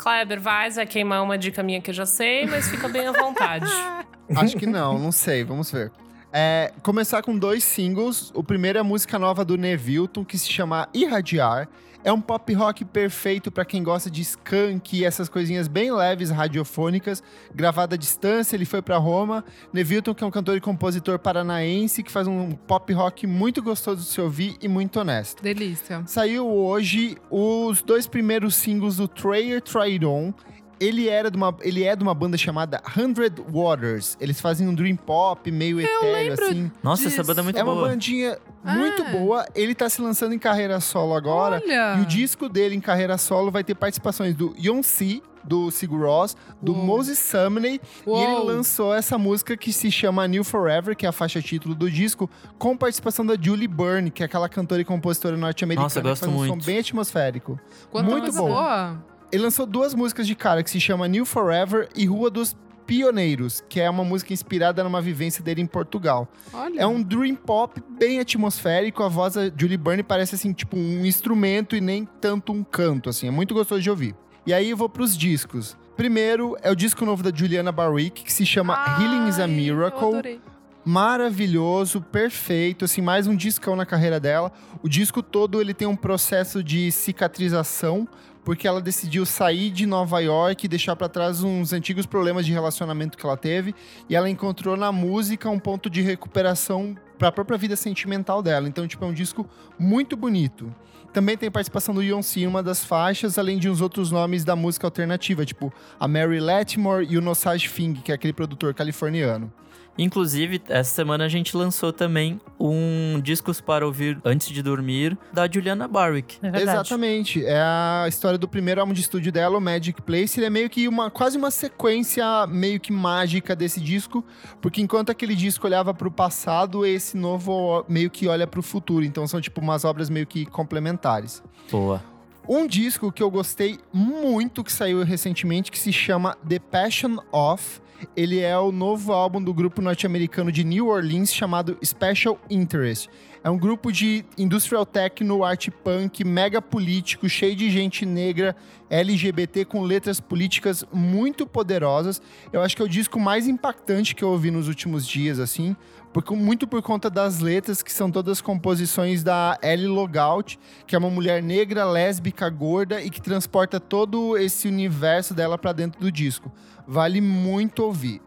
Kleber, 0.00 0.40
vai, 0.40 0.70
vai 0.70 0.86
queimar 0.86 1.22
uma 1.22 1.36
dica 1.36 1.62
minha 1.62 1.78
que 1.78 1.90
eu 1.90 1.94
já 1.94 2.06
sei, 2.06 2.46
mas 2.46 2.70
fica 2.70 2.88
bem 2.88 3.06
à 3.06 3.12
vontade. 3.12 3.70
Acho 4.34 4.56
que 4.56 4.64
não, 4.64 4.98
não 4.98 5.12
sei, 5.12 5.44
vamos 5.44 5.70
ver. 5.70 5.92
É, 6.32 6.72
começar 6.82 7.20
com 7.22 7.36
dois 7.36 7.62
singles. 7.62 8.30
O 8.34 8.42
primeiro 8.42 8.78
é 8.78 8.80
a 8.80 8.84
música 8.84 9.18
nova 9.18 9.44
do 9.44 9.58
Nevilton, 9.58 10.24
que 10.24 10.38
se 10.38 10.50
chama 10.50 10.88
Irradiar. 10.94 11.68
É 12.02 12.10
um 12.10 12.20
pop 12.20 12.50
rock 12.54 12.82
perfeito 12.82 13.50
para 13.52 13.62
quem 13.62 13.82
gosta 13.82 14.10
de 14.10 14.22
skunk 14.22 14.96
e 14.96 15.04
essas 15.04 15.28
coisinhas 15.28 15.68
bem 15.68 15.92
leves 15.92 16.30
radiofônicas. 16.30 17.22
Gravado 17.54 17.94
à 17.94 17.98
distância, 17.98 18.56
ele 18.56 18.64
foi 18.64 18.80
para 18.80 18.96
Roma. 18.96 19.44
Nevilton, 19.70 20.14
que 20.14 20.24
é 20.24 20.26
um 20.26 20.30
cantor 20.30 20.56
e 20.56 20.62
compositor 20.62 21.18
paranaense, 21.18 22.02
que 22.02 22.10
faz 22.10 22.26
um 22.26 22.52
pop 22.52 22.90
rock 22.94 23.26
muito 23.26 23.62
gostoso 23.62 24.02
de 24.02 24.08
se 24.08 24.18
ouvir 24.18 24.56
e 24.62 24.68
muito 24.68 24.98
honesto. 24.98 25.42
Delícia. 25.42 26.02
Saiu 26.06 26.48
hoje 26.48 27.18
os 27.30 27.82
dois 27.82 28.06
primeiros 28.06 28.54
singles 28.54 28.96
do 28.96 29.06
Trayer 29.06 29.60
Tried 29.60 30.06
On. 30.06 30.32
Ele, 30.80 31.08
era 31.08 31.30
de 31.30 31.36
uma, 31.36 31.54
ele 31.60 31.84
é 31.84 31.94
de 31.94 32.02
uma 32.02 32.14
banda 32.14 32.38
chamada 32.38 32.80
Hundred 32.96 33.34
Waters. 33.52 34.16
Eles 34.18 34.40
fazem 34.40 34.66
um 34.66 34.74
dream 34.74 34.96
pop 34.96 35.50
meio 35.52 35.78
etéreo, 35.80 36.12
lembro 36.12 36.44
assim. 36.46 36.72
Nossa, 36.82 37.02
essa 37.02 37.16
Disso. 37.16 37.26
banda 37.26 37.40
é 37.42 37.44
muito 37.44 37.58
É 37.58 37.62
uma 37.62 37.74
boa. 37.74 37.88
bandinha 37.88 38.38
muito 38.64 39.02
Ah. 39.02 39.10
boa. 39.10 39.46
Ele 39.54 39.74
tá 39.74 39.88
se 39.90 40.00
lançando 40.00 40.34
em 40.34 40.38
carreira 40.38 40.80
solo 40.80 41.14
agora. 41.14 41.62
Olha! 41.64 41.96
E 41.98 42.00
o 42.00 42.06
disco 42.06 42.48
dele 42.48 42.74
em 42.74 42.80
carreira 42.80 43.18
solo 43.18 43.50
vai 43.50 43.62
ter 43.62 43.74
participações 43.74 44.34
do 44.34 44.54
Yonsei, 44.58 45.22
do 45.44 45.70
Sigur 45.70 46.02
Rós, 46.04 46.36
do 46.60 46.72
Uou. 46.72 46.82
Moses 46.84 47.18
Sumney. 47.18 47.80
E 48.06 48.10
ele 48.10 48.40
lançou 48.44 48.94
essa 48.94 49.16
música 49.18 49.56
que 49.56 49.72
se 49.72 49.90
chama 49.90 50.26
New 50.28 50.44
Forever, 50.44 50.94
que 50.96 51.04
é 51.04 51.08
a 51.08 51.12
faixa 51.12 51.40
título 51.42 51.74
do 51.74 51.90
disco, 51.90 52.28
com 52.58 52.76
participação 52.76 53.24
da 53.24 53.36
Julie 53.40 53.66
Byrne, 53.68 54.10
que 54.10 54.22
é 54.22 54.26
aquela 54.26 54.48
cantora 54.48 54.80
e 54.82 54.84
compositora 54.84 55.36
norte-americana 55.36 55.84
Nossa, 55.84 55.98
eu 55.98 56.02
que 56.02 56.08
gosto 56.10 56.24
faz 56.26 56.32
um 56.34 56.38
som 56.40 56.46
muito. 56.54 56.66
bem 56.66 56.78
atmosférico. 56.78 57.58
Quanta 57.90 58.10
muito 58.10 58.32
boa. 58.32 59.02
Ele 59.32 59.42
lançou 59.42 59.64
duas 59.64 59.94
músicas 59.94 60.26
de 60.26 60.34
cara 60.34 60.62
que 60.62 60.70
se 60.70 60.80
chama 60.80 61.06
New 61.06 61.24
Forever 61.24 61.88
e 61.94 62.04
Rua 62.06 62.30
dos 62.30 62.56
Pioneiros, 62.86 63.62
que 63.68 63.78
é 63.78 63.88
uma 63.88 64.02
música 64.02 64.32
inspirada 64.32 64.82
numa 64.82 65.00
vivência 65.00 65.44
dele 65.44 65.62
em 65.62 65.66
Portugal. 65.66 66.26
Olha. 66.52 66.80
É 66.80 66.86
um 66.86 67.00
dream 67.00 67.36
pop 67.36 67.80
bem 67.88 68.18
atmosférico, 68.18 69.04
a 69.04 69.08
voz 69.08 69.34
da 69.34 69.42
Julie 69.56 69.76
Byrne 69.76 70.02
parece 70.02 70.34
assim, 70.34 70.52
tipo 70.52 70.76
um 70.76 71.06
instrumento 71.06 71.76
e 71.76 71.80
nem 71.80 72.04
tanto 72.20 72.52
um 72.52 72.64
canto, 72.64 73.08
assim, 73.08 73.28
é 73.28 73.30
muito 73.30 73.54
gostoso 73.54 73.80
de 73.80 73.88
ouvir. 73.88 74.16
E 74.44 74.52
aí 74.52 74.70
eu 74.70 74.76
vou 74.76 74.88
pros 74.88 75.16
discos. 75.16 75.76
Primeiro 75.96 76.56
é 76.62 76.70
o 76.70 76.74
disco 76.74 77.04
novo 77.04 77.22
da 77.22 77.30
Juliana 77.32 77.70
Barwick, 77.70 78.24
que 78.24 78.32
se 78.32 78.44
chama 78.44 78.74
Healing 78.98 79.28
is 79.28 79.38
a 79.38 79.44
Ai, 79.44 79.48
Miracle 79.48 80.40
maravilhoso, 80.84 82.00
perfeito, 82.00 82.84
assim, 82.84 83.02
mais 83.02 83.26
um 83.26 83.36
discão 83.36 83.76
na 83.76 83.84
carreira 83.84 84.18
dela. 84.18 84.50
O 84.82 84.88
disco 84.88 85.22
todo 85.22 85.60
ele 85.60 85.74
tem 85.74 85.86
um 85.86 85.96
processo 85.96 86.62
de 86.62 86.90
cicatrização, 86.90 88.08
porque 88.44 88.66
ela 88.66 88.80
decidiu 88.80 89.26
sair 89.26 89.70
de 89.70 89.86
Nova 89.86 90.20
York 90.20 90.64
e 90.64 90.68
deixar 90.68 90.96
para 90.96 91.08
trás 91.08 91.42
uns 91.42 91.72
antigos 91.72 92.06
problemas 92.06 92.46
de 92.46 92.52
relacionamento 92.52 93.16
que 93.16 93.24
ela 93.24 93.36
teve, 93.36 93.74
e 94.08 94.16
ela 94.16 94.30
encontrou 94.30 94.76
na 94.76 94.90
música 94.90 95.48
um 95.48 95.58
ponto 95.58 95.90
de 95.90 96.00
recuperação 96.00 96.96
para 97.18 97.28
a 97.28 97.32
própria 97.32 97.58
vida 97.58 97.76
sentimental 97.76 98.42
dela. 98.42 98.66
Então, 98.68 98.86
tipo, 98.86 99.04
é 99.04 99.08
um 99.08 99.12
disco 99.12 99.48
muito 99.78 100.16
bonito. 100.16 100.74
Também 101.12 101.36
tem 101.36 101.50
participação 101.50 101.92
do 101.92 102.00
Beyoncé 102.00 102.40
em 102.40 102.46
uma 102.46 102.62
das 102.62 102.84
faixas, 102.84 103.36
além 103.36 103.58
de 103.58 103.68
uns 103.68 103.80
outros 103.80 104.12
nomes 104.12 104.44
da 104.44 104.54
música 104.54 104.86
alternativa, 104.86 105.44
tipo 105.44 105.72
a 105.98 106.06
Mary 106.06 106.38
Latimore 106.38 107.06
e 107.10 107.18
o 107.18 107.20
Nosage 107.20 107.68
Fing, 107.68 107.94
que 107.94 108.12
é 108.12 108.14
aquele 108.14 108.32
produtor 108.32 108.72
californiano. 108.72 109.52
Inclusive, 110.00 110.62
essa 110.66 110.90
semana 110.90 111.26
a 111.26 111.28
gente 111.28 111.54
lançou 111.54 111.92
também 111.92 112.40
um 112.58 113.20
Discos 113.20 113.60
para 113.60 113.84
Ouvir 113.84 114.18
Antes 114.24 114.48
de 114.48 114.62
Dormir, 114.62 115.16
da 115.30 115.46
Juliana 115.46 115.86
Barwick. 115.86 116.38
É. 116.42 116.62
Exatamente. 116.62 117.44
É 117.44 117.60
a 117.60 118.06
história 118.08 118.38
do 118.38 118.48
primeiro 118.48 118.80
álbum 118.80 118.94
de 118.94 119.02
estúdio 119.02 119.30
dela, 119.30 119.58
o 119.58 119.60
Magic 119.60 120.00
Place. 120.00 120.40
Ele 120.40 120.46
é 120.46 120.50
meio 120.50 120.70
que 120.70 120.88
uma 120.88 121.10
quase 121.10 121.36
uma 121.36 121.50
sequência 121.50 122.46
meio 122.46 122.80
que 122.80 122.90
mágica 122.90 123.54
desse 123.54 123.78
disco, 123.78 124.24
porque 124.62 124.80
enquanto 124.80 125.10
aquele 125.10 125.34
disco 125.34 125.66
olhava 125.66 125.92
para 125.92 126.08
o 126.08 126.10
passado, 126.10 126.86
esse 126.86 127.14
novo 127.14 127.84
meio 127.86 128.08
que 128.08 128.26
olha 128.26 128.46
para 128.46 128.60
o 128.60 128.62
futuro. 128.62 129.04
Então 129.04 129.26
são 129.26 129.38
tipo 129.38 129.60
umas 129.60 129.84
obras 129.84 130.08
meio 130.08 130.26
que 130.26 130.46
complementares. 130.46 131.42
Boa. 131.70 132.02
Um 132.48 132.66
disco 132.66 133.12
que 133.12 133.22
eu 133.22 133.30
gostei 133.30 133.78
muito 133.92 134.64
que 134.64 134.72
saiu 134.72 135.04
recentemente 135.04 135.70
que 135.70 135.78
se 135.78 135.92
chama 135.92 136.38
The 136.48 136.58
Passion 136.58 137.18
of. 137.30 137.82
Ele 138.16 138.40
é 138.40 138.56
o 138.58 138.72
novo 138.72 139.12
álbum 139.12 139.42
do 139.42 139.52
grupo 139.52 139.80
norte-americano 139.82 140.50
de 140.50 140.64
New 140.64 140.88
Orleans 140.88 141.32
chamado 141.32 141.76
Special 141.84 142.38
Interest. 142.48 143.08
É 143.42 143.48
um 143.48 143.56
grupo 143.56 143.90
de 143.90 144.22
industrial 144.36 144.84
techno, 144.84 145.42
art 145.42 145.70
punk, 145.82 146.22
mega 146.24 146.60
político, 146.60 147.26
cheio 147.26 147.56
de 147.56 147.70
gente 147.70 148.04
negra, 148.04 148.54
LGBT 148.90 149.64
com 149.64 149.80
letras 149.82 150.20
políticas 150.20 150.84
muito 150.92 151.46
poderosas. 151.46 152.20
Eu 152.52 152.60
acho 152.60 152.76
que 152.76 152.82
é 152.82 152.84
o 152.84 152.88
disco 152.88 153.18
mais 153.18 153.48
impactante 153.48 154.14
que 154.14 154.22
eu 154.22 154.28
ouvi 154.28 154.50
nos 154.50 154.68
últimos 154.68 155.06
dias, 155.06 155.38
assim, 155.38 155.74
porque 156.12 156.34
muito 156.34 156.66
por 156.66 156.82
conta 156.82 157.08
das 157.08 157.38
letras 157.38 157.82
que 157.82 157.92
são 157.92 158.10
todas 158.10 158.40
composições 158.40 159.22
da 159.22 159.58
Ellie 159.62 159.86
Logout, 159.86 160.58
que 160.86 160.94
é 160.94 160.98
uma 160.98 161.10
mulher 161.10 161.42
negra, 161.42 161.84
lésbica, 161.84 162.48
gorda 162.50 163.00
e 163.00 163.10
que 163.10 163.20
transporta 163.20 163.78
todo 163.78 164.36
esse 164.36 164.66
universo 164.66 165.34
dela 165.34 165.56
pra 165.56 165.72
dentro 165.72 166.00
do 166.00 166.10
disco. 166.10 166.50
Vale 166.86 167.20
muito 167.20 167.84
ouvir. 167.84 168.20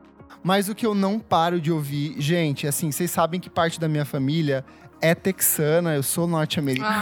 Mas 0.43 0.67
o 0.67 0.75
que 0.75 0.85
eu 0.85 0.93
não 0.93 1.19
paro 1.19 1.59
de 1.59 1.71
ouvir, 1.71 2.15
gente, 2.19 2.67
assim, 2.67 2.91
vocês 2.91 3.09
sabem 3.09 3.39
que 3.39 3.49
parte 3.49 3.79
da 3.79 3.87
minha 3.87 4.03
família 4.03 4.65
é 5.03 5.13
texana, 5.13 5.93
eu 5.93 6.01
sou 6.01 6.25
norte-americano. 6.25 6.93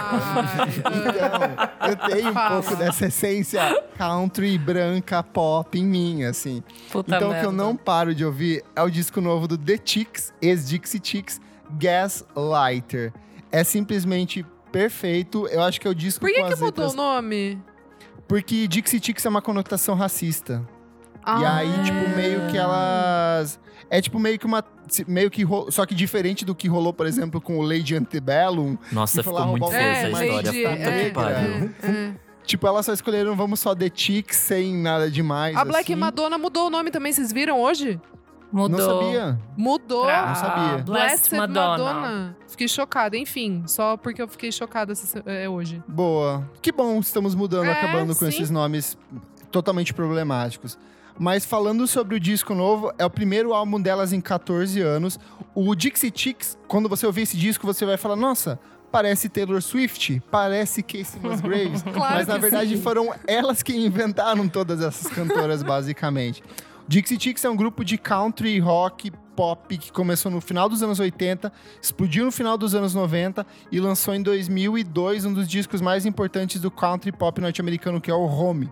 Então, 0.92 1.88
eu 1.88 1.96
tenho 2.10 2.32
um 2.32 2.34
pouco 2.34 2.76
dessa 2.76 3.06
essência 3.06 3.62
country, 3.96 4.58
branca, 4.58 5.22
pop 5.22 5.78
em 5.78 5.86
mim, 5.86 6.24
assim. 6.24 6.64
Puta 6.92 7.16
então, 7.16 7.30
o 7.30 7.40
que 7.40 7.46
eu 7.46 7.52
não 7.52 7.78
paro 7.78 8.16
de 8.16 8.26
ouvir 8.26 8.64
é 8.76 8.82
o 8.82 8.90
disco 8.90 9.22
novo 9.22 9.48
do 9.48 9.56
The 9.56 9.80
Chicks, 9.86 10.34
ex-Dixie 10.42 11.00
Chicks, 11.04 11.40
Gaslighter. 11.74 13.14
É 13.52 13.64
simplesmente 13.64 14.44
perfeito. 14.72 15.46
Eu 15.48 15.62
acho 15.62 15.80
que 15.80 15.88
é 15.88 15.92
o 15.92 15.96
disco 15.96 16.22
Por 16.22 16.34
que, 16.34 16.42
com 16.42 16.48
que 16.48 16.54
as 16.54 16.60
mudou 16.60 16.86
letras... 16.86 16.94
o 16.94 16.98
nome? 16.98 17.62
Porque 18.28 18.68
Dixie 18.68 19.00
Chicks 19.00 19.24
é 19.24 19.30
uma 19.30 19.44
conotação 19.44 19.94
racista. 19.94 20.68
E 21.22 21.46
Ah. 21.46 21.56
aí, 21.58 21.72
tipo, 21.84 22.10
meio 22.16 22.48
que 22.50 22.58
elas... 22.58 23.60
É 23.90 24.02
tipo 24.02 24.18
meio 24.20 24.40
que 24.40 24.46
uma... 24.46 24.64
Meio 25.08 25.30
que... 25.30 25.44
ro- 25.44 25.70
Só 25.72 25.86
que 25.86 25.94
diferente 25.94 26.44
do 26.46 26.56
que 26.56 26.68
rolou, 26.68 26.94
por 26.94 27.06
exemplo, 27.06 27.40
com 27.42 27.60
o 27.60 27.62
Lady 27.62 27.96
Antebellum. 27.96 28.78
Nossa, 28.92 29.20
E 29.20 29.24
ficou 29.24 29.40
muito 29.46 29.62
roubar 29.62 29.68
o 29.68 29.72
feia 29.72 29.82
É, 29.84 29.92
essa 29.92 30.08
história. 30.26 30.36
Lady- 30.36 30.64
Puta 30.64 30.90
é, 30.90 31.04
que 31.06 31.12
pariu. 31.12 31.74
é, 31.84 31.88
é. 31.92 32.14
Tipo, 32.44 32.68
elas 32.68 32.86
só 32.86 32.94
escolheram 32.94 33.36
vamos 33.36 33.60
só 33.60 33.76
The 33.76 33.90
Chicks 33.94 34.36
sem 34.38 34.76
nada 34.76 35.12
demais, 35.12 35.56
A 35.56 35.64
Black 35.64 35.92
assim. 35.94 36.00
Madonna 36.00 36.38
mudou 36.40 36.68
o 36.68 36.70
nome 36.72 36.90
também, 36.90 37.14
vocês 37.14 37.32
viram 37.32 37.62
hoje? 37.62 38.00
Mudou. 38.52 38.78
Não 38.80 38.86
sabia. 39.04 39.40
Mudou. 39.56 40.04
Pra 40.06 40.26
Não 40.28 40.36
sabia. 40.36 40.78
Blessed 40.84 41.38
Madonna. 41.38 42.36
Fiquei 42.48 42.68
chocada, 42.68 43.16
enfim. 43.16 43.64
Só 43.68 43.96
porque 43.96 44.22
eu 44.22 44.28
fiquei 44.28 44.52
chocada 44.52 44.92
essa 44.92 45.22
é, 45.26 45.48
hoje. 45.48 45.82
Boa. 45.88 46.50
Que 46.62 46.72
bom, 46.72 47.00
estamos 47.00 47.34
mudando, 47.36 47.68
É, 47.68 47.72
acabando 47.72 48.14
com 48.16 48.26
sim. 48.26 48.28
esses 48.30 48.50
nomes 48.50 48.98
totalmente 49.52 49.94
problemáticos. 49.94 50.78
Mas 51.18 51.46
falando 51.46 51.86
sobre 51.88 52.16
o 52.16 52.20
disco 52.20 52.54
novo, 52.56 52.92
é 52.98 53.06
o 53.06 53.10
primeiro 53.10 53.54
álbum 53.54 53.80
delas 53.80 54.14
em 54.14 54.22
14 54.22 54.80
anos. 54.82 55.20
O 55.54 55.76
Dixie 55.76 56.12
Chicks, 56.14 56.58
quando 56.68 56.90
você 56.90 57.06
ouvir 57.06 57.22
esse 57.22 57.38
disco, 57.38 57.66
você 57.66 57.86
vai 57.86 57.98
falar: 57.98 58.16
nossa, 58.16 58.60
parece 58.92 59.30
Taylor 59.30 59.62
Swift, 59.62 60.22
parece 60.30 60.84
Casey 60.84 61.20
Musgraves. 61.22 61.84
Claro 61.94 62.16
Mas 62.16 62.28
na 62.28 62.38
verdade 62.38 62.76
sim. 62.76 62.82
foram 62.82 63.14
elas 63.28 63.64
que 63.64 63.76
inventaram 63.76 64.48
todas 64.48 64.82
essas 64.82 65.12
cantoras, 65.12 65.64
basicamente. 65.64 66.44
Dixie 66.88 67.20
Chicks 67.20 67.46
é 67.46 67.50
um 67.50 67.56
grupo 67.56 67.86
de 67.86 67.98
country, 67.98 68.60
rock, 68.60 69.12
pop 69.42 69.76
que 69.76 69.92
começou 69.92 70.32
no 70.32 70.40
final 70.40 70.70
dos 70.70 70.84
anos 70.84 71.00
80, 71.00 71.52
explodiu 71.82 72.26
no 72.26 72.32
final 72.32 72.56
dos 72.60 72.76
anos 72.76 72.94
90 72.94 73.44
e 73.72 73.80
lançou 73.80 74.14
em 74.14 74.22
2002 74.22 75.26
um 75.26 75.34
dos 75.34 75.48
discos 75.48 75.82
mais 75.82 76.06
importantes 76.06 76.62
do 76.62 76.70
country 76.70 77.12
pop 77.12 77.42
norte-americano, 77.42 78.00
que 78.00 78.12
é 78.12 78.14
o 78.14 78.24
Home. 78.24 78.70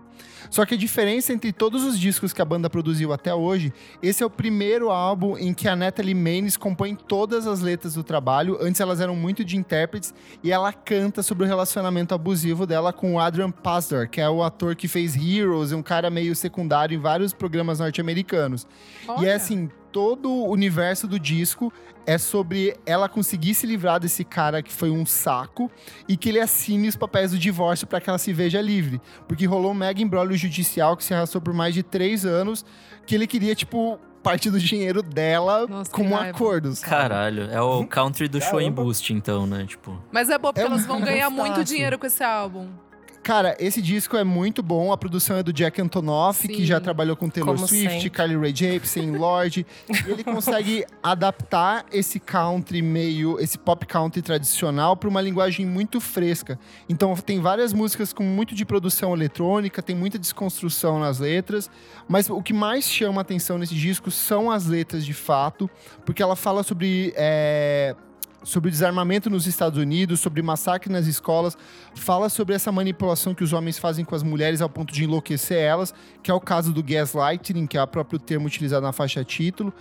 Só 0.48 0.64
que 0.64 0.74
a 0.74 0.76
diferença 0.76 1.32
entre 1.32 1.52
todos 1.52 1.82
os 1.82 1.98
discos 1.98 2.32
que 2.32 2.40
a 2.40 2.44
banda 2.44 2.70
produziu 2.70 3.12
até 3.12 3.34
hoje, 3.34 3.72
esse 4.00 4.22
é 4.22 4.26
o 4.26 4.30
primeiro 4.30 4.90
álbum 4.90 5.36
em 5.36 5.52
que 5.52 5.66
a 5.66 5.74
Natalie 5.74 6.14
Maines 6.14 6.56
compõe 6.56 6.94
todas 6.94 7.48
as 7.48 7.60
letras 7.60 7.94
do 7.94 8.04
trabalho. 8.04 8.56
Antes 8.60 8.80
elas 8.80 9.00
eram 9.00 9.16
muito 9.16 9.44
de 9.44 9.56
intérpretes 9.56 10.14
e 10.40 10.52
ela 10.52 10.72
canta 10.72 11.20
sobre 11.20 11.44
o 11.44 11.48
relacionamento 11.48 12.14
abusivo 12.14 12.64
dela 12.64 12.92
com 12.92 13.14
o 13.14 13.18
Adrian 13.18 13.50
Pasdar, 13.50 14.08
que 14.08 14.20
é 14.20 14.30
o 14.30 14.40
ator 14.40 14.76
que 14.76 14.86
fez 14.86 15.16
Heroes, 15.16 15.72
um 15.72 15.82
cara 15.82 16.08
meio 16.10 16.36
secundário 16.36 16.94
em 16.94 17.00
vários 17.00 17.32
programas 17.32 17.80
norte-americanos. 17.80 18.68
E 19.20 19.26
é 19.26 19.34
assim, 19.34 19.68
todo 19.92 20.30
o 20.30 20.50
universo 20.50 21.06
do 21.06 21.18
disco 21.18 21.72
é 22.06 22.16
sobre 22.18 22.76
ela 22.86 23.08
conseguir 23.08 23.54
se 23.54 23.66
livrar 23.66 24.00
desse 24.00 24.24
cara 24.24 24.62
que 24.62 24.72
foi 24.72 24.90
um 24.90 25.04
saco 25.04 25.70
e 26.08 26.16
que 26.16 26.28
ele 26.28 26.40
assine 26.40 26.88
os 26.88 26.96
papéis 26.96 27.30
do 27.32 27.38
divórcio 27.38 27.86
para 27.86 28.00
que 28.00 28.08
ela 28.08 28.18
se 28.18 28.32
veja 28.32 28.60
livre. 28.60 29.00
Porque 29.28 29.46
rolou 29.46 29.72
um 29.72 29.74
mega 29.74 30.00
embrólio 30.00 30.36
judicial 30.36 30.96
que 30.96 31.04
se 31.04 31.12
arrastou 31.14 31.40
por 31.40 31.52
mais 31.52 31.74
de 31.74 31.82
três 31.82 32.24
anos, 32.24 32.64
que 33.06 33.14
ele 33.14 33.26
queria, 33.26 33.54
tipo, 33.54 33.98
parte 34.22 34.50
do 34.50 34.58
dinheiro 34.58 35.02
dela 35.02 35.66
Nossa, 35.66 35.90
como 35.90 36.08
que 36.10 36.14
raiva. 36.14 36.30
acordo. 36.36 36.74
sabe? 36.74 36.90
Caralho, 36.90 37.50
é 37.50 37.60
o 37.60 37.86
country 37.86 38.28
do 38.28 38.40
show 38.40 38.60
em 38.60 38.70
boost, 38.72 39.12
então, 39.12 39.46
né? 39.46 39.64
Tipo. 39.66 40.02
Mas 40.10 40.30
é 40.30 40.38
bom 40.38 40.48
porque 40.52 40.60
É 40.60 40.64
elas 40.70 40.86
vão 40.86 41.00
ganhar 41.00 41.30
muito 41.30 41.62
dinheiro 41.64 41.98
com 41.98 42.06
esse 42.06 42.22
álbum. 42.24 42.68
Cara, 43.22 43.54
esse 43.60 43.82
disco 43.82 44.16
é 44.16 44.24
muito 44.24 44.62
bom. 44.62 44.92
A 44.92 44.96
produção 44.96 45.36
é 45.36 45.42
do 45.42 45.52
Jack 45.52 45.80
Antonoff, 45.80 46.48
que 46.48 46.56
Sim. 46.56 46.64
já 46.64 46.80
trabalhou 46.80 47.14
com 47.14 47.28
Taylor 47.28 47.58
Swift, 47.58 48.02
sempre. 48.02 48.10
Kylie 48.10 48.36
Rae 48.36 48.54
Jepsen, 48.54 49.16
Lorde. 49.16 49.66
E 49.88 50.10
ele 50.10 50.24
consegue 50.24 50.86
adaptar 51.02 51.84
esse 51.92 52.18
country 52.18 52.80
meio, 52.80 53.38
esse 53.38 53.58
pop 53.58 53.84
country 53.86 54.22
tradicional 54.22 54.96
para 54.96 55.08
uma 55.08 55.20
linguagem 55.20 55.66
muito 55.66 56.00
fresca. 56.00 56.58
Então 56.88 57.14
tem 57.14 57.40
várias 57.40 57.72
músicas 57.74 58.12
com 58.12 58.22
muito 58.22 58.54
de 58.54 58.64
produção 58.64 59.14
eletrônica, 59.14 59.82
tem 59.82 59.94
muita 59.94 60.18
desconstrução 60.18 60.98
nas 60.98 61.18
letras, 61.18 61.70
mas 62.08 62.30
o 62.30 62.42
que 62.42 62.54
mais 62.54 62.84
chama 62.84 63.20
a 63.20 63.22
atenção 63.22 63.58
nesse 63.58 63.74
disco 63.74 64.10
são 64.10 64.50
as 64.50 64.66
letras 64.66 65.04
de 65.04 65.14
fato, 65.14 65.68
porque 66.06 66.22
ela 66.22 66.36
fala 66.36 66.62
sobre 66.62 67.12
é, 67.16 67.94
sobre 68.42 68.70
desarmamento 68.70 69.28
nos 69.28 69.46
Estados 69.46 69.78
Unidos, 69.78 70.20
sobre 70.20 70.40
massacre 70.42 70.90
nas 70.92 71.06
escolas, 71.06 71.56
fala 71.94 72.28
sobre 72.28 72.54
essa 72.54 72.72
manipulação 72.72 73.34
que 73.34 73.44
os 73.44 73.52
homens 73.52 73.78
fazem 73.78 74.04
com 74.04 74.14
as 74.14 74.22
mulheres 74.22 74.60
ao 74.60 74.68
ponto 74.68 74.92
de 74.94 75.04
enlouquecer 75.04 75.58
elas, 75.58 75.92
que 76.22 76.30
é 76.30 76.34
o 76.34 76.40
caso 76.40 76.72
do 76.72 76.82
gaslighting, 76.82 77.66
que 77.66 77.76
é 77.76 77.82
o 77.82 77.86
próprio 77.86 78.18
termo 78.18 78.46
utilizado 78.46 78.82
na 78.86 78.92
faixa 78.92 79.22
título. 79.24 79.72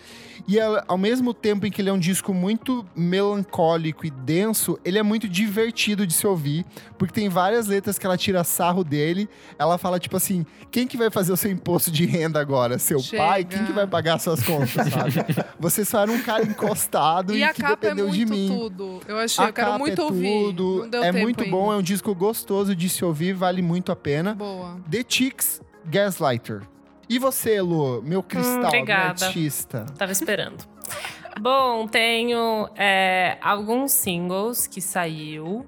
E 0.47 0.59
ao- 0.59 0.83
ao 0.89 0.97
mesmo 0.97 1.33
tempo 1.33 1.65
em 1.65 1.71
que 1.71 1.81
ele 1.81 1.89
é 1.89 1.93
um 1.93 1.99
disco 1.99 2.33
muito 2.33 2.85
melancólico 2.95 4.05
e 4.05 4.09
denso, 4.09 4.79
ele 4.83 4.97
é 4.97 5.03
muito 5.03 5.27
divertido 5.27 6.05
de 6.07 6.13
se 6.13 6.25
ouvir, 6.25 6.65
porque 6.97 7.13
tem 7.13 7.29
várias 7.29 7.67
letras 7.67 7.97
que 7.99 8.05
ela 8.05 8.17
tira 8.17 8.43
sarro 8.43 8.83
dele. 8.83 9.29
Ela 9.57 9.77
fala 9.77 9.99
tipo 9.99 10.17
assim: 10.17 10.45
quem 10.71 10.87
que 10.87 10.97
vai 10.97 11.09
fazer 11.09 11.31
o 11.31 11.37
seu 11.37 11.51
imposto 11.51 11.91
de 11.91 12.05
renda 12.05 12.39
agora? 12.39 12.79
Seu 12.79 12.99
Chega. 12.99 13.23
pai? 13.23 13.43
Quem 13.43 13.65
que 13.65 13.71
vai 13.73 13.85
pagar 13.87 14.19
suas 14.19 14.41
contas, 14.43 14.71
sabe? 14.71 15.13
Você 15.59 15.83
só 15.85 16.01
era 16.01 16.11
um 16.11 16.21
cara 16.21 16.43
encostado 16.43 17.35
E 17.35 17.43
e, 17.43 17.53
que 17.53 17.63
é 17.63 17.67
dependeu 17.69 18.09
de 18.09 18.25
muito 18.25 18.31
mim. 18.33 18.48
Tudo. 18.57 18.99
Eu 19.07 19.17
achei, 19.17 19.43
A 19.45 19.47
eu 19.49 19.53
quero 19.53 19.79
muito 19.79 20.01
é 20.01 20.03
ouvir. 20.03 20.43
tudo, 20.45 20.79
Não 20.83 20.89
deu 20.89 21.03
é 21.03 21.11
tempo 21.11 21.23
muito 21.23 21.43
ainda. 21.43 21.55
bom, 21.55 21.73
é 21.73 21.77
um 21.77 21.81
disco 21.81 22.13
gostoso 22.15 22.75
de 22.75 22.89
se 22.89 23.03
ouvir, 23.05 23.33
vale 23.33 23.61
muito 23.61 23.91
a 23.91 23.95
pena. 23.95 24.33
Boa. 24.35 24.77
The 24.89 25.03
Chicks 25.07 25.61
Gaslighter. 25.85 26.61
E 27.07 27.17
você, 27.17 27.55
Elo, 27.55 28.01
meu 28.03 28.21
cristal, 28.21 28.57
meu 28.57 28.67
obrigada. 28.67 29.25
artista? 29.25 29.85
Tava 29.97 30.11
esperando. 30.11 30.63
Bom, 31.41 31.87
tenho 31.87 32.69
é, 32.75 33.37
alguns 33.41 33.91
singles 33.93 34.67
que 34.67 34.81
saiu. 34.81 35.65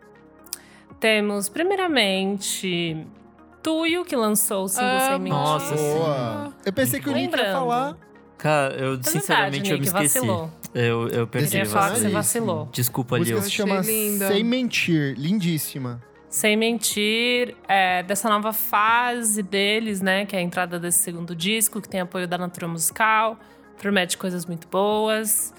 Temos, 1.00 1.50
primeiramente, 1.50 3.08
Tuyo, 3.64 4.04
que 4.06 4.16
lançou 4.16 4.66
o 4.66 4.68
single 4.68 5.00
Sem 5.00 5.10
Amo. 5.10 5.24
Mentir. 5.24 5.38
Nossa, 5.40 5.78
sim. 5.78 5.94
Boa. 5.94 6.54
Eu 6.66 6.74
pensei 6.74 7.00
que 7.00 7.10
o 7.10 7.14
Nick 7.14 7.36
ia 7.36 7.54
falar. 7.54 7.98
Cara, 8.42 8.74
eu 8.74 8.96
É 8.96 9.04
sinceramente 9.04 9.70
verdade, 9.70 9.70
eu 9.70 9.74
me 9.78 9.80
Nick, 9.82 9.86
esqueci. 9.88 10.18
vacilou. 10.20 10.52
Eu, 10.74 11.08
eu 11.10 11.28
perdi. 11.28 11.50
Queria 11.52 11.66
falar 11.68 11.92
que 11.92 12.00
você 12.00 12.10
vacilou. 12.10 12.70
Desculpa, 12.72 13.18
Lil. 13.20 13.26
se 13.26 13.34
Achei 13.34 13.50
chama 13.52 13.82
linda. 13.82 14.28
Sem 14.30 14.44
Mentir, 14.44 15.14
lindíssima. 15.16 16.02
Sem 16.28 16.56
mentir, 16.58 17.56
é, 17.68 18.02
dessa 18.04 18.30
nova 18.30 18.52
fase 18.54 19.44
deles, 19.44 20.02
né? 20.02 20.26
Que 20.26 20.36
é 20.36 20.40
a 20.40 20.42
entrada 20.42 20.80
desse 20.80 21.00
segundo 21.00 21.36
disco, 21.36 21.80
que 21.82 21.88
tem 21.90 22.00
apoio 22.00 22.26
da 22.28 22.38
Natura 22.38 22.68
Musical, 22.70 23.38
promete 23.78 24.18
coisas 24.18 24.46
muito 24.46 24.68
boas. 24.68 25.54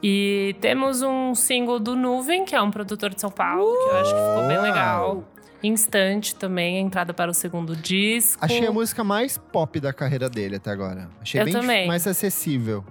E 0.00 0.54
temos 0.60 1.02
um 1.02 1.34
single 1.34 1.80
do 1.80 1.96
Nuvem, 1.96 2.44
que 2.44 2.54
é 2.54 2.62
um 2.62 2.70
produtor 2.70 3.12
de 3.12 3.20
São 3.20 3.30
Paulo, 3.30 3.72
que 3.72 3.90
eu 3.90 3.96
acho 3.96 4.14
que 4.14 4.20
ficou 4.20 4.46
bem 4.46 4.60
legal. 4.60 5.24
Instante 5.62 6.34
também, 6.34 6.76
a 6.76 6.80
entrada 6.80 7.12
para 7.12 7.30
o 7.30 7.34
segundo 7.34 7.74
disco. 7.74 8.44
Achei 8.44 8.66
a 8.66 8.72
música 8.72 9.02
mais 9.02 9.36
pop 9.38 9.80
da 9.80 9.92
carreira 9.92 10.28
dele 10.28 10.56
até 10.56 10.70
agora. 10.70 11.08
Achei 11.20 11.40
Eu 11.40 11.44
bem 11.46 11.52
também. 11.54 11.86
mais 11.86 12.06
acessível. 12.06 12.84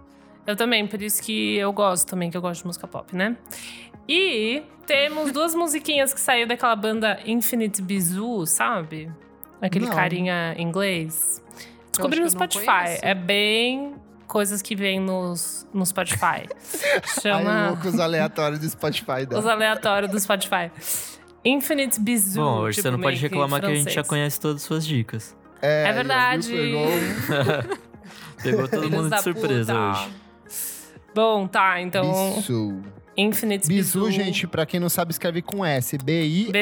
Eu 0.46 0.56
também, 0.56 0.86
por 0.88 1.02
isso 1.02 1.22
que 1.22 1.58
eu 1.58 1.72
gosto 1.74 2.08
também, 2.08 2.30
que 2.30 2.38
eu 2.38 2.42
gosto 2.42 2.62
de 2.62 2.68
música 2.68 2.88
pop, 2.88 3.16
né? 3.16 3.36
E 4.08 4.64
temos 4.86 5.32
duas 5.32 5.54
musiquinhas 5.54 6.14
que 6.14 6.20
saiu 6.20 6.48
daquela 6.48 6.76
banda 6.76 7.20
Infinite 7.26 7.82
Bizu, 7.82 8.46
sabe? 8.46 9.12
Aquele 9.62 9.86
Não. 9.88 9.96
carinha 9.96 10.56
inglês. 10.58 11.44
Descobri 11.92 12.20
no 12.20 12.30
Spotify. 12.30 13.00
É 13.02 13.14
bem 13.14 13.96
coisas 14.28 14.62
que 14.62 14.76
vem 14.76 15.00
nos, 15.00 15.68
no 15.74 15.86
Spotify. 15.86 16.44
Aí 16.44 16.48
Chama 17.22 17.68
loucos 17.70 18.00
aleatórios 18.00 18.60
do 18.60 18.70
Spotify 18.70 19.22
os 19.24 19.28
dela. 19.28 19.52
aleatórios 19.52 20.12
do 20.12 20.20
Spotify. 20.20 20.72
Infinite 21.48 22.00
Bizu. 22.00 22.42
Bom, 22.42 22.60
hoje 22.60 22.76
tipo, 22.76 22.84
você 22.84 22.92
não 22.92 23.00
pode 23.00 23.16
meio 23.16 23.18
que 23.18 23.24
reclamar 23.24 23.62
que 23.62 23.68
a 23.68 23.76
gente 23.76 23.94
já 23.94 24.04
conhece 24.04 24.40
todas 24.40 24.58
as 24.58 24.64
suas 24.64 24.86
dicas. 24.86 25.36
É 25.62 25.90
ó, 25.90 25.94
verdade. 25.94 26.54
Pegou 28.44 28.68
todo 28.68 28.92
mundo 28.92 29.10
de 29.10 29.22
surpresa 29.22 29.74
puta. 29.74 29.90
hoje. 29.90 30.10
Bom, 31.16 31.48
tá, 31.48 31.82
então. 31.82 32.34
Bisu. 32.36 32.82
Infinite 33.16 33.66
Bisu, 33.68 34.06
Bizu. 34.06 34.12
gente, 34.12 34.46
pra 34.46 34.66
quem 34.66 34.80
não 34.80 34.90
sabe, 34.90 35.12
escreve 35.12 35.42
com 35.42 35.66
S. 35.66 35.98
B-I-S-O-U-S. 35.98 36.54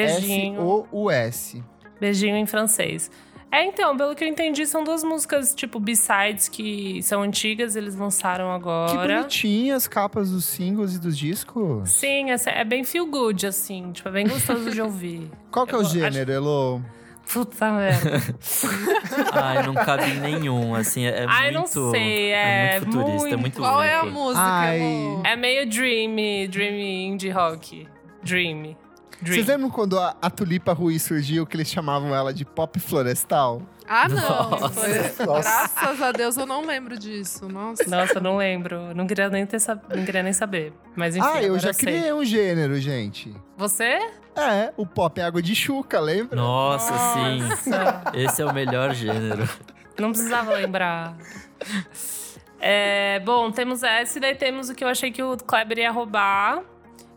Beijinho 2.00 2.36
em 2.36 2.46
francês. 2.46 3.10
É, 3.50 3.64
então, 3.64 3.96
pelo 3.96 4.14
que 4.14 4.22
eu 4.24 4.28
entendi, 4.28 4.66
são 4.66 4.84
duas 4.84 5.02
músicas, 5.02 5.54
tipo, 5.54 5.78
B-sides, 5.80 6.48
que 6.48 7.00
são 7.02 7.22
antigas, 7.22 7.74
eles 7.76 7.94
lançaram 7.96 8.46
Que 8.48 8.54
agora. 8.54 9.18
bonitinha 9.20 9.76
as 9.76 9.86
capas 9.86 10.30
dos 10.30 10.44
singles 10.44 10.94
e 10.94 10.98
dos 11.00 11.16
discos. 11.16 11.90
Sim, 11.90 12.30
essa- 12.32 12.50
é 12.50 12.64
bem 12.64 12.84
feel 12.84 13.06
good, 13.06 13.46
assim. 13.46 13.92
Tipo, 13.92 14.08
é 14.08 14.12
bem 14.12 14.26
gostoso 14.28 14.70
de 14.70 14.82
ouvir. 14.82 15.30
Qual 15.50 15.66
que 15.66 15.72
é 15.72 15.76
Eu 15.76 15.82
o 15.82 15.82
acho- 15.86 15.90
gênero, 15.94 16.30
Elo? 16.32 16.82
Puta 17.32 17.72
merda. 17.72 18.22
Ai, 19.32 19.66
não 19.66 19.74
cabe 19.74 20.04
em 20.10 20.20
nenhum, 20.20 20.74
assim, 20.74 21.04
é, 21.06 21.22
é 21.22 21.26
Ai, 21.28 21.50
não 21.50 21.62
muito... 21.62 21.90
sei, 21.90 22.32
é 22.32 22.76
é 22.76 22.80
muito 22.80 22.92
futurista, 22.98 23.28
é 23.28 23.30
muito- 23.30 23.40
muito 23.40 23.58
Qual 23.60 23.82
é 23.82 23.94
a 23.96 24.04
música, 24.04 24.40
Ai. 24.44 24.80
É 25.24 25.34
meio 25.34 25.68
dreamy, 25.68 26.46
dreamy 26.48 27.06
indie 27.06 27.30
rock. 27.30 27.88
Dreamy. 28.22 28.76
Dream. 29.20 29.34
Vocês 29.34 29.46
lembram 29.46 29.70
quando 29.70 29.98
a, 29.98 30.14
a 30.20 30.28
Tulipa 30.30 30.72
Ruiz 30.72 31.02
surgiu, 31.02 31.46
que 31.46 31.56
eles 31.56 31.68
chamavam 31.70 32.14
ela 32.14 32.34
de 32.34 32.44
pop 32.44 32.78
florestal? 32.78 33.62
Ah, 33.88 34.08
não. 34.08 34.50
Nossa. 34.50 34.68
Foi- 35.10 35.26
Nossa. 35.26 35.42
Graças 35.48 36.02
a 36.02 36.12
Deus 36.12 36.36
eu 36.36 36.44
não 36.44 36.66
lembro 36.66 36.98
disso. 36.98 37.48
Nossa. 37.48 37.88
Nossa, 37.88 38.14
eu 38.14 38.20
não 38.20 38.36
lembro. 38.36 38.94
Não 38.94 39.06
queria 39.06 39.28
nem, 39.30 39.46
ter, 39.46 39.58
sab- 39.60 39.80
não 39.94 40.04
queria 40.04 40.22
nem 40.22 40.32
saber. 40.32 40.72
Mas 40.94 41.16
enfim, 41.16 41.26
ah, 41.32 41.42
eu 41.42 41.58
já 41.58 41.72
sei. 41.72 41.84
criei 41.86 42.12
um 42.12 42.24
gênero, 42.24 42.78
gente. 42.80 43.32
Você? 43.56 43.98
É, 44.34 44.72
o 44.76 44.84
pop 44.84 45.18
é 45.20 45.24
água 45.24 45.40
de 45.40 45.54
chuca, 45.54 45.98
lembra? 46.00 46.36
Nossa, 46.36 46.92
sim. 47.14 47.38
Nossa. 47.42 48.02
Esse 48.12 48.42
é 48.42 48.44
o 48.44 48.52
melhor 48.52 48.92
gênero. 48.92 49.48
Não 49.98 50.10
precisava 50.10 50.52
lembrar. 50.52 51.16
É, 52.60 53.20
bom, 53.20 53.50
temos 53.50 53.82
essa 53.82 54.18
e 54.18 54.20
daí 54.20 54.34
temos 54.34 54.68
o 54.68 54.74
que 54.74 54.82
eu 54.82 54.88
achei 54.88 55.10
que 55.10 55.22
o 55.22 55.36
Kleber 55.36 55.78
ia 55.78 55.90
roubar, 55.90 56.62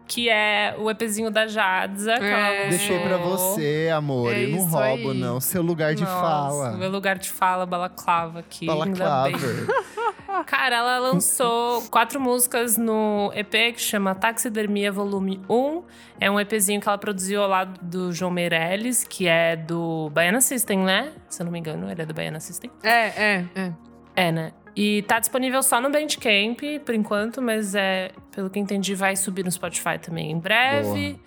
que 0.09 0.27
é 0.27 0.73
o 0.79 0.89
EPzinho 0.89 1.29
da 1.29 1.45
Jadza. 1.45 2.17
Que 2.17 2.25
É. 2.25 2.31
ela 2.31 2.49
lançou. 2.49 2.69
Deixei 2.69 2.99
pra 2.99 3.17
você, 3.17 3.89
amor. 3.95 4.33
É 4.33 4.43
eu 4.45 4.49
não 4.49 4.65
roubo, 4.65 5.11
aí. 5.11 5.17
não. 5.17 5.39
Seu 5.39 5.61
lugar 5.61 5.93
de 5.93 6.01
Nossa, 6.03 6.19
fala. 6.19 6.71
Meu 6.71 6.89
lugar 6.89 7.19
de 7.19 7.29
fala, 7.29 7.63
balaclava 7.63 8.39
aqui. 8.39 8.65
Balaclava. 8.65 9.29
Cara, 10.47 10.77
ela 10.77 10.97
lançou 10.99 11.83
quatro 11.89 12.19
músicas 12.19 12.75
no 12.75 13.31
EP 13.35 13.51
que 13.75 13.81
chama 13.81 14.15
Taxidermia 14.15 14.91
Volume 14.91 15.39
1. 15.47 15.83
É 16.19 16.29
um 16.31 16.39
EPzinho 16.39 16.81
que 16.81 16.87
ela 16.87 16.97
produziu 16.97 17.43
ao 17.43 17.49
lado 17.49 17.79
do 17.81 18.11
João 18.11 18.31
Meirelles, 18.31 19.03
que 19.03 19.27
é 19.27 19.55
do 19.55 20.09
Baiana 20.11 20.41
System, 20.41 20.79
né? 20.79 21.11
Se 21.29 21.41
eu 21.41 21.45
não 21.45 21.51
me 21.51 21.59
engano, 21.59 21.89
ele 21.89 22.01
é 22.01 22.05
do 22.05 22.13
Baiana 22.15 22.39
System. 22.39 22.71
É, 22.81 22.89
é, 23.07 23.45
é. 23.55 23.71
É, 24.15 24.31
né? 24.31 24.51
E 24.81 25.01
tá 25.01 25.19
disponível 25.19 25.61
só 25.61 25.81
no 25.81 25.89
Bandcamp, 25.89 26.61
por 26.85 26.95
enquanto, 26.95 27.41
mas 27.41 27.75
é, 27.75 28.11
pelo 28.31 28.49
que 28.49 28.57
entendi, 28.57 28.95
vai 28.95 29.13
subir 29.13 29.43
no 29.43 29.51
Spotify 29.51 29.99
também 30.01 30.31
em 30.31 30.39
breve. 30.39 31.09
Boa. 31.09 31.19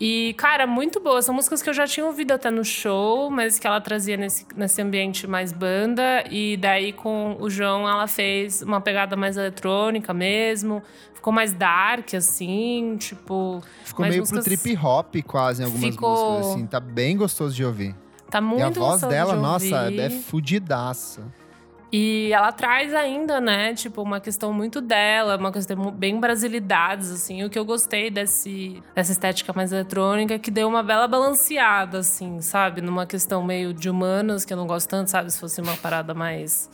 E, 0.00 0.34
cara, 0.36 0.66
muito 0.66 0.98
boa. 0.98 1.22
São 1.22 1.32
músicas 1.32 1.62
que 1.62 1.70
eu 1.70 1.74
já 1.74 1.86
tinha 1.86 2.04
ouvido 2.04 2.32
até 2.32 2.50
no 2.50 2.64
show, 2.64 3.30
mas 3.30 3.60
que 3.60 3.66
ela 3.68 3.80
trazia 3.80 4.16
nesse, 4.16 4.44
nesse 4.56 4.82
ambiente 4.82 5.24
mais 5.28 5.52
banda. 5.52 6.24
E 6.28 6.56
daí, 6.56 6.92
com 6.92 7.36
o 7.38 7.48
João, 7.48 7.88
ela 7.88 8.08
fez 8.08 8.60
uma 8.60 8.80
pegada 8.80 9.14
mais 9.14 9.36
eletrônica 9.36 10.12
mesmo. 10.12 10.82
Ficou 11.14 11.32
mais 11.32 11.52
dark, 11.52 12.14
assim, 12.14 12.96
tipo. 12.98 13.62
Ficou 13.84 14.04
meio 14.04 14.18
músicas... 14.18 14.42
pro 14.42 14.56
trip 14.56 14.76
hop, 14.84 15.14
quase, 15.24 15.62
em 15.62 15.66
algumas 15.66 15.90
Ficou... 15.90 16.32
músicas, 16.32 16.52
assim. 16.54 16.66
Tá 16.66 16.80
bem 16.80 17.16
gostoso 17.16 17.54
de 17.54 17.64
ouvir. 17.64 17.94
Tá 18.28 18.40
muito 18.40 18.80
gostoso. 18.80 18.80
E 18.80 18.84
a 18.84 18.96
voz 18.96 19.02
dela, 19.02 19.36
nossa, 19.36 19.92
é 19.92 20.10
fudidaça. 20.10 21.38
E 21.92 22.32
ela 22.32 22.52
traz 22.52 22.94
ainda, 22.94 23.40
né, 23.40 23.74
tipo, 23.74 24.00
uma 24.00 24.20
questão 24.20 24.52
muito 24.52 24.80
dela, 24.80 25.36
uma 25.36 25.50
questão 25.50 25.90
bem 25.90 26.20
brasilidades, 26.20 27.10
assim. 27.10 27.42
O 27.42 27.50
que 27.50 27.58
eu 27.58 27.64
gostei 27.64 28.10
desse, 28.10 28.80
dessa 28.94 29.10
estética 29.10 29.52
mais 29.52 29.72
eletrônica 29.72 30.34
é 30.34 30.38
que 30.38 30.52
deu 30.52 30.68
uma 30.68 30.82
bela 30.84 31.08
balanceada, 31.08 31.98
assim, 31.98 32.40
sabe? 32.40 32.80
Numa 32.80 33.06
questão 33.06 33.42
meio 33.42 33.74
de 33.74 33.90
humanos, 33.90 34.44
que 34.44 34.52
eu 34.52 34.56
não 34.56 34.68
gosto 34.68 34.88
tanto, 34.88 35.10
sabe? 35.10 35.32
Se 35.32 35.40
fosse 35.40 35.60
uma 35.60 35.76
parada 35.76 36.14
mais 36.14 36.70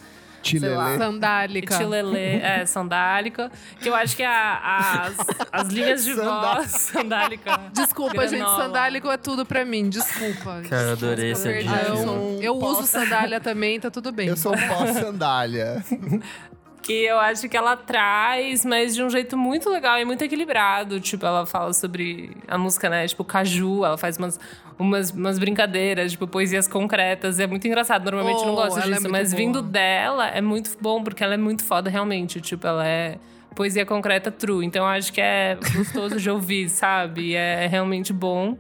Tilelê. 0.47 0.99
Sandálica. 0.99 1.79
Tilelê, 1.79 2.37
é, 2.37 2.67
sandálica. 2.67 3.51
Que 3.81 3.89
eu 3.89 3.95
acho 3.95 4.17
que 4.17 4.23
a, 4.23 5.03
as, 5.03 5.17
as 5.53 5.69
linhas 5.69 6.05
de 6.05 6.15
voz. 6.15 6.71
Sandálica. 6.93 7.61
Desculpa, 7.73 8.27
granola. 8.27 8.29
gente, 8.29 8.57
sandálico 8.63 9.11
é 9.11 9.17
tudo 9.17 9.45
pra 9.45 9.65
mim, 9.65 9.89
desculpa. 9.89 10.63
Cara, 10.69 10.89
eu 10.89 10.93
adorei 10.93 11.33
esse 11.33 11.49
adjetivo. 11.49 12.39
Eu, 12.41 12.43
eu 12.43 12.55
uso 12.57 12.87
sandália 12.87 13.41
também, 13.41 13.81
tá 13.81 13.91
tudo 13.91 14.13
bem. 14.13 14.29
Eu 14.29 14.37
sou 14.37 14.53
pós-sandália. 14.53 15.85
que 16.87 17.05
eu 17.05 17.19
acho 17.19 17.49
que 17.49 17.57
ela 17.57 17.77
traz, 17.77 18.65
mas 18.65 18.95
de 18.95 19.03
um 19.03 19.11
jeito 19.11 19.37
muito 19.37 19.69
legal 19.69 19.99
e 19.99 20.05
muito 20.05 20.23
equilibrado. 20.23 21.01
Tipo, 21.01 21.27
ela 21.27 21.45
fala 21.45 21.73
sobre 21.73 22.31
a 22.47 22.57
música, 22.57 22.89
né? 22.89 23.09
Tipo, 23.09 23.25
caju, 23.25 23.85
ela 23.85 23.99
faz 23.99 24.17
umas, 24.17 24.39
umas, 24.79 25.11
umas 25.11 25.37
brincadeiras, 25.37 26.13
tipo, 26.13 26.29
poesias 26.29 26.69
concretas. 26.69 27.41
É 27.41 27.47
muito 27.47 27.67
engraçado. 27.67 28.05
Normalmente 28.05 28.41
oh, 28.43 28.47
não 28.47 28.55
gosto 28.55 28.79
é 28.79 28.83
disso, 28.83 29.07
é 29.07 29.11
mas 29.11 29.31
boa. 29.31 29.37
vindo 29.37 29.63
dela 29.63 30.29
é 30.29 30.41
muito 30.41 30.71
bom, 30.81 31.03
porque 31.03 31.25
ela 31.25 31.35
é 31.35 31.37
muito 31.37 31.65
foda 31.65 31.91
realmente. 31.91 32.41
Tipo, 32.41 32.69
ela 32.69 32.87
é 32.87 33.19
poesia 33.57 33.85
concreta 33.85 34.31
true. 34.31 34.65
Então 34.65 34.85
eu 34.85 34.89
acho 34.89 35.13
que 35.13 35.21
é 35.21 35.59
gostoso 35.75 36.21
de 36.21 36.31
ouvir, 36.31 36.69
sabe? 36.69 37.35
É 37.35 37.67
realmente 37.67 38.13
bom. 38.13 38.57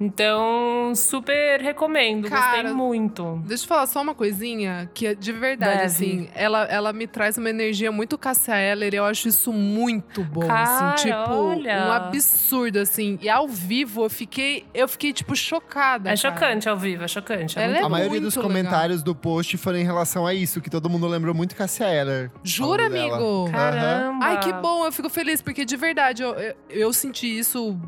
Então, 0.00 0.94
super 0.94 1.60
recomendo, 1.60 2.26
Cara, 2.28 2.62
gostei 2.62 2.72
muito. 2.72 3.42
Deixa 3.44 3.64
eu 3.64 3.68
falar 3.68 3.86
só 3.86 4.00
uma 4.00 4.14
coisinha, 4.14 4.90
que 4.94 5.08
é 5.08 5.14
de 5.14 5.30
verdade, 5.30 5.72
Deve. 5.72 5.84
assim, 5.84 6.28
ela, 6.34 6.64
ela 6.64 6.90
me 6.90 7.06
traz 7.06 7.36
uma 7.36 7.50
energia 7.50 7.92
muito 7.92 8.16
Cassia 8.16 8.56
Eller, 8.56 8.94
eu 8.94 9.04
acho 9.04 9.28
isso 9.28 9.52
muito 9.52 10.24
bom, 10.24 10.40
assim, 10.40 10.48
Cara, 10.48 10.94
assim, 10.94 11.08
tipo, 11.08 11.32
olha. 11.32 11.86
um 11.86 11.92
absurdo, 11.92 12.78
assim. 12.78 13.18
E 13.20 13.28
ao 13.28 13.46
vivo 13.46 14.04
eu 14.04 14.10
fiquei, 14.10 14.64
eu 14.72 14.88
fiquei, 14.88 15.12
tipo, 15.12 15.36
chocada. 15.36 16.08
É 16.10 16.16
cara. 16.16 16.34
chocante 16.34 16.66
ao 16.66 16.78
vivo, 16.78 17.04
é 17.04 17.08
chocante. 17.08 17.58
É 17.58 17.70
é 17.70 17.82
a 17.82 17.88
maioria 17.88 18.20
dos 18.22 18.36
comentários 18.36 19.00
legal. 19.00 19.14
do 19.14 19.14
post 19.14 19.56
foram 19.58 19.78
em 19.78 19.84
relação 19.84 20.26
a 20.26 20.32
isso, 20.32 20.62
que 20.62 20.70
todo 20.70 20.88
mundo 20.88 21.06
lembrou 21.06 21.34
muito 21.34 21.54
Cassia 21.54 21.86
Eller. 21.88 22.30
Jura, 22.42 22.86
amigo? 22.86 23.50
Caramba! 23.50 24.24
Ai, 24.24 24.40
que 24.40 24.52
bom, 24.54 24.86
eu 24.86 24.92
fico 24.92 25.10
feliz, 25.10 25.42
porque 25.42 25.64
de 25.66 25.76
verdade, 25.76 26.22
eu, 26.22 26.32
eu, 26.34 26.54
eu 26.70 26.92
senti 26.92 27.38
isso 27.38 27.78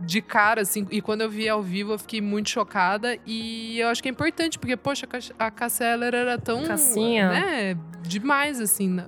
de 0.00 0.20
cara, 0.20 0.62
assim. 0.62 0.86
E 0.90 1.00
quando 1.00 1.20
eu 1.20 1.30
vi 1.30 1.48
ao 1.48 1.62
vivo, 1.62 1.92
eu 1.92 1.98
fiquei 1.98 2.20
muito 2.20 2.50
chocada. 2.50 3.18
E 3.26 3.78
eu 3.78 3.88
acho 3.88 4.02
que 4.02 4.08
é 4.08 4.12
importante, 4.12 4.58
porque, 4.58 4.76
poxa, 4.76 5.06
a 5.38 5.50
Cassia 5.50 5.86
era 5.86 6.38
tão. 6.38 6.64
Cassinha. 6.64 7.28
Né? 7.28 7.78
Demais, 8.02 8.60
assim. 8.60 8.88
Na, 8.88 9.06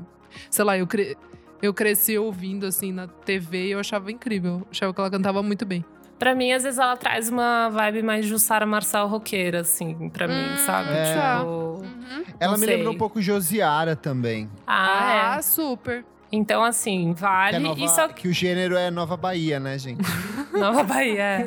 sei 0.50 0.64
lá, 0.64 0.78
eu, 0.78 0.86
cre, 0.86 1.16
eu 1.62 1.72
cresci 1.72 2.16
ouvindo, 2.18 2.66
assim, 2.66 2.92
na 2.92 3.06
TV 3.06 3.68
e 3.68 3.70
eu 3.72 3.80
achava 3.80 4.12
incrível. 4.12 4.58
Eu 4.60 4.66
achava 4.70 4.94
que 4.94 5.00
ela 5.00 5.10
cantava 5.10 5.42
muito 5.42 5.64
bem. 5.64 5.84
Pra 6.18 6.36
mim, 6.36 6.52
às 6.52 6.62
vezes, 6.62 6.78
ela 6.78 6.96
traz 6.96 7.28
uma 7.28 7.68
vibe 7.70 8.02
mais 8.02 8.24
Jussara 8.24 8.64
Marçal 8.64 9.08
roqueira, 9.08 9.62
assim, 9.62 10.08
pra 10.08 10.26
hum, 10.26 10.28
mim, 10.28 10.56
sabe? 10.58 10.90
É. 10.90 11.38
Tipo, 11.38 11.50
uhum. 11.50 12.24
Ela 12.38 12.56
me 12.56 12.64
lembrou 12.64 12.94
um 12.94 12.98
pouco 12.98 13.20
Josiara 13.20 13.96
também. 13.96 14.48
Ah, 14.64 15.34
ah 15.34 15.38
é. 15.38 15.42
super. 15.42 16.04
Então, 16.32 16.64
assim, 16.64 17.12
vale. 17.12 17.50
Que, 17.50 17.56
é 17.56 17.58
nova, 17.58 17.88
só... 17.88 18.08
que 18.08 18.26
o 18.26 18.32
gênero 18.32 18.74
é 18.74 18.90
Nova 18.90 19.18
Bahia, 19.18 19.60
né, 19.60 19.78
gente? 19.78 20.00
Nova 20.50 20.82
Bahia, 20.82 21.22
é. 21.22 21.46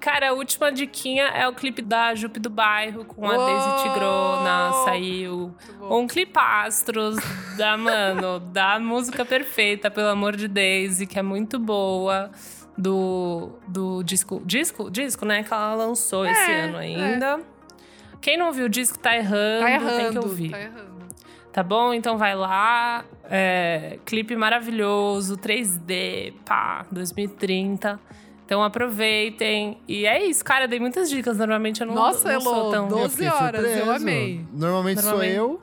Cara, 0.00 0.30
a 0.30 0.32
última 0.32 0.72
diquinha 0.72 1.24
é 1.24 1.46
o 1.46 1.52
clipe 1.52 1.82
da 1.82 2.14
Jupe 2.14 2.40
do 2.40 2.48
Bairro 2.48 3.04
com 3.04 3.24
a 3.26 3.36
Daisy 3.36 3.82
Tigrona. 3.82 4.72
Saiu 4.84 5.54
um 5.82 6.06
clipastros 6.06 7.16
da, 7.58 7.76
mano, 7.76 8.40
da 8.50 8.80
música 8.80 9.26
perfeita, 9.26 9.90
pelo 9.90 10.08
amor 10.08 10.34
de 10.34 10.48
Daisy, 10.48 11.06
que 11.06 11.18
é 11.18 11.22
muito 11.22 11.58
boa. 11.58 12.30
Do, 12.78 13.58
do 13.68 14.02
disco, 14.02 14.40
disco, 14.46 14.90
disco, 14.90 15.26
né? 15.26 15.42
Que 15.42 15.52
ela 15.52 15.74
lançou 15.74 16.24
é, 16.24 16.32
esse 16.32 16.50
ano 16.50 16.78
ainda. 16.78 17.38
É. 17.38 17.60
Quem 18.22 18.38
não 18.38 18.52
viu 18.52 18.66
o 18.66 18.68
disco 18.70 18.98
tá 18.98 19.14
errando, 19.14 19.64
tá 19.64 19.70
errando 19.70 19.96
tem 19.96 20.10
que 20.12 20.18
ouvir. 20.18 20.50
Tá 20.50 20.60
errando. 20.60 20.89
Tá 21.52 21.62
bom? 21.62 21.92
Então 21.92 22.16
vai 22.16 22.34
lá. 22.34 23.04
É, 23.24 23.98
clipe 24.04 24.36
maravilhoso, 24.36 25.36
3D, 25.36 26.34
pá, 26.44 26.86
2030. 26.90 27.98
Então 28.44 28.62
aproveitem. 28.62 29.78
E 29.86 30.06
é 30.06 30.24
isso, 30.24 30.44
cara, 30.44 30.66
dei 30.66 30.80
muitas 30.80 31.08
dicas. 31.08 31.38
Normalmente 31.38 31.80
eu 31.80 31.86
não, 31.86 31.94
Nossa, 31.94 32.28
não 32.28 32.40
Elô, 32.40 32.42
sou 32.42 32.70
tão... 32.70 32.88
12 32.88 33.26
horas, 33.26 33.60
surpreso. 33.60 33.78
eu 33.78 33.92
amei. 33.92 34.46
Normalmente, 34.52 35.02
Normalmente 35.02 35.02
sou 35.02 35.22
eu. 35.22 35.62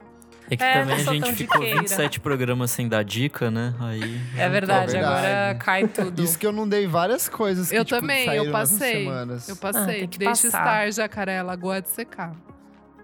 É 0.50 0.56
que 0.56 0.64
é, 0.64 0.74
também 0.80 0.96
a 0.96 1.00
gente 1.00 1.34
ficou 1.34 1.60
diqueira. 1.60 1.82
27 1.82 2.20
programas 2.22 2.72
sem 2.72 2.88
dar 2.88 3.04
dica, 3.04 3.52
né? 3.52 3.76
Aí. 3.82 4.22
É 4.38 4.48
verdade, 4.48 4.96
é 4.96 5.00
verdade, 5.00 5.28
agora 5.28 5.56
cai 5.56 5.88
tudo. 5.88 6.24
Isso 6.24 6.40
que 6.40 6.48
eu 6.48 6.54
não 6.54 6.68
dei 6.68 6.88
várias 6.88 7.28
coisas 7.28 7.70
que, 7.70 7.76
Eu 7.76 7.84
tipo, 7.84 8.00
também, 8.00 8.26
eu 8.34 8.50
passei. 8.52 9.06
Eu 9.48 9.56
passei. 9.58 10.04
Ah, 10.04 10.18
Deixa 10.18 10.24
passar. 10.26 10.48
estar, 10.48 10.92
jacaré, 10.92 11.36
ela 11.36 11.56
gosta 11.58 11.82
de 11.82 11.90
secar. 11.90 12.34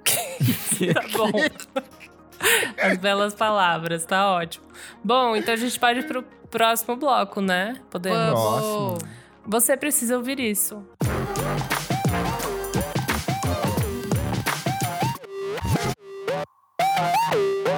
tá 0.93 1.17
bom. 1.17 1.31
As 2.81 2.97
belas 2.97 3.33
palavras, 3.33 4.05
tá 4.05 4.31
ótimo. 4.31 4.65
Bom, 5.03 5.35
então 5.35 5.53
a 5.53 5.57
gente 5.57 5.79
pode 5.79 5.99
ir 5.99 6.07
pro 6.07 6.23
próximo 6.49 6.95
bloco, 6.95 7.41
né? 7.41 7.75
Podemos. 7.89 8.39
Próximo. 8.39 8.97
Você 9.45 9.75
precisa 9.75 10.17
ouvir 10.17 10.39
isso. 10.39 10.83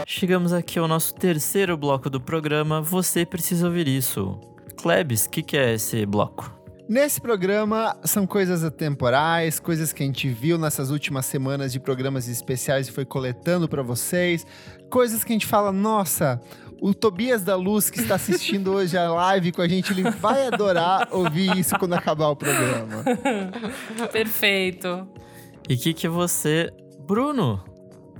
Chegamos 0.05 0.53
aqui 0.53 0.79
ao 0.79 0.87
nosso 0.87 1.13
terceiro 1.15 1.75
bloco 1.75 2.09
do 2.09 2.21
programa. 2.21 2.81
Você 2.81 3.25
precisa 3.25 3.65
ouvir 3.65 3.87
isso. 3.87 4.39
Klebs, 4.77 5.25
o 5.25 5.29
que, 5.29 5.41
que 5.41 5.57
é 5.57 5.73
esse 5.73 6.05
bloco? 6.05 6.64
Nesse 6.87 7.19
programa 7.19 7.97
são 8.03 8.27
coisas 8.27 8.63
atemporais, 8.63 9.59
coisas 9.59 9.91
que 9.91 10.03
a 10.03 10.05
gente 10.05 10.29
viu 10.29 10.55
nessas 10.55 10.91
últimas 10.91 11.25
semanas 11.25 11.71
de 11.71 11.79
programas 11.79 12.27
especiais 12.27 12.87
e 12.87 12.91
foi 12.91 13.03
coletando 13.03 13.67
para 13.67 13.81
vocês, 13.81 14.45
coisas 14.87 15.23
que 15.23 15.33
a 15.33 15.35
gente 15.35 15.47
fala, 15.47 15.71
nossa, 15.71 16.39
o 16.79 16.93
Tobias 16.93 17.43
da 17.43 17.55
Luz 17.55 17.89
que 17.89 17.99
está 17.99 18.15
assistindo 18.15 18.71
hoje 18.71 18.95
a 18.95 19.09
live 19.09 19.51
com 19.51 19.63
a 19.63 19.67
gente, 19.67 19.91
ele 19.91 20.11
vai 20.11 20.45
adorar 20.45 21.07
ouvir 21.11 21.57
isso 21.57 21.75
quando 21.79 21.93
acabar 21.93 22.27
o 22.27 22.35
programa. 22.35 23.03
Perfeito. 24.11 25.07
E 25.67 25.73
o 25.73 25.77
que 25.77 25.91
que 25.91 26.07
você, 26.07 26.71
Bruno, 26.99 27.63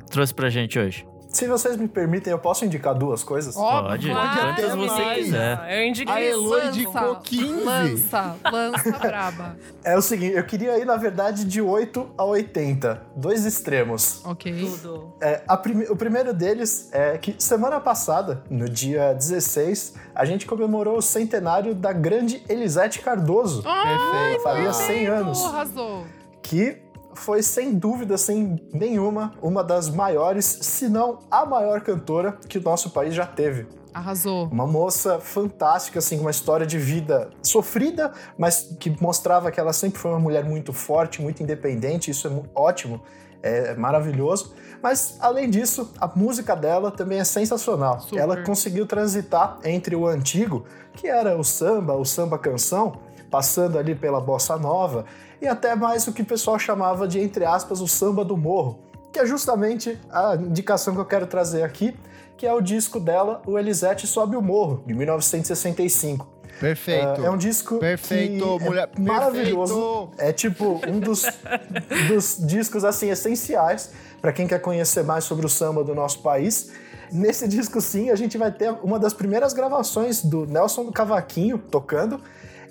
trouxe 0.10 0.34
pra 0.34 0.50
gente 0.50 0.80
hoje? 0.80 1.06
Se 1.36 1.48
vocês 1.48 1.76
me 1.76 1.86
permitem, 1.86 2.32
eu 2.32 2.40
posso 2.40 2.64
indicar 2.64 2.95
duas 2.95 3.22
coisas? 3.22 3.56
Pode, 3.56 4.10
pode 4.10 4.40
quantas 4.40 4.74
você 4.74 5.16
quiser. 5.16 5.60
Eu 5.70 5.84
indiquei 5.84 6.14
A 6.14 6.24
Elo 6.24 6.68
indicou 6.68 7.16
15. 7.18 7.64
Lança, 7.66 8.36
lança 8.49 8.91
braba. 8.98 9.57
É 9.84 9.98
o 9.98 10.02
seguinte, 10.02 10.34
eu 10.34 10.45
queria 10.45 10.80
ir, 10.80 10.86
na 10.86 10.95
verdade, 10.95 11.44
de 11.44 11.62
8 11.62 12.12
a 12.18 12.24
80. 12.24 13.02
Dois 13.18 13.45
extremos. 13.45 14.24
Ok. 14.24 14.66
Tudo. 14.82 15.14
É, 15.20 15.41
prim 15.57 15.84
o 15.90 15.95
primeiro 15.98 16.34
deles 16.34 16.88
é 16.94 17.18
que 17.18 17.36
semana 17.38 17.82
passada, 17.82 18.41
no 18.49 18.70
dia 18.70 19.12
16, 19.12 19.95
a 20.16 20.24
gente 20.24 20.45
comemorou 20.45 20.99
o 20.99 21.02
centenário 21.02 21.76
da 21.76 21.91
grande 21.91 22.45
Elisete 22.48 23.02
Cardoso. 23.02 23.62
Perfeito. 23.62 24.41
Faria 24.41 24.72
100 24.72 25.06
anos. 25.07 25.44
Arrasou. 25.44 26.06
Que 26.41 26.85
foi 27.16 27.42
sem 27.42 27.74
dúvida, 27.74 28.18
sem 28.18 28.60
nenhuma, 28.74 29.34
uma 29.42 29.64
das 29.64 29.90
maiores, 29.90 30.46
se 30.46 30.88
não 30.88 31.20
a 31.32 31.46
maior 31.46 31.82
cantora 31.82 32.38
que 32.48 32.58
o 32.58 32.62
nosso 32.62 32.92
país 32.92 33.14
já 33.14 33.26
teve. 33.26 33.68
Arrasou. 33.94 34.50
Uma 34.52 34.68
moça 34.68 35.20
fantástica, 35.22 36.00
assim, 36.00 36.18
com 36.18 36.26
uma 36.26 36.32
história 36.32 36.66
de 36.66 36.78
vida 36.78 37.30
sofrida, 37.42 38.12
mas 38.38 38.76
que 38.78 38.90
mostrava 39.02 39.50
que 39.50 39.60
ela 39.60 39.72
sempre 39.72 40.00
foi 40.00 40.12
uma 40.12 40.20
mulher 40.20 40.44
muito 40.44 40.74
forte, 40.74 41.22
muito 41.22 41.42
independente. 41.42 42.12
Isso 42.12 42.28
é 42.28 42.32
ótimo, 42.54 43.02
é 43.42 43.74
maravilhoso. 43.76 44.54
Mas, 44.84 45.18
além 45.22 45.50
disso, 45.50 45.94
a 45.98 46.12
música 46.14 46.56
dela 46.58 46.92
também 46.92 47.20
é 47.20 47.24
sensacional. 47.24 48.02
Super. 48.02 48.20
Ela 48.20 48.44
conseguiu 48.44 48.86
transitar 48.86 49.60
entre 49.64 49.96
o 49.96 50.06
antigo, 50.06 50.66
que 50.94 51.08
era 51.08 51.38
o 51.38 51.44
samba, 51.44 51.96
o 51.96 52.04
samba 52.04 52.38
canção, 52.38 53.00
passando 53.30 53.78
ali 53.78 53.96
pela 53.96 54.20
bossa 54.20 54.58
nova, 54.58 55.06
e 55.42 55.48
até 55.48 55.76
mais 55.76 56.08
o 56.08 56.14
que 56.14 56.22
o 56.22 56.26
pessoal 56.26 56.58
chamava 56.58 57.08
de, 57.08 57.20
entre 57.20 57.46
aspas, 57.46 57.82
o 57.82 57.88
samba 57.88 58.24
do 58.24 58.38
morro, 58.38 58.80
que 59.12 59.20
é 59.20 59.26
justamente 59.26 60.00
a 60.12 60.36
indicação 60.36 60.94
que 60.94 61.00
eu 61.00 61.06
quero 61.06 61.28
trazer 61.28 61.64
aqui, 61.64 61.96
que 62.38 62.46
é 62.46 62.54
o 62.54 62.62
disco 62.62 63.00
dela, 63.00 63.42
o 63.46 63.58
Elisete 63.58 64.08
Sobe 64.08 64.36
o 64.36 64.42
Morro, 64.42 64.84
de 64.86 64.94
1965. 64.94 66.36
Perfeito. 66.60 67.22
É, 67.22 67.26
é 67.26 67.30
um 67.30 67.38
disco 67.38 67.80
Perfeito, 67.80 68.58
que 68.58 68.64
mulher. 68.64 68.90
é 68.96 69.00
maravilhoso. 69.00 70.08
Perfeito. 70.08 70.30
É 70.30 70.34
tipo 70.34 70.82
um 70.88 71.00
dos, 71.00 71.26
dos 72.08 72.38
discos 72.46 72.86
assim 72.86 73.10
essenciais 73.10 73.92
para 74.22 74.32
quem 74.32 74.48
quer 74.48 74.60
conhecer 74.60 75.04
mais 75.04 75.24
sobre 75.24 75.46
o 75.46 75.50
samba 75.50 75.84
do 75.84 75.94
nosso 75.94 76.20
país. 76.22 76.72
Nesse 77.12 77.48
disco, 77.48 77.80
sim, 77.82 78.10
a 78.10 78.16
gente 78.16 78.38
vai 78.38 78.52
ter 78.52 78.72
uma 78.84 78.98
das 78.98 79.14
primeiras 79.14 79.54
gravações 79.54 80.24
do 80.24 80.46
Nelson 80.46 80.86
do 80.86 80.92
Cavaquinho 80.92 81.58
tocando 81.58 82.20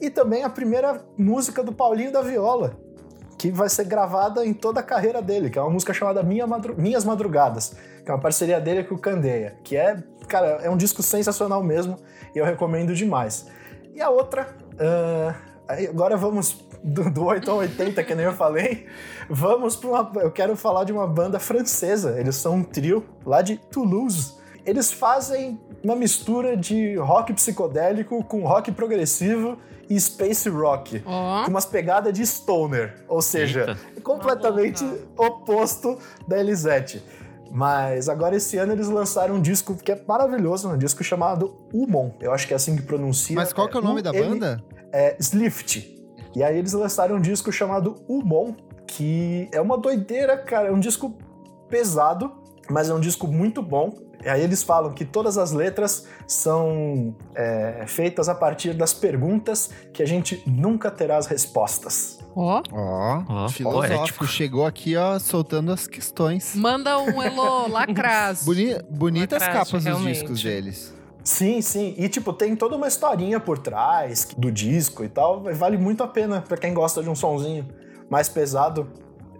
e 0.05 0.11
também 0.11 0.43
a 0.43 0.51
primeira 0.51 1.03
música 1.17 1.63
do 1.63 1.73
Paulinho 1.73 2.13
da 2.13 2.21
Viola, 2.21 2.77
que 3.39 3.51
vai 3.51 3.69
ser 3.69 3.85
gravada 3.85 4.45
em 4.45 4.53
toda 4.53 4.81
a 4.81 4.83
carreira 4.83 5.23
dele, 5.23 5.49
que 5.49 5.59
é 5.59 5.63
uma 5.63 5.71
música 5.71 5.95
chamada 5.95 6.23
Minha 6.23 6.47
Madru 6.47 6.75
Minhas 6.77 7.05
Madrugadas, 7.05 7.75
que 8.05 8.11
é 8.11 8.15
uma 8.15 8.21
parceria 8.21 8.61
dele 8.61 8.85
com 8.85 8.95
o 8.97 8.99
Candeia, 8.99 9.57
que 9.65 9.77
é, 9.77 9.97
cara, 10.29 10.61
é 10.63 10.69
um 10.69 10.77
disco 10.77 11.03
sensacional 11.03 11.63
mesmo 11.63 11.97
e 12.35 12.39
eu 12.39 12.45
recomendo 12.45 12.95
demais. 12.95 13.47
E 13.95 14.03
a 14.03 14.11
outra, 14.11 14.55
uh, 14.75 15.35
agora 15.89 16.17
vamos 16.19 16.65
do, 16.83 17.11
do 17.11 17.25
8 17.25 17.51
ao 17.51 17.59
80, 17.59 18.05
que 18.05 18.15
nem 18.15 18.27
eu 18.27 18.35
falei, 18.35 18.87
vamos 19.29 19.75
para 19.75 19.89
uma. 19.89 20.13
Eu 20.21 20.31
quero 20.31 20.55
falar 20.55 20.85
de 20.85 20.93
uma 20.93 21.07
banda 21.07 21.39
francesa. 21.39 22.21
Eles 22.21 22.37
são 22.37 22.57
um 22.57 22.63
trio 22.63 23.03
lá 23.25 23.41
de 23.41 23.57
Toulouse. 23.57 24.35
Eles 24.67 24.93
fazem 24.93 25.59
uma 25.83 25.97
mistura 25.97 26.57
de 26.57 26.97
rock 26.97 27.33
psicodélico 27.33 28.23
com 28.25 28.45
rock 28.47 28.71
progressivo 28.73 29.59
e 29.89 30.01
space 30.01 30.49
rock. 30.49 31.03
Ó. 31.07 31.45
Com 31.45 31.51
umas 31.51 31.67
pegadas 31.67 32.13
de 32.13 32.25
stoner. 32.27 33.05
Ou 33.09 33.21
seja, 33.23 33.61
Eita. 33.95 34.01
completamente 34.03 34.85
oposto 35.17 35.99
da 36.27 36.39
Elisete. 36.39 37.03
Mas 37.51 38.09
agora 38.09 38.35
esse 38.37 38.57
ano 38.59 38.73
eles 38.73 38.89
lançaram 38.89 39.37
um 39.37 39.41
disco 39.41 39.77
que 39.77 39.93
é 39.93 40.03
maravilhoso, 40.09 40.69
um 40.69 40.77
disco 40.77 41.05
chamado 41.05 41.55
Umon. 41.73 42.11
Eu 42.21 42.33
acho 42.33 42.47
que 42.49 42.53
é 42.53 42.57
assim 42.57 42.75
que 42.75 42.83
pronuncia. 42.83 43.37
Mas 43.37 43.53
qual 43.53 43.69
que 43.69 43.77
é 43.77 43.81
o 43.81 43.83
nome 43.83 44.03
da 44.03 44.11
U-M- 44.11 44.29
banda? 44.31 44.65
é 44.93 45.17
Slift. 45.21 45.95
E 46.35 46.43
aí 46.43 46.59
eles 46.59 46.73
lançaram 46.73 47.17
um 47.17 47.21
disco 47.21 47.53
chamado 47.53 47.95
Umon, 48.09 48.55
que 48.89 49.49
é 49.53 49.61
uma 49.61 49.79
doideira, 49.79 50.37
cara. 50.37 50.69
É 50.69 50.73
um 50.73 50.81
disco 50.81 51.17
pesado, 51.69 52.33
mas 52.69 52.91
é 52.91 52.95
um 52.95 52.99
disco 53.01 53.29
muito 53.29 53.63
bom. 53.63 53.95
E 54.25 54.29
aí 54.29 54.43
eles 54.43 54.63
falam 54.63 54.93
que 54.93 55.05
todas 55.05 55.37
as 55.37 55.53
letras 55.53 56.07
são 56.27 57.15
é, 57.35 57.85
feitas 57.87 58.29
a 58.29 58.35
partir 58.35 58.73
das 58.73 58.95
perguntas 58.95 59.71
que 59.93 60.03
a 60.03 60.07
gente 60.07 60.43
nunca 60.47 60.91
terá 60.91 61.17
as 61.19 61.27
respostas. 61.27 62.19
Ó. 62.35 62.63
Ó, 62.73 63.23
Ó, 63.29 63.49
filosófico. 63.49 64.27
Chegou 64.27 64.65
aqui, 64.67 64.97
ó, 64.97 65.19
soltando 65.19 65.71
as 65.73 65.87
questões. 65.87 66.55
Manda 66.57 66.99
um 66.99 67.23
Elo 67.23 67.69
lacras. 67.69 68.43
Boni- 68.47 68.83
bonitas 68.91 69.41
Lacraste, 69.43 69.73
capas 69.73 69.85
dos 69.85 69.93
realmente. 69.93 70.21
discos 70.21 70.43
deles. 70.43 70.95
Sim, 71.23 71.63
sim. 71.63 71.95
E, 71.97 72.09
tipo, 72.09 72.33
tem 72.33 72.55
toda 72.57 72.77
uma 72.77 72.89
historinha 72.89 73.39
por 73.41 73.59
trás 73.59 74.29
do 74.37 74.51
disco 74.51 75.05
e 75.05 75.09
tal. 75.09 75.43
Vale 75.55 75.77
muito 75.79 76.03
a 76.03 76.09
pena 76.09 76.41
pra 76.43 76.57
quem 76.57 76.75
gosta 76.75 77.03
de 77.03 77.09
um 77.09 77.15
sonzinho 77.15 77.67
mais 78.11 78.29
pesado. 78.29 78.91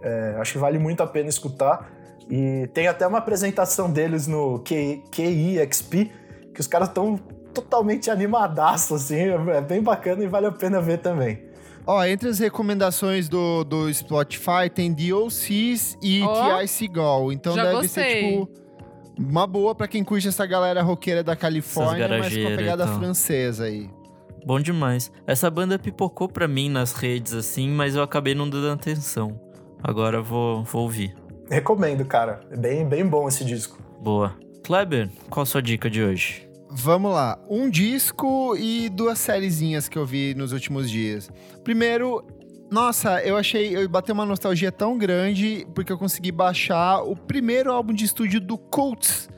É, 0.01 0.35
acho 0.39 0.53
que 0.53 0.57
vale 0.59 0.77
muito 0.79 1.01
a 1.03 1.07
pena 1.07 1.29
escutar. 1.29 1.91
E 2.29 2.67
tem 2.73 2.87
até 2.87 3.05
uma 3.05 3.19
apresentação 3.19 3.91
deles 3.91 4.27
no 4.27 4.59
QIXP, 4.59 6.11
que 6.53 6.59
os 6.59 6.67
caras 6.67 6.87
estão 6.87 7.17
totalmente 7.53 8.09
animadaços, 8.09 9.03
assim. 9.03 9.29
É 9.51 9.61
bem 9.61 9.81
bacana 9.81 10.23
e 10.23 10.27
vale 10.27 10.47
a 10.47 10.51
pena 10.51 10.81
ver 10.81 10.99
também. 10.99 11.43
Ó, 11.87 12.03
entre 12.03 12.29
as 12.29 12.39
recomendações 12.39 13.29
do, 13.29 13.63
do 13.63 13.93
Spotify 13.93 14.69
tem 14.73 14.91
DOCs 14.91 15.97
e 16.01 16.23
Ó, 16.23 16.59
TI. 16.65 16.89
Então 17.31 17.53
deve 17.53 17.73
gostei. 17.73 17.87
ser, 17.87 18.23
tipo, 18.23 18.49
uma 19.19 19.45
boa 19.45 19.75
pra 19.75 19.87
quem 19.87 20.03
curte 20.03 20.27
essa 20.27 20.45
galera 20.47 20.81
roqueira 20.81 21.23
da 21.23 21.35
Califórnia, 21.35 22.07
mas 22.07 22.35
com 22.35 22.47
a 22.47 22.57
pegada 22.57 22.83
e 22.83 22.87
tal. 22.87 22.99
francesa 22.99 23.65
aí. 23.65 23.89
Bom 24.45 24.59
demais. 24.59 25.11
Essa 25.27 25.49
banda 25.49 25.77
pipocou 25.77 26.27
pra 26.27 26.47
mim 26.47 26.69
nas 26.69 26.93
redes, 26.93 27.33
assim, 27.33 27.69
mas 27.69 27.95
eu 27.95 28.01
acabei 28.01 28.33
não 28.33 28.49
dando 28.49 28.71
atenção. 28.71 29.39
Agora 29.83 30.17
eu 30.17 30.23
vou, 30.23 30.63
vou 30.63 30.83
ouvir. 30.83 31.15
Recomendo, 31.49 32.05
cara. 32.05 32.41
É 32.51 32.57
bem, 32.57 32.85
bem 32.87 33.05
bom 33.05 33.27
esse 33.27 33.43
disco. 33.45 33.77
Boa. 34.01 34.35
Kleber, 34.63 35.09
qual 35.29 35.43
a 35.43 35.45
sua 35.45 35.61
dica 35.61 35.89
de 35.89 36.01
hoje? 36.03 36.47
Vamos 36.71 37.11
lá. 37.13 37.37
Um 37.49 37.69
disco 37.69 38.55
e 38.57 38.89
duas 38.89 39.19
sériezinhas 39.19 39.87
que 39.87 39.97
eu 39.97 40.05
vi 40.05 40.33
nos 40.35 40.51
últimos 40.51 40.89
dias. 40.89 41.29
Primeiro, 41.63 42.25
nossa, 42.71 43.21
eu 43.21 43.37
achei. 43.37 43.75
Eu 43.77 43.87
bateu 43.87 44.13
uma 44.13 44.25
nostalgia 44.25 44.71
tão 44.71 44.97
grande 44.97 45.65
porque 45.75 45.91
eu 45.93 45.97
consegui 45.97 46.31
baixar 46.31 47.01
o 47.03 47.15
primeiro 47.15 47.71
álbum 47.71 47.93
de 47.93 48.03
estúdio 48.05 48.41
do 48.41 48.57
Cults. 48.57 49.29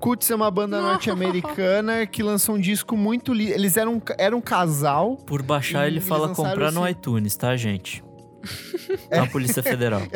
Cults 0.00 0.30
é 0.30 0.34
uma 0.34 0.50
banda 0.50 0.80
norte-americana 0.80 2.06
que 2.08 2.22
lançou 2.22 2.54
um 2.54 2.58
disco 2.58 2.96
muito 2.96 3.34
lindo. 3.34 3.52
Eles 3.52 3.76
eram, 3.76 4.00
eram 4.18 4.38
um 4.38 4.40
casal. 4.40 5.16
Por 5.18 5.42
baixar, 5.42 5.86
ele 5.86 6.00
fala 6.00 6.34
comprar 6.34 6.72
no 6.72 6.82
esse- 6.84 6.92
iTunes, 6.92 7.36
tá, 7.36 7.54
gente? 7.54 8.02
Na 9.10 9.26
Polícia 9.26 9.62
Federal. 9.62 10.02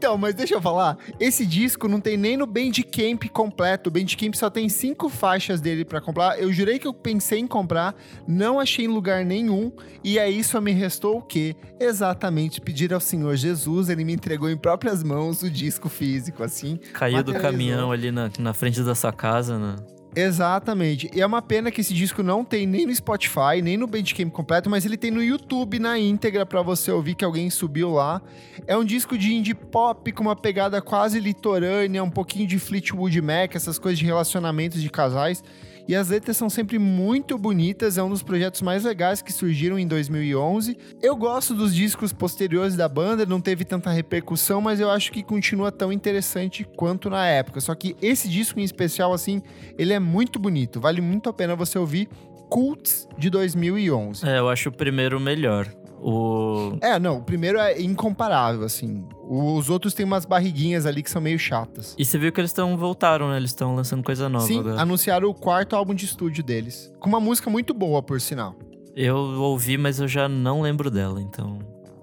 Então, 0.00 0.16
mas 0.16 0.34
deixa 0.34 0.54
eu 0.54 0.62
falar. 0.62 0.96
Esse 1.18 1.44
disco 1.44 1.88
não 1.88 2.00
tem 2.00 2.16
nem 2.16 2.36
no 2.36 2.46
Bandcamp 2.46 3.22
completo. 3.32 3.88
O 3.88 3.92
Bandcamp 3.92 4.34
só 4.34 4.48
tem 4.48 4.68
cinco 4.68 5.08
faixas 5.08 5.60
dele 5.60 5.84
pra 5.84 6.00
comprar. 6.00 6.38
Eu 6.38 6.52
jurei 6.52 6.78
que 6.78 6.86
eu 6.86 6.94
pensei 6.94 7.38
em 7.38 7.46
comprar, 7.46 7.94
não 8.26 8.58
achei 8.58 8.84
em 8.84 8.88
lugar 8.88 9.24
nenhum. 9.24 9.72
E 10.02 10.18
aí 10.18 10.42
só 10.42 10.60
me 10.60 10.72
restou 10.72 11.18
o 11.18 11.22
quê? 11.22 11.54
Exatamente 11.78 12.60
pedir 12.60 12.92
ao 12.92 13.00
Senhor 13.00 13.36
Jesus. 13.36 13.88
Ele 13.88 14.04
me 14.04 14.12
entregou 14.12 14.48
em 14.48 14.56
próprias 14.56 15.02
mãos 15.02 15.42
o 15.42 15.50
disco 15.50 15.88
físico, 15.88 16.42
assim. 16.42 16.78
Caiu 16.92 17.22
do 17.22 17.34
caminhão 17.34 17.92
ali 17.92 18.10
na, 18.10 18.30
na 18.38 18.52
frente 18.52 18.82
da 18.82 18.94
sua 18.94 19.12
casa, 19.12 19.58
né? 19.58 19.76
Exatamente. 20.14 21.08
E 21.14 21.20
é 21.20 21.26
uma 21.26 21.40
pena 21.40 21.70
que 21.70 21.80
esse 21.80 21.94
disco 21.94 22.22
não 22.22 22.44
tem 22.44 22.66
nem 22.66 22.86
no 22.86 22.94
Spotify, 22.94 23.62
nem 23.62 23.76
no 23.76 23.86
Bandcamp 23.86 24.32
completo, 24.32 24.68
mas 24.68 24.84
ele 24.84 24.96
tem 24.96 25.10
no 25.10 25.22
YouTube 25.22 25.78
na 25.78 25.98
íntegra 25.98 26.44
pra 26.44 26.62
você 26.62 26.90
ouvir 26.90 27.14
que 27.14 27.24
alguém 27.24 27.48
subiu 27.48 27.92
lá. 27.92 28.20
É 28.66 28.76
um 28.76 28.84
disco 28.84 29.16
de 29.16 29.32
indie 29.32 29.54
pop 29.54 30.10
com 30.12 30.22
uma 30.22 30.34
pegada 30.34 30.82
quase 30.82 31.20
litorânea, 31.20 32.02
um 32.02 32.10
pouquinho 32.10 32.46
de 32.46 32.58
Fleetwood 32.58 33.20
Mac, 33.20 33.54
essas 33.54 33.78
coisas 33.78 33.98
de 33.98 34.04
relacionamentos 34.04 34.82
de 34.82 34.90
casais. 34.90 35.44
E 35.86 35.94
as 35.94 36.08
letras 36.08 36.36
são 36.36 36.48
sempre 36.48 36.78
muito 36.78 37.36
bonitas, 37.36 37.98
é 37.98 38.02
um 38.02 38.08
dos 38.08 38.22
projetos 38.22 38.62
mais 38.62 38.84
legais 38.84 39.22
que 39.22 39.32
surgiram 39.32 39.78
em 39.78 39.86
2011. 39.86 40.76
Eu 41.02 41.16
gosto 41.16 41.54
dos 41.54 41.74
discos 41.74 42.12
posteriores 42.12 42.76
da 42.76 42.88
banda, 42.88 43.26
não 43.26 43.40
teve 43.40 43.64
tanta 43.64 43.90
repercussão, 43.90 44.60
mas 44.60 44.80
eu 44.80 44.90
acho 44.90 45.12
que 45.12 45.22
continua 45.22 45.72
tão 45.72 45.92
interessante 45.92 46.64
quanto 46.76 47.10
na 47.10 47.26
época. 47.26 47.60
Só 47.60 47.74
que 47.74 47.96
esse 48.00 48.28
disco 48.28 48.60
em 48.60 48.64
especial, 48.64 49.12
assim, 49.12 49.42
ele 49.78 49.92
é 49.92 49.98
muito 49.98 50.38
bonito, 50.38 50.80
vale 50.80 51.00
muito 51.00 51.28
a 51.28 51.32
pena 51.32 51.56
você 51.56 51.78
ouvir. 51.78 52.08
Cults 52.48 53.08
de 53.16 53.30
2011. 53.30 54.28
É, 54.28 54.40
eu 54.40 54.48
acho 54.48 54.70
o 54.70 54.72
primeiro 54.72 55.20
melhor. 55.20 55.72
O. 56.02 56.78
É, 56.80 56.98
não, 56.98 57.18
o 57.18 57.22
primeiro 57.22 57.58
é 57.58 57.80
incomparável, 57.80 58.64
assim. 58.64 59.04
Os 59.28 59.68
outros 59.68 59.92
têm 59.92 60.06
umas 60.06 60.24
barriguinhas 60.24 60.86
ali 60.86 61.02
que 61.02 61.10
são 61.10 61.20
meio 61.20 61.38
chatas. 61.38 61.94
E 61.98 62.04
você 62.04 62.18
viu 62.18 62.32
que 62.32 62.40
eles 62.40 62.50
estão 62.50 62.76
voltaram, 62.76 63.28
né? 63.28 63.36
Eles 63.36 63.50
estão 63.50 63.74
lançando 63.74 64.02
coisa 64.02 64.28
nova 64.28 64.46
Sim, 64.46 64.60
agora. 64.60 64.80
anunciaram 64.80 65.28
o 65.28 65.34
quarto 65.34 65.76
álbum 65.76 65.94
de 65.94 66.06
estúdio 66.06 66.42
deles. 66.42 66.90
Com 66.98 67.08
uma 67.08 67.20
música 67.20 67.50
muito 67.50 67.74
boa, 67.74 68.02
por 68.02 68.20
sinal. 68.20 68.56
Eu 68.96 69.16
ouvi, 69.16 69.76
mas 69.76 70.00
eu 70.00 70.08
já 70.08 70.28
não 70.28 70.62
lembro 70.62 70.90
dela, 70.90 71.20
então. 71.20 71.58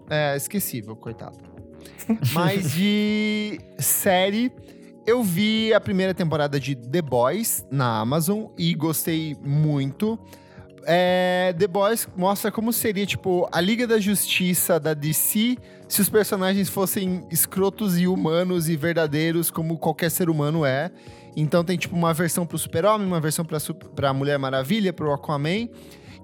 É, 0.10 0.36
esquecível, 0.38 0.96
coitado. 0.96 1.38
Mas 2.34 2.72
de 2.74 3.60
série, 3.78 4.52
eu 5.06 5.24
vi 5.24 5.74
a 5.74 5.82
primeira 5.82 6.14
temporada 6.14 6.60
de 6.60 6.76
The 6.76 7.02
Boys 7.02 7.66
na 7.72 8.00
Amazon 8.00 8.46
e 8.58 8.74
gostei 8.74 9.36
muito. 9.44 10.18
É, 10.90 11.54
The 11.60 11.68
Boys 11.68 12.08
mostra 12.16 12.50
como 12.50 12.72
seria, 12.72 13.06
tipo, 13.06 13.46
a 13.52 13.60
Liga 13.60 13.86
da 13.86 14.00
Justiça 14.00 14.80
da 14.80 14.94
DC 14.94 15.58
se 15.86 16.02
os 16.02 16.10
personagens 16.10 16.70
fossem 16.70 17.26
escrotos 17.30 18.00
e 18.00 18.08
humanos 18.08 18.70
e 18.70 18.78
verdadeiros 18.78 19.52
como 19.52 19.78
qualquer 19.78 20.10
ser 20.10 20.30
humano 20.30 20.66
é. 20.66 20.90
Então 21.36 21.62
tem, 21.62 21.78
tipo, 21.78 21.94
uma 21.94 22.14
versão 22.14 22.46
pro 22.46 22.58
Super-Homem, 22.58 23.06
uma 23.06 23.20
versão 23.20 23.44
pra, 23.44 23.58
pra 23.96 24.14
Mulher 24.14 24.40
Maravilha, 24.40 24.94
pro 24.94 25.12
Aquaman. 25.12 25.68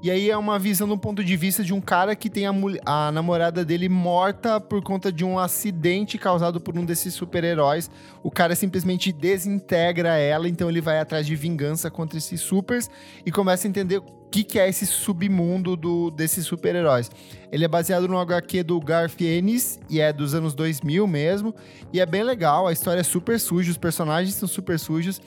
E 0.02 0.10
aí 0.10 0.30
é 0.30 0.38
uma 0.38 0.58
visão 0.58 0.88
do 0.88 0.98
ponto 0.98 1.24
de 1.24 1.36
vista 1.36 1.62
de 1.62 1.74
um 1.74 1.82
cara 1.82 2.16
que 2.16 2.30
tem 2.30 2.46
a, 2.46 2.54
a 2.86 3.12
namorada 3.12 3.66
dele 3.66 3.88
morta 3.90 4.62
por 4.62 4.82
conta 4.82 5.12
de 5.12 5.26
um 5.26 5.38
acidente 5.38 6.18
causado 6.18 6.60
por 6.62 6.78
um 6.78 6.86
desses 6.86 7.14
super-heróis. 7.14 7.92
O 8.22 8.32
cara 8.32 8.56
simplesmente 8.56 9.12
desintegra 9.12 10.18
ela, 10.18 10.48
então 10.48 10.70
ele 10.70 10.82
vai 10.82 11.00
atrás 11.00 11.26
de 11.26 11.36
vingança 11.36 11.92
contra 11.92 12.18
esses 12.18 12.40
supers 12.40 12.90
e 13.26 13.32
começa 13.32 13.68
a 13.68 13.70
entender 13.70 14.02
que, 14.34 14.44
que 14.44 14.58
é 14.58 14.68
esse 14.68 14.88
submundo 14.88 15.76
do, 15.76 16.10
desses 16.10 16.44
super-heróis. 16.48 17.12
Ele 17.52 17.66
é 17.66 17.68
baseado 17.68 18.08
no 18.08 18.18
HQ 18.18 18.64
do 18.64 18.82
Garth 18.82 19.22
Ennis 19.22 19.80
e 19.88 20.02
é 20.02 20.12
dos 20.12 20.34
anos 20.34 20.56
2000 20.56 21.06
mesmo. 21.06 21.54
E 21.94 22.00
é 22.00 22.06
bem 22.06 22.24
legal, 22.24 22.66
a 22.66 22.74
história 22.74 23.02
é 23.02 23.04
super 23.04 23.40
suja, 23.40 23.70
os 23.70 23.78
personagens 23.78 24.34
são 24.34 24.50
super 24.50 24.80
sujos. 24.80 25.22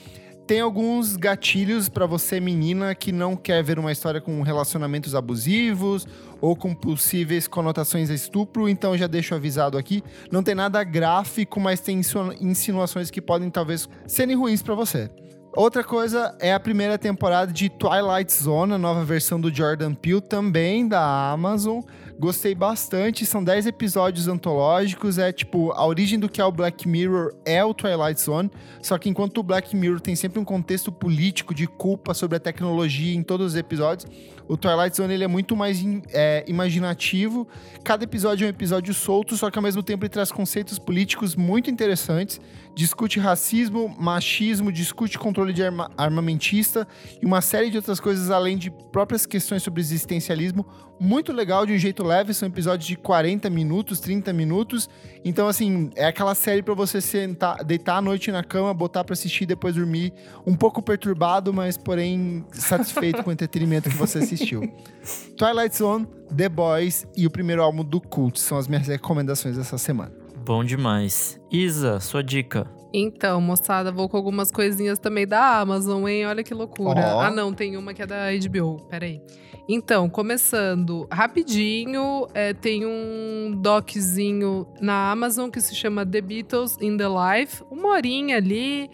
tem 0.45 0.59
alguns 0.59 1.15
gatilhos 1.15 1.87
para 1.87 2.05
você, 2.05 2.41
menina, 2.41 2.93
que 2.93 3.13
não 3.13 3.37
quer 3.37 3.63
ver 3.63 3.79
uma 3.79 3.93
história 3.93 4.19
com 4.19 4.41
relacionamentos 4.41 5.15
abusivos 5.15 6.05
ou 6.41 6.53
com 6.53 6.75
possíveis 6.75 7.47
conotações 7.47 8.09
a 8.09 8.13
estupro, 8.13 8.67
então 8.67 8.97
já 8.97 9.07
deixo 9.07 9.33
avisado 9.33 9.77
aqui. 9.77 10.03
Não 10.29 10.43
tem 10.43 10.53
nada 10.53 10.83
gráfico, 10.83 11.61
mas 11.61 11.79
tem 11.79 12.01
insinuações 12.41 13.09
que 13.09 13.21
podem 13.21 13.49
talvez 13.49 13.87
serem 14.05 14.35
ruins 14.35 14.61
para 14.61 14.75
você. 14.75 15.09
Outra 15.55 15.83
coisa 15.83 16.35
é 16.39 16.53
a 16.53 16.59
primeira 16.59 16.97
temporada 16.97 17.51
de 17.51 17.67
Twilight 17.67 18.31
Zone, 18.31 18.73
a 18.73 18.77
nova 18.77 19.03
versão 19.03 19.41
do 19.41 19.53
Jordan 19.53 19.95
Peele, 19.95 20.21
também 20.21 20.87
da 20.87 21.31
Amazon. 21.31 21.81
Gostei 22.19 22.55
bastante, 22.55 23.27
são 23.27 23.43
10 23.43 23.67
episódios 23.67 24.27
antológicos, 24.27 25.19
é 25.19 25.31
tipo, 25.31 25.71
a 25.73 25.85
origem 25.85 26.17
do 26.17 26.27
que 26.27 26.41
é 26.41 26.45
o 26.45 26.51
Black 26.51 26.87
Mirror 26.87 27.31
é 27.45 27.63
o 27.63 27.75
Twilight 27.75 28.19
Zone, 28.19 28.49
só 28.81 28.97
que 28.97 29.07
enquanto 29.07 29.37
o 29.37 29.43
Black 29.43 29.75
Mirror 29.75 30.01
tem 30.01 30.15
sempre 30.15 30.39
um 30.39 30.43
contexto 30.43 30.91
político 30.91 31.53
de 31.53 31.67
culpa 31.67 32.15
sobre 32.15 32.37
a 32.37 32.39
tecnologia 32.39 33.15
em 33.15 33.21
todos 33.21 33.53
os 33.53 33.55
episódios, 33.55 34.09
o 34.47 34.57
Twilight 34.57 34.97
Zone 34.97 35.13
ele 35.13 35.23
é 35.23 35.27
muito 35.27 35.55
mais 35.55 35.77
é, 36.11 36.43
imaginativo. 36.47 37.47
Cada 37.83 38.03
episódio 38.03 38.45
é 38.45 38.47
um 38.47 38.49
episódio 38.49 38.93
solto, 38.93 39.35
só 39.35 39.51
que 39.51 39.59
ao 39.59 39.63
mesmo 39.63 39.83
tempo 39.83 40.03
ele 40.03 40.09
traz 40.09 40.31
conceitos 40.31 40.79
políticos 40.79 41.35
muito 41.35 41.69
interessantes. 41.69 42.39
Discute 42.77 43.19
racismo, 43.19 43.89
machismo, 43.97 44.71
discute 44.71 45.17
controle 45.17 45.51
de 45.51 45.63
arma 45.63 45.89
armamentista 45.97 46.87
e 47.19 47.25
uma 47.25 47.41
série 47.41 47.71
de 47.71 47.77
outras 47.77 47.99
coisas 47.99 48.29
além 48.29 48.55
de 48.55 48.69
próprias 48.69 49.25
questões 49.25 49.63
sobre 49.63 49.81
existencialismo. 49.81 50.63
Muito 50.99 51.33
legal, 51.33 51.65
de 51.65 51.73
um 51.73 51.77
jeito 51.79 52.03
leve. 52.03 52.35
São 52.35 52.47
episódios 52.47 52.87
de 52.87 52.95
40 52.95 53.49
minutos, 53.49 53.99
30 53.99 54.31
minutos. 54.31 54.87
Então, 55.25 55.47
assim, 55.47 55.89
é 55.95 56.05
aquela 56.05 56.35
série 56.35 56.61
para 56.61 56.75
você 56.75 57.01
sentar, 57.01 57.63
deitar 57.63 57.97
à 57.97 58.01
noite 58.01 58.31
na 58.31 58.43
cama, 58.43 58.71
botar 58.75 59.03
para 59.03 59.13
assistir 59.13 59.45
e 59.45 59.47
depois 59.47 59.73
dormir. 59.73 60.13
Um 60.45 60.55
pouco 60.55 60.79
perturbado, 60.79 61.51
mas 61.51 61.77
porém 61.77 62.45
satisfeito 62.51 63.23
com 63.23 63.31
o 63.31 63.33
entretenimento 63.33 63.89
que 63.89 63.97
você 63.97 64.19
assistiu. 64.19 64.61
Twilight 65.35 65.75
Zone, 65.75 66.07
The 66.35 66.47
Boys 66.47 67.07
e 67.17 67.25
o 67.25 67.31
primeiro 67.31 67.63
álbum 67.63 67.83
do 67.83 67.99
Cult 67.99 68.39
são 68.39 68.55
as 68.55 68.67
minhas 68.67 68.85
recomendações 68.85 69.57
dessa 69.57 69.79
semana. 69.79 70.26
Bom 70.47 70.63
demais. 70.63 71.37
Isa, 71.51 71.99
sua 71.99 72.23
dica. 72.23 72.65
Então, 72.93 73.41
moçada, 73.41 73.91
vou 73.91 74.07
com 74.07 74.15
algumas 74.15 74.49
coisinhas 74.49 74.97
também 74.97 75.27
da 75.27 75.59
Amazon, 75.59 76.07
hein? 76.07 76.25
Olha 76.25 76.41
que 76.41 76.53
loucura. 76.53 77.01
Oh. 77.15 77.19
Ah, 77.19 77.29
não, 77.29 77.51
tem 77.53 77.75
uma 77.75 77.93
que 77.93 78.01
é 78.01 78.05
da 78.05 78.27
HBO. 78.31 78.81
Peraí. 78.89 79.21
Então, 79.67 80.09
começando 80.09 81.05
rapidinho, 81.11 82.27
é, 82.33 82.53
tem 82.53 82.85
um 82.85 83.59
doczinho 83.61 84.65
na 84.79 85.11
Amazon 85.11 85.49
que 85.49 85.59
se 85.59 85.75
chama 85.75 86.05
The 86.05 86.21
Beatles 86.21 86.77
in 86.79 86.95
the 86.95 87.07
Life. 87.09 87.61
Uma 87.69 87.89
horinha 87.89 88.37
ali 88.37 88.89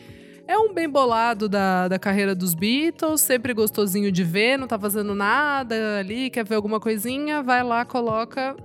é 0.47 0.57
um 0.57 0.73
bem 0.73 0.89
bolado 0.89 1.47
da, 1.47 1.87
da 1.87 1.99
carreira 1.99 2.33
dos 2.33 2.55
Beatles, 2.55 3.21
sempre 3.21 3.53
gostosinho 3.53 4.11
de 4.11 4.23
ver, 4.23 4.57
não 4.57 4.65
tá 4.65 4.79
fazendo 4.79 5.13
nada 5.13 5.99
ali, 5.99 6.31
quer 6.31 6.43
ver 6.43 6.55
alguma 6.55 6.79
coisinha, 6.79 7.43
vai 7.43 7.63
lá, 7.63 7.85
coloca 7.85 8.55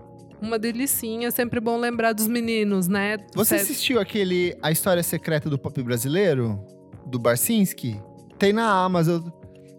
uma 0.41 0.59
delicinha, 0.59 1.31
sempre 1.31 1.61
bom 1.61 1.79
lembrar 1.79 2.13
dos 2.13 2.27
meninos, 2.27 2.89
né? 2.89 3.19
Você 3.35 3.57
assistiu 3.57 4.01
aquele 4.01 4.57
A 4.63 4.71
História 4.71 5.03
Secreta 5.03 5.49
do 5.49 5.59
Pop 5.59 5.83
Brasileiro? 5.83 6.59
Do 7.07 7.19
Barcinski? 7.19 8.01
Tem 8.39 8.53
na 8.53 8.71
Amazon. 8.71 9.23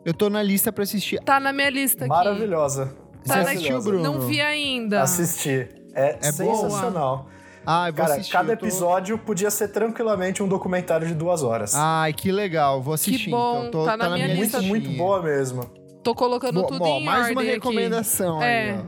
Eu 0.05 0.13
tô 0.13 0.29
na 0.29 0.41
lista 0.41 0.71
pra 0.71 0.83
assistir. 0.83 1.19
Tá 1.23 1.39
na 1.39 1.53
minha 1.53 1.69
lista 1.69 2.05
aqui. 2.05 2.09
Maravilhosa. 2.09 2.95
Tá 3.25 3.43
Você 3.43 3.51
assistiu, 3.51 3.81
Bruno? 3.81 4.03
Não 4.03 4.21
vi 4.21 4.41
ainda. 4.41 5.01
Assisti. 5.01 5.67
É, 5.93 6.17
é 6.21 6.31
sensacional. 6.31 7.17
Boa. 7.17 7.39
Ah, 7.65 7.91
Cara, 7.93 8.13
assistir, 8.13 8.31
cada 8.31 8.53
episódio 8.53 9.17
tô... 9.17 9.25
podia 9.25 9.51
ser 9.51 9.67
tranquilamente 9.67 10.41
um 10.41 10.47
documentário 10.47 11.07
de 11.07 11.13
duas 11.13 11.43
horas. 11.43 11.75
Ai, 11.75 12.13
que 12.13 12.31
legal. 12.31 12.81
Vou 12.81 12.93
assistir. 12.93 13.25
Que 13.25 13.29
bom, 13.29 13.65
então, 13.67 13.71
tô, 13.71 13.85
tá, 13.85 13.91
tá, 13.91 14.09
na, 14.09 14.15
minha, 14.15 14.27
minha 14.27 14.39
lista. 14.39 14.61
Muito, 14.61 14.87
muito 14.87 14.97
boa 14.97 15.21
mesmo. 15.21 15.69
Tô 16.09 16.15
colocando 16.15 16.61
Bo 16.61 16.67
tudo 16.67 16.79
bom, 16.79 16.99
em 16.99 17.05
mais 17.05 17.27
ordem 17.27 17.35
uma 17.35 17.43
recomendação 17.43 18.37
aqui. 18.37 18.45
aí, 18.45 18.79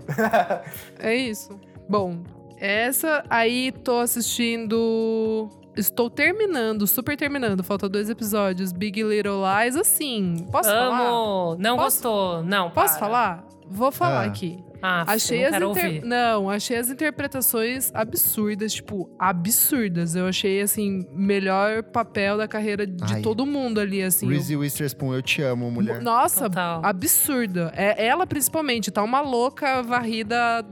é. 0.99 1.11
é 1.11 1.15
isso. 1.15 1.59
Bom, 1.87 2.17
essa 2.57 3.23
aí 3.29 3.71
tô 3.71 3.97
assistindo 3.99 5.47
estou 5.77 6.09
terminando, 6.09 6.87
super 6.87 7.15
terminando. 7.15 7.63
Falta 7.63 7.87
dois 7.87 8.09
episódios. 8.09 8.71
Big 8.71 9.03
Little 9.03 9.41
Lies, 9.43 9.75
assim. 9.75 10.47
Posso 10.51 10.69
Amo. 10.69 10.91
falar? 10.91 11.57
Não 11.59 11.77
posso? 11.77 11.97
gostou. 11.97 12.43
Não, 12.43 12.71
Posso 12.71 12.93
para. 12.93 12.99
falar? 12.99 13.47
Vou 13.67 13.91
falar 13.91 14.21
ah. 14.21 14.25
aqui. 14.25 14.57
Ah, 14.81 15.03
achei 15.07 15.49
não 15.51 15.71
as 15.71 15.77
inter... 15.77 16.05
Não, 16.05 16.49
achei 16.49 16.77
as 16.77 16.89
interpretações 16.89 17.91
absurdas, 17.93 18.73
tipo, 18.73 19.09
absurdas. 19.19 20.15
Eu 20.15 20.27
achei, 20.27 20.61
assim, 20.61 21.05
melhor 21.11 21.83
papel 21.83 22.37
da 22.37 22.47
carreira 22.47 22.87
de 22.87 23.13
Ai. 23.13 23.21
todo 23.21 23.45
mundo 23.45 23.79
ali, 23.79 24.01
assim. 24.01 24.27
Reese 24.27 24.53
eu... 24.53 24.59
Witherspoon, 24.59 25.13
eu 25.13 25.21
te 25.21 25.41
amo, 25.41 25.69
mulher. 25.69 26.01
Nossa, 26.01 26.49
Total. 26.49 26.81
absurda. 26.83 27.71
É, 27.75 28.05
ela, 28.05 28.25
principalmente, 28.25 28.89
tá 28.89 29.03
uma 29.03 29.21
louca 29.21 29.81
varrida 29.83 30.65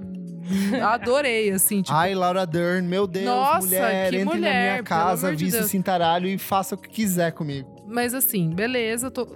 Adorei, 0.81 1.51
assim, 1.51 1.81
tipo... 1.81 1.95
Ai, 1.95 2.15
Laura 2.15 2.45
Dern, 2.45 2.87
meu 2.87 3.05
Deus, 3.05 3.25
Nossa, 3.25 3.67
mulher, 3.67 4.09
que 4.09 4.15
entre 4.15 4.25
mulher, 4.25 4.65
na 4.65 4.71
minha 4.71 4.83
casa, 4.83 5.31
vista 5.31 5.61
de 5.61 5.67
cintaralho 5.67 6.27
e 6.27 6.37
faça 6.37 6.75
o 6.75 6.77
que 6.77 6.89
quiser 6.89 7.31
comigo. 7.33 7.75
Mas 7.87 8.13
assim, 8.13 8.49
beleza, 8.49 9.11
tô... 9.11 9.27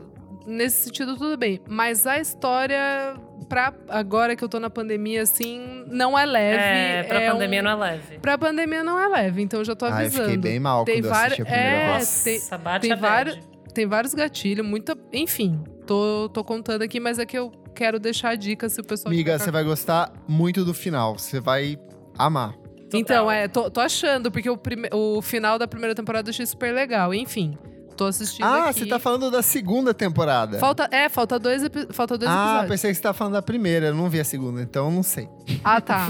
nesse 0.48 0.86
sentido 0.86 1.16
tudo 1.16 1.38
bem. 1.38 1.62
Mas 1.68 2.08
a 2.08 2.20
história 2.20 3.16
pra 3.54 3.74
agora 3.88 4.36
que 4.36 4.44
eu 4.44 4.50
tô 4.50 4.60
na 4.60 4.70
pandemia, 4.70 5.22
assim, 5.22 5.86
não 5.88 6.18
é 6.18 6.26
leve. 6.26 6.58
É, 6.58 7.04
pra 7.04 7.22
é 7.22 7.32
pandemia 7.32 7.60
um... 7.60 7.64
não 7.64 7.72
é 7.72 7.76
leve. 7.76 8.20
Pra 8.20 8.38
pandemia 8.38 8.84
não 8.84 9.00
é 9.00 9.08
leve, 9.08 9.42
então 9.44 9.60
eu 9.60 9.66
já 9.66 9.76
tô 9.76 9.86
avisando. 9.86 10.24
Ai, 10.24 10.32
fiquei 10.32 10.38
bem 10.38 10.60
mal 10.60 10.84
tem 10.84 11.02
quando 11.02 11.10
var... 11.10 11.18
eu 11.18 11.26
assisti 11.26 11.42
a 11.42 11.46
primeira 11.46 11.68
é, 11.68 11.92
vez. 11.92 12.24
Tem, 12.24 12.40
tem, 12.80 12.96
vários, 12.98 13.40
tem 13.74 13.86
vários 13.86 14.14
gatilhos, 14.16 14.66
muita... 14.66 14.98
Enfim, 15.14 15.64
tô, 15.86 16.30
tô 16.34 16.44
contando 16.44 16.82
aqui, 16.82 17.00
mas 17.00 17.20
é 17.20 17.26
que 17.26 17.38
eu 17.38 17.52
quero 17.76 18.00
deixar 18.00 18.30
a 18.30 18.36
dica 18.36 18.68
se 18.68 18.82
o 18.82 18.84
pessoal... 18.84 19.14
Amiga, 19.14 19.38
você 19.38 19.52
vai 19.52 19.64
gostar 19.64 20.12
muito 20.28 20.66
do 20.66 20.74
final. 20.74 21.20
Você 21.20 21.40
vai 21.40 21.78
amar. 22.18 22.54
Total. 22.54 23.00
Então, 23.00 23.32
é, 23.32 23.48
tô, 23.48 23.70
tô 23.70 23.82
achando, 23.82 24.32
porque 24.32 24.50
o, 24.50 24.58
prime... 24.58 24.90
o 24.92 25.22
final 25.22 25.60
da 25.60 25.68
primeira 25.68 25.94
temporada 25.94 26.30
eu 26.30 26.32
achei 26.32 26.46
super 26.46 26.74
legal. 26.74 27.14
Enfim, 27.14 27.56
Tô 27.96 28.06
assistindo 28.06 28.46
Ah, 28.46 28.70
aqui. 28.70 28.80
você 28.80 28.86
tá 28.88 29.00
falando 29.00 29.30
da 29.30 29.42
segunda 29.42 29.94
temporada. 29.94 30.58
Falta, 30.60 30.88
é, 30.92 31.10
falta 31.10 31.38
dois, 31.38 31.64
falta 31.92 32.18
dois 32.18 32.32
ah, 32.32 32.36
episódios. 32.36 32.66
Ah, 32.66 32.68
pensei 32.68 32.92
que 32.92 32.96
você 32.96 33.02
tá 33.02 33.14
falando 33.14 33.34
da 33.34 33.42
primeira. 33.42 33.88
Eu 33.88 33.96
não 33.96 34.10
vi 34.10 34.20
a 34.20 34.24
segunda, 34.24 34.62
então 34.62 34.90
não 34.92 35.04
sei. 35.04 35.30
Ah, 35.64 35.80
tá. 35.80 36.08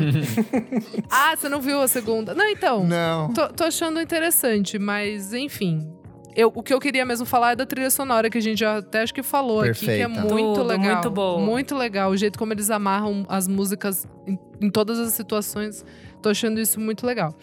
ah, 1.09 1.35
você 1.35 1.49
não 1.49 1.61
viu 1.61 1.81
a 1.81 1.87
segunda? 1.87 2.33
Não, 2.33 2.47
então. 2.49 2.83
Não. 2.83 3.33
Tô, 3.33 3.47
tô 3.49 3.63
achando 3.65 3.99
interessante, 4.01 4.79
mas 4.79 5.33
enfim. 5.33 5.91
Eu, 6.35 6.51
o 6.53 6.63
que 6.63 6.73
eu 6.73 6.79
queria 6.79 7.05
mesmo 7.05 7.25
falar 7.25 7.51
é 7.51 7.55
da 7.55 7.65
trilha 7.65 7.91
sonora, 7.91 8.29
que 8.29 8.37
a 8.37 8.41
gente 8.41 8.59
já 8.59 8.77
até 8.77 9.01
acho 9.03 9.13
que 9.13 9.21
falou 9.21 9.61
Perfeita. 9.61 9.93
aqui, 9.93 9.97
que 9.97 10.19
é 10.19 10.23
muito 10.23 10.53
Tudo, 10.55 10.63
legal. 10.63 10.93
Muito 10.93 11.11
bom. 11.11 11.39
Muito 11.39 11.75
legal. 11.75 12.09
O 12.09 12.17
jeito 12.17 12.39
como 12.39 12.53
eles 12.53 12.69
amarram 12.71 13.23
as 13.29 13.47
músicas 13.47 14.07
em, 14.25 14.39
em 14.59 14.69
todas 14.69 14.99
as 14.99 15.13
situações. 15.13 15.85
Tô 16.21 16.29
achando 16.29 16.59
isso 16.59 16.79
muito 16.79 17.05
legal. 17.05 17.35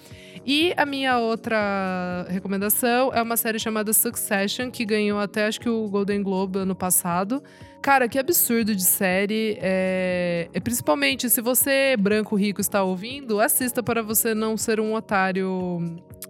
E 0.44 0.72
a 0.76 0.86
minha 0.86 1.18
outra 1.18 2.26
recomendação 2.28 3.12
é 3.12 3.22
uma 3.22 3.36
série 3.36 3.58
chamada 3.58 3.92
Succession, 3.92 4.70
que 4.70 4.84
ganhou 4.84 5.18
até 5.18 5.46
acho 5.46 5.60
que 5.60 5.68
o 5.68 5.88
Golden 5.88 6.22
Globe 6.22 6.58
ano 6.58 6.74
passado. 6.74 7.42
Cara, 7.82 8.08
que 8.08 8.18
absurdo 8.18 8.74
de 8.74 8.82
série. 8.82 9.58
É... 9.60 10.48
é 10.52 10.60
principalmente 10.60 11.28
se 11.30 11.40
você, 11.40 11.96
branco 11.98 12.36
rico, 12.36 12.60
está 12.60 12.82
ouvindo, 12.82 13.40
assista 13.40 13.82
para 13.82 14.02
você 14.02 14.34
não 14.34 14.56
ser 14.56 14.80
um 14.80 14.94
otário 14.94 15.78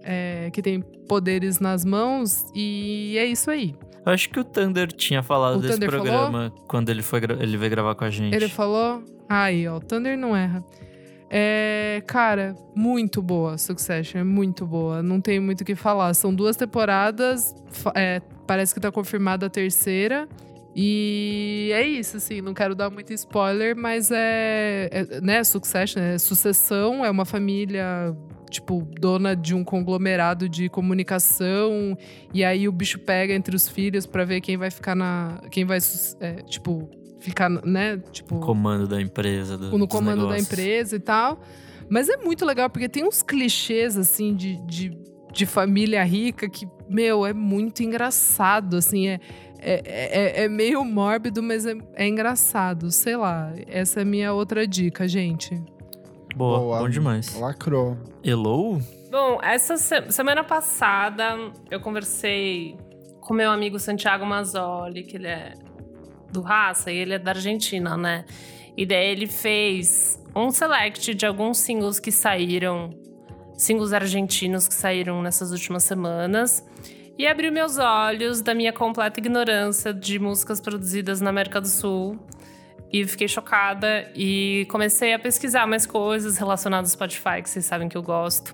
é, 0.03 0.49
que 0.51 0.61
tem 0.61 0.81
poderes 0.81 1.59
nas 1.59 1.85
mãos. 1.85 2.45
E 2.53 3.15
é 3.17 3.25
isso 3.25 3.49
aí. 3.49 3.75
Eu 4.05 4.11
acho 4.11 4.29
que 4.29 4.39
o 4.39 4.43
Thunder 4.43 4.87
tinha 4.87 5.21
falado 5.21 5.57
o 5.57 5.61
desse 5.61 5.73
Thunder 5.73 5.89
programa 5.89 6.49
falou? 6.49 6.65
quando 6.67 6.89
ele, 6.89 7.03
foi, 7.03 7.21
ele 7.39 7.55
veio 7.57 7.69
gravar 7.69 7.95
com 7.95 8.03
a 8.03 8.09
gente. 8.09 8.33
Ele 8.35 8.49
falou? 8.49 9.03
Aí, 9.29 9.67
ó, 9.67 9.77
o 9.77 9.79
Thunder 9.79 10.17
não 10.17 10.35
erra. 10.35 10.63
É, 11.33 12.03
cara, 12.05 12.57
muito 12.75 13.21
boa 13.21 13.57
Succession, 13.57 14.19
é 14.19 14.23
muito 14.23 14.65
boa. 14.65 15.01
Não 15.01 15.21
tem 15.21 15.39
muito 15.39 15.61
o 15.61 15.65
que 15.65 15.75
falar. 15.75 16.13
São 16.13 16.35
duas 16.35 16.57
temporadas, 16.57 17.55
é, 17.95 18.21
parece 18.45 18.73
que 18.73 18.81
tá 18.81 18.91
confirmada 18.91 19.45
a 19.45 19.49
terceira. 19.49 20.27
E 20.75 21.69
é 21.73 21.87
isso, 21.87 22.17
assim, 22.17 22.41
não 22.41 22.53
quero 22.53 22.75
dar 22.75 22.89
muito 22.89 23.13
spoiler, 23.13 23.75
mas 23.75 24.09
é, 24.11 24.89
é 24.91 25.21
né, 25.21 25.43
Succession, 25.43 26.01
é 26.01 26.17
sucessão, 26.17 27.03
é 27.03 27.09
uma 27.09 27.25
família, 27.25 28.15
tipo, 28.49 28.87
dona 28.99 29.35
de 29.35 29.53
um 29.53 29.65
conglomerado 29.65 30.47
de 30.47 30.69
comunicação, 30.69 31.97
e 32.33 32.41
aí 32.45 32.69
o 32.69 32.71
bicho 32.71 32.99
pega 32.99 33.33
entre 33.33 33.53
os 33.53 33.67
filhos 33.67 34.05
para 34.05 34.23
ver 34.23 34.39
quem 34.39 34.55
vai 34.55 34.71
ficar 34.71 34.95
na. 34.95 35.41
quem 35.51 35.65
vai, 35.65 35.79
é, 36.21 36.35
tipo, 36.43 36.89
ficar, 37.21 37.49
né? 37.49 37.97
Tipo. 38.11 38.35
No 38.35 38.41
comando 38.41 38.87
da 38.87 39.01
empresa. 39.01 39.57
Do, 39.57 39.77
no 39.77 39.87
comando 39.87 40.27
da 40.27 40.37
empresa 40.37 40.95
e 40.95 40.99
tal. 40.99 41.39
Mas 41.89 42.09
é 42.09 42.17
muito 42.17 42.45
legal, 42.45 42.69
porque 42.69 42.89
tem 42.89 43.05
uns 43.05 43.21
clichês, 43.21 43.97
assim, 43.97 44.33
de, 44.33 44.55
de, 44.65 44.97
de 45.31 45.45
família 45.45 46.03
rica 46.03 46.49
que, 46.49 46.67
meu, 46.89 47.25
é 47.25 47.33
muito 47.33 47.83
engraçado, 47.83 48.77
assim. 48.77 49.07
É, 49.07 49.19
é, 49.59 49.81
é, 49.85 50.43
é 50.45 50.49
meio 50.49 50.83
mórbido, 50.83 51.43
mas 51.43 51.65
é, 51.65 51.75
é 51.95 52.07
engraçado. 52.07 52.91
Sei 52.91 53.15
lá. 53.15 53.53
Essa 53.67 53.99
é 53.99 54.03
a 54.03 54.05
minha 54.05 54.33
outra 54.33 54.65
dica, 54.65 55.07
gente. 55.07 55.61
Boa, 56.35 56.59
Boa 56.59 56.79
bom 56.79 56.89
demais. 56.89 57.37
Lacrou. 57.39 57.97
Hello? 58.23 58.79
Bom, 59.11 59.39
essa 59.43 59.75
se 59.75 60.09
semana 60.09 60.43
passada 60.43 61.37
eu 61.69 61.81
conversei 61.81 62.77
com 63.19 63.33
meu 63.33 63.51
amigo 63.51 63.77
Santiago 63.77 64.25
Mazzoli, 64.25 65.03
que 65.03 65.17
ele 65.17 65.27
é 65.27 65.53
do 66.31 66.41
Raça 66.41 66.91
e 66.91 66.97
ele 66.97 67.13
é 67.13 67.19
da 67.19 67.31
Argentina, 67.31 67.97
né? 67.97 68.25
E 68.75 68.85
daí 68.85 69.07
ele 69.09 69.27
fez 69.27 70.19
um 70.35 70.49
select 70.49 71.13
de 71.13 71.25
alguns 71.25 71.57
singles 71.57 71.99
que 71.99 72.11
saíram, 72.11 72.97
singles 73.57 73.93
argentinos 73.93 74.67
que 74.67 74.73
saíram 74.73 75.21
nessas 75.21 75.51
últimas 75.51 75.83
semanas. 75.83 76.65
E 77.17 77.27
abriu 77.27 77.51
meus 77.51 77.77
olhos 77.77 78.41
da 78.41 78.55
minha 78.55 78.73
completa 78.73 79.19
ignorância 79.19 79.93
de 79.93 80.17
músicas 80.17 80.59
produzidas 80.59 81.21
na 81.21 81.29
América 81.29 81.59
do 81.59 81.67
Sul. 81.67 82.17
E 82.91 83.05
fiquei 83.05 83.27
chocada 83.27 84.11
e 84.15 84.65
comecei 84.69 85.13
a 85.13 85.19
pesquisar 85.19 85.65
mais 85.65 85.85
coisas 85.85 86.37
relacionadas 86.37 86.91
ao 86.91 86.93
Spotify, 86.93 87.41
que 87.41 87.49
vocês 87.49 87.65
sabem 87.65 87.87
que 87.87 87.95
eu 87.95 88.03
gosto. 88.03 88.53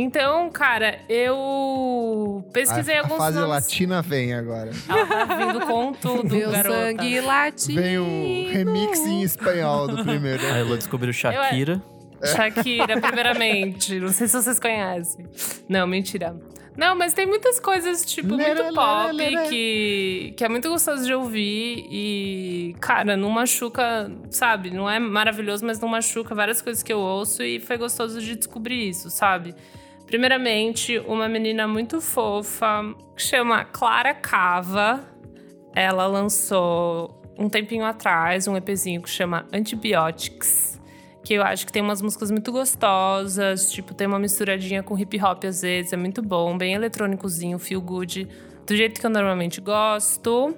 Então, 0.00 0.48
cara, 0.50 1.00
eu 1.08 2.44
pesquisei 2.52 2.98
a, 2.98 3.00
alguns 3.00 3.16
A 3.16 3.18
fase 3.24 3.38
nomes. 3.40 3.50
latina 3.50 4.00
vem 4.00 4.32
agora. 4.32 4.70
Ela 4.88 5.06
tá 5.06 5.24
vindo 5.34 5.60
com 5.66 5.92
tudo, 5.92 6.36
Meu 6.36 6.50
garota. 6.52 6.76
sangue 6.76 7.20
latino. 7.20 7.82
Vem 7.82 7.98
o 7.98 8.52
remix 8.52 9.00
em 9.00 9.22
espanhol 9.22 9.88
do 9.88 10.04
primeiro. 10.04 10.40
A 10.46 10.58
Elo 10.58 10.76
descobriu 10.78 11.12
Shakira. 11.12 11.82
Shakira, 12.24 13.00
primeiramente. 13.00 13.98
Não 13.98 14.08
sei 14.12 14.28
se 14.28 14.40
vocês 14.40 14.60
conhecem. 14.60 15.26
Não, 15.68 15.84
mentira. 15.86 16.36
Não, 16.76 16.94
mas 16.94 17.12
tem 17.12 17.26
muitas 17.26 17.58
coisas, 17.58 18.04
tipo, 18.04 18.36
Lera, 18.36 18.62
muito 18.62 18.62
lera, 18.62 18.72
pop 18.72 19.12
lera. 19.12 19.48
que, 19.48 20.32
que 20.36 20.44
é 20.44 20.48
muito 20.48 20.68
gostoso 20.68 21.04
de 21.04 21.12
ouvir 21.12 21.84
e, 21.90 22.76
cara, 22.80 23.16
não 23.16 23.30
machuca, 23.30 24.08
sabe? 24.30 24.70
Não 24.70 24.88
é 24.88 25.00
maravilhoso, 25.00 25.66
mas 25.66 25.80
não 25.80 25.88
machuca 25.88 26.36
várias 26.36 26.62
coisas 26.62 26.80
que 26.84 26.92
eu 26.92 27.00
ouço 27.00 27.42
e 27.42 27.58
foi 27.58 27.76
gostoso 27.76 28.20
de 28.20 28.36
descobrir 28.36 28.88
isso, 28.90 29.10
sabe? 29.10 29.56
Primeiramente, 30.08 30.98
uma 31.06 31.28
menina 31.28 31.68
muito 31.68 32.00
fofa 32.00 32.82
que 33.14 33.22
chama 33.22 33.64
Clara 33.64 34.12
Cava. 34.14 35.04
Ela 35.74 36.06
lançou 36.06 37.22
um 37.38 37.48
tempinho 37.48 37.84
atrás 37.84 38.48
um 38.48 38.56
EPzinho 38.56 39.00
que 39.00 39.08
chama 39.08 39.46
Antibiotics 39.52 40.78
que 41.28 41.34
eu 41.34 41.42
acho 41.42 41.66
que 41.66 41.72
tem 41.72 41.82
umas 41.82 42.00
músicas 42.00 42.30
muito 42.30 42.50
gostosas, 42.50 43.70
tipo, 43.70 43.92
tem 43.92 44.06
uma 44.06 44.18
misturadinha 44.18 44.82
com 44.82 44.98
hip 44.98 45.22
hop 45.22 45.44
às 45.44 45.60
vezes, 45.60 45.92
é 45.92 45.96
muito 45.96 46.22
bom, 46.22 46.56
bem 46.56 46.72
eletrônicozinho, 46.72 47.58
feel 47.58 47.82
good, 47.82 48.26
do 48.66 48.74
jeito 48.74 48.98
que 48.98 49.04
eu 49.04 49.10
normalmente 49.10 49.60
gosto. 49.60 50.56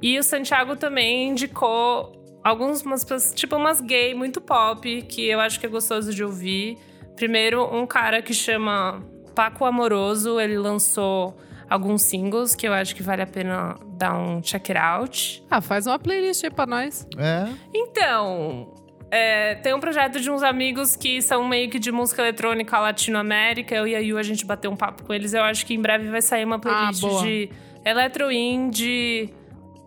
E 0.00 0.16
o 0.16 0.22
Santiago 0.22 0.76
também 0.76 1.30
indicou 1.30 2.12
alguns, 2.44 2.82
umas, 2.82 3.04
tipo, 3.34 3.56
umas 3.56 3.80
gay 3.80 4.14
muito 4.14 4.40
pop, 4.40 5.02
que 5.02 5.26
eu 5.26 5.40
acho 5.40 5.58
que 5.58 5.66
é 5.66 5.68
gostoso 5.68 6.14
de 6.14 6.22
ouvir. 6.22 6.78
Primeiro, 7.16 7.64
um 7.74 7.86
cara 7.86 8.22
que 8.22 8.34
chama 8.34 9.02
Paco 9.34 9.64
Amoroso, 9.64 10.38
ele 10.38 10.58
lançou 10.58 11.36
alguns 11.68 12.02
singles 12.02 12.54
que 12.54 12.66
eu 12.68 12.72
acho 12.72 12.94
que 12.94 13.02
vale 13.02 13.22
a 13.22 13.26
pena 13.26 13.74
dar 13.96 14.16
um 14.16 14.40
check 14.42 14.70
it 14.70 14.78
out. 14.78 15.44
Ah, 15.50 15.60
faz 15.60 15.86
uma 15.86 15.98
playlist 15.98 16.44
aí 16.44 16.50
pra 16.50 16.66
nós. 16.66 17.06
É. 17.18 17.48
Então, 17.74 18.72
é, 19.10 19.54
tem 19.56 19.74
um 19.74 19.80
projeto 19.80 20.20
de 20.20 20.30
uns 20.30 20.42
amigos 20.42 20.96
que 20.96 21.20
são 21.22 21.46
meio 21.46 21.70
que 21.70 21.78
de 21.78 21.90
música 21.90 22.22
eletrônica 22.22 22.78
latino-américa. 22.78 23.74
Eu 23.74 23.86
e 23.86 23.94
a 23.94 23.98
Yu, 23.98 24.18
a 24.18 24.22
gente 24.22 24.44
bateu 24.44 24.70
um 24.70 24.76
papo 24.76 25.04
com 25.04 25.12
eles. 25.12 25.32
Eu 25.32 25.42
acho 25.42 25.64
que 25.66 25.74
em 25.74 25.80
breve 25.80 26.08
vai 26.08 26.22
sair 26.22 26.44
uma 26.44 26.58
playlist 26.58 27.00
boa. 27.00 27.22
de 27.22 27.50
electro 27.84 28.30
indie 28.30 29.32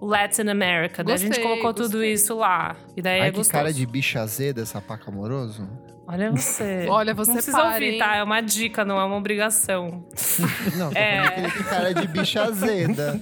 Latin 0.01 0.47
America. 0.49 1.03
Daí 1.03 1.15
a 1.15 1.17
gente 1.17 1.29
Gostei, 1.29 1.43
colocou 1.43 1.73
tudo 1.73 1.93
gostei. 1.93 2.13
isso 2.13 2.35
lá. 2.37 2.75
E 2.95 3.01
daí 3.01 3.21
Ai, 3.21 3.27
é 3.29 3.31
que 3.31 3.49
cara 3.49 3.73
de 3.73 3.85
bicha 3.85 4.21
azeda 4.21 4.61
essa 4.61 4.81
paca 4.81 5.11
amoroso. 5.11 5.67
Olha 6.11 6.31
você. 6.31 6.87
Olha, 6.89 7.13
você 7.13 7.29
Não 7.29 7.35
precisa 7.35 7.57
para, 7.57 7.73
ouvir, 7.73 7.93
hein? 7.93 7.99
tá? 7.99 8.15
É 8.15 8.23
uma 8.23 8.41
dica, 8.41 8.83
não 8.83 8.99
é 8.99 9.03
uma 9.03 9.15
obrigação. 9.15 10.03
Não, 10.75 10.89
tô 10.91 10.97
É. 10.97 11.37
ele 11.37 11.51
tem 11.51 11.63
cara 11.63 11.93
de 11.93 12.07
bicha 12.07 12.41
azeda. 12.49 13.21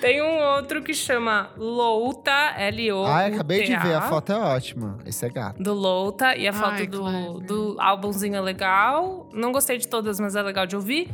Tem 0.00 0.22
um 0.22 0.38
outro 0.56 0.82
que 0.82 0.94
chama 0.94 1.50
Louta, 1.56 2.54
L-O-U-T-A. 2.56 3.14
Ai, 3.14 3.32
acabei 3.34 3.62
de 3.64 3.76
ver, 3.76 3.94
a 3.94 4.00
foto 4.02 4.32
é 4.32 4.36
ótima. 4.36 4.98
Esse 5.06 5.26
é 5.26 5.28
gato. 5.28 5.62
do 5.62 5.74
Louta 5.74 6.34
e 6.36 6.48
a 6.48 6.52
foto 6.52 6.72
Ai, 6.80 6.86
do, 6.86 7.40
do 7.40 7.76
álbumzinho 7.78 8.34
é 8.34 8.40
legal. 8.40 9.28
Não 9.32 9.52
gostei 9.52 9.76
de 9.78 9.86
todas, 9.86 10.18
mas 10.18 10.34
é 10.34 10.42
legal 10.42 10.66
de 10.66 10.74
ouvir. 10.74 11.08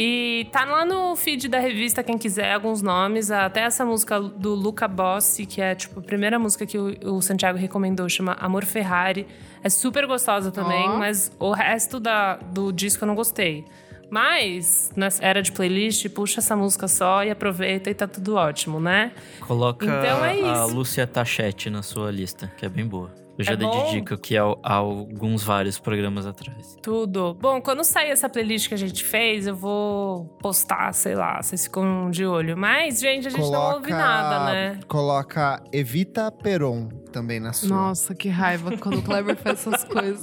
E 0.00 0.46
tá 0.52 0.64
lá 0.64 0.84
no 0.84 1.16
feed 1.16 1.48
da 1.48 1.58
revista, 1.58 2.04
quem 2.04 2.16
quiser, 2.16 2.52
alguns 2.52 2.80
nomes. 2.80 3.32
Até 3.32 3.62
essa 3.62 3.84
música 3.84 4.20
do 4.20 4.54
Luca 4.54 4.86
Bossi, 4.86 5.44
que 5.44 5.60
é 5.60 5.74
tipo 5.74 5.98
a 5.98 6.02
primeira 6.04 6.38
música 6.38 6.64
que 6.64 6.78
o, 6.78 7.16
o 7.16 7.20
Santiago 7.20 7.58
recomendou, 7.58 8.08
chama 8.08 8.36
Amor 8.38 8.64
Ferrari. 8.64 9.26
É 9.60 9.68
super 9.68 10.06
gostosa 10.06 10.52
também, 10.52 10.88
Ó. 10.88 10.98
mas 10.98 11.32
o 11.40 11.50
resto 11.50 11.98
da, 11.98 12.36
do 12.36 12.70
disco 12.70 13.02
eu 13.02 13.08
não 13.08 13.16
gostei. 13.16 13.64
Mas, 14.08 14.92
nessa 14.94 15.24
era 15.24 15.42
de 15.42 15.50
playlist, 15.50 16.08
puxa 16.10 16.38
essa 16.38 16.54
música 16.54 16.86
só 16.86 17.24
e 17.24 17.30
aproveita 17.32 17.90
e 17.90 17.94
tá 17.94 18.06
tudo 18.06 18.36
ótimo, 18.36 18.78
né? 18.78 19.10
Coloca 19.40 19.84
Então 19.84 20.24
é 20.24 20.48
a. 20.48 20.64
Lúcia 20.64 21.08
Tachete 21.08 21.70
na 21.70 21.82
sua 21.82 22.12
lista, 22.12 22.52
que 22.56 22.64
é 22.64 22.68
bem 22.68 22.86
boa. 22.86 23.12
Eu 23.38 23.44
já 23.44 23.52
É 23.52 23.56
dei 23.56 23.68
bom? 23.68 23.84
de 23.84 23.90
dica 23.92 24.16
aqui 24.16 24.36
há, 24.36 24.42
há 24.64 24.74
alguns 24.74 25.44
vários 25.44 25.78
programas 25.78 26.26
atrás. 26.26 26.76
Tudo. 26.82 27.34
Bom, 27.40 27.60
quando 27.62 27.84
sair 27.84 28.10
essa 28.10 28.28
playlist 28.28 28.66
que 28.68 28.74
a 28.74 28.78
gente 28.78 29.04
fez, 29.04 29.46
eu 29.46 29.54
vou 29.54 30.24
postar, 30.42 30.92
sei 30.92 31.14
lá, 31.14 31.40
vocês 31.40 31.64
ficam 31.64 32.10
de 32.10 32.26
olho. 32.26 32.56
Mas, 32.56 32.98
gente, 32.98 33.28
a 33.28 33.30
gente 33.30 33.48
não 33.50 33.74
ouve 33.74 33.90
nada, 33.90 34.52
né? 34.52 34.80
Coloca 34.88 35.62
Evita 35.72 36.32
Peron 36.32 36.88
também 37.12 37.38
na 37.38 37.52
sua. 37.52 37.68
Nossa, 37.68 38.14
que 38.14 38.28
raiva 38.28 38.76
quando 38.76 38.98
o 38.98 39.02
Kleber 39.02 39.36
faz 39.36 39.60
essas 39.66 39.84
coisas. 39.84 40.20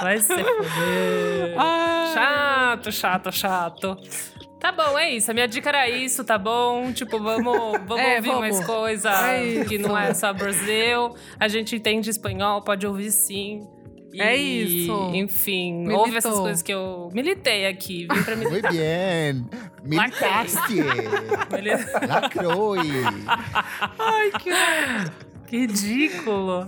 Vai 0.00 0.18
ser 0.18 0.44
foder. 0.44 1.54
Ai. 1.58 2.14
Chato, 2.14 2.92
chato, 2.92 3.32
chato. 3.32 3.96
Tá 4.64 4.72
bom, 4.72 4.98
é 4.98 5.10
isso. 5.10 5.30
A 5.30 5.34
minha 5.34 5.46
dica 5.46 5.68
era 5.68 5.90
isso, 5.90 6.24
tá 6.24 6.38
bom? 6.38 6.90
Tipo, 6.90 7.18
vamos, 7.18 7.72
vamos 7.86 7.98
É, 8.02 8.16
ouvir 8.16 8.28
vamos. 8.28 8.40
mais 8.40 8.64
coisa 8.64 9.10
É 9.10 9.62
que 9.66 9.76
não 9.76 9.96
é 9.96 10.14
só 10.14 10.32
Brasil. 10.32 11.14
A 11.38 11.48
gente 11.48 11.76
entende 11.76 12.08
espanhol, 12.08 12.62
pode 12.62 12.86
ouvir 12.86 13.10
sim. 13.10 13.66
E, 14.10 14.22
É 14.22 14.34
isso. 14.34 15.10
Enfim, 15.12 15.80
Militou. 15.80 15.98
ouve 16.06 16.16
essas 16.16 16.38
coisas 16.38 16.62
que 16.62 16.72
eu 16.72 17.10
militei 17.12 17.66
aqui. 17.66 18.06
Vim 18.10 18.22
pra 18.22 18.36
Muy 18.36 18.46
militar. 18.46 18.72
bien. 18.72 19.44
Militaste. 19.84 20.76
Beleza? 21.50 22.00
Lacroi. 22.08 22.78
Ai, 23.98 24.30
que 24.40 24.50
Que 25.46 25.58
ridículo. 25.58 26.66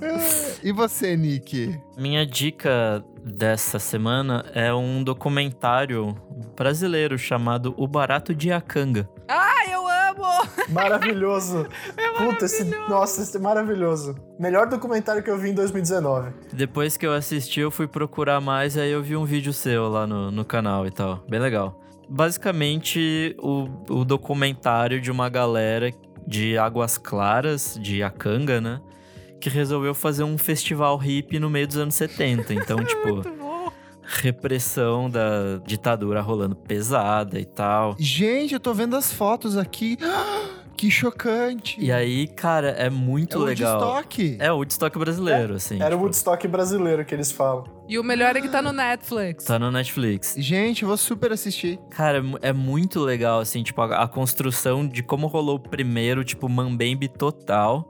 E 0.63 0.71
você, 0.71 1.17
Nick? 1.17 1.81
Minha 1.97 2.27
dica 2.27 3.03
dessa 3.27 3.81
semana 3.81 4.45
é 4.55 4.73
um 4.73 5.03
documentário 5.03 6.17
brasileiro 6.57 7.19
chamado 7.19 7.75
O 7.77 7.89
Barato 7.89 8.33
de 8.33 8.53
Acanga. 8.53 9.09
Ai, 9.27 9.75
eu 9.75 9.85
amo! 9.87 10.49
Maravilhoso. 10.69 11.67
Puta, 12.17 12.45
esse, 12.45 12.65
nossa, 12.89 13.23
esse 13.23 13.37
é 13.37 13.41
maravilhoso. 13.41 14.15
Melhor 14.39 14.69
documentário 14.69 15.23
que 15.25 15.31
eu 15.31 15.37
vi 15.37 15.51
em 15.51 15.55
2019. 15.55 16.31
Depois 16.53 16.97
que 16.97 17.05
eu 17.05 17.13
assisti, 17.13 17.61
eu 17.61 17.71
fui 17.71 17.89
procurar 17.89 18.41
mais, 18.41 18.79
aí 18.79 18.93
eu 18.93 19.03
vi 19.03 19.17
um 19.17 19.25
vídeo 19.25 19.53
seu 19.53 19.89
lá 19.89 20.07
no, 20.07 20.31
no 20.31 20.45
canal 20.45 20.87
e 20.87 20.91
tal. 20.93 21.25
Bem 21.29 21.41
legal. 21.41 21.81
Basicamente, 22.09 23.35
o, 23.41 23.69
o 23.91 24.05
documentário 24.05 25.01
de 25.01 25.11
uma 25.11 25.29
galera 25.29 25.91
de 26.25 26.57
Águas 26.57 26.97
Claras, 26.97 27.77
de 27.81 28.03
Acanga, 28.05 28.61
né? 28.61 28.81
Que 29.41 29.49
resolveu 29.49 29.95
fazer 29.95 30.25
um 30.25 30.37
festival 30.39 30.97
hippie 30.97 31.39
no 31.39 31.49
meio 31.51 31.67
dos 31.67 31.77
anos 31.77 31.95
70. 31.95 32.55
Então, 32.55 32.77
tipo, 32.85 33.15
Muito 33.15 33.33
bom. 33.33 33.73
repressão 34.03 35.09
da 35.11 35.59
ditadura 35.65 36.21
rolando 36.21 36.57
pesada 36.57 37.39
e 37.39 37.45
tal. 37.45 37.95
Gente, 37.99 38.55
eu 38.55 38.61
tô 38.61 38.73
vendo 38.75 38.97
as 38.97 39.13
fotos 39.13 39.57
aqui. 39.57 39.97
Que 40.77 40.91
chocante. 40.91 41.81
E 41.81 41.91
aí, 41.91 42.29
cara, 42.29 42.69
é 42.69 42.91
muito 42.91 43.39
é 43.39 43.41
o 43.41 43.45
legal. 43.45 43.81
Woodstock. 43.81 44.37
É 44.39 44.53
o 44.53 44.57
Woodstock 44.57 44.99
brasileiro, 44.99 45.55
assim. 45.55 45.77
Era 45.77 45.87
o 45.87 45.91
tipo, 45.93 46.03
Woodstock 46.03 46.47
brasileiro 46.49 47.03
que 47.03 47.15
eles 47.15 47.33
falam. 47.33 47.65
E 47.89 47.99
o 47.99 48.05
melhor 48.05 48.37
é 48.37 48.43
que 48.43 48.49
tá 48.49 48.61
no 48.61 48.73
Netflix. 48.73 49.45
Tá 49.47 49.59
no 49.59 49.71
Netflix. 49.71 50.35
Gente, 50.37 50.83
eu 50.83 50.89
vou 50.89 50.99
super 50.99 51.33
assistir. 51.33 51.79
Cara, 51.89 52.19
é 52.43 52.49
é 52.51 52.53
muito 52.53 53.01
legal, 53.01 53.41
assim, 53.41 53.63
tipo, 53.63 53.81
a, 53.81 54.03
a 54.03 54.07
construção 54.07 54.87
de 54.87 55.03
como 55.03 55.27
rolou 55.29 55.57
o 55.57 55.59
primeiro, 55.59 56.23
tipo, 56.23 56.47
Mambembe 56.47 57.09
total. 57.09 57.89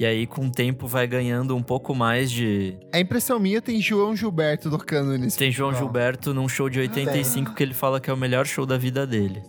E 0.00 0.06
aí, 0.06 0.26
com 0.26 0.46
o 0.46 0.50
tempo, 0.50 0.86
vai 0.86 1.06
ganhando 1.06 1.54
um 1.54 1.62
pouco 1.62 1.94
mais 1.94 2.30
de. 2.30 2.74
A 2.90 2.98
impressão 2.98 3.38
minha 3.38 3.60
tem 3.60 3.82
João 3.82 4.16
Gilberto 4.16 4.70
tocando 4.70 5.18
nesse 5.18 5.36
Tem 5.36 5.52
João 5.52 5.72
festival. 5.72 5.92
Gilberto 5.92 6.32
num 6.32 6.48
show 6.48 6.70
de 6.70 6.80
85 6.80 7.54
que 7.54 7.62
ele 7.62 7.74
fala 7.74 8.00
que 8.00 8.08
é 8.08 8.12
o 8.12 8.16
melhor 8.16 8.46
show 8.46 8.64
da 8.64 8.78
vida 8.78 9.06
dele. 9.06 9.42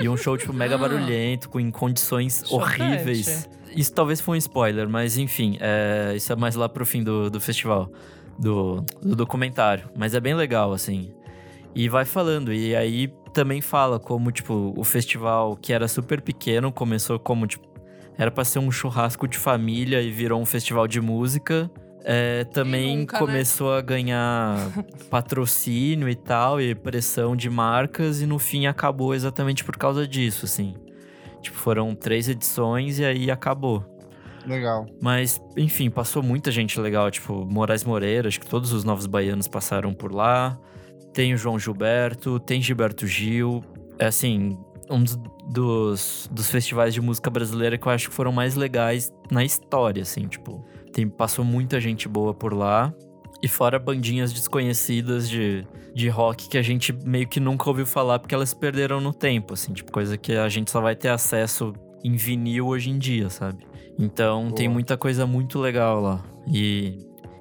E 0.00 0.08
um 0.08 0.16
show, 0.16 0.38
tipo, 0.38 0.50
mega 0.50 0.78
barulhento, 0.80 1.50
com 1.50 1.60
em 1.60 1.70
condições 1.70 2.42
Chocante. 2.46 2.80
horríveis. 2.80 3.50
Isso 3.76 3.92
talvez 3.92 4.18
foi 4.18 4.36
um 4.36 4.38
spoiler, 4.38 4.88
mas 4.88 5.18
enfim, 5.18 5.58
é, 5.60 6.14
isso 6.16 6.32
é 6.32 6.36
mais 6.36 6.54
lá 6.54 6.70
pro 6.70 6.86
fim 6.86 7.04
do, 7.04 7.28
do 7.28 7.38
festival, 7.38 7.92
do, 8.38 8.82
do 9.02 9.14
documentário. 9.14 9.90
Mas 9.94 10.14
é 10.14 10.20
bem 10.20 10.34
legal, 10.34 10.72
assim. 10.72 11.12
E 11.74 11.86
vai 11.86 12.06
falando, 12.06 12.50
e 12.50 12.74
aí 12.74 13.12
também 13.34 13.60
fala 13.60 14.00
como, 14.00 14.32
tipo, 14.32 14.72
o 14.74 14.82
festival 14.82 15.54
que 15.54 15.70
era 15.70 15.86
super 15.86 16.22
pequeno 16.22 16.72
começou 16.72 17.18
como, 17.18 17.46
tipo, 17.46 17.67
era 18.18 18.30
pra 18.30 18.44
ser 18.44 18.58
um 18.58 18.70
churrasco 18.70 19.28
de 19.28 19.38
família 19.38 20.02
e 20.02 20.10
virou 20.10 20.40
um 20.40 20.44
festival 20.44 20.88
de 20.88 21.00
música. 21.00 21.70
é, 22.04 22.44
também 22.44 22.98
nunca, 22.98 23.14
né? 23.14 23.26
começou 23.26 23.72
a 23.72 23.80
ganhar 23.80 24.56
patrocínio 25.08 26.08
e 26.08 26.14
tal, 26.16 26.60
e 26.60 26.74
pressão 26.74 27.36
de 27.36 27.48
marcas, 27.48 28.20
e 28.20 28.26
no 28.26 28.38
fim 28.38 28.66
acabou 28.66 29.14
exatamente 29.14 29.62
por 29.62 29.76
causa 29.76 30.06
disso, 30.06 30.44
assim. 30.44 30.74
Tipo, 31.40 31.56
foram 31.56 31.94
três 31.94 32.28
edições 32.28 32.98
e 32.98 33.04
aí 33.04 33.30
acabou. 33.30 33.84
Legal. 34.46 34.86
Mas, 35.00 35.40
enfim, 35.56 35.90
passou 35.90 36.22
muita 36.22 36.50
gente 36.50 36.80
legal, 36.80 37.10
tipo, 37.10 37.44
Moraes 37.44 37.84
Moreira, 37.84 38.28
acho 38.28 38.40
que 38.40 38.46
todos 38.48 38.72
os 38.72 38.82
novos 38.82 39.06
baianos 39.06 39.46
passaram 39.46 39.92
por 39.92 40.12
lá. 40.12 40.58
Tem 41.12 41.34
o 41.34 41.36
João 41.36 41.58
Gilberto, 41.58 42.40
tem 42.40 42.60
Gilberto 42.60 43.06
Gil. 43.06 43.62
É 43.98 44.06
assim, 44.06 44.56
um 44.90 45.02
dos, 45.02 45.18
dos, 45.48 46.28
dos 46.30 46.50
festivais 46.50 46.92
de 46.92 47.00
música 47.00 47.30
brasileira 47.30 47.78
que 47.78 47.86
eu 47.86 47.92
acho 47.92 48.10
que 48.10 48.14
foram 48.14 48.30
mais 48.30 48.54
legais 48.54 49.12
na 49.30 49.44
história, 49.44 50.02
assim, 50.02 50.26
tipo. 50.28 50.64
Tem, 50.92 51.08
passou 51.08 51.44
muita 51.44 51.80
gente 51.80 52.08
boa 52.08 52.34
por 52.34 52.52
lá. 52.52 52.92
E 53.40 53.46
fora 53.46 53.78
bandinhas 53.78 54.32
desconhecidas 54.32 55.28
de, 55.28 55.64
de 55.94 56.08
rock 56.08 56.48
que 56.48 56.58
a 56.58 56.62
gente 56.62 56.92
meio 56.92 57.28
que 57.28 57.38
nunca 57.38 57.68
ouviu 57.70 57.86
falar 57.86 58.18
porque 58.18 58.34
elas 58.34 58.52
perderam 58.52 59.00
no 59.00 59.12
tempo, 59.12 59.54
assim, 59.54 59.72
tipo, 59.72 59.92
coisa 59.92 60.18
que 60.18 60.32
a 60.32 60.48
gente 60.48 60.70
só 60.70 60.80
vai 60.80 60.96
ter 60.96 61.08
acesso 61.08 61.72
em 62.02 62.16
vinil 62.16 62.66
hoje 62.66 62.90
em 62.90 62.98
dia, 62.98 63.30
sabe? 63.30 63.64
Então 63.96 64.44
Boa. 64.44 64.54
tem 64.54 64.68
muita 64.68 64.96
coisa 64.96 65.24
muito 65.24 65.60
legal 65.60 66.00
lá. 66.00 66.24
E, 66.52 66.98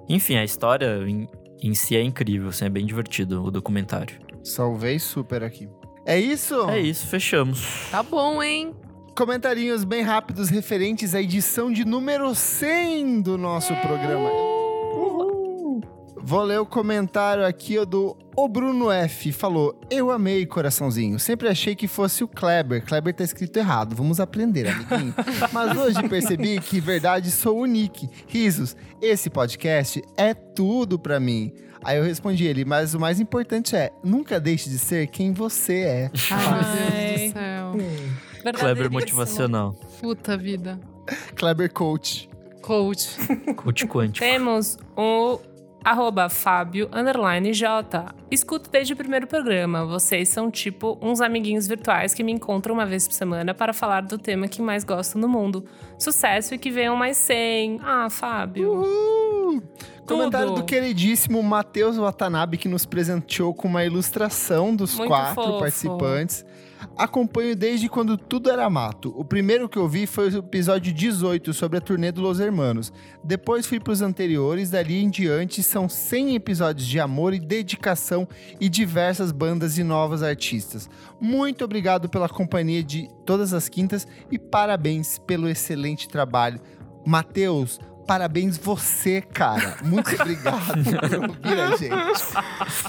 enfim, 0.08 0.36
a 0.36 0.44
história 0.44 1.04
em, 1.08 1.28
em 1.64 1.74
si 1.74 1.96
é 1.96 2.02
incrível, 2.04 2.50
assim, 2.50 2.66
é 2.66 2.70
bem 2.70 2.86
divertido 2.86 3.44
o 3.44 3.50
documentário. 3.50 4.20
Salvei 4.44 5.00
super 5.00 5.44
aqui. 5.44 5.68
É 6.08 6.18
isso? 6.18 6.70
É 6.70 6.80
isso, 6.80 7.06
fechamos. 7.08 7.90
Tá 7.92 8.02
bom, 8.02 8.42
hein? 8.42 8.74
Comentarinhos 9.14 9.84
bem 9.84 10.04
rápidos 10.04 10.48
referentes 10.48 11.14
à 11.14 11.22
edição 11.22 11.70
de 11.70 11.84
número 11.84 12.34
100 12.34 13.20
do 13.20 13.38
nosso 13.38 13.76
programa. 13.76 14.30
Vou 16.30 16.44
ler 16.44 16.60
o 16.62 16.66
comentário 16.66 17.46
aqui 17.46 17.78
ó, 17.78 17.84
do 17.84 18.18
O 18.38 18.48
Bruno 18.48 18.90
F. 18.90 19.34
Falou: 19.34 19.78
Eu 19.90 20.10
amei 20.10 20.46
coraçãozinho. 20.46 21.20
Sempre 21.20 21.50
achei 21.50 21.76
que 21.76 21.90
fosse 21.90 22.24
o 22.24 22.28
Kleber. 22.28 22.86
Kleber 22.86 23.14
tá 23.14 23.26
escrito 23.26 23.58
errado. 23.58 23.94
Vamos 23.94 24.22
aprender, 24.22 24.70
amiguinho. 24.70 25.14
Mas 25.52 25.78
hoje 25.78 26.08
percebi 26.08 26.60
que 26.62 26.80
verdade 26.80 27.32
sou 27.32 27.60
o 27.60 27.66
Nick. 27.66 28.10
Risos. 28.28 28.78
Esse 29.02 29.30
podcast 29.30 30.02
é 30.16 30.34
tudo 30.34 30.98
pra 30.98 31.20
mim. 31.20 31.54
Aí 31.84 31.98
eu 31.98 32.04
respondi 32.04 32.46
ele, 32.46 32.66
mas 32.66 32.94
o 32.94 33.00
mais 33.00 33.20
importante 33.20 33.76
é: 33.76 33.92
nunca 34.04 34.40
deixe 34.40 34.70
de 34.70 34.78
ser 34.80 35.08
quem 35.08 35.32
você 35.34 35.80
é. 35.82 36.12
Ai, 36.32 36.44
meu 36.54 37.18
Deus 37.18 37.22
do 37.22 37.34
céu. 37.34 37.72
Kleber 37.72 38.44
Verdadeiríssimo. 38.44 38.94
motivacional. 39.00 39.74
Puta 40.02 40.38
vida. 40.38 40.80
Kleber 41.36 41.72
Coach. 41.72 42.30
Coach. 42.62 43.08
Coach 43.56 43.88
quântico. 43.88 44.26
Temos 44.26 44.78
o 44.96 45.40
arroba 45.84 46.28
Fábio 46.28 46.90
underline 46.92 47.54
J. 47.54 48.14
Escuto 48.30 48.70
desde 48.70 48.92
o 48.94 48.96
primeiro 48.98 49.26
programa. 49.26 49.86
Vocês 49.86 50.28
são 50.28 50.52
tipo 50.52 50.98
uns 51.02 51.22
amiguinhos 51.22 51.66
virtuais 51.66 52.14
que 52.14 52.24
me 52.24 52.32
encontram 52.34 52.74
uma 52.74 52.86
vez 52.86 53.08
por 53.08 53.14
semana 53.14 53.54
para 53.54 53.72
falar 53.72 54.02
do 54.02 54.18
tema 54.18 54.48
que 54.50 54.62
mais 54.62 54.84
gosto 54.84 55.18
no 55.18 55.30
mundo. 55.30 55.64
Sucesso 55.98 56.56
e 56.56 56.58
que 56.58 56.70
venham 56.70 56.96
mais 56.98 57.16
100. 57.18 57.80
Ah, 57.82 58.10
Fábio. 58.10 58.74
Uhul! 58.82 59.64
Comentário 60.08 60.50
Tudo. 60.50 60.62
do 60.62 60.66
queridíssimo 60.66 61.44
Matheus 61.44 61.98
Watanabe, 61.98 62.58
que 62.58 62.70
nos 62.70 62.86
presenteou 62.86 63.54
com 63.54 63.68
uma 63.68 63.84
ilustração 63.84 64.76
dos 64.76 64.96
Muito 64.96 65.10
quatro 65.10 65.36
fofo. 65.44 65.60
participantes. 65.60 66.46
Acompanho 66.96 67.56
desde 67.56 67.90
quando 67.90 68.18
tudo 68.18 68.50
era 68.52 68.70
mato. 68.70 69.14
O 69.18 69.26
primeiro 69.26 69.68
que 69.68 69.78
eu 69.78 69.88
vi 69.88 70.06
foi 70.06 70.30
o 70.30 70.38
episódio 70.38 70.94
18 70.94 71.52
sobre 71.54 71.78
a 71.80 71.82
turnê 71.82 72.12
do 72.12 72.22
Los 72.22 72.40
Hermanos. 72.40 72.94
Depois 73.24 73.66
fui 73.66 73.80
pros 73.80 74.02
anteriores, 74.02 74.70
dali 74.70 75.04
em 75.04 75.10
diante 75.10 75.64
são 75.64 75.90
100 75.90 76.36
episódios 76.36 76.88
de 76.88 77.00
amor 77.00 77.34
e 77.34 77.40
dedicação 77.40 78.28
e 78.62 78.70
diversas 78.70 79.32
bandas 79.32 79.78
e 79.78 79.84
novos 79.84 80.22
artistas. 80.22 80.88
Muito 81.20 81.66
obrigado 81.66 82.08
pela 82.08 82.30
companhia 82.30 82.84
de 82.84 83.10
todas 83.26 83.54
as 83.54 83.68
quintas 83.68 84.08
e 84.32 84.38
parabéns 84.38 85.18
pelo 85.20 85.50
excelente 85.50 86.08
trabalho. 86.08 86.62
Matheus, 87.06 87.80
parabéns 88.08 88.58
você, 88.58 89.22
cara. 89.22 89.76
Muito 89.84 90.10
obrigado 90.16 90.82
por 90.82 91.30
ouvir 91.30 91.62
a 91.62 91.76
gente. 91.76 91.92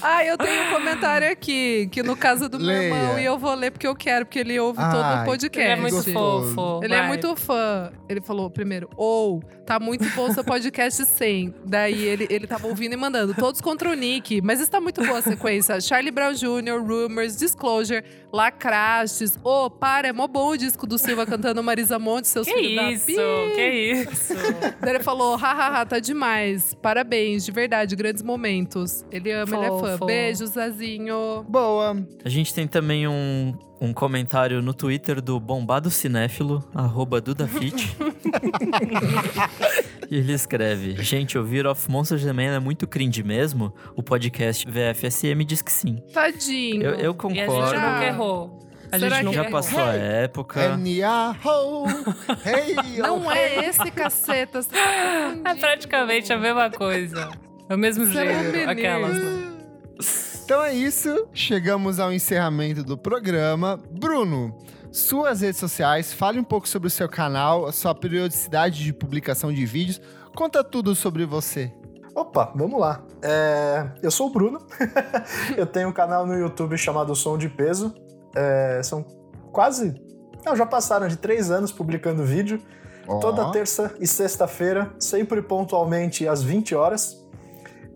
Ah, 0.01 0.25
eu 0.25 0.37
tenho 0.37 0.67
um 0.67 0.73
comentário 0.73 1.29
aqui, 1.29 1.89
que 1.91 2.01
no 2.01 2.15
caso 2.15 2.47
do 2.47 2.57
meu 2.57 2.67
Leia. 2.67 2.93
irmão, 2.93 3.19
e 3.19 3.25
eu 3.25 3.37
vou 3.37 3.53
ler 3.53 3.69
porque 3.69 3.85
eu 3.85 3.95
quero, 3.95 4.25
porque 4.25 4.39
ele 4.39 4.57
ouve 4.57 4.79
todo 4.79 5.03
Ai, 5.03 5.23
o 5.23 5.25
podcast. 5.25 5.59
Ele 5.59 5.71
é 5.71 5.75
muito 5.75 6.13
fofo. 6.13 6.79
Ele 6.83 6.93
é 6.93 6.99
vai. 6.99 7.07
muito 7.09 7.35
fã. 7.35 7.91
Ele 8.07 8.21
falou 8.21 8.49
primeiro, 8.49 8.89
ou, 8.95 9.43
tá 9.65 9.79
muito 9.79 10.09
bom 10.15 10.31
seu 10.31 10.43
podcast 10.43 11.05
100. 11.05 11.53
Daí 11.65 12.01
ele, 12.05 12.25
ele 12.29 12.47
tava 12.47 12.67
ouvindo 12.67 12.93
e 12.93 12.97
mandando, 12.97 13.33
todos 13.33 13.59
contra 13.59 13.89
o 13.89 13.93
Nick. 13.93 14.41
Mas 14.41 14.61
está 14.61 14.79
muito 14.79 15.03
boa 15.05 15.19
a 15.19 15.21
sequência. 15.21 15.81
Charlie 15.81 16.11
Brown 16.11 16.33
Jr., 16.33 16.81
Rumors, 16.81 17.35
Disclosure, 17.35 18.03
Lacrastes. 18.31 19.37
Ô, 19.43 19.69
para, 19.69 20.07
é 20.07 20.13
mó 20.13 20.27
bom 20.27 20.49
o 20.51 20.57
disco 20.57 20.85
do 20.85 20.97
Silva 20.97 21.25
cantando 21.25 21.63
Marisa 21.63 21.97
Monte, 21.99 22.27
seus 22.27 22.47
Que 22.47 22.53
filhos 22.53 22.75
da 22.75 22.91
isso, 22.91 23.05
pi. 23.05 23.55
que 23.55 23.69
isso. 24.11 24.33
Daí 24.79 24.95
ele 24.95 25.03
falou, 25.03 25.35
hahaha, 25.35 25.85
tá 25.85 25.99
demais. 25.99 26.73
Parabéns, 26.75 27.45
de 27.45 27.51
verdade, 27.51 27.95
grandes 27.95 28.23
momentos. 28.23 29.05
Ele 29.11 29.31
ama, 29.31 29.55
ele 29.57 29.65
é 29.65 29.69
fã. 29.69 29.91
Fofo. 29.93 30.05
Beijo, 30.05 30.45
Zezinho. 30.47 31.43
Boa. 31.47 31.97
A 32.23 32.29
gente 32.29 32.53
tem 32.53 32.67
também 32.67 33.07
um, 33.07 33.53
um 33.81 33.93
comentário 33.93 34.61
no 34.61 34.73
Twitter 34.73 35.21
do 35.21 35.39
Bombado 35.39 35.89
Cinéfilo, 35.89 36.63
arroba 36.73 37.21
Dudafit. 37.21 37.95
e 40.09 40.17
ele 40.17 40.33
escreve: 40.33 41.01
Gente, 41.01 41.37
ouvir 41.37 41.65
Of 41.65 41.89
Monsters 41.89 42.23
the 42.23 42.33
Man 42.33 42.53
é 42.55 42.59
muito 42.59 42.85
cringe 42.87 43.23
mesmo? 43.23 43.73
O 43.95 44.03
podcast 44.03 44.65
VFSM 44.69 45.43
diz 45.45 45.61
que 45.61 45.71
sim. 45.71 46.01
Tadinho. 46.13 46.83
Eu, 46.83 46.95
eu 46.95 47.15
E 47.29 47.39
a 47.39 47.45
gente 47.45 47.47
concordo. 47.47 47.79
Nunca 47.79 48.05
errou. 48.05 48.59
A 48.91 48.97
Será 48.97 49.17
gente 49.17 49.25
nunca 49.25 49.35
Já 49.35 49.43
é? 49.43 49.47
errou. 49.47 49.61
passou 49.61 49.79
a 49.83 49.93
época. 49.93 50.59
Oh, 51.45 51.85
Não 52.97 53.31
é 53.31 53.65
esse, 53.67 53.91
caceta. 53.91 54.61
Tá 55.43 55.51
É 55.51 55.55
praticamente 55.55 56.33
a 56.33 56.37
mesma 56.37 56.69
coisa. 56.71 57.29
É 57.69 57.75
o 57.75 57.77
mesmo 57.77 58.03
é 58.03 58.11
jeito. 58.11 58.43
menino. 58.51 58.71
Aquelas. 58.71 59.17
Então 60.49 60.63
é 60.63 60.73
isso, 60.73 61.27
chegamos 61.31 61.99
ao 61.99 62.11
encerramento 62.11 62.83
do 62.83 62.97
programa. 62.97 63.79
Bruno, 63.91 64.57
suas 64.91 65.41
redes 65.41 65.59
sociais, 65.59 66.11
fale 66.11 66.39
um 66.39 66.43
pouco 66.43 66.67
sobre 66.67 66.87
o 66.87 66.89
seu 66.89 67.07
canal, 67.07 67.67
a 67.67 67.71
sua 67.71 67.93
periodicidade 67.93 68.83
de 68.83 68.91
publicação 68.91 69.53
de 69.53 69.63
vídeos, 69.63 70.01
conta 70.35 70.63
tudo 70.63 70.95
sobre 70.95 71.23
você. 71.23 71.71
Opa, 72.15 72.51
vamos 72.55 72.79
lá. 72.79 73.03
É, 73.21 73.91
eu 74.01 74.09
sou 74.09 74.25
o 74.25 74.31
Bruno. 74.31 74.59
eu 75.55 75.67
tenho 75.67 75.89
um 75.89 75.93
canal 75.93 76.25
no 76.25 76.33
YouTube 76.33 76.75
chamado 76.79 77.15
Som 77.15 77.37
de 77.37 77.47
Peso. 77.47 77.93
É, 78.35 78.81
são 78.83 79.05
quase. 79.51 79.93
Não, 80.43 80.55
já 80.55 80.65
passaram 80.65 81.07
de 81.07 81.17
três 81.17 81.51
anos 81.51 81.71
publicando 81.71 82.23
vídeo. 82.23 82.59
Ó, 83.07 83.19
Toda 83.19 83.51
terça 83.51 83.93
e 83.99 84.07
sexta-feira, 84.07 84.91
sempre 84.97 85.43
pontualmente 85.43 86.27
às 86.27 86.41
20 86.41 86.73
horas. 86.73 87.28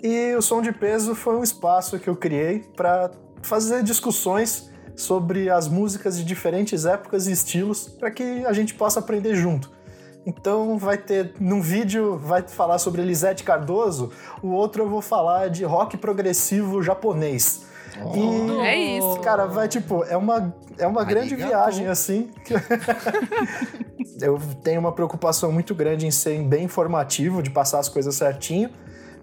E 0.03 0.35
o 0.35 0.41
Som 0.41 0.61
de 0.61 0.73
Peso 0.73 1.15
foi 1.15 1.37
um 1.37 1.41
espaço 1.41 1.97
que 1.97 2.09
eu 2.09 2.15
criei 2.15 2.59
para 2.75 3.09
fazer 3.41 3.81
discussões 3.83 4.69
sobre 4.97 5.49
as 5.49 5.69
músicas 5.69 6.17
de 6.17 6.25
diferentes 6.25 6.85
épocas 6.85 7.25
e 7.25 7.31
estilos 7.31 7.87
para 7.87 8.11
que 8.11 8.45
a 8.45 8.51
gente 8.51 8.73
possa 8.73 8.99
aprender 8.99 9.33
junto. 9.33 9.71
Então 10.25 10.77
vai 10.77 10.97
ter 10.97 11.33
num 11.39 11.61
vídeo 11.61 12.17
vai 12.17 12.41
falar 12.41 12.79
sobre 12.79 13.01
Elisete 13.01 13.45
Cardoso, 13.45 14.11
o 14.41 14.49
outro 14.49 14.83
eu 14.83 14.89
vou 14.89 15.01
falar 15.01 15.49
de 15.49 15.63
rock 15.63 15.95
progressivo 15.95 16.83
japonês. 16.83 17.65
E 18.13 18.61
É 18.61 18.75
isso. 18.97 19.19
Cara, 19.21 19.45
vai 19.45 19.69
tipo, 19.69 20.03
é 20.03 20.17
uma, 20.17 20.53
é 20.77 20.87
uma 20.87 21.05
grande 21.05 21.35
viagem 21.35 21.87
assim. 21.87 22.29
eu 24.21 24.39
tenho 24.63 24.79
uma 24.79 24.91
preocupação 24.91 25.51
muito 25.51 25.73
grande 25.73 26.05
em 26.05 26.11
ser 26.11 26.41
bem 26.41 26.63
informativo, 26.65 27.41
de 27.41 27.49
passar 27.49 27.79
as 27.79 27.87
coisas 27.87 28.15
certinho, 28.15 28.69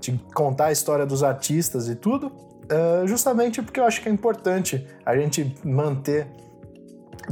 de 0.00 0.18
contar 0.34 0.66
a 0.66 0.72
história 0.72 1.04
dos 1.04 1.22
artistas 1.22 1.88
e 1.88 1.94
tudo, 1.94 2.32
eh, 2.68 3.02
justamente 3.06 3.60
porque 3.62 3.78
eu 3.78 3.84
acho 3.84 4.00
que 4.00 4.08
é 4.08 4.12
importante 4.12 4.86
a 5.04 5.16
gente 5.16 5.54
manter 5.64 6.26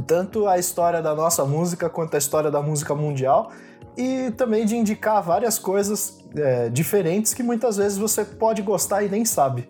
tanto 0.05 0.47
a 0.47 0.57
história 0.57 1.01
da 1.01 1.15
nossa 1.15 1.43
música 1.45 1.89
quanto 1.89 2.15
a 2.15 2.17
história 2.17 2.51
da 2.51 2.61
música 2.61 2.93
mundial 2.93 3.51
e 3.97 4.31
também 4.31 4.65
de 4.65 4.75
indicar 4.75 5.21
várias 5.21 5.57
coisas 5.57 6.19
eh, 6.35 6.69
diferentes 6.69 7.33
que 7.33 7.43
muitas 7.43 7.77
vezes 7.77 7.97
você 7.97 8.23
pode 8.23 8.61
gostar 8.61 9.03
e 9.03 9.09
nem 9.09 9.25
sabe. 9.25 9.69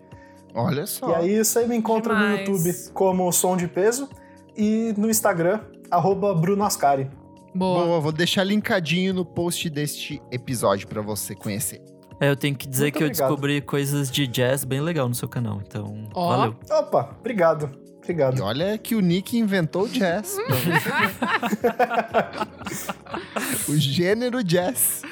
Olha 0.53 0.85
só. 0.85 1.09
E 1.09 1.15
aí 1.15 1.43
você 1.43 1.65
me 1.65 1.75
encontra 1.75 2.13
Demais. 2.13 2.47
no 2.47 2.55
YouTube 2.55 2.73
como 2.93 3.31
Som 3.31 3.55
de 3.55 3.67
Peso 3.67 4.09
e 4.55 4.93
no 4.97 5.09
Instagram, 5.09 5.61
arroba 5.89 6.33
Bruno 6.33 6.63
Ascari. 6.63 7.09
Boa. 7.53 7.85
Boa, 7.85 7.99
vou 7.99 8.11
deixar 8.11 8.43
linkadinho 8.43 9.13
no 9.13 9.25
post 9.25 9.69
deste 9.69 10.21
episódio 10.31 10.87
pra 10.87 11.01
você 11.01 11.33
conhecer. 11.33 11.81
É, 12.19 12.29
eu 12.29 12.35
tenho 12.35 12.55
que 12.55 12.67
dizer 12.67 12.85
Muito 12.85 12.97
que 12.97 13.03
eu 13.03 13.07
obrigado. 13.07 13.27
descobri 13.29 13.61
coisas 13.61 14.11
de 14.11 14.27
jazz 14.27 14.63
bem 14.63 14.81
legal 14.81 15.07
no 15.07 15.15
seu 15.15 15.27
canal, 15.29 15.61
então 15.65 16.07
Ó. 16.13 16.29
valeu. 16.29 16.55
Opa, 16.69 17.15
obrigado. 17.19 17.69
E 17.85 18.11
Obrigado. 18.11 18.41
olha 18.41 18.75
que 18.77 18.95
o 18.95 19.01
Nick 19.01 19.37
inventou 19.37 19.83
o 19.83 19.87
jazz. 19.87 20.35
o 23.69 23.77
gênero 23.77 24.43
jazz. 24.43 25.03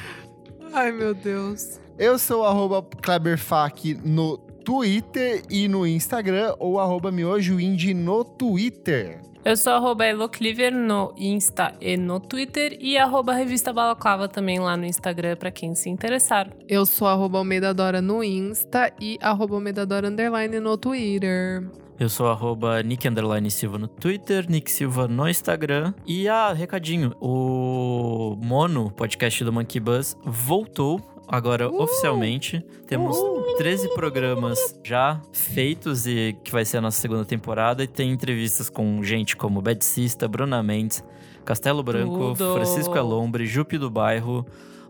Ai, 0.73 0.91
meu 0.91 1.13
Deus. 1.13 1.79
Eu 1.97 2.17
sou 2.17 2.43
arroba 2.43 2.81
Kleberfac 3.01 3.93
no 4.03 4.37
Twitter 4.37 5.43
e 5.49 5.67
no 5.67 5.85
Instagram, 5.85 6.55
ou 6.59 6.79
arroba 6.79 7.11
miojoindie 7.11 7.93
no 7.93 8.23
Twitter. 8.23 9.21
Eu 9.47 9.55
sou 9.55 9.71
arroba 9.71 10.05
Elocliver 10.05 10.75
no 10.75 11.13
Insta 11.15 11.73
e 11.79 11.95
no 11.95 12.19
Twitter 12.19 12.77
e 12.81 12.97
arroba 12.97 13.31
Revista 13.31 13.71
Balaclava 13.71 14.27
também 14.27 14.59
lá 14.59 14.75
no 14.75 14.83
Instagram 14.83 15.37
para 15.37 15.49
quem 15.49 15.73
se 15.73 15.89
interessar. 15.89 16.49
Eu 16.67 16.85
sou 16.85 17.07
arroba 17.07 17.37
Almeida 17.37 17.73
Dora 17.73 18.01
no 18.01 18.21
Insta 18.21 18.91
e 18.99 19.17
arroba 19.21 19.55
Almeida 19.55 19.85
Dora 19.85 20.09
Underline 20.09 20.59
no 20.59 20.77
Twitter. 20.77 21.65
Eu 21.97 22.09
sou 22.09 22.27
arroba 22.27 22.83
Nick 22.83 23.07
Underline 23.07 23.49
Silva 23.49 23.77
no 23.77 23.87
Twitter, 23.87 24.45
Nick 24.49 24.69
Silva 24.69 25.07
no 25.07 25.29
Instagram. 25.29 25.93
E, 26.05 26.27
ah, 26.27 26.51
recadinho, 26.51 27.15
o 27.21 28.35
Mono, 28.43 28.91
podcast 28.91 29.45
do 29.45 29.53
Monkey 29.53 29.79
Buzz, 29.79 30.17
voltou 30.25 31.01
agora 31.27 31.69
oficialmente. 31.69 32.65
Temos 32.87 33.17
13 33.57 33.93
programas 33.93 34.79
já 34.83 35.21
feitos 35.31 36.07
e 36.07 36.37
que 36.43 36.51
vai 36.51 36.63
ser 36.63 36.77
a 36.77 36.81
nossa 36.81 36.99
segunda 36.99 37.25
temporada. 37.25 37.83
E 37.83 37.87
tem 37.87 38.11
entrevistas 38.11 38.69
com 38.69 39.03
gente 39.03 39.35
como 39.35 39.61
Bad 39.61 39.83
Sista, 39.83 40.27
Bruna 40.27 40.63
Mendes, 40.63 41.03
Castelo 41.43 41.83
Branco, 41.83 42.33
Tudo. 42.33 42.53
Francisco 42.53 42.97
Alombre, 42.97 43.45
Jupe 43.45 43.77
do 43.77 43.89
Bairro, 43.89 44.45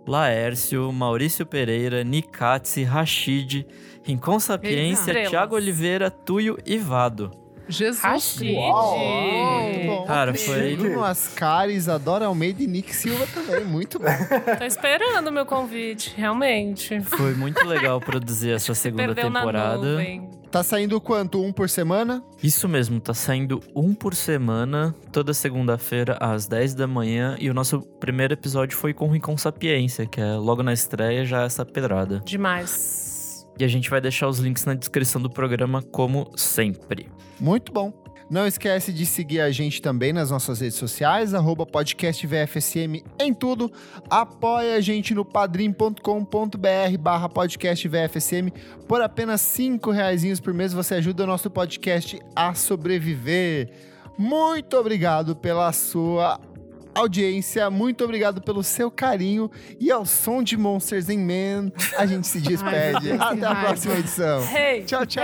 Laércio, 0.05 0.91
Maurício 0.91 1.45
Pereira, 1.45 2.03
Nikatsi, 2.03 2.83
Rashid, 2.83 3.65
Rincon 4.03 4.39
Sapiência. 4.39 5.27
Thiago 5.27 5.55
Oliveira, 5.55 6.09
Tuyo 6.09 6.57
e 6.65 6.77
Vado. 6.77 7.46
Jesus 7.69 8.01
Rashid. 8.01 8.55
Uau, 8.55 8.97
muito 8.97 9.85
bom. 9.87 10.05
Cara, 10.05 10.33
foi- 10.33 10.75
Bruno 10.75 11.03
Ascaris, 11.03 11.87
Adora 11.89 12.25
Almeida 12.25 12.63
e 12.63 12.67
Nick 12.67 12.95
Silva 12.95 13.25
também, 13.33 13.63
muito 13.65 13.99
bom. 13.99 14.05
Tô 14.57 14.63
esperando 14.65 15.27
o 15.27 15.31
meu 15.31 15.45
convite, 15.45 16.13
realmente. 16.15 16.99
Foi 17.01 17.33
muito 17.33 17.65
legal 17.65 17.99
produzir 17.99 18.51
essa 18.51 18.73
segunda 18.73 19.05
Perdeu 19.07 19.29
na 19.29 19.39
temporada. 19.39 19.77
nuvem. 19.77 20.29
Tá 20.49 20.63
saindo 20.63 20.99
quanto? 21.01 21.43
Um 21.43 21.51
por 21.51 21.69
semana? 21.69 22.23
Isso 22.41 22.69
mesmo, 22.69 23.01
tá 23.01 23.13
saindo 23.13 23.61
um 23.75 23.93
por 23.93 24.15
semana, 24.15 24.95
toda 25.11 25.33
segunda-feira 25.33 26.17
às 26.21 26.47
10 26.47 26.73
da 26.73 26.87
manhã. 26.87 27.35
E 27.37 27.49
o 27.49 27.53
nosso 27.53 27.81
primeiro 27.99 28.33
episódio 28.33 28.77
foi 28.77 28.93
com 28.93 29.09
o 29.09 29.11
Rincon 29.11 29.37
Sapiência, 29.37 30.05
que 30.05 30.21
é 30.21 30.35
logo 30.35 30.63
na 30.63 30.71
estreia 30.71 31.25
já 31.25 31.43
essa 31.43 31.65
pedrada. 31.65 32.21
Demais. 32.25 33.45
E 33.59 33.63
a 33.63 33.67
gente 33.67 33.89
vai 33.89 33.99
deixar 33.99 34.27
os 34.27 34.39
links 34.39 34.63
na 34.65 34.73
descrição 34.73 35.21
do 35.21 35.29
programa, 35.29 35.81
como 35.81 36.31
sempre. 36.37 37.09
Muito 37.39 37.71
bom. 37.71 37.93
Não 38.29 38.45
esquece 38.45 38.91
de 38.91 39.05
seguir 39.05 39.39
a 39.39 39.51
gente 39.51 39.81
também 39.81 40.11
nas 40.11 40.31
nossas 40.31 40.59
redes 40.59 40.75
sociais, 40.75 41.33
arroba 41.33 41.65
podcast 41.65 42.27
VFSM 42.27 43.01
em 43.17 43.33
tudo. 43.33 43.71
Apoia 44.09 44.75
a 44.75 44.81
gente 44.81 45.13
no 45.13 45.23
padrim.com.br 45.23 46.97
barra 46.99 47.29
podcast 47.29 47.87
VFSM. 47.87 48.51
Por 48.85 49.01
apenas 49.01 49.39
cinco 49.39 49.91
reaisinhos 49.91 50.41
por 50.41 50.53
mês 50.53 50.73
você 50.73 50.95
ajuda 50.95 51.23
o 51.23 51.27
nosso 51.27 51.49
podcast 51.49 52.19
a 52.35 52.53
sobreviver. 52.53 53.71
Muito 54.17 54.75
obrigado 54.75 55.33
pela 55.33 55.71
sua 55.71 56.37
audiência, 56.95 57.69
muito 57.69 58.03
obrigado 58.03 58.41
pelo 58.41 58.63
seu 58.63 58.89
carinho 58.89 59.49
e 59.79 59.91
ao 59.91 60.05
som 60.05 60.41
de 60.41 60.57
Monsters 60.57 61.09
and 61.09 61.17
Men, 61.19 61.73
a 61.97 62.05
gente 62.05 62.27
se 62.27 62.39
despede. 62.41 63.11
Ai, 63.11 63.17
Até 63.17 63.45
a 63.45 63.49
raiva. 63.53 63.67
próxima 63.67 63.95
edição. 63.95 64.41
Hey! 64.55 64.83
Tchau, 64.83 65.05
tchau. 65.05 65.23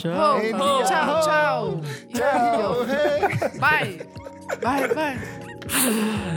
Tchau. 0.00 0.40
Ei, 0.40 0.52
Ho, 0.52 0.56
Nia. 0.56 0.84
tchau, 0.84 1.20
tchau. 1.22 1.80
Tchau. 2.14 2.76
Hey. 2.84 3.58
Vai. 3.58 3.98
Vai, 4.62 4.88
vai. 4.88 6.28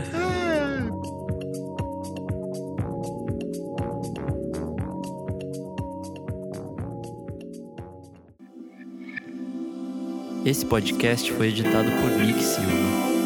Esse 10.45 10.65
podcast 10.65 11.31
foi 11.33 11.49
editado 11.49 11.89
por 12.01 12.09
Nick 12.11 12.41
Silva. 12.41 13.20